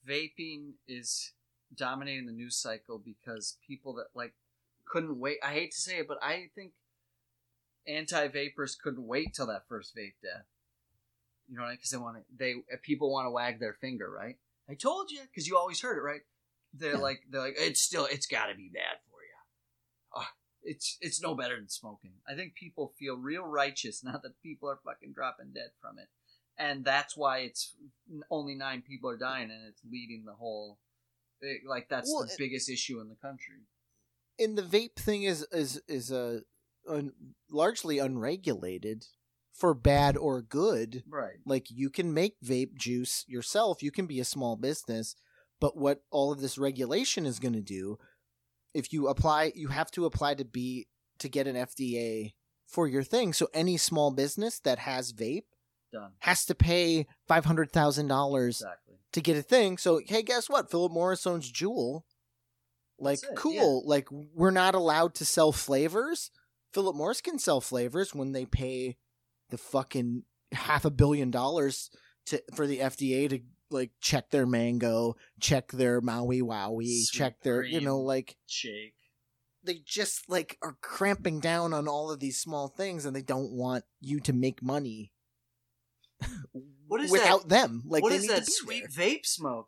vaping 0.07 0.73
is 0.87 1.33
dominating 1.75 2.25
the 2.25 2.31
news 2.31 2.55
cycle 2.55 3.01
because 3.03 3.57
people 3.67 3.93
that 3.95 4.07
like 4.13 4.33
couldn't 4.87 5.19
wait. 5.19 5.37
I 5.43 5.53
hate 5.53 5.71
to 5.71 5.77
say 5.77 5.97
it, 5.97 6.07
but 6.07 6.19
I 6.21 6.49
think 6.55 6.73
anti-vapors 7.87 8.75
couldn't 8.75 9.07
wait 9.07 9.33
till 9.33 9.47
that 9.47 9.67
first 9.67 9.95
vape 9.95 10.13
death. 10.21 10.45
You 11.49 11.57
know, 11.57 11.63
what? 11.63 11.71
because 11.71 11.89
they 11.89 11.97
want 11.97 12.17
to. 12.17 12.23
They 12.37 12.53
uh, 12.53 12.77
people 12.83 13.11
want 13.11 13.25
to 13.25 13.31
wag 13.31 13.59
their 13.59 13.73
finger, 13.73 14.09
right? 14.09 14.37
I 14.69 14.75
told 14.75 15.09
you, 15.11 15.21
because 15.21 15.47
you 15.47 15.57
always 15.57 15.81
heard 15.81 15.97
it, 15.97 16.01
right? 16.01 16.21
They're 16.73 16.93
Yeah. 16.93 16.99
like, 16.99 17.21
they're 17.29 17.41
like, 17.41 17.55
it's 17.57 17.81
still, 17.81 18.05
it's 18.05 18.27
got 18.27 18.47
to 18.47 18.55
be 18.55 18.69
bad 18.71 18.97
for 19.09 19.17
you. 19.23 20.21
Oh, 20.21 20.27
it's 20.61 20.97
it's 21.01 21.21
no 21.21 21.33
better 21.35 21.55
than 21.55 21.69
smoking. 21.69 22.13
I 22.27 22.35
think 22.35 22.53
people 22.53 22.93
feel 22.99 23.17
real 23.17 23.43
righteous 23.45 24.03
now 24.03 24.19
that 24.21 24.41
people 24.43 24.69
are 24.69 24.79
fucking 24.85 25.13
dropping 25.13 25.53
dead 25.53 25.71
from 25.81 25.97
it 25.97 26.07
and 26.61 26.83
that's 26.83 27.15
why 27.15 27.37
it's 27.39 27.73
only 28.29 28.53
nine 28.53 28.81
people 28.85 29.09
are 29.09 29.17
dying 29.17 29.49
and 29.49 29.65
it's 29.69 29.81
leading 29.89 30.25
the 30.25 30.33
whole 30.33 30.77
it- 31.41 31.61
like 31.65 31.87
that's 31.89 32.11
Well, 32.13 32.25
the 32.27 32.33
it- 32.33 32.37
biggest 32.37 32.69
issue 32.69 32.99
in 32.99 33.07
the 33.07 33.15
country 33.15 33.61
And 34.37 34.57
the 34.57 34.61
vape 34.61 34.95
thing 34.97 35.23
is 35.23 35.43
is 35.53 35.81
is 35.87 36.11
a 36.11 36.41
un, 36.87 37.13
largely 37.49 37.97
unregulated 37.99 39.05
for 39.59 39.73
bad 39.73 40.17
or 40.17 40.41
good. 40.41 41.03
right 41.09 41.37
Like 41.45 41.67
you 41.69 41.89
can 41.89 42.13
make 42.13 42.39
vape 42.43 42.75
juice 42.75 43.25
yourself. 43.27 43.83
You 43.83 43.91
can 43.91 44.07
be 44.07 44.19
a 44.19 44.25
small 44.25 44.55
business, 44.55 45.15
but 45.59 45.77
what 45.77 46.01
all 46.11 46.31
of 46.31 46.41
this 46.41 46.57
regulation 46.57 47.25
is 47.25 47.39
going 47.39 47.53
to 47.53 47.61
do, 47.61 47.97
if 48.73 48.93
you 48.93 49.07
apply, 49.07 49.51
you 49.55 49.67
have 49.67 49.91
to 49.91 50.05
apply 50.05 50.35
to 50.35 50.45
be 50.45 50.87
to 51.19 51.29
get 51.29 51.47
an 51.47 51.55
FDA 51.55 52.33
for 52.65 52.87
your 52.87 53.03
thing. 53.03 53.33
So 53.33 53.49
any 53.53 53.77
small 53.77 54.11
business 54.11 54.59
that 54.59 54.79
has 54.79 55.11
vape 55.11 55.43
done 55.91 56.11
has 56.19 56.45
to 56.45 56.55
pay 56.55 57.07
five 57.27 57.45
hundred 57.45 57.71
thousand 57.71 58.07
dollars 58.07 58.61
exactly 58.61 58.95
to 59.13 59.21
get 59.21 59.37
a 59.37 59.41
thing. 59.41 59.77
So 59.77 60.01
hey, 60.05 60.23
guess 60.23 60.49
what? 60.49 60.71
Philip 60.71 60.91
Morris 60.91 61.27
owns 61.27 61.51
Juul. 61.51 62.03
Like 62.99 63.23
it, 63.23 63.35
cool. 63.35 63.83
Like 63.85 64.07
we're 64.11 64.51
not 64.51 64.75
allowed 64.75 65.15
to 65.15 65.25
sell 65.25 65.51
flavors. 65.51 66.31
Philip 66.73 66.95
Morris 66.95 67.21
can 67.21 67.39
sell 67.39 67.61
flavors 67.61 68.13
when 68.13 68.31
they 68.31 68.45
pay 68.45 68.97
the 69.49 69.57
fucking 69.57 70.23
half 70.51 70.85
a 70.85 70.89
billion 70.91 71.31
dollars 71.31 71.89
to 72.27 72.41
for 72.55 72.65
the 72.67 72.79
FDA 72.79 73.29
to 73.29 73.39
like 73.71 73.91
check 74.01 74.29
their 74.31 74.45
mango, 74.47 75.15
check 75.39 75.71
their 75.71 76.01
Maui 76.01 76.41
Wowie, 76.41 77.03
Sweet 77.03 77.09
check 77.11 77.41
their 77.41 77.63
you 77.63 77.81
know 77.81 77.99
like 77.99 78.35
shake 78.47 78.93
they 79.63 79.81
just 79.85 80.29
like 80.29 80.57
are 80.61 80.77
cramping 80.81 81.39
down 81.41 81.73
on 81.73 81.87
all 81.87 82.09
of 82.09 82.19
these 82.21 82.39
small 82.39 82.69
things 82.69 83.05
and 83.05 83.13
they 83.15 83.21
don't 83.21 83.51
want 83.51 83.83
you 83.99 84.19
to 84.21 84.31
make 84.31 84.63
money 84.63 85.11
What 86.87 87.01
is 87.01 87.11
without 87.11 87.49
that? 87.49 87.67
them. 87.67 87.83
Like 87.85 88.01
what 88.01 88.13
is 88.13 88.27
that 88.27 88.45
sweet 88.47 88.85
there. 88.95 89.05
vape 89.05 89.25
smoke 89.25 89.67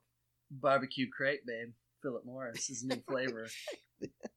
barbecue 0.49 1.07
crate 1.15 1.45
babe 1.45 1.73
philip 2.01 2.25
morris 2.25 2.69
is 2.69 2.83
new 2.83 3.01
flavor 3.07 3.47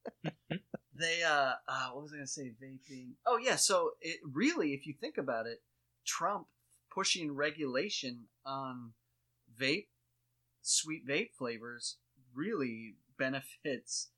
they 0.99 1.23
uh, 1.23 1.53
uh 1.69 1.89
what 1.93 2.03
was 2.03 2.13
i 2.13 2.17
gonna 2.17 2.27
say 2.27 2.53
vaping 2.63 3.11
oh 3.27 3.37
yeah 3.37 3.57
so 3.57 3.93
it 4.01 4.19
really 4.25 4.73
if 4.75 4.87
you 4.87 4.95
think 5.01 5.19
about 5.19 5.47
it 5.47 5.63
trump 6.07 6.47
pushing 6.93 7.33
regulation 7.35 8.25
on 8.47 8.93
vape 9.61 9.87
sweet 10.63 11.07
vape 11.07 11.31
flavors 11.37 11.97
really 12.35 12.95
benefits 13.19 14.09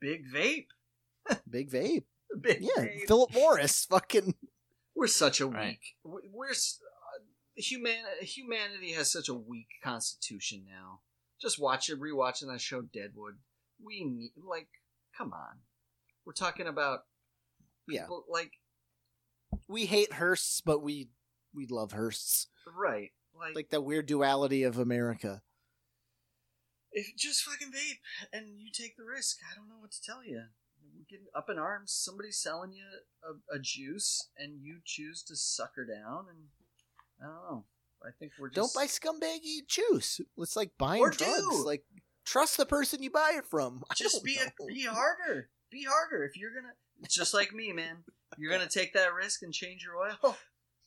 big 0.00 0.24
vape 0.32 0.66
Big 1.50 1.70
vape. 1.70 2.04
big 2.40 2.58
Yeah, 2.60 2.82
vape. 2.84 3.06
Philip 3.06 3.32
Morris 3.32 3.84
fucking 3.90 4.34
we're 4.94 5.06
such 5.06 5.40
a 5.40 5.46
Right. 5.46 5.68
weak 5.68 5.80
we- 6.04 6.28
we're 6.32 6.50
uh, 6.50 7.20
human 7.56 7.96
humanity 8.20 8.92
has 8.92 9.10
such 9.12 9.28
a 9.28 9.34
weak 9.34 9.68
constitution 9.82 10.64
now 10.68 11.00
just 11.40 11.58
watch 11.58 11.88
it 11.88 12.00
rewatching 12.00 12.48
that 12.50 12.60
show 12.60 12.82
deadwood 12.82 13.36
we 13.82 14.04
need 14.04 14.32
like 14.36 14.68
come 15.16 15.32
on 15.32 15.58
we're 16.26 16.32
talking 16.32 16.66
about 16.66 17.00
Yeah. 17.86 18.02
people 18.02 18.24
like 18.28 18.52
we 19.68 19.86
hate 19.86 20.10
Hearsts, 20.12 20.60
but 20.64 20.80
we 20.82 21.10
we 21.54 21.66
love 21.66 21.92
Hearsts. 21.92 22.46
right. 22.76 23.12
Like, 23.36 23.54
Like 23.56 23.70
that 23.70 23.82
weird 23.82 24.06
duality 24.06 24.62
of 24.62 24.78
America. 24.78 25.42
if 26.92 27.16
just 27.16 27.42
fucking 27.42 27.72
vape 27.72 27.98
and 28.32 28.60
you 28.60 28.70
take 28.72 28.96
the 28.96 29.04
risk. 29.04 29.38
I 29.50 29.54
don't 29.56 29.68
know 29.68 29.78
what 29.80 29.90
to 29.92 30.02
tell 30.02 30.24
you. 30.24 30.44
We're 30.96 31.04
getting 31.08 31.26
up 31.34 31.50
in 31.50 31.58
arms. 31.58 31.90
Somebody's 31.92 32.38
selling 32.38 32.72
you 32.72 32.84
a, 33.24 33.56
a 33.56 33.58
juice, 33.58 34.28
and 34.38 34.60
you 34.62 34.78
choose 34.84 35.22
to 35.24 35.34
suck 35.36 35.74
her 35.76 35.84
down, 35.84 36.26
and 36.28 36.38
I 37.20 37.24
don't 37.26 37.34
know. 37.50 37.64
I 38.04 38.10
think 38.18 38.32
we're 38.38 38.50
just 38.50 38.74
Don't 38.74 38.74
buy 38.74 38.86
scumbaggy 38.86 39.66
juice. 39.66 40.20
It's 40.38 40.56
like 40.56 40.72
buying 40.78 41.00
Or 41.00 41.10
drugs. 41.10 41.38
do. 41.40 41.64
Like 41.64 41.84
trust 42.24 42.56
the 42.58 42.66
person 42.66 43.02
you 43.02 43.10
buy 43.10 43.32
it 43.36 43.46
from. 43.46 43.82
I 43.90 43.94
just 43.94 44.22
be 44.22 44.36
a, 44.36 44.52
be 44.66 44.82
harder. 44.84 45.48
Be 45.74 45.84
harder 45.90 46.24
if 46.24 46.36
you're 46.36 46.54
gonna. 46.54 46.72
It's 47.02 47.16
just 47.16 47.34
like 47.34 47.52
me, 47.52 47.72
man. 47.72 48.04
You're 48.38 48.52
gonna 48.52 48.68
take 48.68 48.94
that 48.94 49.12
risk 49.12 49.42
and 49.42 49.52
change 49.52 49.82
your 49.84 49.96
oil. 49.96 50.36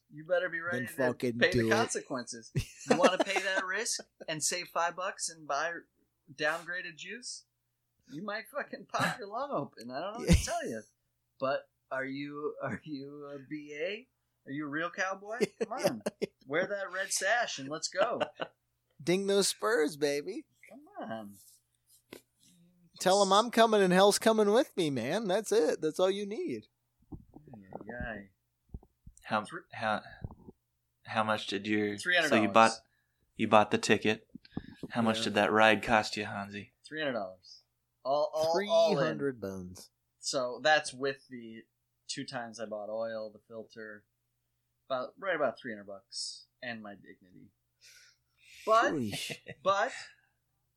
You 0.09 0.23
better 0.23 0.47
be 0.47 0.61
ready 0.61 0.88
Then 0.97 1.14
to 1.15 1.34
pay 1.34 1.49
the 1.51 1.68
it. 1.68 1.69
consequences. 1.69 2.49
You 2.55 2.95
want 2.95 3.11
to 3.19 3.26
pay 3.26 3.41
that 3.41 3.65
risk 3.65 3.99
and 4.30 4.41
save 4.41 4.69
five 4.69 4.95
bucks 4.95 5.27
and 5.27 5.45
buy 5.45 5.72
downgraded 6.34 6.95
juice? 6.95 7.43
You 8.09 8.23
might 8.23 8.43
fucking 8.55 8.85
pop 8.89 9.19
your 9.19 9.27
lung 9.27 9.49
open. 9.51 9.91
I 9.91 9.99
don't 9.99 10.14
know 10.14 10.19
what 10.19 10.30
to 10.30 10.45
tell 10.45 10.65
you. 10.65 10.81
But 11.41 11.68
are 11.91 12.05
you 12.05 12.53
are 12.64 12.80
you 12.85 13.26
a 13.34 13.38
BA? 13.38 14.03
Are 14.45 14.51
you 14.53 14.64
a 14.65 14.69
real 14.69 14.89
cowboy? 14.89 15.39
Come 15.68 15.73
on, 15.73 16.01
wear 16.47 16.65
that 16.65 16.93
red 16.93 17.11
sash 17.11 17.59
and 17.59 17.68
let's 17.68 17.89
go. 17.89 18.22
Ding 19.03 19.27
those 19.27 19.49
spurs, 19.49 19.97
baby. 19.97 20.45
Come 20.69 21.09
on. 21.11 21.31
Tell 22.99 23.19
them 23.24 23.32
I'm 23.34 23.52
coming 23.52 23.82
and 23.82 23.94
hell's 23.94 24.19
coming 24.19 24.52
with 24.52 24.76
me, 24.76 24.90
man. 24.90 25.28
That's 25.28 25.52
it. 25.52 25.82
That's 25.82 25.99
all 25.99 26.10
you 26.11 26.26
need. 26.26 26.64
Yeah. 27.88 28.15
How 29.24 29.45
how 29.74 30.02
how 31.06 31.24
much 31.24 31.48
did 31.48 31.68
your 31.68 31.98
Three 31.98 32.15
hundred. 32.15 32.30
so 32.30 32.36
you 32.41 32.48
bought 32.48 32.72
you 33.36 33.48
bought 33.48 33.72
the 33.72 33.78
ticket? 33.78 34.28
How 34.91 35.02
much 35.02 35.24
did 35.24 35.36
that 35.36 35.52
ride 35.52 35.84
cost 35.84 36.18
you, 36.18 36.26
Hansi? 36.26 36.72
Three 36.88 36.99
hundred 37.02 37.14
dollars. 37.14 37.61
All 38.03 38.32
all 38.34 38.53
Three 38.53 38.69
all 38.69 38.98
in. 38.98 39.06
hundred 39.06 39.40
bones. 39.41 39.90
So 40.19 40.60
that's 40.64 40.94
with 40.94 41.28
the 41.30 41.64
two 42.07 42.26
times 42.26 42.60
I 42.60 42.65
bought 42.65 42.90
oil, 42.90 43.30
the 43.32 43.40
filter, 43.48 44.03
about 44.90 45.10
right 45.19 45.36
about 45.36 45.60
three 45.60 45.72
hundred 45.72 45.88
bucks, 45.88 46.45
and 46.64 46.82
my 46.82 46.94
dignity. 46.94 47.52
But 48.65 48.94
Sheesh. 48.94 49.32
but 49.64 49.91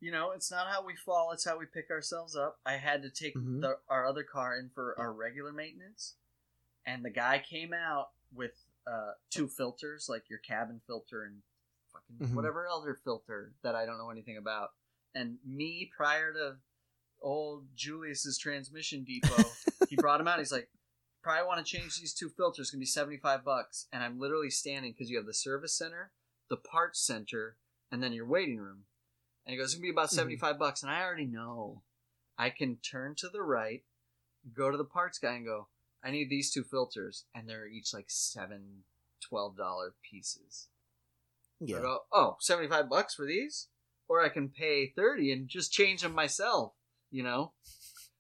you 0.01 0.11
know, 0.11 0.31
it's 0.33 0.51
not 0.51 0.67
how 0.69 0.85
we 0.85 0.97
fall; 0.97 1.31
it's 1.33 1.45
how 1.45 1.59
we 1.59 1.67
pick 1.67 1.91
ourselves 1.91 2.35
up. 2.37 2.59
I 2.67 2.77
had 2.77 3.03
to 3.03 3.11
take 3.11 3.35
Mhm. 3.37 3.61
the, 3.61 3.79
our 3.89 4.07
other 4.07 4.25
car 4.25 4.57
in 4.59 4.71
for 4.71 4.99
our 4.99 5.13
regular 5.13 5.53
maintenance, 5.53 6.17
and 6.87 7.05
the 7.05 7.11
guy 7.11 7.39
came 7.39 7.73
out 7.73 8.11
with 8.33 8.53
uh, 8.87 9.13
two 9.29 9.47
filters, 9.47 10.09
like 10.09 10.29
your 10.31 10.39
cabin 10.39 10.81
filter 10.87 11.23
and 11.25 11.43
fucking 11.93 12.29
Mhm. 12.29 12.35
whatever 12.35 12.67
other 12.67 12.95
filter 12.95 13.55
that 13.63 13.75
I 13.75 13.85
don't 13.85 13.99
know 13.99 14.11
anything 14.11 14.37
about. 14.39 14.71
And 15.15 15.39
me, 15.45 15.91
prior 15.95 16.33
to 16.33 16.57
old 17.21 17.67
Julius's 17.77 18.39
transmission 18.39 19.05
depot, 19.05 19.29
he 19.91 19.97
brought 19.97 20.21
him 20.21 20.27
out. 20.29 20.39
He's 20.39 20.51
like, 20.53 20.71
"Probably 21.23 21.47
want 21.47 21.65
to 21.65 21.71
change 21.71 21.99
these 22.01 22.15
two 22.15 22.31
filters. 22.31 22.67
It's 22.67 22.71
gonna 22.71 22.81
be 22.81 22.87
seventy 22.87 23.19
five 23.19 23.45
bucks." 23.45 23.87
And 23.93 24.03
I'm 24.03 24.19
literally 24.19 24.51
standing 24.51 24.93
because 24.93 25.11
you 25.11 25.19
have 25.19 25.27
the 25.27 25.35
service 25.35 25.75
center, 25.77 26.13
the 26.49 26.57
parts 26.57 27.01
center, 27.01 27.59
and 27.91 28.03
then 28.03 28.13
your 28.15 28.27
waiting 28.27 28.59
room. 28.59 28.87
And 29.47 29.53
he 29.53 29.57
goes, 29.59 29.73
"It's 29.73 29.75
gonna 29.75 29.83
be 29.83 29.91
about 29.91 30.09
Mhm. 30.11 30.15
seventy 30.15 30.37
five 30.37 30.59
bucks." 30.59 30.83
And 30.83 30.91
I 30.91 31.03
already 31.03 31.27
know 31.27 31.83
I 32.39 32.51
can 32.51 32.77
turn 32.79 33.15
to 33.17 33.29
the 33.29 33.43
right, 33.43 33.85
go 34.53 34.71
to 34.71 34.77
the 34.77 34.85
parts 34.85 35.19
guy, 35.19 35.35
and 35.35 35.45
go, 35.45 35.69
"I 36.03 36.11
need 36.11 36.29
these 36.31 36.53
two 36.53 36.65
filters," 36.65 37.25
and 37.35 37.49
they're 37.49 37.67
each 37.67 37.93
like 37.93 38.11
seven, 38.11 38.85
twelve 39.21 39.57
dollar 39.57 39.95
pieces. 40.03 40.69
Yeah. 41.63 41.79
I 41.79 41.83
go, 41.83 42.07
oh, 42.11 42.37
75 42.41 42.89
bucks 42.89 43.15
for 43.15 43.27
these? 43.27 43.69
Or 44.09 44.25
I 44.25 44.31
can 44.31 44.49
pay 44.49 44.89
30 44.89 45.31
and 45.31 45.47
just 45.47 45.71
change 45.71 46.01
them 46.01 46.15
myself, 46.15 46.75
you 47.11 47.23
know? 47.23 47.53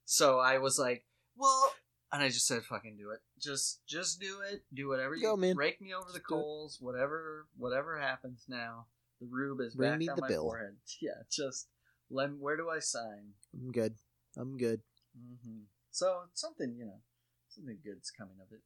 So 0.05 0.39
I 0.39 0.59
was 0.59 0.79
like, 0.79 1.07
well, 1.37 1.73
and 2.13 2.23
I 2.23 2.29
just 2.29 2.47
said, 2.47 2.67
fucking 2.67 2.99
do 2.99 3.11
it. 3.13 3.23
Just, 3.39 3.87
just 3.87 4.21
do 4.21 4.43
it. 4.43 4.65
Do 4.75 4.89
whatever 4.89 5.15
you 5.17 5.23
Go, 5.23 5.37
man. 5.39 5.57
Rake 5.57 5.81
me 5.81 5.95
over 5.95 6.13
the 6.13 6.19
Just 6.19 6.29
do 6.29 6.35
it. 6.35 6.39
coals, 6.39 6.81
whatever, 6.83 7.49
whatever 7.57 7.99
happens 7.99 8.45
now. 8.47 8.89
The 9.21 9.27
rube 9.31 9.61
is 9.61 9.75
Bring 9.75 9.91
back 9.91 9.99
me 9.99 10.09
on 10.09 10.17
the 10.17 10.23
my 10.23 10.29
bill. 10.29 10.43
forehead. 10.45 10.77
Yeah, 11.01 11.23
just, 11.31 11.69
let, 12.11 12.31
where 12.39 12.57
do 12.57 12.71
I 12.71 12.79
sign? 12.79 13.33
I'm 13.55 13.73
good. 13.73 13.95
I'm 14.37 14.57
good. 14.57 14.81
hmm 15.17 15.63
So 15.91 16.23
something, 16.35 16.75
you 16.79 16.87
know, 16.87 17.01
something 17.49 17.79
good's 17.85 18.11
coming 18.11 18.37
of 18.41 18.53
it. 18.53 18.63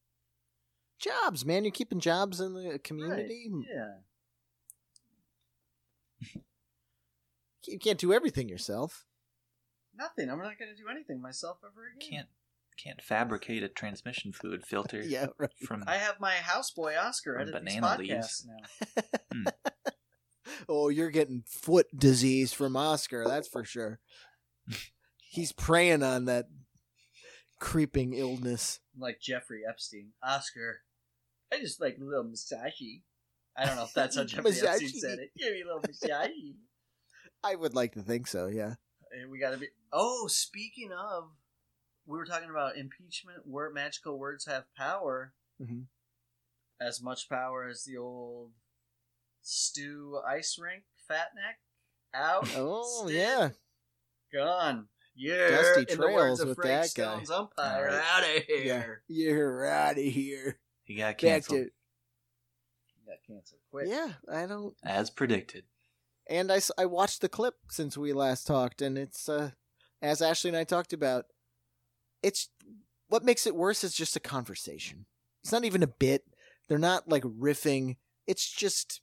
Jobs, 0.99 1.45
man. 1.45 1.65
You're 1.65 1.73
keeping 1.73 2.01
jobs 2.01 2.41
in 2.41 2.55
the 2.55 2.79
community. 2.79 3.49
Right. 3.51 3.67
Yeah. 3.75 3.95
You 7.67 7.79
can't 7.79 7.99
do 7.99 8.13
everything 8.13 8.51
yourself. 8.51 9.07
Nothing. 9.97 10.29
I'm 10.29 10.37
not 10.39 10.59
going 10.59 10.71
to 10.71 10.77
do 10.77 10.87
anything 10.91 11.23
myself 11.23 11.57
ever 11.65 11.87
again. 11.97 12.11
Can't 12.11 12.29
can't 12.77 13.01
fabricate 13.01 13.63
a 13.63 13.69
transmission 13.69 14.33
fluid 14.33 14.67
filter 14.67 15.01
Yeah, 15.07 15.29
right. 15.39 15.49
from 15.67 15.83
I 15.87 15.97
have 15.97 16.21
my 16.21 16.35
houseboy 16.35 17.01
Oscar 17.03 17.35
From 17.39 17.49
edit 17.49 17.65
these 17.65 17.77
banana 17.77 18.03
podcasts 18.03 18.47
leaves. 18.47 18.49
now. 19.33 19.51
Oh, 20.69 20.89
you're 20.89 21.11
getting 21.11 21.45
foot 21.47 21.87
disease 21.97 22.53
from 22.53 22.77
Oscar, 22.77 23.25
that's 23.27 23.49
for 23.49 23.65
sure. 23.65 24.01
He's 25.19 25.53
preying 25.53 26.03
on 26.03 26.27
that 26.27 26.47
creeping 27.61 28.15
illness. 28.15 28.81
Like 28.97 29.21
Jeffrey 29.21 29.63
Epstein. 29.69 30.13
Oscar, 30.23 30.81
I 31.53 31.59
just 31.59 31.81
like 31.81 31.97
a 32.01 32.05
little 32.05 32.25
massagey. 32.25 33.03
I 33.57 33.67
don't 33.67 33.77
know 33.77 33.85
if 33.85 33.93
that's 33.95 34.17
how 34.17 34.25
Jeffrey 34.25 34.51
Epstein 34.53 34.89
said 34.89 35.19
it. 35.19 35.31
Give 35.37 35.53
me 35.53 35.63
a 35.63 35.67
little 35.67 35.81
massagey. 35.81 36.55
I 37.45 37.55
would 37.55 37.75
like 37.75 37.93
to 37.93 38.03
think 38.03 38.27
so, 38.27 38.47
yeah. 38.47 38.75
And 39.13 39.31
we 39.31 39.39
got 39.39 39.51
to 39.51 39.59
be. 39.59 39.69
Oh, 39.93 40.27
speaking 40.29 40.91
of, 40.93 41.31
we 42.07 42.17
were 42.19 42.25
talking 42.25 42.51
about 42.51 42.77
impeachment. 42.77 43.47
Word 43.47 43.75
magical 43.75 44.19
words 44.19 44.47
have 44.47 44.65
power. 44.77 45.35
Mhm. 45.63 45.85
As 46.81 47.01
much 47.03 47.29
power 47.29 47.69
as 47.69 47.85
the 47.85 47.97
old 47.97 48.53
stew 49.45 50.19
ice 50.27 50.59
rink 50.59 50.83
fat 51.07 51.29
neck. 51.37 51.59
Out. 52.15 52.49
Oh, 52.57 53.05
Stick. 53.07 53.17
yeah. 53.17 53.49
Gone. 54.33 54.87
Yeah. 55.17 55.51
Dusty 55.51 55.93
In 55.93 55.99
the 56.01 56.07
words 56.07 56.17
trails 56.17 56.41
of 56.41 56.49
with 56.49 56.57
Frank 56.59 56.93
that 56.93 57.27
guy. 57.29 57.35
Umpire. 57.35 57.89
Alright. 57.89 58.05
Out 58.13 58.23
of 58.23 58.43
Yeah. 58.49 58.65
here. 58.65 59.03
You're 59.09 59.67
out 59.67 59.93
of 59.99 60.05
here. 60.05 60.59
he 60.85 60.95
got 60.97 61.07
Back 61.15 61.19
canceled 61.19 61.59
to. 61.67 61.71
Got 63.07 63.17
canceled 63.27 63.61
quick. 63.71 63.87
Yeah, 63.89 64.13
I 64.33 64.47
don't. 64.47 64.75
as 64.85 65.11
predicted. 65.11 65.65
And 66.29 66.51
I, 66.51 66.61
I 66.79 66.87
watched 66.87 67.21
the 67.21 67.29
clip 67.29 67.55
since 67.69 67.99
we 67.99 68.13
last 68.15 68.47
talked, 68.47 68.81
and 68.81 68.97
it's, 68.97 69.29
uh, 69.29 69.51
as 70.01 70.23
Ashley 70.23 70.49
and 70.49 70.57
I 70.57 70.65
talked 70.65 70.93
about, 70.93 71.27
it's. 72.23 72.49
What 73.09 73.25
makes 73.25 73.47
it 73.47 73.55
worse 73.55 73.85
is 73.85 73.95
just 73.95 74.17
a 74.17 74.21
conversation. 74.21 75.05
It's 75.43 75.53
not 75.53 75.65
even 75.65 75.83
a 75.83 75.87
bit. 75.87 76.25
They're 76.69 76.79
not 76.79 77.07
like 77.09 77.23
riffing. 77.25 77.97
It's 78.27 78.51
just 78.51 79.03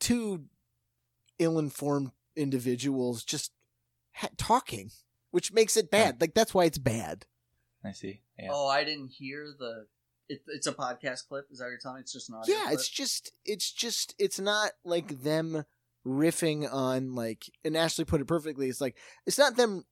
two 0.00 0.44
ill-informed 1.38 2.12
individuals 2.34 3.24
just 3.24 3.52
ha- 4.12 4.28
talking, 4.36 4.90
which 5.30 5.52
makes 5.52 5.76
it 5.76 5.90
bad. 5.90 6.20
Like 6.20 6.34
that's 6.34 6.54
why 6.54 6.64
it's 6.64 6.78
bad. 6.78 7.26
I 7.84 7.92
see. 7.92 8.20
Yeah. 8.38 8.48
Oh, 8.52 8.68
I 8.68 8.84
didn't 8.84 9.12
hear 9.12 9.46
the. 9.58 9.86
It, 10.28 10.42
it's 10.48 10.66
a 10.66 10.72
podcast 10.72 11.28
clip. 11.28 11.46
Is 11.52 11.58
that 11.58 11.66
what 11.66 11.70
you're 11.70 11.78
telling 11.78 11.96
me? 11.96 12.00
It's 12.00 12.12
just 12.12 12.28
an 12.28 12.34
audio 12.36 12.54
yeah, 12.54 12.62
clip? 12.64 12.74
it's 12.74 12.88
just 12.88 13.32
it's 13.44 13.70
just 13.70 14.14
it's 14.18 14.40
not 14.40 14.72
like 14.84 15.22
them 15.22 15.64
riffing 16.04 16.72
on 16.72 17.14
like 17.14 17.44
and 17.64 17.76
Ashley 17.76 18.04
put 18.04 18.20
it 18.20 18.26
perfectly. 18.26 18.68
It's 18.68 18.80
like 18.80 18.96
it's 19.24 19.38
not 19.38 19.56
them 19.56 19.84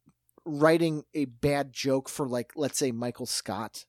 writing 0.44 1.04
a 1.14 1.26
bad 1.26 1.72
joke 1.72 2.08
for 2.08 2.28
like 2.28 2.52
let's 2.56 2.78
say 2.78 2.90
Michael 2.90 3.26
Scott. 3.26 3.84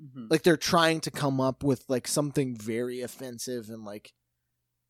Mhm. 0.00 0.30
Like 0.30 0.42
they're 0.42 0.56
trying 0.56 1.00
to 1.00 1.10
come 1.10 1.40
up 1.40 1.64
with 1.64 1.84
like 1.88 2.06
something 2.06 2.56
very 2.56 3.00
offensive 3.00 3.68
and 3.68 3.84
like 3.84 4.12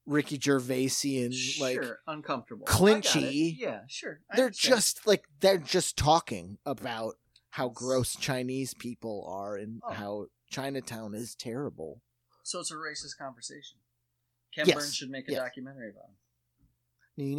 Ricky 0.07 0.39
Gervaisian 0.39 1.33
like 1.61 1.83
sure, 1.83 1.99
uncomfortable. 2.07 2.65
clinchy. 2.67 3.17
I 3.17 3.21
got 3.21 3.33
it. 3.33 3.55
Yeah, 3.59 3.81
sure. 3.89 4.21
I 4.31 4.37
they're 4.37 4.47
understand. 4.47 4.75
just 4.77 5.07
like 5.07 5.25
they're 5.41 5.59
just 5.59 5.97
talking 5.97 6.59
about 6.65 7.15
how 7.51 7.69
gross 7.71 8.15
Chinese 8.17 8.73
people 8.75 9.27
are 9.29 9.57
and 9.57 9.81
Oh. 9.85 9.93
how 9.93 10.27
Chinatown 10.51 11.15
is 11.15 11.35
terrible. 11.35 12.03
So 12.45 12.61
it's 12.61 12.71
a 12.71 12.75
racist 12.75 13.19
conversation. 13.19 13.79
Ken 14.55 14.67
Yes, 14.69 14.77
Burns 14.77 14.95
should 14.95 15.11
make 15.11 15.29
a 15.29 15.33
yes. 15.33 15.41
documentary 15.41 15.91
about 15.91 16.05
him. 16.05 16.15
Their 17.19 17.35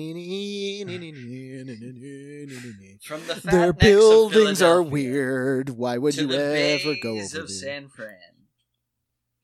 From 3.03 3.21
the 3.27 3.69
of 3.69 3.77
buildings 3.77 4.61
are 4.61 4.81
weird. 4.81 5.69
Why 5.69 5.97
would 5.97 6.15
you 6.15 6.31
ever 6.31 6.95
go 7.01 7.11
over 7.11 7.21
of 7.21 7.31
there? 7.31 7.47
San 7.47 7.87
Fran. 7.87 8.17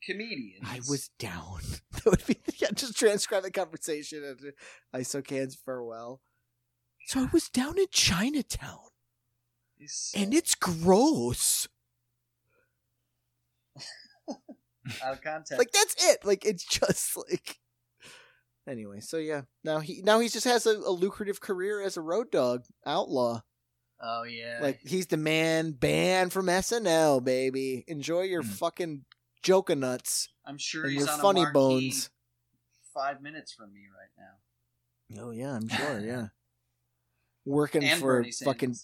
Comedians. 0.06 0.62
I 0.64 0.80
was 0.88 1.10
down. 1.18 1.60
That 2.04 2.06
would 2.10 2.26
be 2.26 2.36
yeah, 2.58 2.68
just 2.74 2.98
transcribe 2.98 3.44
the 3.44 3.50
conversation 3.50 4.22
and 4.24 4.52
ISO 4.94 5.24
cans 5.24 5.54
farewell. 5.64 6.20
So 7.06 7.20
I 7.20 7.28
was 7.32 7.48
down 7.48 7.78
in 7.78 7.86
Chinatown, 7.90 8.78
He's 9.78 10.12
and 10.14 10.34
it's 10.34 10.54
gross. 10.54 11.66
out 15.02 15.12
of 15.14 15.22
context. 15.22 15.58
like 15.58 15.70
that's 15.72 15.94
it. 16.10 16.24
Like 16.24 16.44
it's 16.44 16.64
just 16.64 17.16
like. 17.16 17.58
Anyway, 18.66 19.00
so 19.00 19.18
yeah, 19.18 19.42
now 19.62 19.80
he 19.80 20.00
now 20.02 20.20
he 20.20 20.28
just 20.28 20.46
has 20.46 20.66
a, 20.66 20.70
a 20.72 20.90
lucrative 20.90 21.40
career 21.40 21.82
as 21.82 21.96
a 21.98 22.00
road 22.00 22.30
dog 22.30 22.64
outlaw. 22.86 23.40
oh 24.00 24.22
yeah, 24.24 24.58
Like 24.62 24.80
he's 24.86 25.06
the 25.06 25.18
man 25.18 25.72
banned 25.72 26.32
from 26.32 26.46
SNL, 26.46 27.22
baby. 27.22 27.84
Enjoy 27.86 28.22
your 28.22 28.42
Hmm. 28.42 28.48
fucking 28.48 29.04
joker 29.44 29.76
nuts 29.76 30.30
I'm 30.44 30.58
sure 30.58 30.88
he's 30.88 31.00
your 31.04 31.10
on 31.10 31.20
funny 31.20 31.44
bones. 31.52 32.10
five 32.92 33.22
minutes 33.22 33.52
from 33.52 33.72
me 33.72 33.82
right 33.88 34.10
now. 34.18 35.22
Oh 35.26 35.30
yeah, 35.30 35.54
I'm 35.54 35.68
sure. 35.68 36.00
Yeah, 36.04 36.26
working 37.44 37.84
And 37.84 38.00
for 38.00 38.24
fucking 38.44 38.76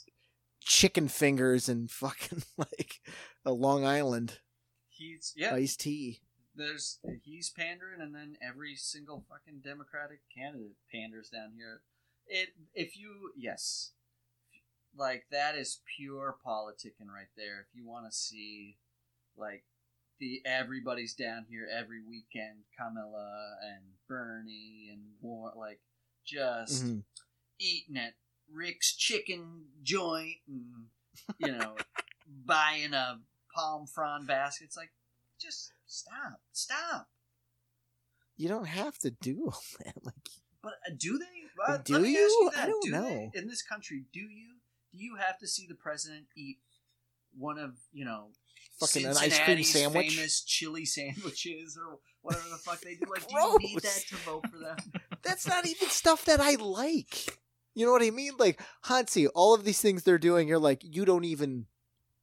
chicken 0.61 1.09
fingers 1.09 1.69
and 1.69 1.91
fucking 1.91 2.43
like 2.57 3.01
a 3.45 3.53
Long 3.53 3.85
Island 3.85 4.39
He's 4.89 5.33
yeah. 5.35 5.55
iced 5.55 5.81
tea. 5.81 6.21
There's 6.55 6.99
he's 7.23 7.49
pandering, 7.49 8.03
and 8.03 8.15
then 8.15 8.37
every 8.47 8.75
single 8.75 9.25
fucking 9.31 9.61
Democratic 9.65 10.21
candidate 10.37 10.77
panders 10.93 11.31
down 11.31 11.53
here. 11.57 11.81
It 12.27 12.51
if 12.75 12.99
you 12.99 13.33
yes, 13.35 13.93
like 14.95 15.25
that 15.31 15.57
is 15.57 15.81
pure 15.97 16.37
politicking 16.47 17.09
right 17.09 17.31
there. 17.35 17.61
If 17.61 17.75
you 17.75 17.87
want 17.89 18.11
to 18.11 18.17
see 18.17 18.77
like 19.39 19.65
the 20.21 20.43
everybody's 20.45 21.15
down 21.15 21.47
here 21.49 21.67
every 21.73 22.01
weekend, 22.03 22.59
Kamala 22.79 23.57
and 23.65 23.83
Bernie 24.09 24.91
and 24.93 25.03
War, 25.21 25.53
like 25.57 25.81
just 26.25 26.85
Mhm. 26.85 27.05
eating 27.59 27.97
at 27.97 28.15
Rick's 28.53 28.95
chicken 28.95 29.67
joint 29.83 30.39
and 30.47 30.89
you 31.39 31.53
know 31.59 31.77
buying 32.27 32.93
a 32.95 33.21
palm 33.55 33.87
frond 33.87 34.27
basket. 34.27 34.65
It's 34.65 34.77
like 34.77 34.93
just 35.41 35.73
stop, 35.87 36.41
stop. 36.53 37.09
You 38.37 38.49
don't 38.49 38.67
have 38.69 38.99
to 38.99 39.11
do 39.11 39.47
all 39.47 39.63
that. 39.85 39.95
Like 40.05 40.15
But 40.63 40.75
uh, 40.87 40.93
do 40.97 41.19
they? 41.19 41.27
Uh, 41.67 41.79
Do 41.79 41.95
let 41.95 42.03
me 42.03 42.11
ask 42.17 42.17
you? 42.31 42.51
you 42.55 42.63
I 42.63 42.67
don't 42.67 42.83
do 42.83 42.91
know. 42.91 43.31
They, 43.35 43.39
in 43.41 43.49
this 43.49 43.63
country, 43.63 44.05
do 44.13 44.21
you? 44.21 44.57
Do 44.93 44.99
you 44.99 45.17
have 45.17 45.39
to 45.39 45.47
see 45.47 45.67
the 45.67 45.75
president 45.75 46.27
eat 46.37 46.59
one 47.37 47.59
of 47.59 47.77
you 47.93 48.05
know 48.05 48.33
Fucking 48.81 49.05
an 49.05 49.17
ice 49.17 49.39
cream 49.41 49.63
sandwich? 49.63 50.15
famous 50.15 50.43
chili 50.43 50.87
sandwiches 50.87 51.79
or 51.79 51.99
whatever 52.23 52.49
the 52.51 52.57
fuck 52.57 52.81
they 52.81 52.95
do? 52.95 53.05
Like, 53.11 53.29
do 53.29 53.35
you 53.37 53.59
need 53.59 53.81
that 53.83 54.05
to 54.09 54.17
vote 54.17 54.45
for 54.51 54.59
them? 54.59 54.77
that's 55.23 55.47
not 55.47 55.67
even 55.67 55.89
stuff 55.89 56.25
that 56.25 56.41
I 56.41 56.55
like. 56.55 57.39
You 57.75 57.87
know 57.87 57.93
what 57.93 58.03
I 58.03 58.11
mean? 58.11 58.33
Like 58.39 58.61
Hansi, 58.85 59.27
all 59.29 59.55
of 59.55 59.65
these 59.65 59.81
things 59.81 60.03
they're 60.03 60.19
doing, 60.19 60.49
you're 60.49 60.59
like, 60.59 60.83
you 60.83 61.05
don't 61.05 61.25
even 61.25 61.67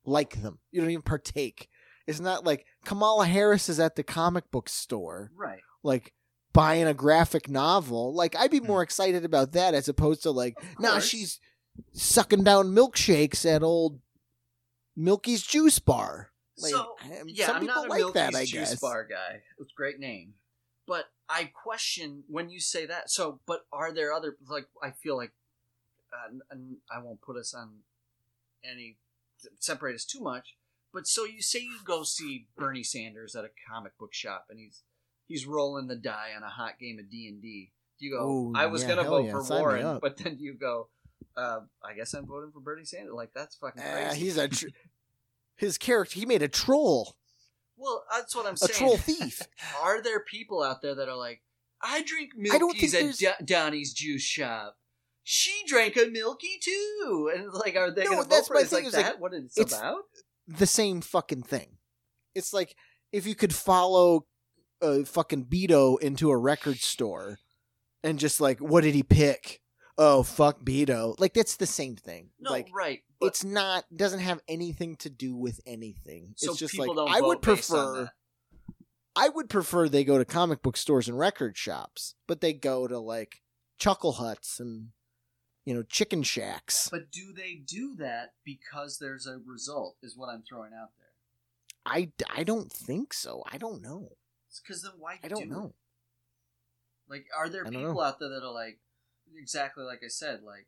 like 0.06 0.42
them. 0.42 0.60
You 0.72 0.82
don't 0.82 0.90
even 0.90 1.04
partake. 1.04 1.70
It's 2.08 2.20
not 2.20 2.46
like 2.46 2.66
Kamala 2.86 3.26
Harris 3.26 3.70
is 3.70 3.80
at 3.80 3.96
the 3.96 4.04
comic 4.04 4.50
book 4.50 4.70
store, 4.70 5.32
right. 5.36 5.60
like 5.84 6.14
buying 6.54 6.88
a 6.88 6.94
graphic 6.94 7.50
novel. 7.50 8.16
Like 8.16 8.36
I'd 8.36 8.52
be 8.52 8.60
hmm. 8.60 8.68
more 8.68 8.82
excited 8.82 9.26
about 9.26 9.52
that 9.52 9.74
as 9.74 9.88
opposed 9.90 10.24
to 10.24 10.32
like, 10.32 10.58
nah, 10.80 11.00
she's 11.00 11.40
sucking 11.94 12.44
down 12.44 12.74
milkshakes 12.74 13.46
at 13.46 13.62
old 13.62 14.00
Milky's 14.98 15.44
Juice 15.44 15.80
Bar. 15.80 16.32
Like, 16.60 16.72
so 16.72 16.96
yeah, 17.28 17.46
some 17.46 17.56
I'm 17.58 17.62
people 17.62 17.76
not 17.76 17.86
a 17.86 17.90
like 17.90 18.00
Milky's 18.00 18.14
that, 18.16 18.36
I 18.36 18.46
juice 18.46 18.70
guess. 18.72 18.80
bar 18.80 19.08
guy. 19.08 19.42
It's 19.60 19.72
a 19.72 19.76
great 19.76 20.00
name, 20.00 20.34
but 20.88 21.06
I 21.30 21.52
question 21.54 22.24
when 22.28 22.50
you 22.50 22.60
say 22.60 22.88
that. 22.88 23.12
So, 23.12 23.40
but 23.46 23.68
are 23.72 23.94
there 23.94 24.12
other 24.12 24.38
like? 24.50 24.66
I 24.82 24.90
feel 24.92 25.16
like, 25.16 25.34
uh, 26.12 26.40
and 26.50 26.78
I 26.92 27.00
won't 27.00 27.22
put 27.22 27.38
us 27.38 27.54
on 27.54 27.70
any 28.64 28.98
separate 29.60 29.94
us 29.94 30.04
too 30.04 30.20
much. 30.20 30.56
But 30.92 31.06
so 31.06 31.26
you 31.26 31.44
say 31.44 31.60
you 31.60 31.78
go 31.86 32.02
see 32.02 32.48
Bernie 32.58 32.82
Sanders 32.82 33.36
at 33.36 33.46
a 33.46 33.50
comic 33.70 33.96
book 34.00 34.16
shop, 34.16 34.48
and 34.50 34.58
he's 34.58 34.82
he's 35.28 35.46
rolling 35.46 35.86
the 35.86 35.96
die 35.96 36.30
on 36.36 36.42
a 36.42 36.50
hot 36.50 36.80
game 36.80 36.98
of 36.98 37.12
D 37.12 37.28
and 37.28 37.40
D. 37.40 37.72
You 38.00 38.18
go? 38.18 38.28
Ooh, 38.28 38.54
I 38.56 38.66
was 38.66 38.82
yeah, 38.82 38.96
gonna 38.96 39.04
vote 39.04 39.26
yeah, 39.26 39.32
for 39.32 39.44
Warren, 39.44 40.00
but 40.02 40.18
then 40.18 40.38
you 40.40 40.56
go. 40.56 40.88
Uh, 41.38 41.60
I 41.84 41.94
guess 41.94 42.14
I'm 42.14 42.26
voting 42.26 42.52
for 42.52 42.60
Bernie 42.60 42.84
Sanders. 42.84 43.14
Like 43.14 43.30
that's 43.36 43.56
fucking 43.58 43.82
crazy. 43.82 44.20
he's 44.20 44.38
a 44.38 44.48
tr- 44.48 44.68
his 45.56 45.78
character. 45.78 46.20
He 46.20 46.26
made 46.26 46.42
a 46.42 46.48
troll, 46.48 47.16
well, 47.78 48.04
that's 48.12 48.36
what 48.36 48.46
I'm 48.48 48.58
saying. 48.58 48.72
a 48.72 48.74
troll 48.74 48.98
thief. 48.98 49.42
are 49.82 50.02
there 50.02 50.20
people 50.22 50.64
out 50.64 50.82
there 50.82 50.96
that 50.96 51.08
are 51.08 51.16
like, 51.16 51.42
I 51.82 52.02
drink 52.02 52.32
I 52.52 52.58
don't 52.58 52.70
Milky's 52.74 52.94
think 52.94 53.24
at 53.24 53.40
Do- 53.40 53.46
Donnie's 53.54 53.94
juice 53.94 54.24
shop. 54.24 54.76
She 55.24 55.52
drank 55.68 55.96
a 55.98 56.08
Milky 56.10 56.58
too, 56.62 57.32
and 57.36 57.54
like, 57.54 57.76
are 57.76 57.92
they 57.94 58.04
No, 58.06 58.12
going 58.12 58.24
to 58.24 58.30
that's 58.30 58.48
vote 58.48 58.48
for 58.48 58.54
my? 58.56 58.62
It's 58.62 58.70
thing, 58.72 58.80
like 58.86 58.88
is, 58.88 58.94
like, 58.94 59.06
that? 59.06 59.20
what 59.20 59.34
it's, 59.34 59.58
it's- 59.58 59.78
about? 59.78 60.00
the 60.48 60.66
same 60.66 61.02
fucking 61.02 61.44
thing. 61.44 61.78
It's 62.34 62.54
like 62.54 62.76
if 63.12 63.28
you 63.28 63.36
could 63.36 63.54
follow 63.54 64.26
a 64.82 65.04
fucking 65.04 65.46
Beto 65.46 66.00
into 66.00 66.30
a 66.30 66.38
record 66.38 66.78
store 66.78 67.38
and 68.04 68.18
just 68.20 68.40
like, 68.40 68.60
what 68.60 68.82
did 68.84 68.96
he 68.96 69.04
pick? 69.04 69.60
Oh, 69.98 70.24
fuck 70.24 70.62
Beto. 70.62 71.20
Like 71.20 71.34
that's 71.34 71.58
the 71.58 71.66
same 71.66 71.96
thing. 71.96 72.30
No, 72.40 72.52
like 72.52 72.70
right. 72.74 73.02
It's 73.22 73.44
not 73.44 73.86
doesn't 73.96 74.20
have 74.20 74.40
anything 74.48 74.96
to 74.98 75.10
do 75.10 75.36
with 75.36 75.60
anything. 75.66 76.34
so 76.36 76.52
it's 76.52 76.60
just 76.60 76.74
people 76.74 76.96
like 76.96 76.96
don't 76.96 77.16
I 77.16 77.22
would 77.26 77.42
prefer. 77.42 78.12
I 79.16 79.30
would 79.30 79.50
prefer 79.50 79.90
they 79.90 80.04
go 80.04 80.20
to 80.20 80.26
comic 80.26 80.62
book 80.62 80.78
stores 80.78 81.08
and 81.08 81.18
record 81.18 81.58
shops, 81.58 82.14
but 82.28 82.42
they 82.42 82.54
go 82.54 82.88
to 82.88 83.00
like 83.00 83.42
chuckle 83.80 84.14
huts 84.14 84.60
and 84.60 84.90
you 85.66 85.74
know 85.74 85.82
chicken 85.82 86.22
shacks. 86.22 86.90
But 86.92 87.12
do 87.12 87.34
they 87.34 87.56
do 87.56 87.96
that 87.96 88.34
because 88.46 89.00
there's 89.00 89.26
a 89.26 89.40
result? 89.44 89.98
Is 90.04 90.16
what 90.16 90.30
I'm 90.30 90.44
throwing 90.48 90.74
out 90.74 90.90
there. 91.00 91.08
I, 91.88 92.10
I 92.36 92.44
don't 92.44 92.72
think 92.72 93.14
so. 93.14 93.44
I 93.50 93.58
don't 93.58 93.82
know. 93.82 94.12
Because 94.62 94.82
then 94.82 94.94
why? 95.00 95.20
I 95.24 95.28
don't 95.28 95.44
do 95.44 95.50
know. 95.50 95.66
it? 95.66 95.74
Like, 97.10 97.26
are 97.38 97.48
there 97.48 97.64
people 97.64 97.94
know. 97.94 98.02
out 98.02 98.20
there 98.20 98.30
that 98.30 98.44
are 98.44 98.52
like, 98.52 98.80
exactly 99.40 99.84
like 99.84 100.00
I 100.04 100.10
said, 100.10 100.42
like. 100.44 100.68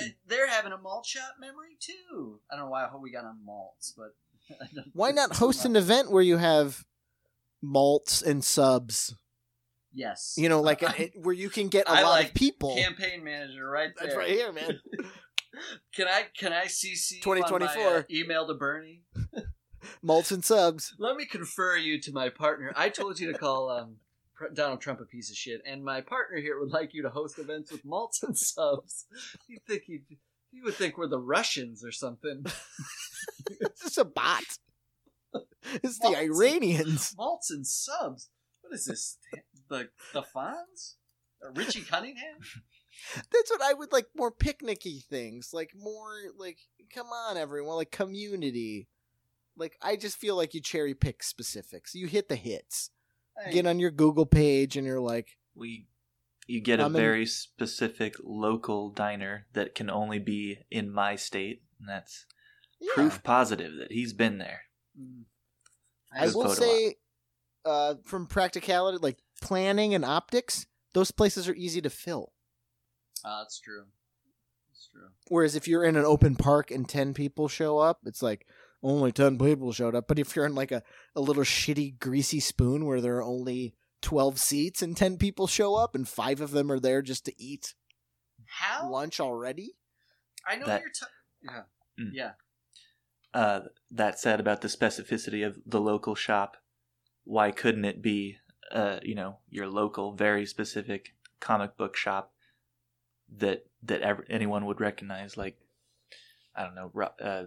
uh, 0.00 0.06
They're 0.26 0.48
having 0.48 0.72
a 0.72 0.78
malt 0.78 1.06
shop 1.06 1.34
memory 1.40 1.76
too. 1.80 2.40
I 2.50 2.56
don't 2.56 2.66
know 2.66 2.70
why 2.70 2.86
how 2.90 2.98
we 2.98 3.10
got 3.12 3.24
on 3.24 3.44
malts, 3.44 3.94
but 3.96 4.14
Why 4.94 5.10
not 5.12 5.36
host 5.36 5.64
an 5.64 5.76
event 5.76 6.10
where 6.10 6.22
you 6.22 6.36
have 6.38 6.84
malts 7.62 8.20
and 8.22 8.42
subs? 8.44 9.14
Yes. 9.92 10.34
You 10.36 10.48
know, 10.48 10.60
like 10.60 10.82
Uh, 10.82 10.92
it, 10.98 11.12
where 11.16 11.34
you 11.34 11.50
can 11.50 11.68
get 11.68 11.86
a 11.88 11.90
I 11.92 12.02
lot 12.02 12.10
like 12.10 12.28
of 12.28 12.34
people. 12.34 12.74
campaign 12.76 13.22
manager 13.24 13.68
right 13.68 13.90
there. 13.96 14.06
That's 14.08 14.16
right 14.18 14.28
here, 14.28 14.52
man. 14.52 14.80
Can 15.94 16.06
I 16.06 16.26
can 16.38 16.52
I 16.52 16.66
CC 16.66 17.24
you 17.24 17.32
on 17.32 17.38
my, 17.40 17.48
2024. 17.48 17.96
uh, 17.96 18.02
email 18.10 18.46
to 18.46 18.54
Bernie? 18.54 19.02
malts 20.02 20.30
and 20.30 20.44
subs. 20.44 20.94
Let 20.98 21.16
me 21.16 21.26
confer 21.26 21.76
you 21.76 22.00
to 22.02 22.12
my 22.12 22.28
partner. 22.28 22.72
I 22.76 22.88
told 22.88 23.18
you 23.18 23.32
to 23.32 23.36
call 23.38 23.68
um, 23.68 23.96
Pr- 23.96 24.09
Donald 24.54 24.80
Trump 24.80 25.00
a 25.00 25.04
piece 25.04 25.30
of 25.30 25.36
shit, 25.36 25.60
and 25.66 25.84
my 25.84 26.00
partner 26.00 26.38
here 26.38 26.58
would 26.58 26.70
like 26.70 26.94
you 26.94 27.02
to 27.02 27.10
host 27.10 27.38
events 27.38 27.70
with 27.70 27.84
malts 27.84 28.22
and 28.22 28.36
subs. 28.36 29.06
You 29.48 29.58
think 29.66 29.82
he 29.86 30.00
he 30.50 30.60
would 30.62 30.74
think 30.74 30.98
we're 30.98 31.06
the 31.06 31.20
Russians 31.20 31.84
or 31.84 31.92
something? 31.92 32.44
It's 33.60 33.80
just 33.82 33.98
a 33.98 34.04
bot. 34.04 34.42
It's 35.82 35.98
the 35.98 36.10
Malts. 36.10 36.18
Iranians. 36.18 37.14
malts 37.16 37.50
and 37.50 37.66
subs. 37.66 38.30
What 38.62 38.74
is 38.74 38.86
this? 38.86 39.18
The 39.68 39.88
the 40.12 40.22
Fonz? 40.22 40.94
Richie 41.54 41.82
Cunningham? 41.82 42.38
That's 43.14 43.50
what 43.50 43.62
I 43.62 43.72
would 43.72 43.92
like 43.92 44.06
more 44.16 44.32
picnicky 44.32 45.04
things, 45.04 45.50
like 45.52 45.70
more 45.76 46.12
like 46.36 46.58
come 46.94 47.06
on 47.06 47.36
everyone, 47.36 47.76
like 47.76 47.90
community. 47.90 48.88
Like 49.56 49.76
I 49.82 49.96
just 49.96 50.16
feel 50.16 50.36
like 50.36 50.54
you 50.54 50.60
cherry 50.60 50.94
pick 50.94 51.22
specifics. 51.22 51.94
You 51.94 52.06
hit 52.08 52.28
the 52.28 52.36
hits. 52.36 52.90
Hey, 53.44 53.52
Get 53.52 53.66
on 53.66 53.78
your 53.78 53.90
Google 53.90 54.26
page 54.26 54.76
and 54.76 54.86
you're 54.86 55.00
like, 55.00 55.36
We 55.54 55.86
you 56.46 56.60
get 56.60 56.80
a 56.80 56.84
I'm 56.86 56.96
in- 56.96 57.00
very 57.00 57.26
specific 57.26 58.16
local 58.22 58.90
diner 58.90 59.46
that 59.52 59.74
can 59.74 59.88
only 59.88 60.18
be 60.18 60.58
in 60.70 60.90
my 60.90 61.14
state, 61.16 61.62
and 61.78 61.88
that's 61.88 62.26
yeah. 62.80 62.90
proof 62.94 63.22
positive 63.22 63.72
that 63.78 63.92
he's 63.92 64.12
been 64.12 64.38
there. 64.38 64.62
mm, 65.00 65.22
I 66.12 66.26
Good 66.26 66.34
will 66.34 66.48
say, 66.54 66.96
uh, 67.64 67.94
from 68.04 68.26
practicality, 68.26 68.98
like 69.00 69.18
planning 69.40 69.94
and 69.94 70.04
optics, 70.04 70.66
those 70.92 71.10
places 71.12 71.48
are 71.48 71.54
easy 71.54 71.80
to 71.82 71.90
fill. 71.90 72.32
uh, 73.24 73.42
that's 73.42 73.60
true. 73.60 73.84
That's 74.70 74.88
true. 74.92 75.08
Whereas 75.28 75.54
if 75.54 75.68
you're 75.68 75.84
in 75.84 75.96
an 75.96 76.04
open 76.04 76.34
park 76.34 76.70
and 76.72 76.88
ten 76.88 77.14
people 77.14 77.46
show 77.48 77.78
up, 77.78 78.00
it's 78.06 78.22
like 78.22 78.46
only 78.82 79.12
ten 79.12 79.38
people 79.38 79.72
showed 79.72 79.94
up. 79.94 80.08
But 80.08 80.18
if 80.18 80.34
you're 80.34 80.46
in 80.46 80.54
like 80.54 80.72
a, 80.72 80.82
a 81.14 81.20
little 81.20 81.42
shitty 81.42 81.98
greasy 81.98 82.40
spoon 82.40 82.86
where 82.86 83.00
there 83.00 83.16
are 83.16 83.22
only 83.22 83.74
twelve 84.02 84.38
seats 84.38 84.82
and 84.82 84.96
ten 84.96 85.16
people 85.18 85.46
show 85.46 85.74
up 85.74 85.94
and 85.94 86.08
five 86.08 86.40
of 86.40 86.50
them 86.52 86.70
are 86.72 86.80
there 86.80 87.02
just 87.02 87.24
to 87.26 87.42
eat 87.42 87.74
How? 88.46 88.90
lunch 88.90 89.20
already, 89.20 89.74
I 90.46 90.56
know 90.56 90.66
That- 90.66 90.80
you're. 90.80 90.90
T- 90.90 91.06
yeah. 91.42 91.62
Mm. 91.98 92.10
Yeah. 92.12 92.30
Uh, 93.32 93.60
that 93.90 94.18
said 94.18 94.40
about 94.40 94.60
the 94.60 94.68
specificity 94.68 95.46
of 95.46 95.58
the 95.64 95.80
local 95.80 96.14
shop, 96.16 96.56
why 97.24 97.50
couldn't 97.52 97.84
it 97.84 98.02
be, 98.02 98.38
uh, 98.72 98.98
you 99.02 99.14
know, 99.14 99.38
your 99.48 99.68
local, 99.68 100.14
very 100.14 100.44
specific 100.44 101.14
comic 101.38 101.76
book 101.76 101.96
shop 101.96 102.32
that 103.36 103.66
that 103.84 104.00
ever, 104.02 104.24
anyone 104.28 104.66
would 104.66 104.80
recognize? 104.80 105.36
Like, 105.36 105.56
I 106.56 106.64
don't 106.64 106.74
know, 106.74 106.90
uh, 107.22 107.44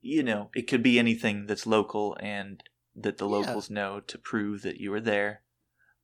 you 0.00 0.22
know, 0.22 0.50
it 0.54 0.62
could 0.68 0.82
be 0.82 0.98
anything 0.98 1.46
that's 1.46 1.66
local 1.66 2.16
and 2.20 2.62
that 2.94 3.18
the 3.18 3.26
Yeah. 3.28 3.32
locals 3.36 3.68
know 3.70 4.00
to 4.00 4.18
prove 4.18 4.62
that 4.62 4.78
you 4.80 4.90
were 4.90 5.00
there. 5.00 5.42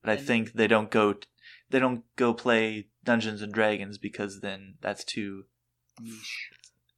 But 0.01 0.11
I 0.11 0.13
And- 0.15 0.27
think 0.27 0.53
they 0.53 0.67
don't 0.67 0.91
go 0.91 1.15
they 1.69 1.79
don't 1.79 2.03
go 2.15 2.33
play 2.33 2.89
Dungeons 3.03 3.41
and 3.41 3.53
Dragons 3.53 3.97
because 3.97 4.39
then 4.41 4.75
that's 4.81 5.03
too 5.03 5.45
Niche. 5.99 6.49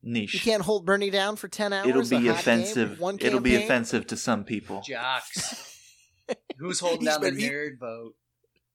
niche. 0.03 0.33
You 0.33 0.39
can't 0.39 0.63
hold 0.63 0.85
Bernie 0.85 1.09
down 1.09 1.35
for 1.37 1.47
ten 1.47 1.71
hours. 1.73 1.87
It'll 1.87 2.01
be 2.01 2.15
hot 2.15 2.21
game, 2.23 2.29
offensive. 2.31 2.99
one 2.99 3.17
It'll 3.21 3.39
be 3.39 3.55
offensive 3.55 4.05
to 4.07 4.17
some 4.17 4.43
people. 4.43 4.81
Jocks. 4.81 5.71
Who's 6.57 6.79
holding 6.79 7.01
He's 7.01 7.09
down 7.09 7.21
the 7.21 7.31
been- 7.31 7.39
he- 7.39 7.49
nerd 7.49 7.79
vote? 7.79 8.15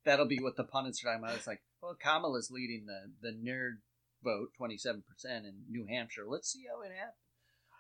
That'll 0.05 0.27
be 0.27 0.39
what 0.41 0.57
the 0.57 0.65
pundits 0.65 1.03
are 1.05 1.09
talking 1.09 1.23
about. 1.25 1.37
It's 1.37 1.47
like, 1.47 1.63
well, 1.83 1.95
Kamala's 1.95 2.51
leading 2.51 2.87
the, 2.87 3.13
the 3.21 3.33
nerd 3.37 3.79
vote, 4.25 4.49
27% 4.59 5.03
in 5.25 5.65
New 5.69 5.87
Hampshire. 5.87 6.25
Let's 6.27 6.51
see 6.51 6.65
how 6.69 6.81
it 6.83 6.93
happens. 6.93 7.17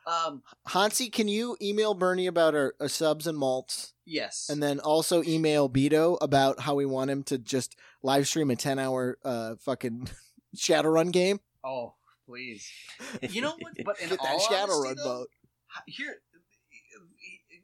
Um, 0.06 0.43
Hansi, 0.66 1.10
can 1.10 1.28
you 1.28 1.56
email 1.60 1.94
Bernie 1.94 2.27
about 2.27 2.55
our, 2.55 2.74
our 2.81 2.89
subs 2.89 3.27
and 3.27 3.36
malts, 3.36 3.93
yes. 4.06 4.48
and 4.48 4.62
then 4.62 4.81
also 4.81 5.22
email 5.22 5.68
Beto 5.68 6.18
about 6.20 6.60
how 6.60 6.74
we 6.74 6.86
want 6.86 7.10
him 7.10 7.22
to 7.24 7.39
just 7.39 7.77
live 8.02 8.27
stream 8.27 8.51
a 8.51 8.56
ten 8.56 8.78
hour 8.78 9.18
uh 9.24 9.56
fucking 9.60 10.09
Shadowrun 10.56 11.12
game? 11.12 11.40
oh, 11.64 11.94
please. 12.27 12.68
You 13.22 13.43
know 13.43 13.55
what? 13.60 13.74
But 13.85 14.01
in 14.02 14.09
Get 14.09 14.20
all 14.20 14.39
that 14.39 14.51
Shadowrun 14.51 14.86
honesty, 14.86 15.02
though, 15.05 15.27
here 15.86 16.16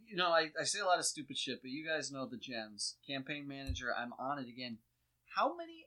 you 0.06 0.16
know 0.16 0.28
I, 0.28 0.48
I 0.58 0.64
say 0.64 0.80
a 0.80 0.84
lot 0.84 0.98
of 0.98 1.04
stupid 1.04 1.36
shit 1.36 1.60
but 1.62 1.70
you 1.70 1.86
guys 1.86 2.10
know 2.10 2.26
the 2.26 2.38
gems 2.38 2.96
campaign 3.06 3.46
manager 3.46 3.88
i'm 3.96 4.12
on 4.18 4.38
it 4.38 4.48
again 4.48 4.78
how 5.36 5.56
many 5.56 5.86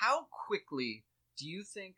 how 0.00 0.26
quickly 0.46 1.04
do 1.38 1.48
you 1.48 1.62
think 1.62 1.96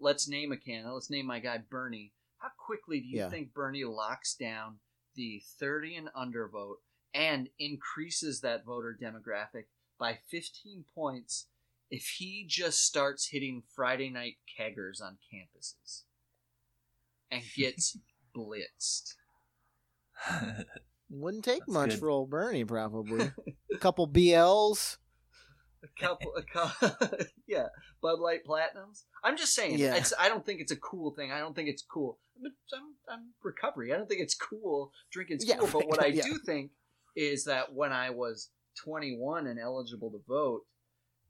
let's 0.00 0.28
name 0.28 0.52
a 0.52 0.56
candidate 0.56 0.92
let's 0.92 1.10
name 1.10 1.26
my 1.26 1.38
guy 1.38 1.58
bernie 1.58 2.12
how 2.38 2.48
quickly 2.58 3.00
do 3.00 3.06
you 3.08 3.18
Yeah. 3.18 3.30
think 3.30 3.52
bernie 3.54 3.84
locks 3.84 4.34
down 4.34 4.78
the 5.14 5.42
30 5.58 5.96
and 5.96 6.08
under 6.14 6.48
vote 6.48 6.78
and 7.14 7.48
increases 7.58 8.40
that 8.42 8.64
voter 8.64 8.96
demographic 9.00 9.64
by 9.98 10.18
15 10.30 10.84
points 10.94 11.48
if 11.90 12.06
he 12.18 12.44
just 12.48 12.82
starts 12.84 13.28
hitting 13.28 13.62
friday 13.74 14.10
night 14.10 14.36
keggers 14.58 15.00
on 15.02 15.16
campuses 15.32 16.02
and 17.30 17.42
gets 17.56 17.96
blitzed 18.36 19.14
Wouldn't 21.08 21.44
take 21.44 21.60
That's 21.60 21.72
much 21.72 21.90
good. 21.90 21.98
for 22.00 22.10
old 22.10 22.30
Bernie, 22.30 22.64
probably. 22.64 23.30
a 23.72 23.78
couple 23.78 24.08
BLs. 24.08 24.96
A 25.84 26.00
couple, 26.00 26.32
a 26.36 26.42
couple, 26.42 27.18
yeah, 27.46 27.66
Bud 28.02 28.18
Light 28.18 28.40
Platinums. 28.44 29.04
I'm 29.22 29.36
just 29.36 29.54
saying, 29.54 29.78
Yeah. 29.78 29.94
it's. 29.94 30.12
I 30.18 30.28
don't 30.28 30.44
think 30.44 30.60
it's 30.60 30.72
a 30.72 30.76
cool 30.76 31.12
thing. 31.12 31.30
I 31.30 31.38
don't 31.38 31.54
think 31.54 31.68
it's 31.68 31.82
cool. 31.82 32.18
I'm, 32.44 32.52
I'm, 32.74 33.14
I'm 33.18 33.20
recovery. 33.42 33.92
I 33.92 33.96
don't 33.96 34.08
think 34.08 34.20
it's 34.20 34.34
cool. 34.34 34.92
Drinking's 35.12 35.46
Yeah, 35.46 35.56
cool. 35.56 35.68
But 35.80 35.88
what 35.88 36.02
I 36.02 36.06
yeah. 36.08 36.22
do 36.22 36.38
think 36.44 36.70
is 37.16 37.44
that 37.44 37.72
when 37.74 37.92
I 37.92 38.10
was 38.10 38.50
21 38.84 39.46
and 39.46 39.58
eligible 39.58 40.10
to 40.10 40.20
vote, 40.28 40.62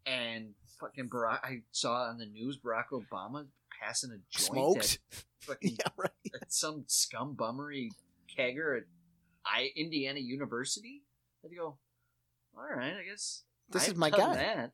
and 0.04 0.50
fucking 0.80 1.08
Barack, 1.08 1.40
I 1.42 1.62
saw 1.72 2.04
on 2.08 2.18
the 2.18 2.26
news 2.26 2.58
Barack 2.64 2.86
Obama 2.92 3.46
passing 3.82 4.10
a 4.10 4.18
joint 4.36 4.52
Smoked. 4.52 4.98
at 5.12 5.24
fucking 5.40 5.76
yeah, 5.78 5.88
right. 5.96 6.10
at 6.40 6.52
some 6.52 6.84
scum 6.86 7.34
bummery 7.34 7.90
kegger 8.38 8.78
at 8.78 8.84
I 9.44 9.70
Indiana 9.76 10.20
University. 10.20 11.02
I'd 11.44 11.56
go, 11.56 11.78
all 12.56 12.76
right, 12.76 12.94
I 12.94 13.04
guess 13.08 13.42
This 13.70 13.84
I've 13.84 13.90
is 13.90 13.96
my 13.96 14.10
guy. 14.10 14.34
That. 14.34 14.72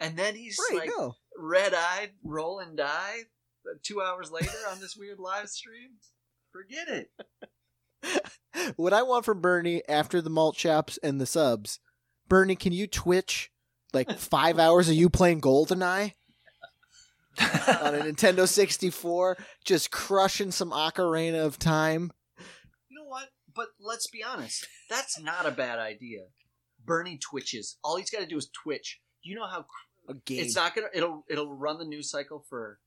And 0.00 0.16
then 0.16 0.34
he's 0.34 0.58
Right, 0.70 0.80
like 0.80 0.90
no. 0.98 1.14
red 1.38 1.72
eyed, 1.74 2.10
rolling 2.24 2.76
die. 2.76 3.20
Two 3.82 4.00
hours 4.00 4.30
later 4.30 4.50
on 4.70 4.80
this 4.80 4.96
weird 4.96 5.18
live 5.18 5.48
stream, 5.48 5.90
forget 6.52 6.88
it. 6.88 7.10
what 8.76 8.92
I 8.92 9.02
want 9.02 9.24
from 9.24 9.40
Bernie 9.40 9.82
after 9.88 10.20
the 10.20 10.30
malt 10.30 10.56
shops 10.56 10.98
and 11.02 11.20
the 11.20 11.26
subs, 11.26 11.78
Bernie, 12.28 12.56
can 12.56 12.72
you 12.72 12.86
Twitch 12.86 13.50
like 13.92 14.10
five 14.18 14.58
hours 14.58 14.88
of 14.88 14.94
you 14.94 15.08
playing 15.08 15.40
GoldenEye 15.40 16.14
on 17.40 17.94
a 17.94 18.00
Nintendo 18.04 18.48
64, 18.48 19.36
just 19.64 19.90
crushing 19.90 20.50
some 20.50 20.70
Ocarina 20.70 21.44
of 21.44 21.58
Time? 21.58 22.12
You 22.88 22.98
know 22.98 23.08
what? 23.08 23.28
But 23.54 23.68
let's 23.80 24.08
be 24.08 24.22
honest, 24.22 24.66
that's 24.88 25.20
not 25.20 25.46
a 25.46 25.50
bad 25.50 25.78
idea. 25.78 26.22
Bernie 26.84 27.18
twitches. 27.18 27.76
All 27.84 27.96
he's 27.96 28.10
got 28.10 28.20
to 28.20 28.26
do 28.26 28.36
is 28.36 28.50
twitch. 28.64 29.00
You 29.22 29.36
know 29.36 29.46
how 29.46 29.66
A 30.08 30.14
game. 30.14 30.40
it's 30.44 30.56
not 30.56 30.74
gonna. 30.74 30.88
It'll 30.92 31.24
it'll 31.30 31.54
run 31.54 31.78
the 31.78 31.84
news 31.84 32.10
cycle 32.10 32.44
for 32.48 32.80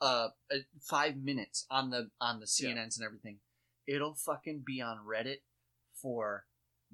uh 0.00 0.28
uh, 0.52 0.56
five 0.80 1.16
minutes 1.16 1.66
on 1.70 1.90
the 1.90 2.10
on 2.20 2.40
the 2.40 2.46
CNNs 2.46 2.96
and 2.96 3.04
everything. 3.04 3.38
It'll 3.86 4.14
fucking 4.14 4.62
be 4.64 4.80
on 4.80 4.98
Reddit 5.06 5.38
for 6.00 6.44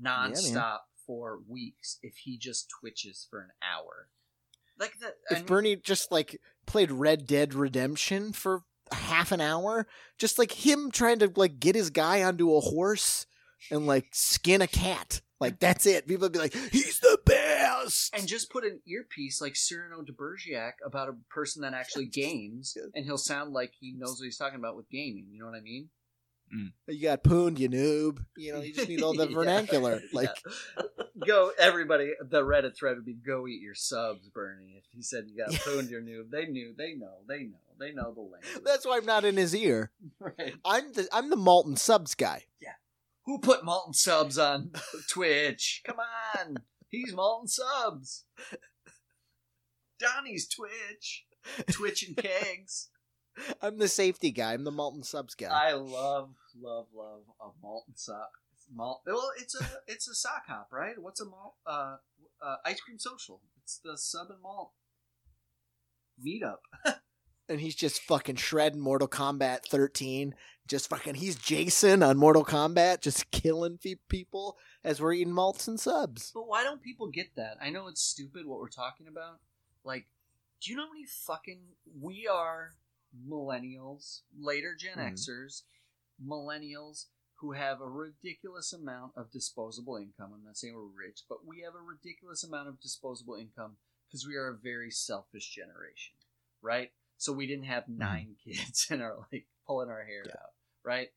nonstop 0.03 0.79
for 1.07 1.41
weeks 1.49 1.99
if 2.03 2.17
he 2.17 2.39
just 2.39 2.71
twitches 2.81 3.27
for 3.29 3.41
an 3.41 3.51
hour. 3.63 4.09
Like. 4.79 4.95
I 5.03 5.35
if 5.35 5.39
mean, 5.39 5.47
Bernie 5.47 5.77
just 5.77 6.11
like 6.11 6.41
played 6.67 6.91
Red 6.91 7.27
Dead 7.27 7.55
Redemption 7.55 8.33
for 8.33 8.63
half 8.93 9.33
an 9.33 9.41
hour, 9.41 9.87
just 10.19 10.39
like 10.39 10.53
him 10.53 10.91
trying 10.91 11.19
to 11.21 11.33
like 11.37 11.61
get 11.61 11.75
his 11.75 11.91
guy 11.91 12.23
onto 12.23 12.55
a 12.55 12.61
horse 12.61 13.27
and 13.71 13.87
like 13.87 14.09
skin 14.13 14.63
a 14.63 14.67
cat. 14.67 15.21
Like 15.41 15.59
that's 15.59 15.87
it. 15.87 16.07
People 16.07 16.27
would 16.27 16.33
be 16.33 16.39
like, 16.39 16.55
"He's 16.73 16.99
the 17.87 18.19
and 18.19 18.27
just 18.29 18.51
put 18.51 18.65
an 18.65 18.81
earpiece 18.87 19.41
like 19.41 19.57
Cyrano 19.57 20.03
de 20.03 20.13
Bergerac 20.13 20.75
about 20.85 21.09
a 21.09 21.17
person 21.31 21.63
that 21.63 21.75
actually 21.75 22.07
games, 22.25 22.73
Good. 22.75 22.91
and 22.95 23.05
he'll 23.05 23.19
sound 23.19 23.53
like 23.53 23.73
he 23.79 23.95
knows 23.97 24.19
what 24.21 24.25
he's 24.25 24.37
talking 24.39 24.59
about 24.59 24.77
with 24.77 24.89
gaming. 24.91 25.27
You 25.31 25.41
know 25.41 25.47
what 25.47 25.57
I 25.57 25.61
mean? 25.63 25.89
Mm. 26.57 26.71
you 26.87 27.03
got 27.03 27.25
pooned, 27.25 27.59
you 27.59 27.69
noob. 27.69 28.19
You 28.37 28.53
know, 28.53 28.61
you 28.61 28.73
just 28.73 28.89
need 28.89 29.03
all 29.03 29.13
the 29.15 29.27
Yeah, 29.29 29.35
vernacular. 29.35 30.01
Like, 30.13 30.31
yeah. 30.77 30.85
go 31.27 31.51
everybody. 31.59 32.13
The 32.23 32.43
Reddit 32.43 32.77
thread 32.77 32.95
would 32.97 33.05
be 33.05 33.15
"Go 33.15 33.49
eat 33.49 33.61
your 33.61 33.75
subs, 33.75 34.29
Bernie." 34.29 34.75
If 34.79 34.85
he 34.93 35.03
said 35.03 35.25
you 35.29 35.37
got 35.45 35.53
Yeah. 35.53 35.59
pooned, 35.65 35.91
you 35.91 35.99
noob. 35.99 36.31
They 36.31 36.47
knew. 36.47 36.73
They 36.79 36.95
know. 36.95 37.17
They 37.29 37.45
know. 37.45 37.59
They 37.81 37.93
know 37.93 38.13
the 38.15 38.21
language. 38.21 38.65
that's 38.65 38.87
why 38.87 38.97
I'm 38.99 39.05
not 39.05 39.25
in 39.25 39.37
his 39.37 39.55
ear. 39.57 39.91
right. 40.21 40.55
I'm 40.65 40.93
the 40.93 41.09
I'm 41.13 41.31
the 41.31 41.37
Malton 41.37 41.77
subs 41.77 42.15
guy. 42.15 42.45
Yeah. 42.63 42.75
Who 43.25 43.41
put 43.41 43.65
Malton 43.65 43.93
subs 43.93 44.39
on 44.39 44.71
Twitch? 45.11 45.83
Come 45.85 45.97
on, 46.39 46.59
he's 46.91 47.15
Malton 47.15 47.49
subs. 47.49 48.25
Donnie's 49.99 50.49
Twitch, 50.49 51.27
Twitch 51.71 52.07
and 52.07 52.17
kegs. 52.17 52.91
I'm 53.61 53.79
the 53.79 53.89
safety 53.89 54.31
guy. 54.31 54.55
I'm 54.55 54.65
the 54.65 54.71
Malton 54.71 55.03
subs 55.03 55.35
guy. 55.35 55.49
I 55.49 55.73
love, 55.73 56.35
love, 56.59 56.87
love 56.95 57.23
a 57.41 57.49
Malton 57.63 57.97
sock. 57.97 58.31
Malt. 58.75 59.03
Well, 59.07 59.31
it's 59.39 59.55
a 59.55 59.65
it's 59.87 60.09
a 60.09 60.15
sock 60.15 60.47
hop, 60.49 60.69
right? 60.73 61.01
What's 61.01 61.21
a 61.21 61.25
malt? 61.25 61.55
Uh, 61.65 61.99
uh, 62.43 62.57
ice 62.65 62.81
cream 62.81 62.99
social. 62.99 63.41
It's 63.63 63.79
the 63.79 63.97
sub 63.97 64.29
and 64.31 64.43
malt 64.43 64.73
meetup. 66.25 66.59
and 67.49 67.61
he's 67.61 67.75
just 67.75 68.03
fucking 68.03 68.37
shredding 68.37 68.81
Mortal 68.81 69.09
Kombat 69.09 69.67
13. 69.69 70.35
Just 70.67 70.89
fucking, 70.89 71.15
he's 71.15 71.37
Jason 71.37 72.03
on 72.03 72.17
Mortal 72.17 72.45
Kombat, 72.45 73.01
just 73.01 73.31
killing 73.31 73.79
people 74.09 74.57
as 74.83 75.01
we're 75.01 75.13
eating 75.13 75.33
malts 75.33 75.69
and 75.69 75.79
subs. 75.79 76.33
But 76.35 76.49
why 76.49 76.65
don't 76.65 76.83
people 76.83 77.07
get 77.09 77.37
that? 77.37 77.57
I 77.63 77.71
know 77.71 77.87
it's 77.87 78.03
stupid 78.03 78.47
what 78.47 78.59
we're 78.59 78.69
talking 78.69 79.07
about. 79.07 79.39
Like, 79.85 80.07
do 80.61 80.71
you 80.73 80.77
know 80.77 80.87
how 80.87 80.93
many 80.93 81.07
fucking 81.07 81.61
we 82.01 82.27
are 82.27 82.73
millennials, 83.29 84.23
later 84.39 84.75
Gen 84.75 84.99
Mhm. 84.99 85.13
Xers, 85.13 85.63
millennials 86.25 87.07
who 87.37 87.53
have 87.53 87.81
a 87.81 87.89
ridiculous 87.89 88.73
amount 88.73 89.13
of 89.15 89.31
disposable 89.31 89.97
income. 89.97 90.33
I'm 90.35 90.45
not 90.45 90.57
saying 90.57 90.75
we're 90.75 90.85
rich, 90.87 91.25
but 91.29 91.45
we 91.45 91.61
have 91.61 91.75
a 91.75 91.81
ridiculous 91.81 92.43
amount 92.43 92.69
of 92.69 92.81
disposable 92.81 93.35
income 93.35 93.77
because 94.07 94.27
we 94.27 94.37
are 94.37 94.49
a 94.49 94.57
very 94.57 94.91
selfish 94.91 95.51
generation, 95.51 96.15
right? 96.63 96.93
So 97.19 97.33
we 97.33 97.47
didn't 97.47 97.65
have 97.65 97.85
9 97.89 98.37
kids 98.45 98.87
and 98.91 99.03
are 99.03 99.17
like 99.33 99.47
pulling 99.67 99.89
our 99.89 100.05
hair 100.05 100.23
Yeah. 100.27 100.33
out, 100.33 100.51
right? 100.85 101.09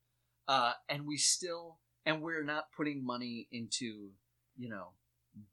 Uh, 0.48 0.74
and 0.88 1.06
we 1.06 1.18
still, 1.18 1.80
and 2.06 2.22
we're 2.22 2.44
not 2.44 2.66
putting 2.76 3.06
money 3.06 3.48
into, 3.52 4.10
you 4.58 4.70
know, 4.70 4.94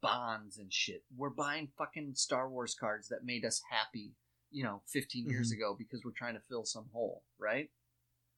bonds 0.01 0.57
and 0.57 0.73
shit. 0.73 1.03
We're 1.15 1.29
buying 1.29 1.69
fucking 1.77 2.13
Star 2.15 2.49
Wars 2.49 2.75
cards 2.79 3.07
that 3.09 3.23
made 3.23 3.45
us 3.45 3.61
happy, 3.69 4.13
you 4.51 4.63
know, 4.63 4.81
15 4.87 5.27
years 5.29 5.51
ago 5.51 5.75
because 5.77 6.01
we're 6.03 6.11
trying 6.17 6.33
to 6.33 6.41
fill 6.49 6.65
some 6.65 6.87
hole, 6.91 7.23
right? 7.37 7.69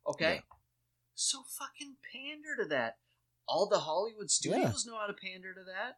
Okay? 0.07 0.35
Yeah. 0.35 0.55
So 1.15 1.39
fucking 1.57 1.95
pander 2.13 2.61
to 2.63 2.67
that. 2.69 2.97
All 3.47 3.67
the 3.67 3.79
Hollywood 3.79 4.29
studios 4.29 4.85
know 4.85 4.97
how 4.97 5.07
to 5.07 5.13
pander 5.13 5.53
to 5.53 5.63
that. 5.65 5.97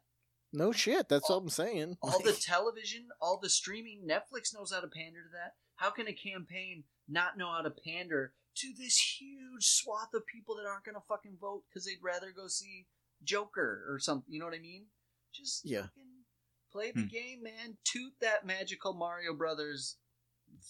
No 0.54 0.70
shit, 0.72 1.08
that's 1.08 1.28
what 1.30 1.36
I'm 1.36 1.48
saying. 1.48 1.96
All 2.02 2.20
the 2.22 2.32
television, 2.32 3.08
all 3.20 3.38
the 3.42 3.48
streaming, 3.48 4.02
Netflix 4.06 4.54
knows 4.54 4.72
how 4.72 4.80
to 4.80 4.86
pander 4.88 5.22
to 5.22 5.30
that. 5.32 5.54
How 5.76 5.90
can 5.90 6.06
a 6.08 6.12
campaign 6.12 6.84
not 7.08 7.36
know 7.36 7.50
how 7.50 7.62
to 7.62 7.70
pander 7.70 8.32
to 8.56 8.72
this 8.78 8.96
huge 9.20 9.64
swath 9.66 10.14
of 10.14 10.26
people 10.26 10.56
that 10.56 10.66
aren't 10.66 10.84
going 10.84 10.94
to 10.94 11.00
fucking 11.08 11.36
vote 11.40 11.64
because 11.68 11.84
they'd 11.86 12.02
rather 12.02 12.30
go 12.30 12.46
see 12.48 12.86
Joker 13.24 13.84
or 13.88 13.98
something? 13.98 14.32
You 14.32 14.40
know 14.40 14.46
what 14.46 14.54
I 14.54 14.60
mean? 14.60 14.86
Just 15.32 15.64
Yeah. 15.64 15.82
fucking 15.82 16.24
play 16.70 16.90
the 16.92 17.02
Hmm. 17.02 17.06
game, 17.08 17.42
man. 17.42 17.78
Toot 17.84 18.14
that 18.20 18.44
magical 18.46 18.92
Mario 18.92 19.34
Brothers 19.34 19.96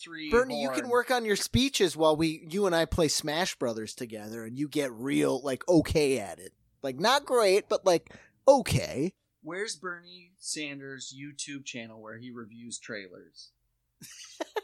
three. 0.01 0.31
Bernie, 0.31 0.63
you 0.63 0.71
can 0.71 0.89
work 0.89 1.11
on 1.11 1.25
your 1.25 1.37
speeches 1.37 1.97
while 1.97 2.17
we, 2.17 2.47
you 2.49 2.67
and 2.67 2.75
I, 2.75 2.85
play 2.85 3.09
Smash 3.09 3.57
Brothers 3.57 3.95
together, 3.95 4.45
and 4.45 4.57
you 4.59 4.69
get 4.69 4.93
real 4.93 5.41
like 5.43 5.69
okay 5.69 6.19
at 6.19 6.39
it. 6.39 6.55
Like 6.83 6.99
not 6.99 7.25
great, 7.25 7.69
but 7.69 7.85
like 7.85 8.15
okay. 8.47 9.13
Where's 9.43 9.75
Bernie 9.75 10.35
Sanders' 10.39 11.13
YouTube 11.17 11.65
channel 11.65 12.01
where 12.01 12.19
he 12.19 12.31
reviews 12.31 12.79
trailers? 12.79 13.51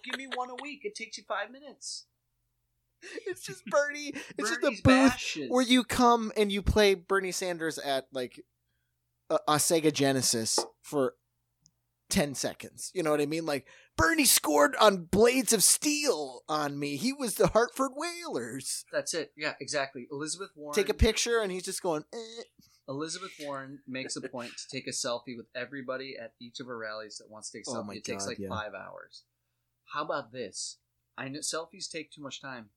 Give 0.05 0.17
me 0.19 0.27
one 0.35 0.51
a 0.51 0.63
week. 0.63 0.81
It 0.85 0.95
takes 0.95 1.19
you 1.19 1.25
five 1.29 1.51
minutes. 1.51 2.07
It's 3.27 3.43
just 3.43 3.65
Bernie. 3.67 4.13
It's 4.37 4.51
just 4.51 4.63
a 4.63 4.71
booth 4.71 4.83
bashes. 4.83 5.51
where 5.51 5.63
you 5.65 5.85
come 5.85 6.33
and 6.37 6.51
you 6.51 6.63
play 6.63 6.95
Bernie 6.95 7.33
Sanders 7.33 7.79
at 7.79 8.07
like 8.13 8.41
a, 9.31 9.39
a 9.47 9.55
Sega 9.57 9.93
Genesis 9.93 10.59
for 10.83 11.15
10 12.11 12.35
seconds. 12.35 12.91
You 12.95 13.03
know 13.03 13.11
what 13.11 13.21
I 13.21 13.27
mean? 13.27 13.47
Like 13.47 13.67
Bernie 13.97 14.25
scored 14.25 14.75
on 14.81 15.05
Blades 15.05 15.53
of 15.53 15.63
Steel 15.63 16.41
on 16.49 16.79
me. 16.79 16.97
He 16.97 17.13
was 17.13 17.35
the 17.35 17.49
Hartford 17.49 17.93
Whalers. 17.95 18.85
That's 18.93 19.15
it. 19.15 19.33
Yeah, 19.37 19.55
exactly. 19.61 20.07
Elizabeth 20.11 20.51
Warren. 20.57 20.75
Take 20.75 20.89
a 20.89 20.95
picture 20.95 21.41
and 21.41 21.53
he's 21.53 21.65
just 21.65 21.83
going, 21.83 22.05
eh. 22.13 22.43
Elizabeth 22.89 23.33
Warren 23.41 23.81
makes 23.87 24.17
a 24.17 24.21
point 24.29 24.53
to 24.57 24.65
take 24.77 24.87
a 24.87 24.91
selfie 24.93 25.37
with 25.37 25.47
everybody 25.55 26.17
at 26.21 26.33
each 26.41 26.59
of 26.61 26.67
her 26.67 26.79
rallies 26.79 27.19
that 27.19 27.31
wants 27.31 27.51
to 27.51 27.59
take 27.59 27.67
a 27.67 27.71
Oh 27.71 27.75
selfie. 27.83 27.87
my 27.87 27.95
it 27.95 28.05
takes 28.05 28.25
God, 28.25 28.29
like 28.31 28.39
yeah. 28.39 28.49
five 28.49 28.73
hours. 28.75 29.25
How 29.93 30.05
about 30.05 30.33
this? 30.33 30.79
I 31.17 31.29
know 31.29 31.41
selfies 31.41 31.91
take 31.91 32.11
too 32.11 32.23
much 32.23 32.41
time. 32.41 32.71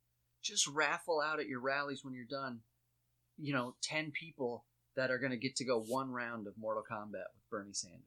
Just 0.43 0.67
raffle 0.67 1.21
out 1.21 1.39
at 1.39 1.47
your 1.47 1.59
rallies 1.61 2.03
when 2.03 2.13
you're 2.13 2.25
done. 2.25 2.59
You 3.38 3.53
know, 3.53 3.75
ten 3.81 4.11
people 4.11 4.65
that 4.95 5.09
are 5.11 5.17
going 5.19 5.31
to 5.31 5.38
get 5.38 5.55
to 5.57 5.65
go 5.65 5.81
one 5.81 6.11
round 6.11 6.47
of 6.47 6.53
Mortal 6.57 6.83
Kombat 6.89 7.13
with 7.33 7.49
Bernie 7.49 7.73
Sanders. 7.73 8.01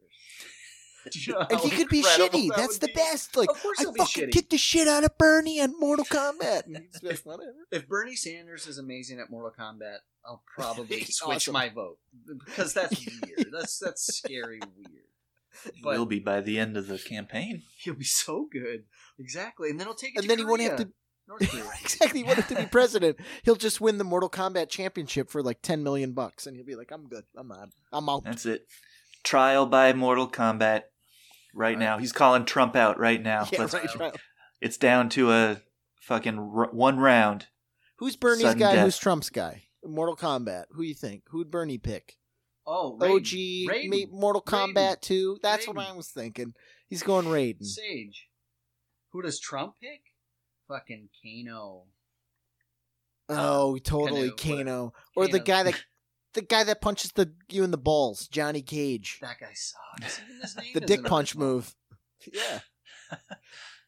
Do 1.11 1.19
you 1.21 1.33
know 1.35 1.47
And 1.51 1.61
he 1.61 1.71
could 1.71 1.89
be 1.89 2.03
shitty. 2.03 2.49
that 2.49 2.57
That's 2.57 2.79
the 2.79 2.87
be? 2.89 2.93
best. 2.95 3.37
Like, 3.37 3.51
Of 3.51 3.63
course 3.63 3.79
I 3.79 3.83
he'll 3.83 3.93
be 3.93 4.01
fucking 4.01 4.25
shitty. 4.29 4.33
kicked 4.33 4.51
the 4.51 4.59
shit 4.59 4.89
out 4.89 5.05
of 5.05 5.17
Bernie 5.19 5.61
on 5.61 5.79
Mortal 5.79 6.05
Kombat. 6.07 6.65
And 6.67 6.77
he's 6.93 7.01
just, 7.01 7.27
whatever. 7.27 7.53
If 7.71 7.87
Bernie 7.89 8.17
Sanders 8.17 8.67
is 8.67 8.79
amazing 8.79 9.19
at 9.21 9.31
Mortal 9.31 9.53
Kombat, 9.59 9.99
I'll 10.27 10.43
probably 10.57 10.99
He's 11.01 11.17
switch 11.17 11.37
awesome. 11.37 11.53
my 11.53 11.69
vote 11.69 11.99
because 12.47 12.73
that's 12.75 12.99
weird. 13.23 13.49
That's 13.53 13.79
that's 13.79 14.17
scary 14.17 14.61
weird. 14.77 15.05
But 15.83 15.97
Will 15.99 16.07
be 16.07 16.19
by 16.19 16.41
the 16.41 16.59
end 16.59 16.77
of 16.77 16.89
the 16.89 16.99
campaign. 16.99 17.63
he'll 17.79 17.95
be 17.95 18.05
so 18.05 18.49
good, 18.51 18.85
exactly, 19.19 19.71
and 19.71 19.79
then 19.79 19.87
he'll 19.87 19.95
take 19.95 20.15
it. 20.17 20.19
And 20.19 20.23
to 20.25 20.29
then 20.29 20.39
he 20.39 20.45
won't 20.45 20.63
have 20.63 20.77
to 20.77 20.89
exactly. 21.81 22.21
He 22.21 22.25
won't 22.25 22.37
have 22.37 22.49
to 22.49 22.57
be 22.57 22.67
president. 22.67 23.17
He'll 23.45 23.55
just 23.55 23.81
win 23.81 23.99
the 23.99 24.05
Mortal 24.05 24.29
Kombat 24.29 24.69
championship 24.69 25.31
for 25.31 25.43
like 25.43 25.63
ten 25.63 25.83
million 25.83 26.13
bucks, 26.13 26.47
and 26.47 26.57
he'll 26.57 26.67
be 26.67 26.75
like, 26.75 26.91
"I'm 26.93 27.07
good. 27.09 27.25
I'm 27.37 27.51
on. 27.53 27.71
I'm 27.93 28.09
out." 28.09 28.25
That's 28.25 28.47
it. 28.47 28.67
Trial 29.23 29.65
by 29.67 29.93
Mortal 29.93 30.29
Kombat. 30.29 30.83
Right 31.55 31.79
now, 31.79 31.99
he's 31.99 32.13
calling 32.13 32.45
Trump 32.45 32.75
out 32.75 32.99
right 32.99 33.23
now. 33.23 33.47
Yeah, 33.53 33.69
right, 33.73 33.99
right. 33.99 34.17
It's 34.61 34.77
down 34.77 35.09
to 35.11 35.31
a 35.31 35.63
fucking 36.01 36.37
r- 36.37 36.71
one 36.73 36.99
round. 36.99 37.47
Who's 37.99 38.17
Bernie's 38.17 38.43
Sudden 38.43 38.59
guy? 38.59 38.75
death. 38.75 38.85
Who's 38.85 38.99
Trump's 38.99 39.31
guy? 39.31 39.63
Mortal 39.87 40.17
Kombat. 40.17 40.65
Who 40.73 40.83
you 40.83 40.95
think? 40.95 41.23
Who'd 41.31 41.51
Bernie 41.51 41.79
pick? 41.79 42.17
Oh, 42.67 42.97
OG, 43.01 43.25
Raiden. 43.27 44.11
Mortal 44.11 44.43
Raiden. 44.43 44.75
Kombat 44.75 45.01
2. 45.03 45.39
That's 45.43 45.69
what 45.69 45.79
I 45.79 45.93
was 45.93 46.09
thinking. 46.09 46.55
He's 46.89 47.03
going 47.03 47.27
Raiden. 47.27 47.65
Sage. 47.65 48.29
Who 49.11 49.23
does 49.23 49.39
Trump 49.39 49.75
pick? 49.81 50.01
Fucking 50.69 51.09
Kano. 51.23 51.85
Oh, 53.29 53.77
totally 53.79 54.31
Kano, 54.31 54.57
Kano. 54.57 54.93
Or 55.17 55.29
the 55.29 55.41
guy 55.41 55.63
that 55.65 55.85
the 56.35 56.43
guy 56.43 56.65
that 56.65 56.81
punches 56.81 57.13
the 57.13 57.33
you 57.51 57.65
in 57.65 57.71
the 57.71 57.79
balls, 57.79 58.29
Johnny 58.29 58.63
Cage. 58.63 59.19
That 59.21 59.39
guy 59.41 59.53
sucks. 59.55 60.21
Even 60.21 60.41
his 60.41 60.57
name 60.59 60.71
The 60.75 60.81
dick 60.81 61.05
punch 61.05 61.37
move. 61.37 61.75
Yeah. 62.33 62.61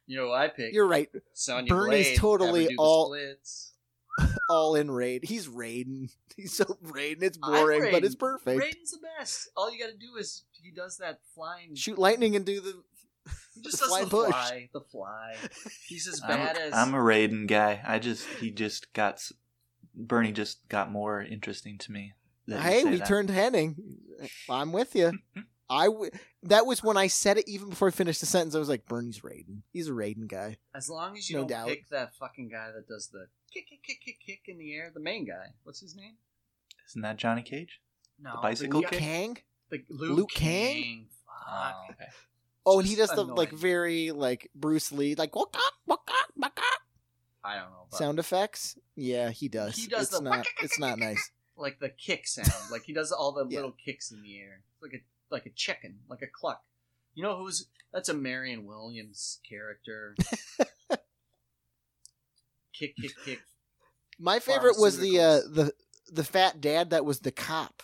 You 0.07 0.19
know, 0.19 0.27
who 0.27 0.33
I 0.35 0.49
pick. 0.49 0.75
You're 0.75 0.87
right. 0.87 1.09
Sonya 1.33 1.69
Bernie's 1.69 2.09
Blade, 2.09 2.17
totally 2.19 2.61
have 2.61 2.65
her 2.65 2.69
do 2.69 2.77
the 2.77 2.83
all- 2.83 3.07
splits. 3.07 3.73
All 4.51 4.75
in 4.75 4.91
raid. 4.91 5.25
He's 5.25 5.49
raiding. 5.49 6.11
He's 6.37 6.55
so 6.55 6.79
raiding. 6.81 7.25
It's 7.25 7.39
I'm 7.43 7.53
boring, 7.53 7.93
but 7.93 8.05
it's 8.05 8.15
perfect. 8.15 8.61
Raiden's 8.61 8.93
the 8.93 8.99
best. 9.19 9.49
All 9.57 9.73
you 9.73 9.79
got 9.79 9.91
to 9.91 9.99
do 9.99 10.17
is 10.19 10.45
he 10.53 10.71
does 10.71 10.99
that 10.99 11.21
flying. 11.35 11.75
Shoot 11.75 11.99
lightning 11.99 12.37
and 12.37 12.45
do 12.45 12.61
the 12.61 12.83
he 13.55 13.61
just 13.63 13.79
the 13.79 13.85
does 13.85 13.89
flying 13.89 14.05
the 14.05 14.11
push. 14.11 14.31
fly. 14.31 14.69
The 14.73 14.81
fly. 14.81 15.35
He's 15.87 16.07
as 16.07 16.21
I'm, 16.23 16.29
bad 16.29 16.57
as. 16.59 16.75
I'm 16.75 16.95
a 16.95 16.99
Raiden 16.99 17.47
guy. 17.47 17.81
I 17.87 17.99
just 17.99 18.27
he 18.41 18.51
just 18.51 18.93
got 18.93 19.23
Bernie 19.95 20.33
just 20.33 20.69
got 20.69 20.91
more 20.93 21.23
interesting 21.23 21.79
to 21.79 21.93
me. 21.93 22.13
Hey, 22.49 22.83
say 22.83 22.91
we 22.91 22.97
that. 22.99 23.09
turned 23.09 23.31
Henning. 23.31 23.77
I'm 24.49 24.73
with 24.73 24.95
you. 24.95 25.13
I 25.69 25.87
w- 25.87 26.11
that 26.45 26.65
was 26.67 26.83
when 26.83 26.97
I 26.97 27.09
said 27.09 27.39
it 27.39 27.49
even 27.49 27.71
before 27.71 27.89
I 27.89 27.91
finished 27.91 28.21
the 28.21 28.27
sentence. 28.27 28.55
I 28.55 28.59
was 28.59 28.69
like, 28.69 28.87
Bernie's 28.87 29.21
Raiden. 29.21 29.63
He's 29.73 29.89
a 29.89 29.93
Raiden 29.93 30.29
guy. 30.29 30.59
as 30.75 30.89
long 30.89 31.17
as 31.17 31.29
you 31.29 31.37
no 31.37 31.41
don't 31.43 31.49
doubt. 31.51 31.69
pick 31.69 31.89
that 31.91 32.15
fucking 32.15 32.49
guy 32.51 32.71
that 32.75 32.87
does 32.87 33.09
the 33.09 33.27
kick, 33.53 33.69
kick, 33.69 33.83
kick, 33.83 34.01
kick, 34.05 34.19
kick 34.25 34.41
in 34.47 34.59
the 34.59 34.75
air. 34.75 34.91
The 34.95 35.01
main 35.01 35.25
guy. 35.27 35.55
What's 35.65 35.81
his 35.81 35.97
name? 35.97 36.15
Isn't 36.89 37.03
that 37.03 37.17
Johnny 37.17 37.43
Cage? 37.43 37.81
No, 38.21 38.33
The 38.37 38.43
bicycle 38.43 38.81
Luke 38.81 38.91
guy- 38.93 38.99
Kang. 38.99 39.39
The 39.71 39.83
Luke, 39.91 40.17
Liu 40.17 40.27
Kang? 40.27 40.75
Kang. 40.83 41.07
Fuck. 41.27 41.75
Oh, 41.77 41.85
okay. 41.91 42.11
Oh, 42.65 42.79
and 42.79 42.89
he 42.89 42.95
does 42.97 43.09
Just 43.11 43.17
the 43.17 43.25
like 43.25 43.51
very 43.51 44.11
like 44.13 44.51
Bruce 44.55 44.91
Lee 44.93 45.15
like 45.15 45.35
waka 45.37 45.59
waka 45.87 46.13
waka 46.37 46.63
I 47.45 47.55
don't 47.57 47.71
know. 47.71 47.87
But 47.91 47.97
sound 47.99 48.19
effects. 48.19 48.77
Yeah, 48.97 49.31
he 49.31 49.49
does. 49.49 49.77
He 49.77 49.87
does 49.87 50.09
It's 50.09 50.11
the 50.19 50.21
not. 50.23 50.47
It's 50.63 50.79
not 50.81 50.99
nice. 50.99 51.31
like 51.57 51.79
the 51.79 51.89
kick 51.91 52.27
sound. 52.27 52.51
like 52.73 52.83
he 52.85 52.93
does 52.93 53.13
all 53.13 53.33
the 53.33 53.47
Yeah. 53.49 53.57
little 53.59 53.73
kicks 53.85 54.11
in 54.11 54.23
the 54.23 54.39
air. 54.41 54.63
It's 54.75 54.83
like 54.83 54.95
a 55.01 55.05
like 55.31 55.47
a 55.47 55.51
chicken, 55.51 55.99
like 56.09 56.23
a 56.23 56.27
cluck. 56.27 56.63
You 57.15 57.23
know 57.23 57.37
who's 57.39 57.67
that's 57.93 58.09
a 58.09 58.15
Marion 58.15 58.67
Williams 58.67 59.41
character. 59.49 60.15
kick, 62.79 62.95
kick, 62.97 63.13
kick. 63.25 63.41
My 64.19 64.39
favorite 64.39 64.79
was 64.79 64.99
the 64.99 65.21
uh, 65.21 65.41
the 65.49 65.73
the 66.11 66.25
fat 66.25 66.61
dad 66.61 66.91
that 66.91 67.05
was 67.05 67.21
the 67.21 67.33
cop. 67.33 67.83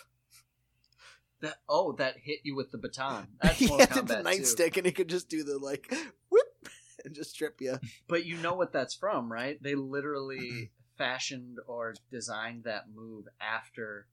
That 1.41 1.57
oh, 1.67 1.93
that 1.93 2.17
hit 2.17 2.39
you 2.43 2.55
with 2.55 2.71
the 2.71 2.77
baton. 2.77 3.27
That's 3.41 3.57
he 3.57 3.67
had 3.67 4.07
the 4.07 4.23
nightstick 4.23 4.77
and 4.77 4.85
he 4.85 4.91
could 4.91 5.09
just 5.09 5.29
do 5.29 5.43
the 5.43 5.57
like 5.57 5.93
whip 6.29 6.69
and 7.05 7.13
just 7.13 7.35
trip 7.37 7.59
you. 7.59 7.79
But 8.07 8.25
you 8.25 8.37
know 8.37 8.53
what 8.53 8.71
that's 8.71 8.95
from, 8.95 9.31
right? 9.31 9.61
They 9.61 9.75
literally 9.75 10.71
fashioned 10.97 11.57
or 11.67 11.95
designed 12.11 12.63
that 12.63 12.85
move 12.93 13.25
after 13.41 14.07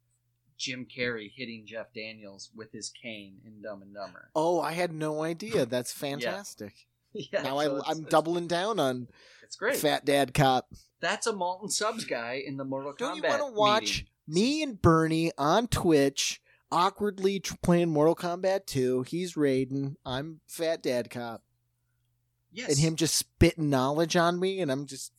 Jim 0.60 0.86
Carrey 0.86 1.30
hitting 1.34 1.64
Jeff 1.66 1.86
Daniels 1.94 2.50
with 2.54 2.70
his 2.70 2.90
cane 3.02 3.38
in 3.46 3.62
Dumb 3.62 3.80
and 3.82 3.94
Dumber. 3.94 4.30
Oh, 4.36 4.60
I 4.60 4.72
had 4.72 4.92
no 4.92 5.22
idea. 5.22 5.64
That's 5.66 5.92
fantastic. 6.06 6.74
Yeah, 7.12 7.42
now 7.42 7.58
so 7.58 7.76
I, 7.78 7.90
it's- 7.90 7.98
doubling 8.08 8.46
down 8.46 8.78
on 8.78 9.08
It's 9.42 9.56
great. 9.56 9.74
fat 9.74 10.04
dad 10.04 10.32
cop. 10.32 10.68
That's 11.00 11.26
a 11.26 11.32
Malton 11.32 11.68
Subs 11.68 12.04
guy 12.04 12.40
in 12.46 12.56
the 12.56 12.62
Mortal 12.64 12.92
Kombat. 12.92 12.98
Don't 12.98 13.16
you 13.16 13.22
want 13.24 13.40
to 13.40 13.52
watch 13.58 13.82
meeting. 13.82 14.06
me 14.28 14.62
and 14.62 14.80
Bernie 14.80 15.32
on 15.36 15.66
Twitch 15.66 16.40
awkwardly 16.70 17.40
tr- 17.40 17.54
playing 17.64 17.88
Mortal 17.90 18.14
Kombat 18.14 18.66
2? 18.66 19.02
He's 19.08 19.34
Raiden. 19.34 19.96
I'm 20.06 20.40
fat 20.46 20.84
dad 20.84 21.10
cop. 21.10 21.42
Yes. 22.52 22.68
And 22.70 22.78
him 22.78 22.94
just 22.94 23.16
spitting 23.16 23.70
knowledge 23.70 24.14
on 24.14 24.38
me, 24.38 24.60
and 24.60 24.70
I'm 24.70 24.86
just 24.86 25.12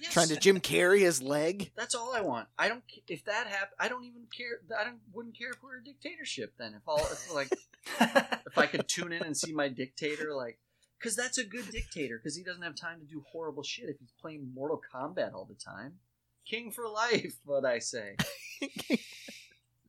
Yes. 0.00 0.12
trying 0.12 0.28
to 0.28 0.36
Jim 0.36 0.60
Carrey 0.60 1.00
his 1.00 1.22
leg. 1.22 1.70
That's 1.76 1.94
all 1.94 2.14
I 2.14 2.20
want. 2.20 2.48
I 2.58 2.68
don't. 2.68 2.82
If 3.08 3.24
that 3.24 3.46
happened, 3.46 3.76
I 3.78 3.88
don't 3.88 4.04
even 4.04 4.26
care. 4.36 4.60
I 4.78 4.84
don't. 4.84 4.98
Wouldn't 5.12 5.38
care 5.38 5.50
if 5.50 5.62
we 5.62 5.68
were 5.68 5.76
a 5.76 5.84
dictatorship. 5.84 6.54
Then, 6.58 6.74
if 6.74 6.82
all, 6.86 6.98
if 6.98 7.32
like, 7.34 7.50
if 8.00 8.58
I 8.58 8.66
could 8.66 8.88
tune 8.88 9.12
in 9.12 9.22
and 9.22 9.36
see 9.36 9.52
my 9.52 9.68
dictator, 9.68 10.34
like, 10.34 10.58
because 10.98 11.16
that's 11.16 11.38
a 11.38 11.44
good 11.44 11.70
dictator. 11.70 12.18
Because 12.18 12.36
he 12.36 12.42
doesn't 12.42 12.62
have 12.62 12.74
time 12.74 13.00
to 13.00 13.06
do 13.06 13.24
horrible 13.30 13.62
shit 13.62 13.88
if 13.88 13.98
he's 13.98 14.12
playing 14.20 14.50
Mortal 14.54 14.80
Kombat 14.92 15.34
all 15.34 15.44
the 15.44 15.54
time. 15.54 15.94
King 16.46 16.70
for 16.70 16.88
life, 16.88 17.36
what 17.44 17.64
I 17.64 17.80
say. 17.80 18.16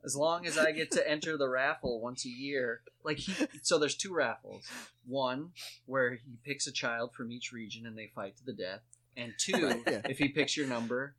As 0.05 0.15
long 0.15 0.45
as 0.45 0.57
I 0.57 0.71
get 0.71 0.91
to 0.91 1.09
enter 1.09 1.37
the 1.37 1.49
raffle 1.49 1.99
once 1.99 2.25
a 2.25 2.29
year, 2.29 2.81
like 3.03 3.17
he, 3.17 3.33
so 3.61 3.77
there's 3.77 3.95
two 3.95 4.13
raffles. 4.13 4.65
One 5.05 5.49
where 5.85 6.11
he 6.15 6.37
picks 6.45 6.65
a 6.65 6.71
child 6.71 7.13
from 7.13 7.31
each 7.31 7.51
region 7.51 7.85
and 7.85 7.97
they 7.97 8.11
fight 8.15 8.37
to 8.37 8.45
the 8.45 8.53
death, 8.53 8.81
and 9.17 9.33
two, 9.39 9.81
Yeah. 9.87 10.01
if 10.09 10.17
he 10.17 10.29
picks 10.29 10.55
your 10.55 10.67
number, 10.67 11.15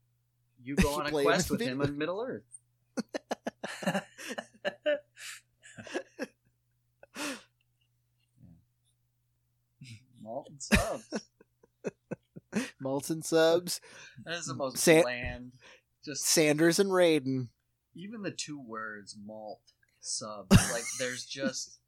you 0.62 0.74
go 0.76 0.90
You 0.90 1.00
on 1.00 1.06
a 1.06 1.10
quest 1.10 1.50
with 1.50 1.60
with 1.60 1.68
him 1.68 1.80
him. 1.82 1.88
in 1.88 1.98
Middle 1.98 2.22
Earth. 2.22 2.44
Molten 10.22 10.60
subs. 10.60 11.20
Molten 12.80 13.22
subs, 13.22 13.80
That 14.24 14.34
is 14.34 14.46
the 14.46 14.54
most 14.54 14.78
Sa- 14.78 15.02
bland. 15.02 15.52
Just 16.04 16.24
Sanders 16.26 16.78
and 16.78 16.90
Raiden. 16.90 17.48
even 17.94 18.22
the 18.22 18.30
two 18.30 18.60
words 18.60 19.16
malt 19.22 19.60
sub. 20.00 20.46
Like 20.50 20.84
there's 20.98 21.24
just 21.26 21.78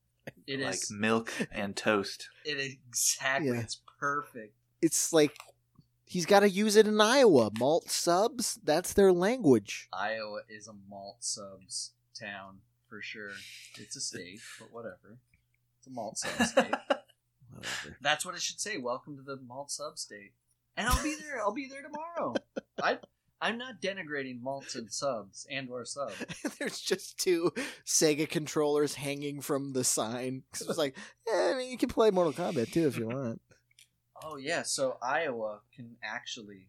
it 0.47 0.61
is 0.61 0.91
like 0.91 1.01
milk 1.01 1.32
and 1.51 1.74
toast. 1.74 2.28
It 2.45 2.59
exactly 2.61 3.49
Yeah. 3.53 3.61
it's 3.61 3.81
perfect. 3.99 4.55
It's 4.82 5.12
like 5.12 5.37
he's 6.11 6.27
got 6.27 6.41
to 6.41 6.51
use 6.51 6.74
it 6.77 6.89
in 6.89 7.01
Iowa. 7.01 7.51
Malt 7.59 7.89
subs, 7.89 8.59
that's 8.65 8.93
their 8.93 9.12
language. 9.12 9.89
Iowa 9.93 10.41
is 10.49 10.66
a 10.66 10.73
malt 10.89 11.19
subs 11.20 11.93
town 12.19 12.59
for 12.89 13.01
sure. 13.01 13.31
It's 13.78 13.95
a 13.97 14.01
state, 14.01 14.41
but 14.59 14.73
whatever. 14.73 15.19
It's 15.78 15.87
a 15.87 15.91
malt 15.91 16.19
sub 16.19 16.47
state. 16.47 16.74
That's 18.01 18.24
what 18.27 18.35
it 18.35 18.43
should 18.43 18.61
say. 18.61 18.77
Welcome 18.78 19.16
to 19.16 19.23
the 19.23 19.39
malt 19.47 19.70
sub 19.70 19.99
state. 19.99 20.32
And 20.77 20.87
I'll 20.89 21.03
be 21.03 21.15
there. 21.15 21.41
I'll 21.41 21.53
be 21.55 21.69
there 21.69 21.82
tomorrow. 21.82 22.35
I 22.82 22.99
I'm 23.41 23.57
not 23.57 23.81
denigrating 23.81 24.43
malts 24.43 24.74
and 24.74 24.93
subs 24.93 25.47
and 25.51 25.70
or 25.70 25.85
sub. 25.87 26.12
There's 26.59 26.81
just 26.81 27.19
two 27.19 27.53
Sega 27.87 28.28
controllers 28.28 28.95
hanging 28.95 29.41
from 29.41 29.73
the 29.73 29.85
sign. 29.85 30.43
'Cause 30.53 30.69
It's 30.69 30.78
like, 30.78 30.97
eh, 31.32 31.53
I 31.53 31.57
mean, 31.57 31.70
you 31.70 31.78
can 31.78 31.89
play 31.89 32.11
Mortal 32.11 32.32
Kombat 32.35 32.73
too 32.73 32.87
if 32.87 32.99
you 32.99 33.07
want. 33.09 33.41
Oh 34.22 34.36
yeah, 34.36 34.62
so 34.62 34.98
Iowa 35.02 35.60
can 35.74 35.97
actually 36.02 36.68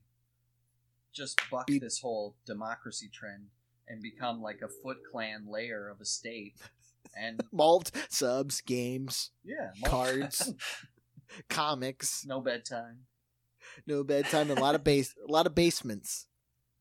just 1.14 1.40
buck 1.50 1.68
Be- 1.68 1.80
this 1.80 2.00
whole 2.00 2.36
democracy 2.46 3.10
trend 3.12 3.48
and 3.88 4.02
become 4.02 4.42
like 4.42 4.62
a 4.64 4.68
Foot 4.68 4.98
Clan 5.12 5.46
layer 5.50 5.90
of 5.90 6.02
a 6.02 6.06
state. 6.06 6.56
And 7.14 7.42
Malt, 7.52 7.92
subs, 8.08 8.62
games, 8.62 9.32
yeah, 9.44 9.72
malt- 9.82 9.92
cards, 9.92 10.54
comics, 11.50 12.26
no 12.26 12.40
bedtime, 12.40 13.00
no 13.86 14.06
bedtime, 14.06 14.50
a 14.50 14.54
lot 14.54 14.76
of 14.76 14.86
base, 14.86 15.14
a 15.28 15.30
lot 15.30 15.46
of 15.46 15.54
basements. 15.54 16.28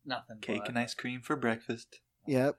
nothing. 0.06 0.38
Cake 0.40 0.60
but, 0.60 0.68
and 0.68 0.78
ice 0.78 0.94
cream 0.94 1.20
for 1.20 1.34
breakfast. 1.34 1.98
Yep, 2.28 2.58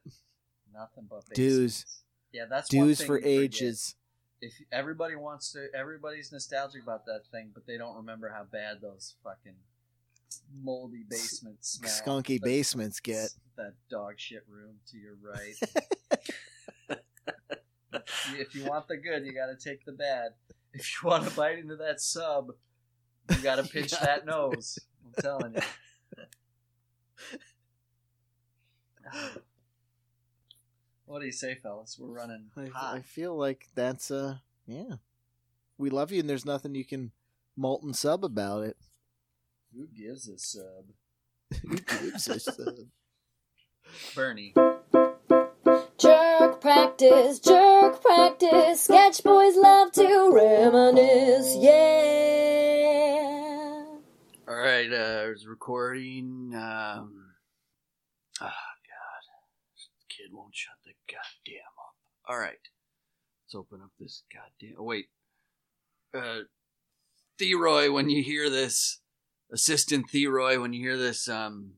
Nothing 0.73 1.07
but 1.09 1.23
Dues. 1.33 1.85
basements. 1.85 2.03
Yeah, 2.33 2.45
that's 2.49 2.73
one 2.73 2.87
dues 2.87 2.97
thing 2.97 3.07
for 3.07 3.15
we 3.15 3.21
forget. 3.21 3.39
ages. 3.39 3.95
If 4.41 4.53
everybody 4.71 5.15
wants 5.15 5.51
to, 5.51 5.67
everybody's 5.75 6.31
nostalgic 6.31 6.81
about 6.81 7.05
that 7.05 7.21
thing, 7.31 7.51
but 7.53 7.67
they 7.67 7.77
don't 7.77 7.95
remember 7.95 8.29
how 8.29 8.43
bad 8.43 8.81
those 8.81 9.15
fucking 9.23 9.55
moldy 10.63 11.03
basements 11.07 11.79
smell. 11.79 11.91
Skunky 12.21 12.41
basements 12.41 12.99
get. 12.99 13.29
that 13.57 13.73
dog 13.89 14.13
shit 14.17 14.43
room 14.49 14.75
to 14.89 14.97
your 14.97 15.15
right. 15.21 15.55
if 18.37 18.55
you 18.55 18.65
want 18.65 18.87
the 18.87 18.97
good, 18.97 19.25
you 19.25 19.33
got 19.33 19.47
to 19.47 19.55
take 19.55 19.85
the 19.85 19.91
bad. 19.91 20.31
If 20.73 20.89
you 21.03 21.09
want 21.09 21.27
to 21.27 21.35
bite 21.35 21.59
into 21.59 21.75
that 21.77 22.01
sub, 22.01 22.53
you 23.29 23.37
got 23.37 23.55
to 23.57 23.63
pinch 23.63 23.91
that 24.01 24.25
nose. 24.25 24.79
I'm 25.05 25.13
telling 25.21 25.55
you. 25.55 25.61
What 31.11 31.19
do 31.19 31.25
you 31.25 31.33
say, 31.33 31.55
fellas? 31.55 31.97
We're 31.99 32.07
running 32.07 32.45
I, 32.55 32.67
hot. 32.67 32.95
I 32.95 33.01
feel 33.01 33.35
like 33.35 33.67
that's 33.75 34.11
uh, 34.11 34.37
yeah. 34.65 34.95
We 35.77 35.89
love 35.89 36.13
you, 36.13 36.21
and 36.21 36.29
there's 36.29 36.45
nothing 36.45 36.73
you 36.73 36.85
can 36.85 37.11
molten 37.57 37.93
sub 37.93 38.23
about 38.23 38.63
it. 38.63 38.77
Who 39.75 39.87
gives 39.87 40.29
a 40.29 40.37
sub? 40.37 40.85
Who 41.67 41.75
gives 41.75 42.29
a 42.29 42.39
sub? 42.39 42.75
Bernie. 44.15 44.53
Jerk 45.97 46.61
practice, 46.61 47.39
jerk 47.39 48.01
practice. 48.01 48.83
Sketch 48.83 49.21
boys 49.21 49.57
love 49.57 49.91
to 49.91 50.31
reminisce, 50.33 51.57
yeah. 51.59 51.81
All 54.47 54.55
right, 54.55 54.89
uh, 54.89 55.23
I 55.25 55.27
was 55.27 55.45
recording. 55.45 56.53
Um, 56.55 57.33
ah, 58.39 58.55
God, 58.89 59.23
this 59.75 59.89
kid 60.07 60.31
won't 60.31 60.55
shut 60.55 60.75
the 60.85 60.91
goddamn 61.11 61.75
up. 61.77 61.95
All 62.31 62.39
right, 62.39 62.53
let's 63.43 63.55
open 63.55 63.81
up 63.83 63.91
this 63.99 64.23
goddamn. 64.33 64.77
Oh, 64.79 64.83
wait, 64.83 65.07
uh, 66.17 66.43
Theroy, 67.37 67.91
when 67.91 68.09
you 68.09 68.23
hear 68.23 68.49
this, 68.49 69.01
Assistant 69.51 70.09
Theroy, 70.09 70.61
when 70.61 70.71
you 70.71 70.79
hear 70.79 70.97
this, 70.97 71.27
um, 71.27 71.71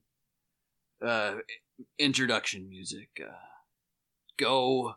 uh, 1.03 1.37
introduction 1.97 2.69
music, 2.69 3.09
uh, 3.19 3.33
go. 4.37 4.93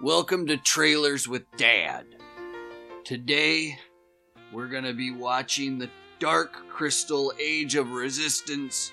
Welcome 0.00 0.46
to 0.46 0.56
Trailers 0.56 1.26
with 1.26 1.42
Dad. 1.56 2.06
Today, 3.02 3.76
we're 4.52 4.68
gonna 4.68 4.94
be 4.94 5.10
watching 5.10 5.78
the 5.78 5.90
Dark 6.20 6.52
Crystal 6.68 7.32
Age 7.40 7.74
of 7.74 7.90
Resistance 7.90 8.92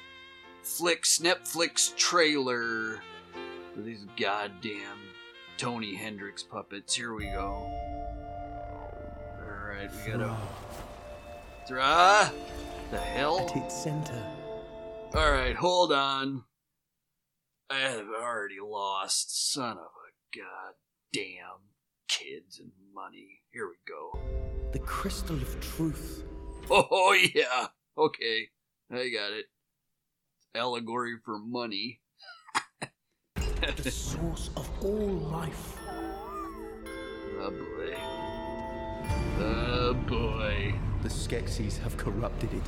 flick 0.64 1.04
Netflix 1.04 1.96
trailer 1.96 3.04
for 3.78 3.84
these 3.84 4.08
goddamn 4.20 4.98
Tony 5.58 5.94
Hendrix 5.94 6.42
puppets. 6.42 6.96
Here 6.96 7.14
we 7.14 7.26
go. 7.26 7.72
Alright, 9.40 9.92
we 10.04 10.12
gotta. 10.12 10.36
Thra? 11.68 11.82
Ah, 11.84 12.34
the 12.90 12.98
hell? 12.98 13.48
At 13.52 13.56
its 13.58 13.84
center, 13.84 14.24
Alright, 15.14 15.56
hold 15.56 15.92
on. 15.92 16.44
I 17.70 17.80
have 17.80 18.08
already 18.08 18.58
lost. 18.64 19.54
Son 19.54 19.78
of 19.78 19.84
a 19.84 20.38
goddamn 21.14 21.60
kids 22.08 22.60
and 22.60 22.72
money. 22.96 23.42
Here 23.52 23.68
we 23.68 23.76
go. 23.88 24.20
the 24.72 24.80
crystal 24.80 25.36
of 25.36 25.60
truth. 25.60 26.24
Oh 26.72 27.16
yeah. 27.36 27.68
Okay. 27.96 28.48
I 28.92 29.10
got 29.10 29.34
it. 29.34 29.46
Allegory 30.56 31.18
for 31.24 31.38
money. 31.38 32.00
The 33.78 33.92
source 33.92 34.50
of 34.56 34.70
all 34.84 35.08
life. 35.32 35.78
Oh 37.40 37.52
boy. 37.52 37.98
Oh 39.40 39.94
boy. 40.08 40.76
The 41.02 41.10
Skeksis 41.10 41.80
have 41.80 41.98
corrupted 41.98 42.50
it. 42.54 42.62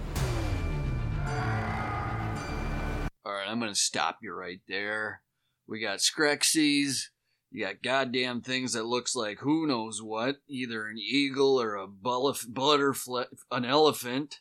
Alright, 3.26 3.48
I'm 3.48 3.60
gonna 3.60 3.76
stop 3.76 4.18
you 4.22 4.34
right 4.34 4.61
there. 4.68 5.22
We 5.68 5.80
got 5.80 5.99
Skrexies. 5.99 7.10
You 7.52 7.66
got 7.66 7.82
goddamn 7.84 8.41
things 8.41 8.74
that 8.74 8.86
looks 8.86 9.16
like 9.16 9.40
who 9.40 9.68
knows 9.68 10.02
what, 10.02 10.38
either 10.48 10.88
an 10.88 10.98
eagle 10.98 11.60
or 11.60 11.76
a 11.76 11.88
butterfly, 11.88 13.24
an 13.52 13.66
elephant. 13.66 14.40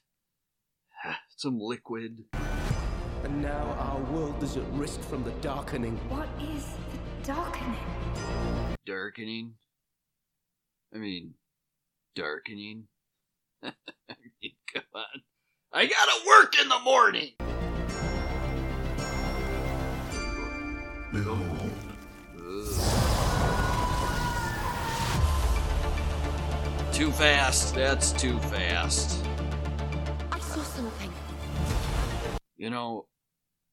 Some 1.37 1.59
liquid. 1.59 2.25
And 3.39 3.47
now 3.47 3.77
our 3.79 4.01
world 4.13 4.43
is 4.43 4.57
at 4.57 4.65
risk 4.73 5.01
from 5.03 5.23
the 5.23 5.31
darkening. 5.43 5.97
What 6.09 6.29
is 6.43 6.65
the 6.91 7.33
darkening? 7.33 7.77
darkening. 8.85 9.55
I 10.93 10.99
mean, 10.99 11.35
darkening. 12.17 12.89
I 13.63 13.71
mean, 14.43 14.55
come 14.75 14.83
on. 14.93 15.23
I 15.73 15.87
gotta 15.87 16.27
work 16.27 16.61
in 16.61 16.69
the 16.69 16.81
morning. 16.81 17.35
Behold, 21.13 21.71
Ugh. 22.39 22.93
Too 26.93 27.13
fast. 27.13 27.77
That's 27.77 28.11
too 28.11 28.37
fast. 28.41 29.25
I 30.33 30.41
saw 30.41 30.61
something. 30.61 31.13
You 32.57 32.71
know, 32.71 33.07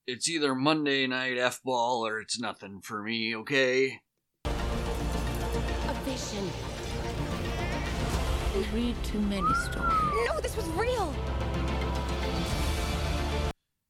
it's 0.08 0.30
either 0.30 0.54
Monday 0.54 1.08
night 1.08 1.38
F 1.38 1.64
ball 1.64 2.06
or 2.06 2.20
it's 2.20 2.40
nothing 2.40 2.80
for 2.82 3.02
me, 3.02 3.36
okay? 3.36 4.02
A 4.46 5.94
vision. 6.04 6.50
You 8.54 8.66
read 8.74 8.96
too 9.04 9.20
many 9.22 9.54
stories. 9.56 10.28
No, 10.28 10.40
this 10.42 10.56
was 10.56 10.68
real. 10.70 11.14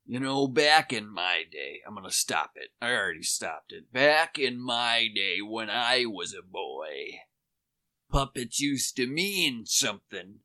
You 0.08 0.20
know, 0.20 0.48
back 0.48 0.94
in 0.94 1.10
my 1.10 1.44
day, 1.52 1.82
I'm 1.86 1.96
gonna 1.96 2.12
stop 2.12 2.52
it. 2.56 2.70
I 2.82 2.92
already 2.94 3.24
stopped 3.24 3.74
it. 3.74 3.92
Back 3.92 4.40
in 4.40 4.60
my 4.60 5.10
day 5.14 5.40
when 5.42 5.70
I 5.70 6.06
was 6.06 6.34
a 6.34 6.42
boy, 6.42 7.20
puppets 8.10 8.60
used 8.60 8.96
to 8.98 9.08
mean 9.08 9.66
something. 9.66 10.40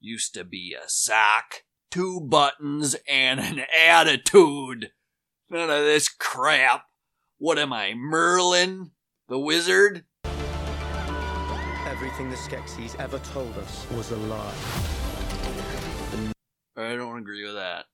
Used 0.00 0.34
to 0.34 0.44
be 0.44 0.74
a 0.74 0.88
sock, 0.88 1.64
two 1.90 2.20
buttons, 2.20 2.96
and 3.06 3.40
an 3.40 3.64
attitude. 3.78 4.90
None 5.50 5.70
of 5.70 5.84
this 5.84 6.08
crap. 6.08 6.84
What 7.38 7.58
am 7.58 7.72
I, 7.72 7.94
Merlin? 7.94 8.92
The 9.28 9.38
wizard? 9.38 10.04
Everything 11.86 12.30
the 12.30 12.36
Skeksis 12.36 12.98
ever 12.98 13.18
told 13.18 13.56
us 13.58 13.86
was 13.90 14.10
a 14.10 14.16
lie. 14.16 14.54
I 16.76 16.96
don't 16.96 17.18
agree 17.18 17.44
with 17.44 17.54
that. 17.54 17.84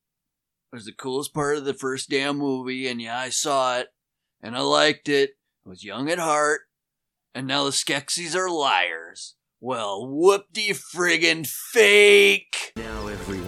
It 0.72 0.76
was 0.76 0.84
the 0.84 0.92
coolest 0.92 1.34
part 1.34 1.56
of 1.56 1.64
the 1.64 1.74
first 1.74 2.08
damn 2.08 2.38
movie, 2.38 2.86
and 2.86 3.02
yeah, 3.02 3.18
I 3.18 3.30
saw 3.30 3.78
it, 3.78 3.88
and 4.40 4.56
I 4.56 4.60
liked 4.60 5.08
it. 5.08 5.30
I 5.66 5.68
was 5.68 5.84
young 5.84 6.08
at 6.08 6.18
heart, 6.18 6.62
and 7.34 7.46
now 7.46 7.64
the 7.64 7.70
Skeksis 7.70 8.36
are 8.36 8.48
liars. 8.48 9.34
Well, 9.60 10.06
whoop-de 10.08 10.70
friggin' 10.70 11.46
fake! 11.46 12.72
Now 12.76 13.08
everyone 13.08 13.39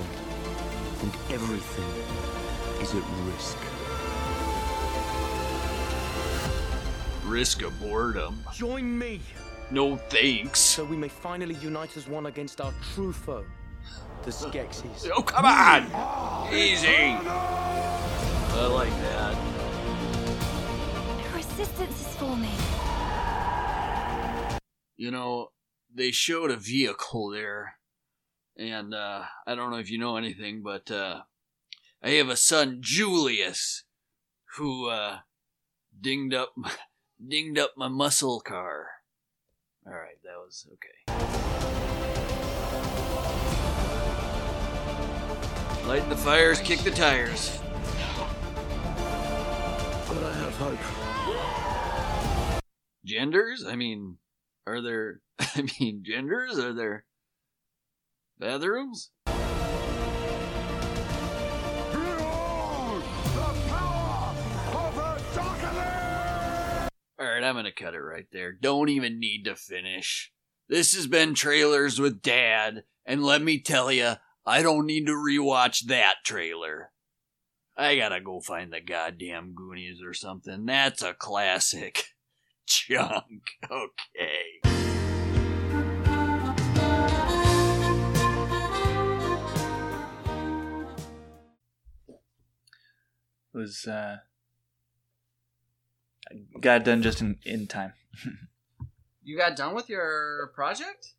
Risk 7.33 7.63
of 7.63 7.81
boredom. 7.81 8.45
Join 8.53 8.99
me 8.99 9.19
No 9.71 9.97
thanks. 9.97 10.61
so 10.61 10.85
we 10.85 10.99
may 10.99 11.09
finally 11.09 11.55
unite 11.55 11.97
as 11.97 12.07
one 12.07 12.27
against 12.27 12.61
our 12.61 12.75
true 12.93 13.11
foe, 13.15 13.47
the 14.23 14.31
Skeksis. 14.31 15.09
Oh, 15.15 15.23
come 15.23 15.47
on! 15.47 15.85
Easy! 16.53 16.89
I 16.95 18.67
like 18.67 18.91
that. 18.91 19.35
The 21.23 21.37
resistance 21.39 22.01
is 22.03 22.15
forming. 22.17 22.51
You 24.99 25.11
know, 25.11 25.53
they 25.93 26.11
showed 26.11 26.51
a 26.51 26.57
vehicle 26.59 27.31
there, 27.31 27.79
and 28.59 28.93
uh, 28.93 29.23
I 29.47 29.55
don't 29.55 29.71
know 29.71 29.79
if 29.79 29.91
you 29.91 29.97
know 29.99 30.19
anything, 30.19 30.63
but 30.63 30.91
uh, 30.91 31.23
I 32.03 32.11
have 32.11 32.29
a 32.29 32.37
son, 32.37 32.81
Julius, 32.83 33.85
who 34.59 34.91
uh, 34.91 35.21
dinged 35.99 36.35
up 36.35 36.53
dinged 37.29 37.59
up 37.59 37.73
my 37.77 37.89
muscle 37.89 38.41
car. 38.41 38.89
All 39.87 39.93
right, 39.93 40.19
that 40.25 40.37
was 40.39 40.67
okay. 40.73 40.89
Light 45.87 46.09
the 46.09 46.17
fires, 46.17 46.61
kick 46.61 46.81
the 46.81 46.91
tires. 46.91 47.59
But 50.09 50.23
I 50.23 50.33
have 50.35 50.57
hope. 50.57 50.79
Genders? 53.05 53.65
I 53.67 53.77
mean, 53.77 54.19
are 54.67 54.81
there? 54.81 55.21
I 55.39 55.67
mean, 55.81 56.03
genders? 56.05 56.59
Are 56.59 56.73
there 56.73 57.05
bathrooms? 58.39 59.11
All 67.23 67.29
right, 67.29 67.45
I'm 67.45 67.55
gonna 67.55 67.71
cut 67.71 67.95
it 67.95 68.01
right 68.01 68.27
there. 68.33 68.51
Don't 68.51 68.89
even 68.89 69.21
need 69.21 69.45
to 69.45 69.55
finish. 69.55 70.33
This 70.69 70.93
has 70.97 71.07
been 71.07 71.35
trailers 71.35 72.01
with 72.01 72.21
Dad, 72.21 72.83
and 73.07 73.23
let 73.23 73.41
me 73.43 73.61
tell 73.61 73.93
you, 73.93 74.15
I 74.45 74.63
don't 74.63 74.87
need 74.87 75.07
to 75.07 75.13
rewatch 75.13 75.87
that 75.87 76.17
trailer. 76.25 76.91
I 77.77 77.95
gotta 77.95 78.21
go 78.21 78.41
find 78.41 78.73
the 78.73 78.81
goddamn 78.81 79.55
Goonies 79.55 80.03
or 80.05 80.15
something. 80.15 80.67
That's 80.67 81.01
a 81.01 81.15
classic. 81.15 82.07
Junk. 82.67 83.23
Okay. 83.71 84.61
It 93.55 93.59
was 93.59 93.87
uh, 93.87 94.17
got 96.61 96.85
done 96.85 97.03
just 97.03 97.21
in, 97.21 97.39
in 97.45 97.67
time. 97.67 97.93
You 99.25 99.37
got 99.39 99.55
done 99.55 99.73
with 99.77 99.89
your 99.89 100.51
project? 100.53 101.13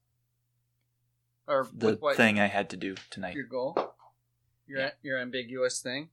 Or 1.48 1.66
The 1.74 1.94
what 1.96 2.18
thing 2.18 2.38
I 2.38 2.48
had 2.48 2.70
to 2.72 2.76
do 2.78 2.96
tonight. 3.10 3.34
your 3.34 3.46
goal? 3.46 3.94
Your 4.68 4.92
your 5.02 5.18
ambiguous 5.20 5.80
thing? 5.82 6.10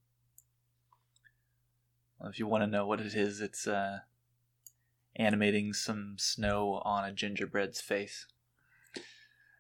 Well, 2.21 2.31
if 2.31 2.39
you 2.39 2.47
want 2.47 2.63
to 2.63 2.69
know 2.69 2.87
what 2.87 3.01
it 3.01 3.13
is, 3.15 3.41
it's 3.41 3.67
uh, 3.67 4.01
animating 5.17 5.73
some 5.73 6.15
snow 6.17 6.81
on 6.85 7.05
a 7.05 7.13
gingerbread's 7.13 7.81
face. 7.81 8.27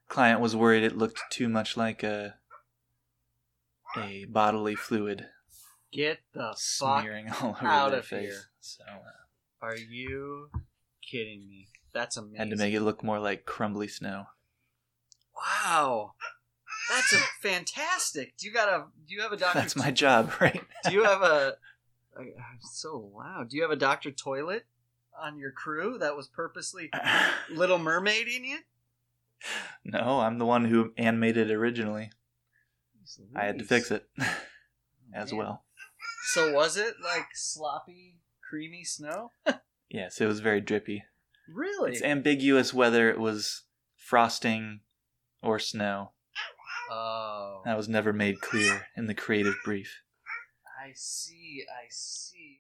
Client 0.07 0.41
was 0.41 0.55
worried 0.55 0.85
it 0.85 0.97
looked 0.97 1.21
too 1.31 1.49
much 1.49 1.77
like 1.77 2.05
a 2.05 2.37
a 3.97 4.25
bodily 4.27 4.77
fluid 4.77 5.27
Get 5.91 6.21
the 6.33 6.55
smearing 6.57 7.29
all 7.43 7.51
over 7.61 7.67
out 7.67 7.91
their 7.91 7.99
of 8.01 8.07
face. 8.07 8.29
here. 8.31 8.43
So 8.61 8.85
uh, 8.89 9.11
Are 9.63 9.77
you 9.77 10.49
kidding 11.09 11.47
me? 11.49 11.69
That's 11.93 12.17
amazing. 12.17 12.37
had 12.39 12.51
to 12.51 12.57
make 12.57 12.75
it 12.75 12.81
look 12.81 13.03
more 13.03 13.19
like 13.19 13.45
crumbly 13.45 13.89
snow. 13.89 14.27
Wow. 15.37 16.13
That's 16.91 17.13
a 17.13 17.19
fantastic. 17.41 18.37
Do 18.37 18.47
you 18.47 18.53
got 18.53 18.69
a 18.69 18.85
do 19.07 19.15
you 19.15 19.23
have 19.23 19.33
a 19.33 19.37
Dr. 19.37 19.59
That's 19.59 19.77
my 19.77 19.91
job, 19.91 20.33
right? 20.41 20.63
Do 20.85 20.93
you 20.93 21.05
have 21.05 21.23
a 21.23 21.55
I'm 22.19 22.33
so 22.61 23.11
loud. 23.17 23.49
Do 23.51 23.57
you 23.57 23.63
have 23.63 23.71
a 23.71 23.77
Dr. 23.77 24.11
Toilet 24.11 24.67
on 25.19 25.39
your 25.39 25.53
crew 25.53 25.99
that 25.99 26.17
was 26.17 26.29
purposely 26.29 26.91
Little 27.51 27.79
Mermaid 27.79 28.27
in 28.29 28.45
it? 28.45 28.61
no, 29.85 30.21
I'm 30.21 30.39
the 30.39 30.45
one 30.47 30.67
who 30.67 30.93
animated 30.99 31.51
it 31.51 31.55
originally. 31.55 32.11
I 33.35 33.45
had 33.47 33.59
to 33.59 33.65
fix 33.65 33.91
it 33.91 34.07
as 35.15 35.33
Man. 35.33 35.39
well. 35.39 35.65
So 36.33 36.53
was 36.53 36.77
it 36.77 36.95
like 37.03 37.27
sloppy, 37.35 38.20
creamy 38.51 38.83
snow? 38.85 39.31
Yes, 39.89 40.21
it 40.21 40.27
was 40.27 40.41
very 40.41 40.61
drippy. 40.61 41.05
Really? 41.53 41.93
It's 41.93 42.03
ambiguous 42.03 42.75
whether 42.75 43.09
it 43.11 43.19
was 43.19 43.63
frosting 43.97 44.81
or 45.43 45.59
snow. 45.59 46.13
oh. 46.91 47.63
That 47.65 47.77
was 47.77 47.89
never 47.89 48.13
made 48.13 48.41
clear 48.41 48.87
in 48.97 49.07
the 49.07 49.15
creative 49.15 49.55
brief. 49.65 50.03
I 50.85 50.93
see. 50.95 51.65
I 51.69 51.87
see. 51.91 52.59